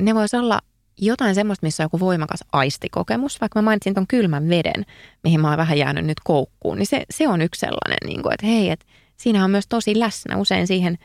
ne 0.01 0.15
vois 0.15 0.33
olla 0.33 0.59
jotain 1.01 1.35
semmoista, 1.35 1.65
missä 1.65 1.83
on 1.83 1.85
joku 1.85 1.99
voimakas 1.99 2.39
aistikokemus. 2.51 3.41
Vaikka 3.41 3.59
mä 3.61 3.65
mainitsin 3.65 3.93
ton 3.93 4.07
kylmän 4.07 4.49
veden, 4.49 4.85
mihin 5.23 5.41
mä 5.41 5.49
oon 5.49 5.57
vähän 5.57 5.77
jäänyt 5.77 6.05
nyt 6.05 6.17
koukkuun, 6.23 6.77
niin 6.77 6.87
se, 6.87 7.03
se 7.09 7.27
on 7.27 7.41
yksi 7.41 7.59
sellainen, 7.59 7.97
niin 8.05 8.23
kuin, 8.23 8.33
että 8.33 8.45
hei, 8.45 8.69
että 8.69 8.85
siinä 9.17 9.43
on 9.43 9.51
myös 9.51 9.67
tosi 9.69 9.99
läsnä. 9.99 10.37
Usein 10.37 10.67
siihen 10.67 10.97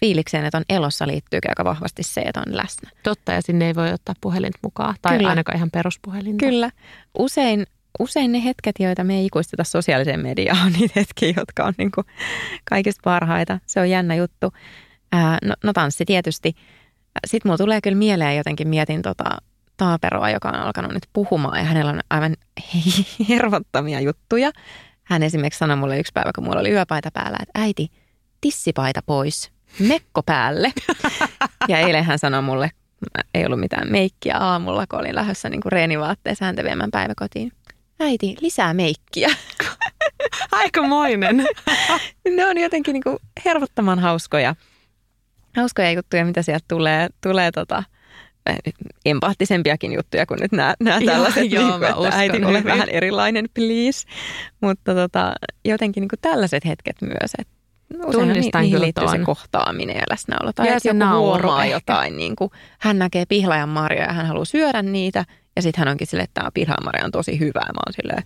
fiilikseen, 0.00 0.44
että 0.44 0.58
on 0.58 0.64
elossa 0.68 1.06
liittyy 1.06 1.40
aika 1.48 1.64
vahvasti 1.64 2.02
se, 2.02 2.20
että 2.20 2.40
on 2.46 2.56
läsnä. 2.56 2.90
Totta, 3.02 3.32
ja 3.32 3.42
sinne 3.42 3.66
ei 3.66 3.74
voi 3.74 3.92
ottaa 3.92 4.14
puhelinta 4.20 4.58
mukaan, 4.62 4.94
tai 5.02 5.16
Kyllä. 5.16 5.28
ainakaan 5.28 5.56
ihan 5.56 5.70
peruspuhelinta. 5.70 6.46
Kyllä. 6.46 6.70
Usein, 7.18 7.66
usein 7.98 8.32
ne 8.32 8.44
hetket, 8.44 8.76
joita 8.80 9.04
me 9.04 9.14
ei 9.16 9.26
ikuisteta 9.26 9.64
sosiaaliseen 9.64 10.20
mediaan, 10.20 10.58
on 10.66 10.72
niitä 10.72 10.92
hetkiä, 10.96 11.34
jotka 11.36 11.64
on 11.64 11.74
niin 11.78 11.90
kuin 11.90 12.06
kaikista 12.64 13.00
parhaita. 13.04 13.58
Se 13.66 13.80
on 13.80 13.90
jännä 13.90 14.14
juttu. 14.14 14.52
Ää, 15.12 15.38
no, 15.44 15.54
no 15.64 15.72
tanssi 15.72 16.04
tietysti. 16.04 16.54
Sitten 17.26 17.48
mulla 17.48 17.58
tulee 17.58 17.80
kyllä 17.80 17.96
mieleen 17.96 18.36
jotenkin, 18.36 18.68
mietin 18.68 19.02
tota 19.02 19.24
Taaperoa, 19.76 20.30
joka 20.30 20.48
on 20.48 20.54
alkanut 20.54 20.92
nyt 20.92 21.08
puhumaan 21.12 21.58
ja 21.58 21.64
hänellä 21.64 21.90
on 21.90 22.00
aivan 22.10 22.36
hervottamia 23.28 24.00
juttuja. 24.00 24.50
Hän 25.04 25.22
esimerkiksi 25.22 25.58
sanoi 25.58 25.76
mulle 25.76 25.98
yksi 25.98 26.12
päivä, 26.12 26.30
kun 26.34 26.44
mulla 26.44 26.60
oli 26.60 26.70
yöpaita 26.70 27.10
päällä, 27.10 27.38
että 27.42 27.60
äiti, 27.60 27.90
tissipaita 28.40 29.00
pois, 29.06 29.53
mekko 29.78 30.22
päälle. 30.22 30.72
ja 31.68 31.78
eilen 31.78 32.04
hän 32.04 32.18
sanoi 32.18 32.42
mulle, 32.42 32.70
ei 33.34 33.46
ollut 33.46 33.60
mitään 33.60 33.92
meikkiä 33.92 34.36
aamulla, 34.36 34.86
kun 34.86 34.98
olin 34.98 35.14
lähdössä 35.14 35.48
niin 35.48 35.60
reenivaatteessa 35.66 36.44
häntä 36.44 36.64
viemään 36.64 36.90
päiväkotiin. 36.90 37.52
Äiti, 38.00 38.36
lisää 38.40 38.74
meikkiä. 38.74 39.28
Aikamoinen. 40.52 41.46
ne 42.36 42.46
on 42.46 42.58
jotenkin 42.58 42.92
niin 42.92 43.02
kuin 43.02 43.16
hervottoman 43.44 43.98
hauskoja, 43.98 44.54
hauskoja 45.56 45.92
juttuja, 45.92 46.24
mitä 46.24 46.42
sieltä 46.42 46.64
tulee, 46.68 47.08
tulee 47.22 47.50
tota, 47.50 47.82
empaattisempiakin 49.04 49.92
juttuja 49.92 50.26
kuin 50.26 50.40
nyt 50.40 50.52
nämä, 50.52 50.74
nämä 50.80 50.98
Joo, 50.98 51.12
tällaiset, 51.12 51.52
joo, 51.52 51.62
niin 51.62 51.78
kuin, 51.78 52.06
että 52.06 52.18
äiti 52.18 52.44
ole 52.44 52.64
vähän 52.64 52.88
erilainen, 52.88 53.46
please. 53.54 54.06
Mutta 54.60 54.94
tota, 54.94 55.32
jotenkin 55.64 56.00
niin 56.00 56.08
kuin 56.08 56.20
tällaiset 56.20 56.64
hetket 56.64 56.96
myös, 57.02 57.32
että 57.38 57.53
no, 57.98 58.12
Tunnistan 58.12 58.60
niihin 58.62 58.74
kyllä 58.74 58.84
liittyy 58.84 59.08
se 59.08 59.18
kohtaaminen 59.18 59.96
ja 59.96 60.02
läsnäolo. 60.10 60.52
Tai 60.52 60.66
Ja 60.68 60.80
se 60.80 60.88
joku 60.88 61.04
huomaa 61.18 61.66
jotain, 61.66 62.16
niin 62.16 62.36
kuin, 62.36 62.50
hän 62.80 62.98
näkee 62.98 63.26
pihlajan 63.26 63.68
marjoja 63.68 64.06
ja 64.06 64.12
hän 64.12 64.26
haluaa 64.26 64.44
syödä 64.44 64.82
niitä. 64.82 65.24
Ja 65.56 65.62
sitten 65.62 65.78
hän 65.78 65.88
onkin 65.88 66.06
silleen, 66.06 66.24
että 66.24 66.40
tämä 66.40 66.50
pihlajanmarja 66.54 67.04
on 67.04 67.10
tosi 67.10 67.38
hyvä. 67.40 67.60
Mä 67.60 67.80
oon 67.86 67.92
silleen, 67.92 68.22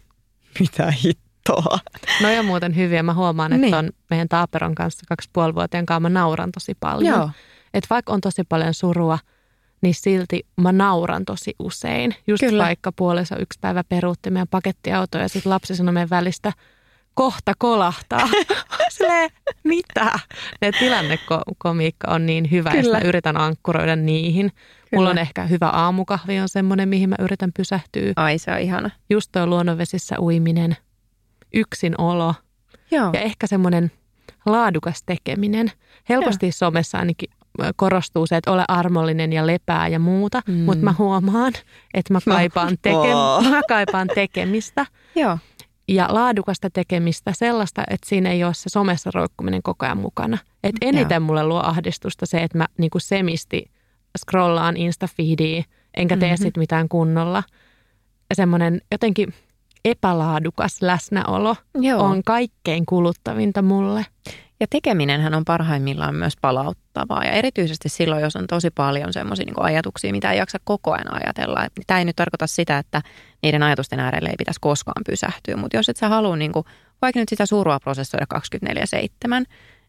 mitä 0.61 0.91
hittoa. 1.05 1.79
No 2.23 2.31
ja 2.31 2.43
muuten 2.43 2.77
hyviä. 2.77 3.03
Mä 3.03 3.15
huomaan, 3.15 3.53
että 3.53 3.61
Niin. 3.67 3.75
on 3.75 3.91
meidän 4.11 4.29
Taaperon 4.29 4.75
kanssa 4.75 5.07
kaksi 5.09 5.31
puoli 5.33 5.55
vuoteen 5.55 5.87
kanssa 5.87 6.01
mä 6.01 6.09
nauran 6.09 6.53
tosi 6.53 6.75
paljon. 6.81 7.15
Joo. 7.19 7.31
Että 7.75 7.87
vaikka 7.91 8.13
on 8.13 8.21
tosi 8.21 8.45
paljon 8.49 8.75
surua, 8.75 9.19
niin 9.81 9.95
silti 9.95 10.47
mä 10.61 10.73
nauran 10.73 11.25
tosi 11.25 11.55
usein. 11.59 12.15
Just 12.27 12.41
Kyllä. 12.41 12.51
Kyllä. 12.51 12.65
vaikka 12.65 12.93
puolessa 12.93 13.37
yksi 13.37 13.59
päivä 13.61 13.85
peruutti 13.85 14.31
meidän 14.31 14.49
pakettiauto 14.49 15.19
ja 15.19 15.29
sitten 15.29 15.51
lapsi 15.51 15.77
sanoi 15.77 15.93
meidän 15.95 16.11
välistä, 16.11 16.53
kohta 17.19 17.53
kolahtaa. 17.59 18.29
Silleen, 18.97 19.31
mitä? 19.65 20.19
Ne 20.61 20.71
tilannekomiikka 20.79 22.11
on 22.11 22.27
niin 22.27 22.51
hyvä, 22.51 22.71
Kyllä. 22.71 22.99
yritän 22.99 23.37
ankkuroida 23.37 23.97
niihin. 23.97 24.53
Mulla 24.95 25.11
on 25.11 25.19
ehkä 25.19 25.45
hyvä 25.45 25.69
aamukahvi 25.69 26.41
on 26.41 26.49
semmoinen, 26.49 26.89
mihin 26.89 27.09
mä 27.09 27.17
yritän 27.19 27.51
pysähtyä. 27.57 28.13
Ai 28.17 28.39
se 28.39 28.51
on 28.51 28.59
ihana. 28.59 28.91
Just 29.11 29.33
tuo 29.33 29.47
luonnonvesissä 29.47 30.17
uiminen, 30.21 30.77
yksin 31.55 32.01
olo 32.01 32.35
Joo. 32.91 33.11
ja 33.13 33.21
ehkä 33.21 33.47
semmoinen 33.47 33.91
laadukas 34.47 35.03
tekeminen. 35.07 35.73
Helposti 36.09 36.53
somessa 36.53 36.99
ainakin 36.99 37.31
korostuu 37.77 38.27
se, 38.27 38.37
että 38.37 38.53
ole 38.53 38.65
armollinen 38.69 39.33
ja 39.33 39.47
lepää 39.47 39.89
ja 39.89 39.99
muuta, 39.99 40.43
Mm. 40.47 40.55
mutta 40.55 40.85
mä 40.85 40.95
huomaan, 40.99 41.53
että 41.95 42.13
mä 42.15 42.19
kaipaan, 42.29 42.73
teke- 42.89 43.15
oo. 43.15 43.43
mä 43.51 43.61
kaipaan 43.69 44.09
tekemistä 44.15 44.87
Joo. 45.15 45.39
Ja 45.89 46.07
laadukasta 46.11 46.71
tekemistä, 46.71 47.33
sellaista, 47.35 47.85
että 47.91 48.09
siinä 48.09 48.31
ei 48.31 48.45
ole 48.45 48.55
se 48.55 48.69
somessa 48.69 49.11
roikkuminen 49.15 49.63
koko 49.63 49.87
ajan 49.87 49.99
mukana. 49.99 50.39
Et 50.65 50.75
Joo. 50.83 50.89
eniten 50.89 51.23
mulle 51.23 51.45
luo 51.45 51.61
ahdistusta 51.65 52.27
se, 52.27 52.39
että 52.43 52.59
mä 52.59 52.67
niinku 52.79 52.99
semisti 52.99 53.71
scrollaan 54.19 54.77
Instafeediä, 54.77 55.65
enkä 55.97 56.17
tee 56.17 56.33
Mhm. 56.35 56.43
sit 56.43 56.57
mitään 56.57 56.89
kunnolla. 56.89 57.43
Semmoinen 58.35 58.81
jotenkin 58.93 59.35
epälaadukas 59.85 60.83
läsnäolo 60.83 61.57
Joo. 61.81 62.03
on 62.03 62.23
kaikkein 62.27 62.87
kuluttavinta 62.87 63.63
mulle. 63.63 64.07
Ja 64.61 64.67
tekeminenhän 64.71 65.35
on 65.35 65.45
parhaimmillaan 65.45 66.15
myös 66.15 66.35
palauttavaa 66.41 67.25
ja 67.25 67.31
erityisesti 67.31 67.89
silloin, 67.89 68.23
jos 68.23 68.37
on 68.37 68.47
tosi 68.47 68.71
paljon 68.71 69.13
semmoisia 69.13 69.47
niin 69.47 69.63
ajatuksia, 69.63 70.13
mitä 70.13 70.33
ei 70.33 70.39
jaksa 70.39 70.59
koko 70.65 70.93
ajan 70.93 71.15
ajatella. 71.15 71.67
Tämä 71.87 71.99
ei 71.99 72.05
nyt 72.05 72.17
tarkoita 72.17 72.47
sitä, 72.47 72.79
että 72.79 73.03
niiden 73.43 73.63
ajatusten 73.63 74.01
äärelle 74.01 74.29
ei 74.29 74.35
pitäisi 74.39 74.61
koskaan 74.61 75.03
pysähtyä, 75.07 75.57
mutta 75.57 75.77
jos 75.77 75.89
et 75.89 75.97
sä 75.97 76.09
halua 76.09 76.37
niin 76.37 76.53
kuin, 76.53 76.65
vaikka 77.03 77.21
nyt 77.21 77.29
sitä 77.29 77.47
surua 77.47 77.81
prosessoida 77.81 78.27
24-7, 78.35 79.45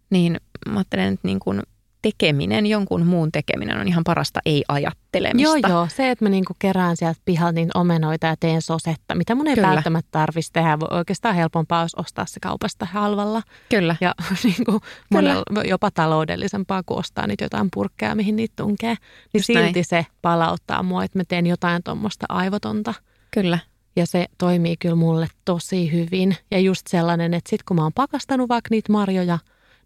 niin 0.10 0.38
mä 0.70 0.80
ajattelen, 0.80 1.14
että 1.14 1.28
niin 1.28 1.40
kuin 1.40 1.64
tekeminen, 2.02 2.66
jonkun 2.66 3.06
muun 3.06 3.32
tekeminen 3.32 3.80
on 3.80 3.88
ihan 3.88 4.04
parasta 4.04 4.40
ei-ajattelemista. 4.46 5.58
Joo, 5.68 5.76
joo. 5.76 5.88
Se, 5.96 6.12
että 6.12 6.26
mä 6.26 6.30
niinku 6.30 6.54
kerään 6.60 6.98
sieltä 6.98 7.22
pihalta 7.26 7.52
niin 7.52 7.70
omenoita 7.74 8.28
ja 8.28 8.36
teen 8.40 8.62
sosetta, 8.62 9.16
mitä 9.16 9.36
mun 9.36 9.48
ei 9.48 9.56
Kyllä. 9.56 9.68
välttämättä 9.68 10.10
tarvitsisi 10.12 10.54
tehdä. 10.54 10.80
Voi 10.80 10.88
oikeastaan 10.92 11.36
helpompaa 11.36 11.82
olisi 11.82 11.98
ostaa 12.00 12.26
se 12.26 12.40
kaupasta 12.40 12.86
halvalla. 12.86 13.42
Kyllä. 13.70 13.96
Ja 14.02 14.16
niinku, 14.44 14.82
monella 15.12 15.64
jopa 15.64 15.92
taloudellisempaa 15.92 16.84
kuin 16.86 17.00
ostaa 17.00 17.28
niitä 17.28 17.46
jotain 17.46 17.68
purkkeja, 17.74 18.16
mihin 18.16 18.36
niitä 18.36 18.54
tunkee. 18.56 18.94
Niin 18.94 19.00
Just 19.34 19.46
silti 19.46 19.62
näin. 19.62 19.86
se 19.86 20.06
palauttaa 20.22 20.84
mua, 20.84 21.04
että 21.04 21.20
mä 21.20 21.24
teen 21.28 21.48
jotain 21.48 21.84
tuommoista 21.84 22.26
aivotonta. 22.30 22.94
Kyllä. 23.32 23.60
Ja 23.96 24.06
se 24.06 24.26
toimii 24.38 24.78
kyllä 24.78 24.96
mulle 24.96 25.28
tosi 25.46 25.92
hyvin. 25.92 26.38
Ja 26.52 26.60
just 26.60 26.88
sellainen, 26.88 27.34
että 27.34 27.50
sit 27.50 27.64
kun 27.64 27.76
mä 27.76 27.84
oon 27.84 27.94
pakastanut 27.96 28.50
vaikka 28.50 28.68
niitä 28.72 28.92
marjoja, 28.92 29.40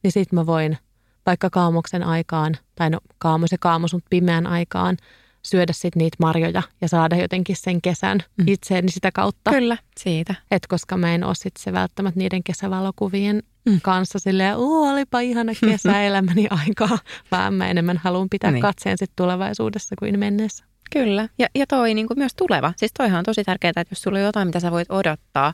niin 0.03 0.11
sit 0.11 0.31
mä 0.31 0.45
voin 0.45 0.77
vaikka 1.25 1.49
kaamoksen 1.49 2.03
aikaan, 2.03 2.57
tai 2.75 2.89
no 2.89 2.99
kaamos 3.17 3.51
ja 3.51 3.57
kaamos, 3.61 3.93
mutta 3.93 4.07
pimeän 4.09 4.47
aikaan, 4.47 4.97
syödä 5.45 5.73
sit 5.73 5.95
niitä 5.95 6.17
marjoja 6.19 6.63
ja 6.81 6.87
saada 6.87 7.15
jotenkin 7.15 7.55
sen 7.55 7.81
kesän 7.81 8.19
Mm. 8.37 8.47
itseeni 8.47 8.91
sitä 8.91 9.11
kautta. 9.11 9.51
Kyllä, 9.51 9.77
siitä. 9.99 10.35
Et 10.51 10.67
koska 10.67 10.97
mä 10.97 11.15
en 11.15 11.23
ole 11.23 11.35
sit 11.35 11.57
se 11.57 11.73
välttämättä 11.73 12.17
niiden 12.19 12.43
kesävalokuvien 12.43 13.43
Mm. 13.65 13.79
kanssa 13.81 14.19
silleen, 14.19 14.57
uu, 14.57 14.83
olipa 14.87 15.19
ihana 15.19 15.51
kesäelämäni 15.65 16.47
aikaa, 16.67 16.99
vaan 17.31 17.53
mä 17.53 17.67
enemmän 17.69 17.97
haluan 17.97 18.29
pitää 18.29 18.51
Niin. 18.51 18.61
katseen 18.61 18.97
sit 18.97 19.11
tulevaisuudessa 19.15 19.95
kuin 19.99 20.19
menneessä. 20.19 20.65
Kyllä. 20.91 21.29
Ja, 21.39 21.47
ja 21.55 21.67
toi 21.67 21.93
niin 21.93 22.07
kuin 22.07 22.19
myös 22.19 22.35
tuleva. 22.35 22.73
Siis 22.77 22.91
toihan 22.97 23.19
on 23.19 23.25
tosi 23.25 23.43
tärkeää, 23.43 23.69
että 23.69 23.91
jos 23.91 24.01
sulla 24.01 24.17
on 24.17 24.23
jotain, 24.25 24.47
mitä 24.47 24.59
sä 24.59 24.71
voit 24.71 24.91
odottaa, 24.91 25.53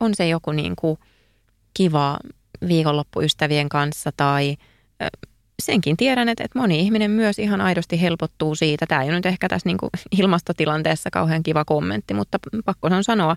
on 0.00 0.14
se 0.14 0.28
joku 0.28 0.52
niin 0.52 0.76
kuin 0.76 0.98
kiva 1.74 2.18
viikonloppu 2.68 3.20
ystävien 3.20 3.68
kanssa 3.68 4.10
tai 4.16 4.56
senkin 5.62 5.96
tiedän, 5.96 6.28
että, 6.28 6.44
että 6.44 6.58
moni 6.58 6.80
ihminen 6.80 7.10
myös 7.10 7.38
ihan 7.38 7.60
aidosti 7.60 8.00
helpottuu 8.00 8.54
siitä. 8.54 8.86
Tämä 8.86 9.02
ei 9.02 9.08
ole 9.08 9.16
nyt 9.16 9.26
ehkä 9.26 9.48
tässä 9.48 9.68
niin 9.68 9.78
kuin 9.78 9.90
ilmastotilanteessa 10.18 11.10
kauhean 11.10 11.42
kiva 11.42 11.64
kommentti, 11.64 12.14
mutta 12.14 12.38
pakko 12.64 12.88
on 12.90 13.04
sanoa, 13.04 13.36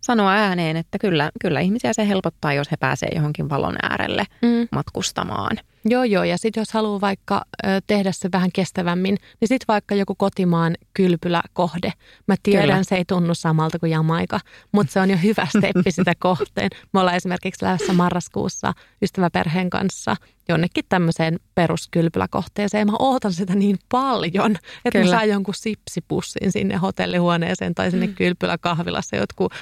sanoa 0.00 0.32
ääneen, 0.32 0.76
että 0.76 0.98
kyllä, 0.98 1.30
kyllä 1.40 1.60
ihmisiä 1.60 1.92
se 1.92 2.08
helpottaa, 2.08 2.52
jos 2.52 2.70
he 2.70 2.76
pääsee 2.76 3.08
johonkin 3.14 3.48
valon 3.48 3.76
äärelle 3.82 4.24
Mm. 4.42 4.68
matkustamaan. 4.72 5.56
Joo, 5.84 6.04
joo. 6.04 6.24
Ja 6.24 6.38
sitten 6.38 6.60
jos 6.60 6.72
haluaa 6.72 7.00
vaikka 7.00 7.44
ö, 7.64 7.68
tehdä 7.86 8.12
se 8.12 8.28
vähän 8.32 8.52
kestävämmin, 8.52 9.16
niin 9.40 9.48
sitten 9.48 9.64
vaikka 9.68 9.94
joku 9.94 10.14
kotimaan 10.14 10.74
kylpyläkohde. 10.94 11.92
Mä 12.28 12.34
tiedän, 12.42 12.68
Kyllä. 12.68 12.82
se 12.82 12.96
ei 12.96 13.04
tunnu 13.04 13.34
samalta 13.34 13.78
kuin 13.78 13.92
Jamaika, 13.92 14.40
mutta 14.72 14.92
se 14.92 15.00
on 15.00 15.10
jo 15.10 15.16
hyvä 15.22 15.46
steppi 15.58 15.92
sitä 15.98 16.12
kohteen. 16.18 16.70
Me 16.92 17.00
ollaan 17.00 17.16
esimerkiksi 17.16 17.64
lähdössä 17.64 17.92
marraskuussa 17.92 18.72
ystäväperheen 19.02 19.70
kanssa 19.70 20.16
jonnekin 20.48 20.84
tämmöiseen 20.88 21.40
peruskylpyläkohteeseen. 21.54 22.86
Mä 22.86 22.96
ootan 22.98 23.32
sitä 23.32 23.54
niin 23.54 23.78
paljon, 23.88 24.56
että 24.84 24.98
mä 24.98 25.02
Kyllä. 25.02 25.16
saan 25.16 25.28
jonkun 25.28 25.54
sipsipussin 25.54 26.52
sinne 26.52 26.76
hotellihuoneeseen 26.76 27.74
tai 27.74 27.90
sinne 27.90 28.08
kylpyläkahvilassa 28.08 29.16
jotkut 29.16 29.52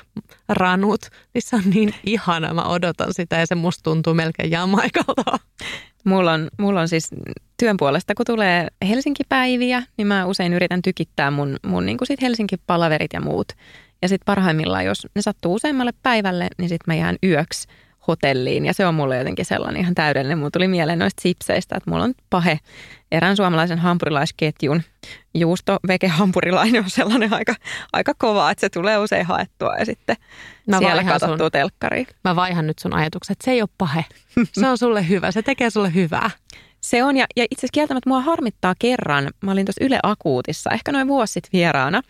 ranut. 0.48 1.00
Niin 1.34 1.42
se 1.42 1.56
on 1.56 1.62
niin 1.74 1.94
ihana, 2.04 2.54
mä 2.54 2.62
odotan 2.62 3.14
sitä 3.14 3.36
ja 3.36 3.46
se 3.46 3.54
musta 3.54 3.82
tuntuu 3.82 4.14
melkein 4.14 4.50
Jamaikalta. 4.50 5.38
Mulla 6.04 6.32
on, 6.32 6.48
mulla 6.58 6.80
on 6.80 6.88
siis 6.88 7.10
työn 7.58 7.76
puolesta, 7.76 8.14
kun 8.14 8.26
tulee 8.26 8.68
Helsinki-päiviä, 8.88 9.82
niin 9.96 10.06
mä 10.06 10.26
usein 10.26 10.52
yritän 10.52 10.82
tykittää 10.82 11.30
mun, 11.30 11.56
mun 11.66 11.86
niin 11.86 11.98
sit 12.04 12.22
Helsinki-palaverit 12.22 13.12
ja 13.12 13.20
muut. 13.20 13.48
Ja 14.02 14.08
sitten 14.08 14.24
parhaimmillaan, 14.24 14.84
jos 14.84 15.06
ne 15.14 15.22
sattuu 15.22 15.54
useammalle 15.54 15.92
päivälle, 16.02 16.48
niin 16.58 16.68
sitten 16.68 16.84
mä 16.86 16.94
jään 16.94 17.16
yöksi 17.24 17.68
hotelliin. 18.06 18.66
Ja 18.66 18.74
se 18.74 18.86
on 18.86 18.94
mulle 18.94 19.16
jotenkin 19.16 19.44
sellainen 19.44 19.82
ihan 19.82 19.94
täydellinen. 19.94 20.38
Mulla 20.38 20.50
tuli 20.50 20.68
mieleen 20.68 20.98
noista 20.98 21.22
sipseistä, 21.22 21.76
että 21.76 21.90
mulla 21.90 22.04
on 22.04 22.14
pahe 22.30 22.58
erään 23.12 23.36
suomalaisen 23.36 23.78
hampurilaisketjun 23.78 24.82
juusto 25.34 25.78
vege 25.88 26.08
hampurilainen 26.08 26.84
on 26.84 26.90
sellainen 26.90 27.32
aika, 27.32 27.54
aika 27.92 28.12
kova, 28.18 28.50
että 28.50 28.60
se 28.60 28.68
tulee 28.68 28.98
usein 28.98 29.26
haettua 29.26 29.76
ja 29.76 29.84
sitten 29.84 30.16
Mä 30.66 30.78
siellä 30.78 31.04
vaihan 31.04 31.20
sun- 31.20 31.50
telkkariin. 31.52 32.06
Mä 32.24 32.36
vaihan 32.36 32.66
nyt 32.66 32.78
sun 32.78 32.94
ajatukset. 32.94 33.38
Se 33.44 33.50
ei 33.50 33.62
ole 33.62 33.68
pahe. 33.78 34.04
Se 34.52 34.68
on 34.68 34.78
sulle 34.78 35.08
hyvä. 35.08 35.30
Se 35.30 35.42
tekee 35.42 35.70
sulle 35.70 35.94
hyvää. 35.94 36.30
Se 36.80 37.04
on, 37.04 37.16
ja, 37.16 37.26
ja 37.36 37.44
itse 37.44 37.60
asiassa 37.60 37.72
kieltämättä 37.72 38.10
mua 38.10 38.20
harmittaa 38.20 38.74
kerran. 38.78 39.30
Mä 39.40 39.52
olin 39.52 39.66
tuossa 39.66 39.84
Yle 39.84 40.00
Akuutissa, 40.02 40.70
ehkä 40.70 40.92
noin 40.92 41.08
vuosi 41.08 41.32
sitten 41.32 41.50
vieraana. 41.52 42.02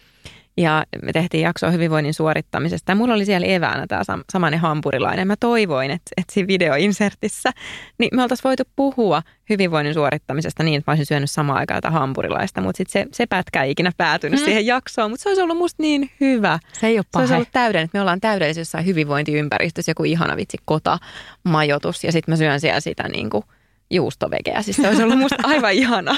Ja 0.60 0.84
me 1.02 1.12
tehtiin 1.12 1.42
jaksoa 1.42 1.70
hyvinvoinnin 1.70 2.14
suorittamisesta. 2.14 2.92
Ja 2.92 2.96
mulla 2.96 3.14
oli 3.14 3.24
siellä 3.24 3.46
eväänä 3.46 3.86
tämä 3.86 4.02
sam- 4.02 4.24
samainen 4.32 4.60
hampurilainen. 4.60 5.26
Mä 5.26 5.36
toivoin, 5.40 5.90
että, 5.90 6.10
että 6.16 6.32
siinä 6.34 6.46
videoinsertissä, 6.46 7.50
niin 7.98 8.10
me 8.12 8.22
oltaisiin 8.22 8.44
voitu 8.44 8.62
puhua 8.76 9.22
hyvinvoinnin 9.50 9.94
suorittamisesta 9.94 10.62
niin, 10.62 10.78
että 10.78 10.90
mä 10.90 10.92
olisin 10.92 11.06
syönyt 11.06 11.30
samaan 11.30 11.58
aikaan 11.58 11.80
tätä 11.82 11.90
hampurilaista. 11.90 12.60
Mutta 12.60 12.76
sitten 12.76 12.92
se, 12.92 13.06
se 13.12 13.26
pätkä 13.26 13.62
ei 13.62 13.70
ikinä 13.70 13.92
päätynyt 13.96 14.40
Mm. 14.40 14.44
siihen 14.44 14.66
jaksoon. 14.66 15.10
Mutta 15.10 15.22
se 15.22 15.28
olisi 15.28 15.42
ollut 15.42 15.56
musta 15.58 15.82
niin 15.82 16.10
hyvä. 16.20 16.58
Se 16.72 16.86
ei 16.86 16.98
ole 16.98 17.04
Se 17.12 17.18
olisi 17.18 17.28
pahe. 17.30 17.36
ollut 17.36 17.48
täydellinen, 17.52 17.84
että 17.84 17.98
me 17.98 18.00
ollaan 18.00 18.20
täydellisessä 18.20 18.60
jossain 18.60 18.86
hyvinvointiympäristössä, 18.86 19.90
joku 19.90 20.04
ihana 20.04 20.36
vitsi 20.36 20.56
kota-majoitus 20.64 22.04
ja 22.04 22.12
sitten 22.12 22.32
mä 22.32 22.36
syön 22.36 22.60
siellä 22.60 22.80
sitä 22.80 23.08
niin 23.08 23.30
kuin 23.30 23.44
juustovegeä. 23.90 24.62
Siis 24.62 24.76
se 24.76 24.88
olisi 24.88 25.02
ollut 25.02 25.18
musta 25.18 25.36
aivan 25.42 25.72
ihana. 25.72 26.16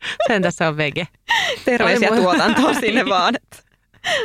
Sen 0.28 0.42
tässä 0.42 0.68
on 0.68 0.76
vege. 0.76 1.08
Terveisiä 1.64 2.08
tuotantoa 2.08 2.74
sinne 2.74 3.04
vaan. 3.14 3.36
että 3.36 3.68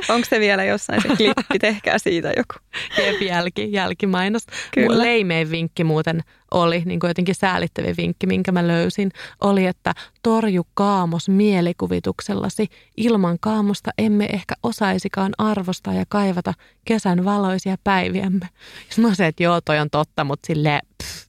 Onko 0.10 0.28
se 0.30 0.40
vielä 0.40 0.64
jossain 0.64 1.02
se 1.02 1.08
klippi? 1.08 1.60
Tehkää 1.60 1.98
siitä 1.98 2.34
joku. 2.38 2.56
Jep, 2.98 3.22
jälki, 3.22 3.72
jälkimainos. 3.72 4.46
Kyllä. 4.72 4.88
Mun 4.88 5.00
leimein 5.00 5.52
vinkki 5.52 5.84
muuten 5.84 6.22
oli, 6.52 6.84
niin 6.86 7.00
kuin 7.00 7.10
jotenkin 7.10 7.36
säälittävä 7.36 7.88
vinkki, 7.98 8.28
minkä 8.28 8.52
mä 8.52 8.68
löysin, 8.68 9.12
oli, 9.42 9.66
että 9.66 9.94
torju 10.24 10.68
kaamos 10.74 11.30
mielikuvituksellasi. 11.30 12.68
Ilman 12.98 13.38
kaamosta 13.40 13.92
emme 13.98 14.26
ehkä 14.26 14.56
osaisikaan 14.64 15.34
arvostaa 15.38 15.94
ja 15.94 16.06
kaivata 16.10 16.54
kesän 16.86 17.26
valoisia 17.26 17.76
päiviämme. 17.84 18.50
Sitten 18.90 19.06
mä 19.06 19.16
sanoin, 19.16 19.30
että 19.30 19.44
joo, 19.44 19.62
toi 19.62 19.80
on 19.80 19.90
totta, 19.90 20.24
mutta 20.24 20.48
silleen, 20.48 20.82
pff. 21.04 21.28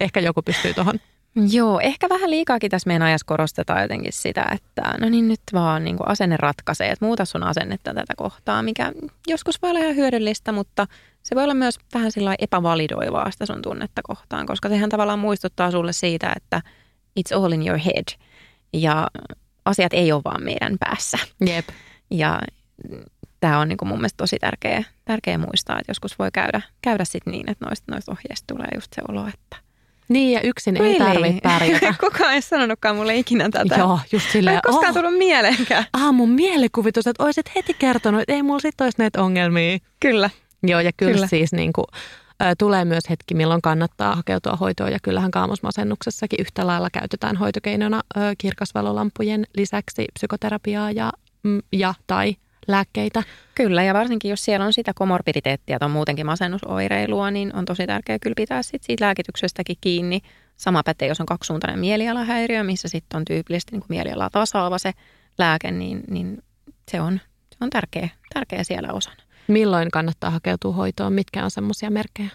ehkä 0.00 0.20
joku 0.20 0.42
pystyy 0.42 0.74
tuohon. 0.74 1.00
Joo, 1.36 1.80
ehkä 1.80 2.08
vähän 2.08 2.30
liikaakin 2.30 2.70
tässä 2.70 2.86
meidän 2.88 3.06
ajassa 3.06 3.26
korostetaan 3.26 3.82
jotenkin 3.82 4.12
sitä, 4.12 4.46
että 4.52 4.94
no 5.00 5.08
niin 5.08 5.28
nyt 5.28 5.40
vaan 5.52 5.84
niin 5.84 5.96
kuin 5.96 6.08
asenne 6.08 6.36
ratkaisee, 6.36 6.90
että 6.90 7.04
muuta 7.04 7.24
sun 7.24 7.42
asennetta 7.42 7.94
tätä 7.94 8.14
kohtaa, 8.16 8.62
mikä 8.62 8.92
joskus 9.26 9.62
voi 9.62 9.70
olla 9.70 9.80
ihan 9.80 9.96
hyödyllistä, 9.96 10.52
mutta 10.52 10.86
se 11.22 11.34
voi 11.34 11.44
olla 11.44 11.54
myös 11.54 11.78
vähän 11.94 12.12
sillä 12.12 12.34
epävalidoivaa 12.38 13.30
sitä 13.30 13.46
sun 13.46 13.62
tunnetta 13.62 14.00
kohtaan, 14.04 14.46
koska 14.46 14.68
sehän 14.68 14.90
tavallaan 14.90 15.18
muistuttaa 15.18 15.70
sulle 15.70 15.92
siitä, 15.92 16.32
että 16.36 16.62
it's 17.20 17.36
all 17.36 17.52
in 17.52 17.66
your 17.66 17.78
head 17.78 18.04
ja 18.72 19.08
asiat 19.64 19.92
ei 19.92 20.12
ole 20.12 20.22
vaan 20.24 20.42
meidän 20.42 20.76
päässä. 20.80 21.18
Jep. 21.46 21.68
Ja 22.10 22.40
tämä 23.40 23.58
on 23.58 23.68
niin 23.68 23.76
kuin 23.78 23.88
mun 23.88 23.98
mielestä 23.98 24.16
tosi 24.16 24.36
tärkeä, 24.40 24.84
tärkeä 25.04 25.38
muistaa, 25.38 25.78
että 25.80 25.90
joskus 25.90 26.18
voi 26.18 26.30
käydä, 26.32 26.60
käydä 26.82 27.04
sit 27.04 27.26
niin, 27.26 27.50
että 27.50 27.66
noista, 27.66 27.92
noista 27.92 28.12
ohjeista 28.12 28.54
tulee 28.54 28.68
just 28.74 28.92
se 28.92 29.02
olo, 29.08 29.28
että 29.28 29.65
Niin 30.08 30.32
ja 30.32 30.40
yksin 30.40 30.82
ei 30.82 30.98
tarvitse 30.98 31.40
pärjätä. 31.42 31.94
Kukaan 32.04 32.34
ei 32.34 32.42
sanonutkaan 32.42 32.96
mulle 32.96 33.16
ikinä 33.16 33.48
tätä. 33.50 33.74
Joo, 33.76 33.98
just 34.12 34.26
Ei 34.26 34.32
silleen, 34.32 34.54
ole 34.56 34.62
koskaan 34.72 34.96
oh, 34.96 35.02
tullut 35.02 35.18
mieleenkään. 35.18 35.84
ah, 35.92 36.12
mun 36.14 36.30
mielikuvitus, 36.30 37.06
että 37.06 37.24
olisit 37.24 37.46
heti 37.54 37.74
kertonut, 37.74 38.20
että 38.20 38.32
ei 38.32 38.42
mulla 38.42 38.60
sit 38.60 38.80
olisi 38.80 38.98
näitä 38.98 39.22
ongelmia. 39.22 39.78
Kyllä. 40.00 40.30
Joo, 40.62 40.80
ja 40.80 40.90
kyllä, 40.96 41.12
Kyllä. 41.12 41.26
siis 41.26 41.52
niin 41.52 41.72
kuin, 41.72 41.84
ä, 42.42 42.54
tulee 42.58 42.84
myös 42.84 43.04
hetki, 43.10 43.34
milloin 43.34 43.62
kannattaa 43.62 44.16
hakeutua 44.16 44.56
hoitoon. 44.56 44.92
Ja 44.92 44.98
kyllähän 45.02 45.30
kaamosmasennuksessakin 45.30 46.40
yhtä 46.40 46.66
lailla 46.66 46.88
käytetään 46.90 47.36
hoitokeinona 47.36 48.00
ä, 48.16 48.20
kirkasvalolampujen 48.38 49.46
lisäksi 49.56 50.04
psykoterapiaa 50.14 50.90
ja, 50.90 51.12
mm, 51.42 51.60
ja 51.72 51.94
tai 52.06 52.36
lääkkeitä. 52.68 53.22
Kyllä, 53.54 53.82
ja 53.82 53.94
varsinkin 53.94 54.28
jos 54.28 54.44
siellä 54.44 54.66
on 54.66 54.72
sitä 54.72 54.92
komorbiditeettia 54.94 55.78
tai 55.78 55.88
muutenkin 55.88 56.26
masennusoireilua, 56.26 57.30
niin 57.30 57.56
on 57.56 57.64
tosi 57.64 57.86
tärkeää 57.86 58.18
kyllä 58.18 58.34
pitää 58.36 58.62
sit 58.62 58.82
siitä 58.82 59.04
lääkityksestäkin 59.04 59.76
kiinni. 59.80 60.20
Sama 60.56 60.82
pätee, 60.82 61.08
jos 61.08 61.20
on 61.20 61.26
kaksisuuntainen 61.26 61.80
mielialahäiriö, 61.80 62.62
missä 62.62 62.88
sitten 62.88 63.16
on 63.16 63.24
tyypillisesti 63.24 63.72
niin 63.72 63.84
mielialaa 63.88 64.30
tasaava 64.30 64.78
se 64.78 64.92
lääke, 65.38 65.70
niin, 65.70 66.02
niin 66.10 66.42
se, 66.90 67.00
on, 67.00 67.20
se 67.50 67.56
on 67.60 67.70
tärkeä, 67.70 68.08
tärkeä 68.34 68.64
siellä 68.64 68.92
osana. 68.92 69.22
Milloin 69.48 69.90
kannattaa 69.90 70.30
hakeutua 70.30 70.72
hoitoon? 70.72 71.12
Mitkä 71.12 71.44
on 71.44 71.50
semmoisia 71.50 71.90
merkkejä? 71.90 72.30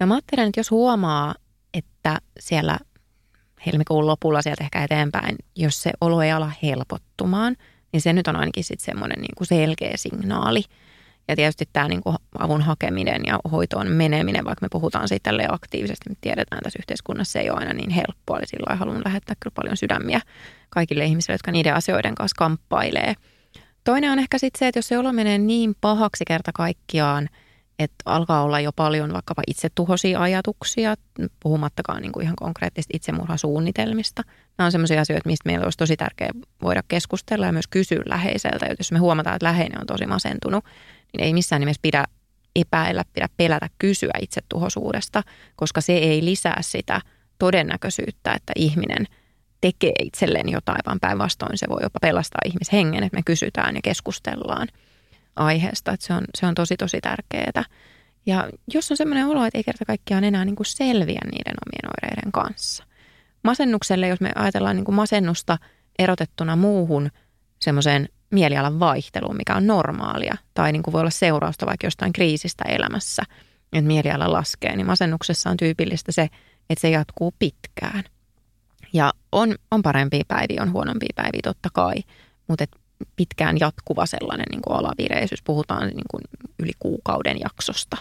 No 0.00 0.06
mä 0.06 0.14
ajattelen, 0.14 0.48
että 0.48 0.60
jos 0.60 0.70
huomaa, 0.70 1.34
että 1.74 2.18
siellä 2.40 2.78
helmikuun 3.66 4.06
lopulla 4.06 4.42
sieltä 4.42 4.64
ehkä 4.64 4.84
eteenpäin, 4.84 5.36
jos 5.56 5.82
se 5.82 5.90
olo 6.00 6.22
ei 6.22 6.32
ala 6.32 6.52
helpottumaan, 6.62 7.56
niin 7.92 8.00
se 8.00 8.12
nyt 8.12 8.28
on 8.28 8.36
ainakin 8.36 8.64
sitten 8.64 8.84
semmoinen 8.84 9.18
niin 9.20 9.34
kuin 9.38 9.46
selkeä 9.48 9.92
signaali. 9.96 10.64
Ja 11.28 11.36
tietysti 11.36 11.68
tämä 11.72 11.88
niin 11.88 12.02
kuin 12.02 12.16
avun 12.38 12.62
hakeminen 12.62 13.22
ja 13.26 13.38
hoitoon 13.52 13.90
meneminen, 13.90 14.44
vaikka 14.44 14.64
me 14.64 14.68
puhutaan 14.72 15.08
siitä 15.08 15.30
aktiivisesti, 15.48 16.10
me 16.10 16.16
tiedetään 16.20 16.62
tässä 16.62 16.78
yhteiskunnassa 16.78 17.32
se 17.32 17.40
ei 17.40 17.50
ole 17.50 17.58
aina 17.58 17.72
niin 17.72 17.90
helppoa. 17.90 18.38
Eli 18.38 18.46
silloin 18.46 18.78
haluan 18.78 19.02
lähettää 19.04 19.36
kyllä 19.40 19.54
paljon 19.54 19.76
sydämiä 19.76 20.20
kaikille 20.70 21.04
ihmisille, 21.04 21.34
jotka 21.34 21.52
niiden 21.52 21.74
asioiden 21.74 22.14
kanssa 22.14 22.34
kamppailee. 22.38 23.14
Toinen 23.84 24.12
on 24.12 24.18
ehkä 24.18 24.38
sitten 24.38 24.58
se, 24.58 24.68
että 24.68 24.78
jos 24.78 24.88
se 24.88 24.98
olo 24.98 25.12
menee 25.12 25.38
niin 25.38 25.74
pahaksi 25.80 26.24
kerta 26.26 26.50
kaikkiaan, 26.54 27.28
että 27.78 28.02
alkaa 28.04 28.42
olla 28.42 28.60
jo 28.60 28.72
paljon 28.72 29.12
vaikkapa 29.12 29.42
itsetuhoisia 29.46 30.20
ajatuksia, 30.20 30.94
puhumattakaan 31.40 32.02
niin 32.02 32.12
kuin 32.12 32.24
ihan 32.24 32.36
konkreettisesti 32.36 32.96
itsemurhasuunnitelmista. 32.96 34.22
Nämä 34.58 34.66
on 34.66 34.72
sellaisia 34.72 35.00
asioita, 35.00 35.28
mistä 35.28 35.48
meillä 35.48 35.64
olisi 35.64 35.78
tosi 35.78 35.96
tärkeää 35.96 36.30
voida 36.62 36.82
keskustella 36.88 37.46
ja 37.46 37.52
myös 37.52 37.66
kysyä 37.66 38.02
läheiseltä. 38.06 38.66
Jos 38.78 38.92
me 38.92 38.98
huomataan, 38.98 39.36
että 39.36 39.46
läheinen 39.46 39.80
on 39.80 39.86
tosi 39.86 40.06
masentunut, 40.06 40.64
niin 41.12 41.24
ei 41.24 41.34
missään 41.34 41.60
nimessä 41.60 41.82
pidä 41.82 42.04
epäillä, 42.56 43.04
pidä 43.12 43.28
pelätä 43.36 43.68
kysyä 43.78 44.12
itsetuhoisuudesta, 44.20 45.22
koska 45.56 45.80
se 45.80 45.92
ei 45.92 46.24
lisää 46.24 46.58
sitä 46.60 47.00
todennäköisyyttä, 47.38 48.32
että 48.32 48.52
ihminen 48.56 49.06
tekee 49.60 49.94
itselleen 50.02 50.48
jotain, 50.48 50.80
vaan 50.86 51.00
päinvastoin 51.00 51.58
se 51.58 51.66
voi 51.68 51.82
jopa 51.82 51.98
pelastaa 52.02 52.40
ihmishengen, 52.46 53.04
että 53.04 53.16
me 53.16 53.22
kysytään 53.22 53.74
ja 53.74 53.80
keskustellaan 53.84 54.68
aiheesta. 55.36 55.92
Että 55.92 56.06
se, 56.06 56.12
on, 56.14 56.24
se 56.38 56.46
on 56.46 56.54
tosi 56.54 56.76
tosi 56.76 57.00
tärkeää. 57.00 57.64
Ja 58.26 58.50
jos 58.74 58.90
on 58.90 58.96
sellainen 58.96 59.26
olo, 59.26 59.44
että 59.44 59.58
ei 59.58 59.64
kerta 59.64 59.84
kaikkiaan 59.84 60.24
enää 60.24 60.44
niin 60.44 60.56
kuin 60.56 60.66
selviä 60.66 61.20
niiden 61.24 61.54
omien 61.66 61.94
oireiden 61.94 62.32
kanssa. 62.32 62.84
Masennukselle, 63.44 64.08
jos 64.08 64.20
me 64.20 64.32
ajatellaan 64.34 64.76
niin 64.76 64.84
kuin 64.84 64.94
masennusta 64.94 65.58
erotettuna 65.98 66.56
muuhun 66.56 67.10
semmoiseen 67.58 68.08
mielialan 68.30 68.80
vaihteluun, 68.80 69.36
mikä 69.36 69.54
on 69.54 69.66
normaalia, 69.66 70.36
tai 70.54 70.72
niin 70.72 70.82
kuin 70.82 70.92
voi 70.92 71.00
olla 71.00 71.10
seurausta 71.10 71.66
vaikka 71.66 71.86
jostain 71.86 72.12
kriisistä 72.12 72.64
elämässä, 72.68 73.22
että 73.72 73.86
mieliala 73.86 74.32
laskee, 74.32 74.76
niin 74.76 74.86
masennuksessa 74.86 75.50
on 75.50 75.56
tyypillistä 75.56 76.12
se, 76.12 76.22
että 76.70 76.80
se 76.80 76.90
jatkuu 76.90 77.34
pitkään. 77.38 78.04
Ja 78.92 79.12
on, 79.32 79.54
on 79.70 79.82
parempia 79.82 80.22
päiviä, 80.28 80.62
on 80.62 80.72
huonompia 80.72 81.12
päiviä 81.16 81.40
totta 81.42 81.68
kai, 81.72 81.94
mutta 82.48 82.64
et 82.64 82.70
pitkään 83.16 83.56
jatkuva 83.60 84.06
sellainen 84.06 84.46
niin 84.50 84.62
kuin 84.62 84.76
alavireisyys, 84.76 85.42
puhutaan 85.42 85.86
niin 85.86 86.04
kuin 86.10 86.22
yli 86.58 86.72
kuukauden 86.78 87.40
jaksosta. 87.40 87.96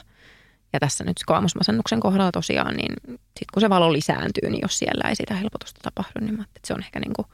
Ja 0.74 0.80
tässä 0.80 1.04
nyt 1.04 1.18
kaamosmasennuksen 1.28 2.00
kohdalla 2.00 2.32
tosiaan, 2.32 2.76
niin 2.76 2.94
sitten 3.08 3.48
kun 3.54 3.62
se 3.62 3.70
valo 3.70 3.94
lisääntyy, 3.94 4.50
niin 4.50 4.62
jos 4.62 4.80
siellä 4.80 5.10
ei 5.10 5.16
sitä 5.16 5.34
helpotusta 5.34 5.80
tapahdu, 5.84 6.20
niin 6.20 6.42
että 6.42 6.60
se 6.68 6.74
on 6.74 6.84
ehkä 6.84 7.00
niin 7.00 7.14
kuin 7.14 7.28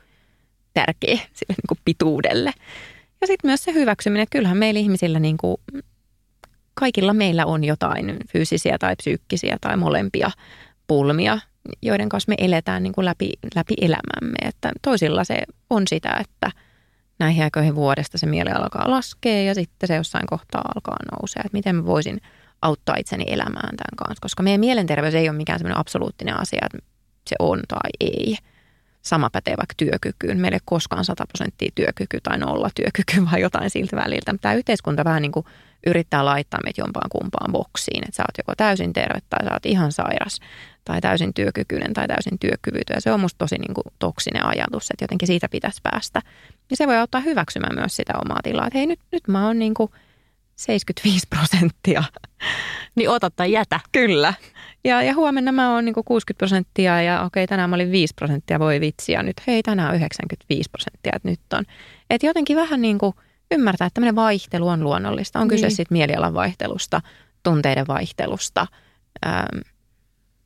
tärkeä 0.74 1.16
sille 1.38 1.54
niin 1.58 1.68
kuin 1.68 1.80
pituudelle. 1.86 2.54
Ja 3.22 3.28
sitten 3.28 3.50
myös 3.50 3.64
se 3.64 3.74
hyväksyminen, 3.74 4.24
että 4.24 4.38
kyllähän 4.38 4.58
meillä 4.58 4.80
ihmisillä 4.80 5.20
niin 5.20 5.38
kuin, 5.38 5.58
kaikilla 6.74 7.14
meillä 7.14 7.46
on 7.46 7.64
jotain 7.64 8.18
fyysisiä 8.32 8.78
tai 8.78 8.96
psyykkisiä 8.96 9.58
tai 9.62 9.78
molempia 9.78 10.32
pulmia, 10.88 11.40
joiden 11.82 12.10
kanssa 12.10 12.30
me 12.30 12.36
eletään 12.38 12.84
niin 12.84 12.94
kuin 12.94 13.06
läpi, 13.06 13.30
läpi 13.56 13.74
elämämme. 13.82 14.38
Että 14.42 14.72
toisilla 14.82 15.24
se 15.24 15.44
on 15.70 15.84
sitä, 15.88 16.18
että 16.20 16.52
näihin 17.20 17.44
aikoihin 17.44 17.76
vuodesta 17.76 18.18
se 18.18 18.26
mieli 18.26 18.52
alkaa 18.52 18.92
laskea 18.92 19.44
ja 19.44 19.56
sitten 19.56 19.88
se 19.88 19.96
jossain 19.96 20.28
kohtaa 20.28 20.62
alkaa 20.76 20.98
nousea. 21.12 21.42
Että 21.46 21.58
miten 21.58 21.76
mä 21.76 21.86
voisin 21.86 22.22
auttaa 22.62 22.96
itseni 22.96 23.26
elämään 23.28 23.78
tämän 23.78 23.96
kanssa, 23.98 24.22
koska 24.22 24.44
meidän 24.44 24.60
mielenterveys 24.60 25.16
ei 25.16 25.30
ole 25.30 25.38
mikään 25.38 25.60
semmoinen 25.60 25.80
absoluuttinen 25.80 26.40
asia, 26.40 26.66
että 26.66 26.78
se 27.28 27.36
on 27.40 27.60
tai 27.68 27.90
ei. 28.00 28.38
Sama 29.02 29.30
pätee 29.30 29.58
vaikka 29.58 29.74
työkykyyn. 29.78 30.40
Meillä 30.40 30.56
ei 30.56 30.62
koskaan 30.66 31.06
100 31.06 31.26
prosenttia 31.28 31.72
työkyky 31.76 32.18
tai 32.24 32.38
nolla 32.38 32.70
työkyky, 32.76 33.22
vaan 33.26 33.42
jotain 33.42 33.70
siltä 33.70 33.96
väliltä. 33.96 34.36
Tämä 34.42 34.54
yhteiskunta 34.54 35.04
vähän 35.04 35.22
niin 35.22 35.32
kuin 35.32 35.46
yrittää 35.86 36.26
laittaa 36.26 36.60
meitä 36.64 36.82
jompaan 36.82 37.10
kumpaan 37.10 37.52
boksiin, 37.52 38.04
että 38.04 38.16
sä 38.16 38.24
oot 38.24 38.38
joko 38.38 38.54
täysin 38.58 38.94
terve 38.94 39.20
tai 39.30 39.46
sä 39.46 39.54
oot 39.54 39.66
ihan 39.66 39.92
sairas 39.92 40.40
tai 40.86 41.02
täysin 41.02 41.34
työkykyinen 41.34 41.94
tai 41.94 42.08
täysin 42.08 42.40
työkyvytön. 42.40 42.96
Ja 42.96 43.02
se 43.02 43.12
on 43.12 43.20
musta 43.20 43.38
tosi 43.38 43.56
niin 43.58 43.74
kuin 43.74 43.86
toksinen 44.00 44.46
ajatus, 44.46 44.92
että 44.92 45.04
jotenkin 45.04 45.28
siitä 45.28 45.50
pitäisi 45.50 45.82
päästä. 45.84 46.22
Ja 46.70 46.78
se 46.78 46.88
voi 46.88 46.98
auttaa 46.98 47.22
hyväksymään 47.22 47.76
myös 47.76 47.96
sitä 47.96 48.14
omaa 48.26 48.40
tilaa, 48.44 48.68
että 48.68 48.78
hei 48.78 48.88
nyt, 48.88 49.00
nyt 49.12 49.28
mä 49.28 49.46
oon 49.46 49.60
niin 49.60 49.74
kuin 49.74 49.92
75 50.58 51.28
prosenttia. 51.30 52.04
Niin 52.96 53.10
ota 53.10 53.30
tai 53.30 53.52
jätä. 53.52 53.80
Kyllä. 53.92 54.34
Ja, 54.84 55.02
ja 55.02 55.16
huomenna 55.16 55.52
mä 55.52 55.74
oon 55.74 55.86
niin 55.86 55.94
60 56.06 56.38
prosenttia 56.38 57.02
ja 57.02 57.22
okei 57.22 57.48
tänään 57.48 57.70
mä 57.70 57.76
olin 57.76 57.92
5 57.92 58.14
prosenttia, 58.14 58.60
voi 58.60 58.80
vitsi. 58.80 59.12
Ja 59.12 59.24
nyt 59.24 59.42
hei 59.48 59.64
tänään 59.64 59.96
95 59.96 60.70
prosenttia, 60.70 61.12
että 61.16 61.30
nyt 61.30 61.40
on. 61.54 61.64
Että 62.10 62.28
jotenkin 62.28 62.58
vähän 62.58 62.82
niin 62.82 62.98
kuin 62.98 63.14
ymmärtää, 63.52 63.86
että 63.86 63.94
tämmöinen 63.94 64.16
vaihtelu 64.16 64.68
on 64.68 64.84
luonnollista. 64.84 65.40
On 65.40 65.48
niin. 65.48 65.50
kyse 65.62 65.70
sitten 65.70 65.98
mielialan 65.98 66.34
vaihtelusta, 66.34 67.02
tunteiden 67.44 67.88
vaihtelusta, 67.88 68.68
äm, 69.26 69.62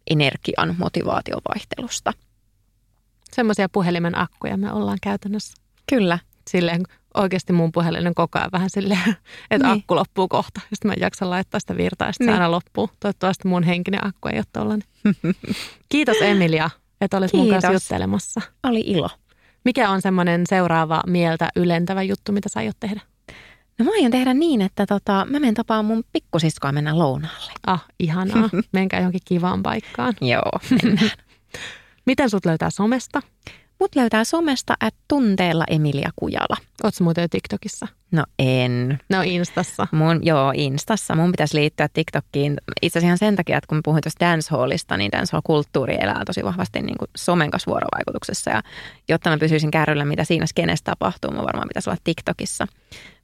energian, 0.09 0.75
motivaation 0.77 1.41
vaihtelusta. 1.49 2.13
Semmoisia 3.31 3.69
puhelimen 3.69 4.17
akkuja 4.17 4.57
me 4.57 4.73
ollaan 4.73 4.97
käytännössä. 5.01 5.53
Kyllä. 5.89 6.19
Silleen 6.49 6.83
oikeasti 7.13 7.53
mun 7.53 7.71
puhelin 7.71 8.07
on 8.07 8.13
koko 8.15 8.39
ajan 8.39 8.51
vähän 8.51 8.69
silleen, 8.69 8.99
että 9.51 9.67
niin. 9.67 9.79
akku 9.79 9.95
loppuu 9.95 10.27
kohta. 10.27 10.61
Sitten 10.73 10.89
mä 10.89 10.93
en 10.93 11.01
jaksa 11.01 11.29
laittaa 11.29 11.59
sitä 11.59 11.77
virtaa 11.77 12.07
ja 12.07 12.11
sitten 12.11 12.27
niin. 12.27 12.35
se 12.35 12.41
aina 12.41 12.51
loppuu. 12.51 12.89
Toivottavasti 12.99 13.47
mun 13.47 13.63
henkinen 13.63 14.05
akku 14.07 14.27
ei 14.27 14.37
ole 14.37 14.45
tollainen. 14.53 14.87
Kiitos 15.89 16.17
Emilia, 16.21 16.69
että 17.01 17.17
olit 17.17 17.31
Kiitos. 17.31 17.43
mun 17.45 17.51
kanssa 17.53 17.71
juttelemassa. 17.71 18.41
Oli 18.63 18.83
ilo. 18.85 19.09
Mikä 19.65 19.89
on 19.89 20.01
semmoinen 20.01 20.43
seuraava 20.49 21.01
mieltä 21.07 21.49
ylentävä 21.55 22.03
juttu, 22.03 22.31
mitä 22.31 22.49
sä 22.49 22.59
aiot 22.59 22.77
tehdä? 22.79 23.01
No 23.79 23.85
mä 23.85 23.91
aion 23.91 24.11
tehdä 24.11 24.33
niin, 24.33 24.61
että 24.61 24.85
tota, 24.85 25.25
mä 25.29 25.39
menen 25.39 25.53
tapaan 25.53 25.85
mun 25.85 26.03
pikkusiskoa 26.13 26.71
mennä 26.71 26.97
lounaalle. 26.97 27.51
Ah, 27.67 27.85
ihanaa. 27.99 28.49
Menkää 28.73 28.99
johonkin 28.99 29.21
kivaan 29.25 29.63
paikkaan. 29.63 30.13
Joo, 30.21 30.51
mennään. 30.83 31.11
Miten 32.05 32.29
sut 32.29 32.45
löytää 32.45 32.69
somesta? 32.69 33.21
Mut 33.81 33.95
löytää 33.95 34.23
somesta 34.23 34.73
at 34.79 34.95
tunteella 35.07 35.63
Emilia 35.69 36.09
Kujala. 36.15 36.57
Ootko 36.83 37.03
muuten 37.03 37.29
TikTokissa? 37.29 37.87
No 38.11 38.23
en. 38.39 38.99
No 39.09 39.21
Instassa. 39.25 39.87
Mun, 39.91 40.19
joo, 40.23 40.51
Instassa. 40.55 41.15
Mun 41.15 41.31
pitäisi 41.31 41.57
liittyä 41.57 41.89
TikTokkiin. 41.93 42.57
Itse 42.81 42.99
asiassa 42.99 43.25
sen 43.25 43.35
takia, 43.35 43.57
että 43.57 43.67
kun 43.67 43.79
puhuin 43.83 44.03
tuosta 44.03 44.25
dancehallista, 44.25 44.97
niin 44.97 45.11
dancehall-kulttuuri 45.11 45.97
elää 46.01 46.25
tosi 46.25 46.43
vahvasti 46.43 46.81
niin 46.81 46.97
kuin 46.97 47.09
somen 47.17 47.51
kanssa 47.51 47.71
vuorovaikutuksessa. 47.71 48.51
Ja 48.51 48.61
jotta 49.09 49.29
mä 49.29 49.37
pysyisin 49.37 49.71
kärryllä, 49.71 50.05
mitä 50.05 50.23
siinä 50.23 50.45
skenessä 50.45 50.83
tapahtuu, 50.83 51.31
mä 51.31 51.43
varmaan 51.43 51.67
pitäisi 51.67 51.89
olla 51.89 52.01
TikTokissa. 52.03 52.67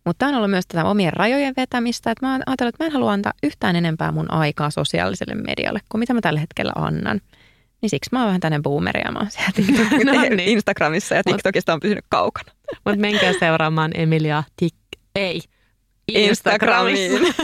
Mutta 0.06 0.28
on 0.28 0.36
ollut 0.36 0.52
myös 0.52 0.68
tätä 0.68 0.86
omien 0.86 1.14
rajojen 1.14 1.54
vetämistä, 1.58 2.12
että 2.12 2.26
mä 2.26 2.40
ajatellut, 2.46 2.76
että 2.76 2.84
mä 2.84 2.88
en 2.88 2.94
halua 2.94 3.12
antaa 3.12 3.34
yhtään 3.44 3.76
enempää 3.76 4.12
mun 4.12 4.32
aikaa 4.32 4.70
sosiaaliselle 4.70 5.36
medialle 5.36 5.80
kuin 5.90 6.00
mitä 6.00 6.14
mä 6.14 6.22
tällä 6.22 6.40
hetkellä 6.40 6.74
annan. 6.76 7.22
Niin 7.82 7.90
siksi 7.90 8.10
mä 8.12 8.20
oon 8.20 8.28
vähän 8.28 8.40
tänne 8.40 8.60
boomeri 8.60 9.02
ja 9.06 9.12
mä 9.12 9.20
oon 9.20 9.30
no 10.06 10.22
niin. 10.22 10.40
Instagramissa 10.40 11.16
ja 11.16 11.24
TikTokista 11.24 11.74
on 11.74 11.80
pysynyt 11.80 12.06
kaukana. 12.10 12.52
Mutta 12.86 13.00
menkää 13.00 13.34
seuraamaan 13.40 13.92
Emilia 13.96 14.44
Tik... 14.56 14.76
Ei. 15.16 15.42
Instagramissa. 16.08 17.44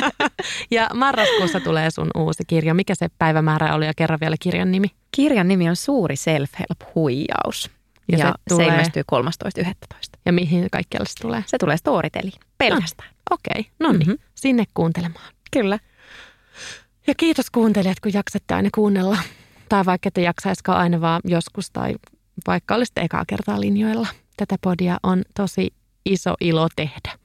ja 0.70 0.88
marraskuussa 0.94 1.60
tulee 1.60 1.90
sun 1.90 2.10
uusi 2.16 2.42
kirja. 2.46 2.74
Mikä 2.74 2.94
se 2.94 3.08
päivämäärä 3.18 3.74
oli 3.74 3.86
ja 3.86 3.92
kerran 3.96 4.20
vielä 4.20 4.36
kirjan 4.40 4.70
nimi? 4.70 4.88
Kirjan 5.10 5.48
nimi 5.48 5.68
on 5.68 5.76
Suuri 5.76 6.14
self-help-huijaus. 6.16 7.70
Ja, 8.12 8.18
ja 8.18 8.26
se, 8.26 8.32
tulee... 8.48 8.66
se 8.66 8.72
ilmestyy 8.72 9.02
13.11. 9.12 10.20
Ja 10.26 10.32
mihin 10.32 10.68
kaikkialle 10.72 11.06
se 11.06 11.14
tulee? 11.20 11.44
Se 11.46 11.58
tulee 11.58 11.76
Storyteliin. 11.76 12.40
Pelkästään. 12.58 13.08
No, 13.08 13.34
Okei, 13.34 13.60
okay. 13.60 13.72
no 13.80 13.92
niin. 13.92 14.08
Mm-hmm. 14.08 14.18
Sinne 14.34 14.64
kuuntelemaan. 14.74 15.32
Kyllä. 15.52 15.78
Ja 17.06 17.14
kiitos 17.14 17.50
kuuntelijat, 17.50 18.00
kun 18.00 18.12
jaksatte 18.12 18.54
aina 18.54 18.68
kuunnella. 18.74 19.18
Tai 19.68 19.84
vaikka 19.86 20.08
ette 20.08 20.20
jaksaisikaan 20.20 20.78
aina 20.78 21.00
vaan 21.00 21.20
joskus 21.24 21.70
tai 21.70 21.94
vaikka 22.46 22.74
olisitte 22.74 23.00
ekaa 23.00 23.24
kertaa 23.26 23.60
linjoilla. 23.60 24.06
Tätä 24.36 24.56
podia 24.60 24.98
on 25.02 25.22
tosi 25.36 25.70
iso 26.06 26.34
ilo 26.40 26.68
tehdä. 26.76 27.18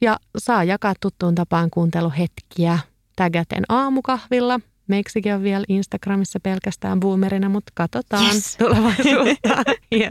Ja 0.00 0.16
saa 0.38 0.64
jakaa 0.64 0.94
tuttuun 1.00 1.34
tapaan 1.34 1.70
kuunteluhetkiä 1.70 2.78
tägäten 3.16 3.64
aamukahvilla. 3.68 4.60
Meksikin 4.86 5.34
on 5.34 5.42
vielä 5.42 5.64
Instagramissa 5.68 6.40
pelkästään 6.40 7.00
boomerina, 7.00 7.48
mutta 7.48 7.72
katsotaan 7.74 8.24
yes. 8.24 8.56
tulevaisuutta. 8.58 9.62
yes. 9.94 10.10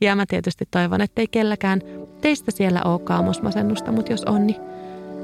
Ja 0.00 0.16
mä 0.16 0.24
tietysti 0.28 0.64
toivon, 0.70 1.00
ettei 1.00 1.26
kelläkään 1.26 1.80
teistä 2.20 2.50
siellä 2.50 2.82
ole 2.84 3.00
kaamosmasennusta, 3.00 3.92
mutta 3.92 4.12
jos 4.12 4.24
on, 4.24 4.46
niin 4.46 4.60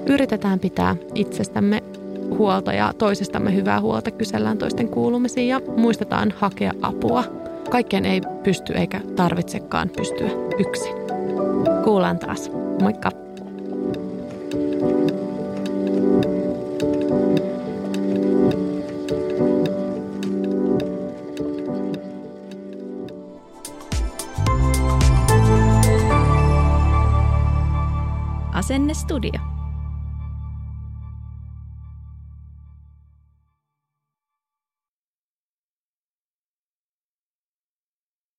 yritetään 0.07 0.59
pitää 0.59 0.97
itsestämme 1.15 1.83
huolta 2.29 2.73
ja 2.73 2.93
toisistamme 2.99 3.55
hyvää 3.55 3.81
huolta, 3.81 4.11
kysellään 4.11 4.59
toisten 4.59 4.89
kuulumisiin 4.89 5.49
ja 5.49 5.61
muistetaan 5.77 6.33
hakea 6.37 6.73
apua. 6.83 7.25
Kaikkeen 7.71 8.05
ei 8.05 8.21
pysty 8.43 8.73
eikä 8.73 9.01
tarvitsekaan 9.17 9.91
pystyä 9.97 10.31
yksin. 10.59 10.95
Kuullaan 11.85 12.19
taas. 12.19 12.51
Moikka! 12.83 13.11
Asenne 28.53 28.95
Studio. 28.95 29.58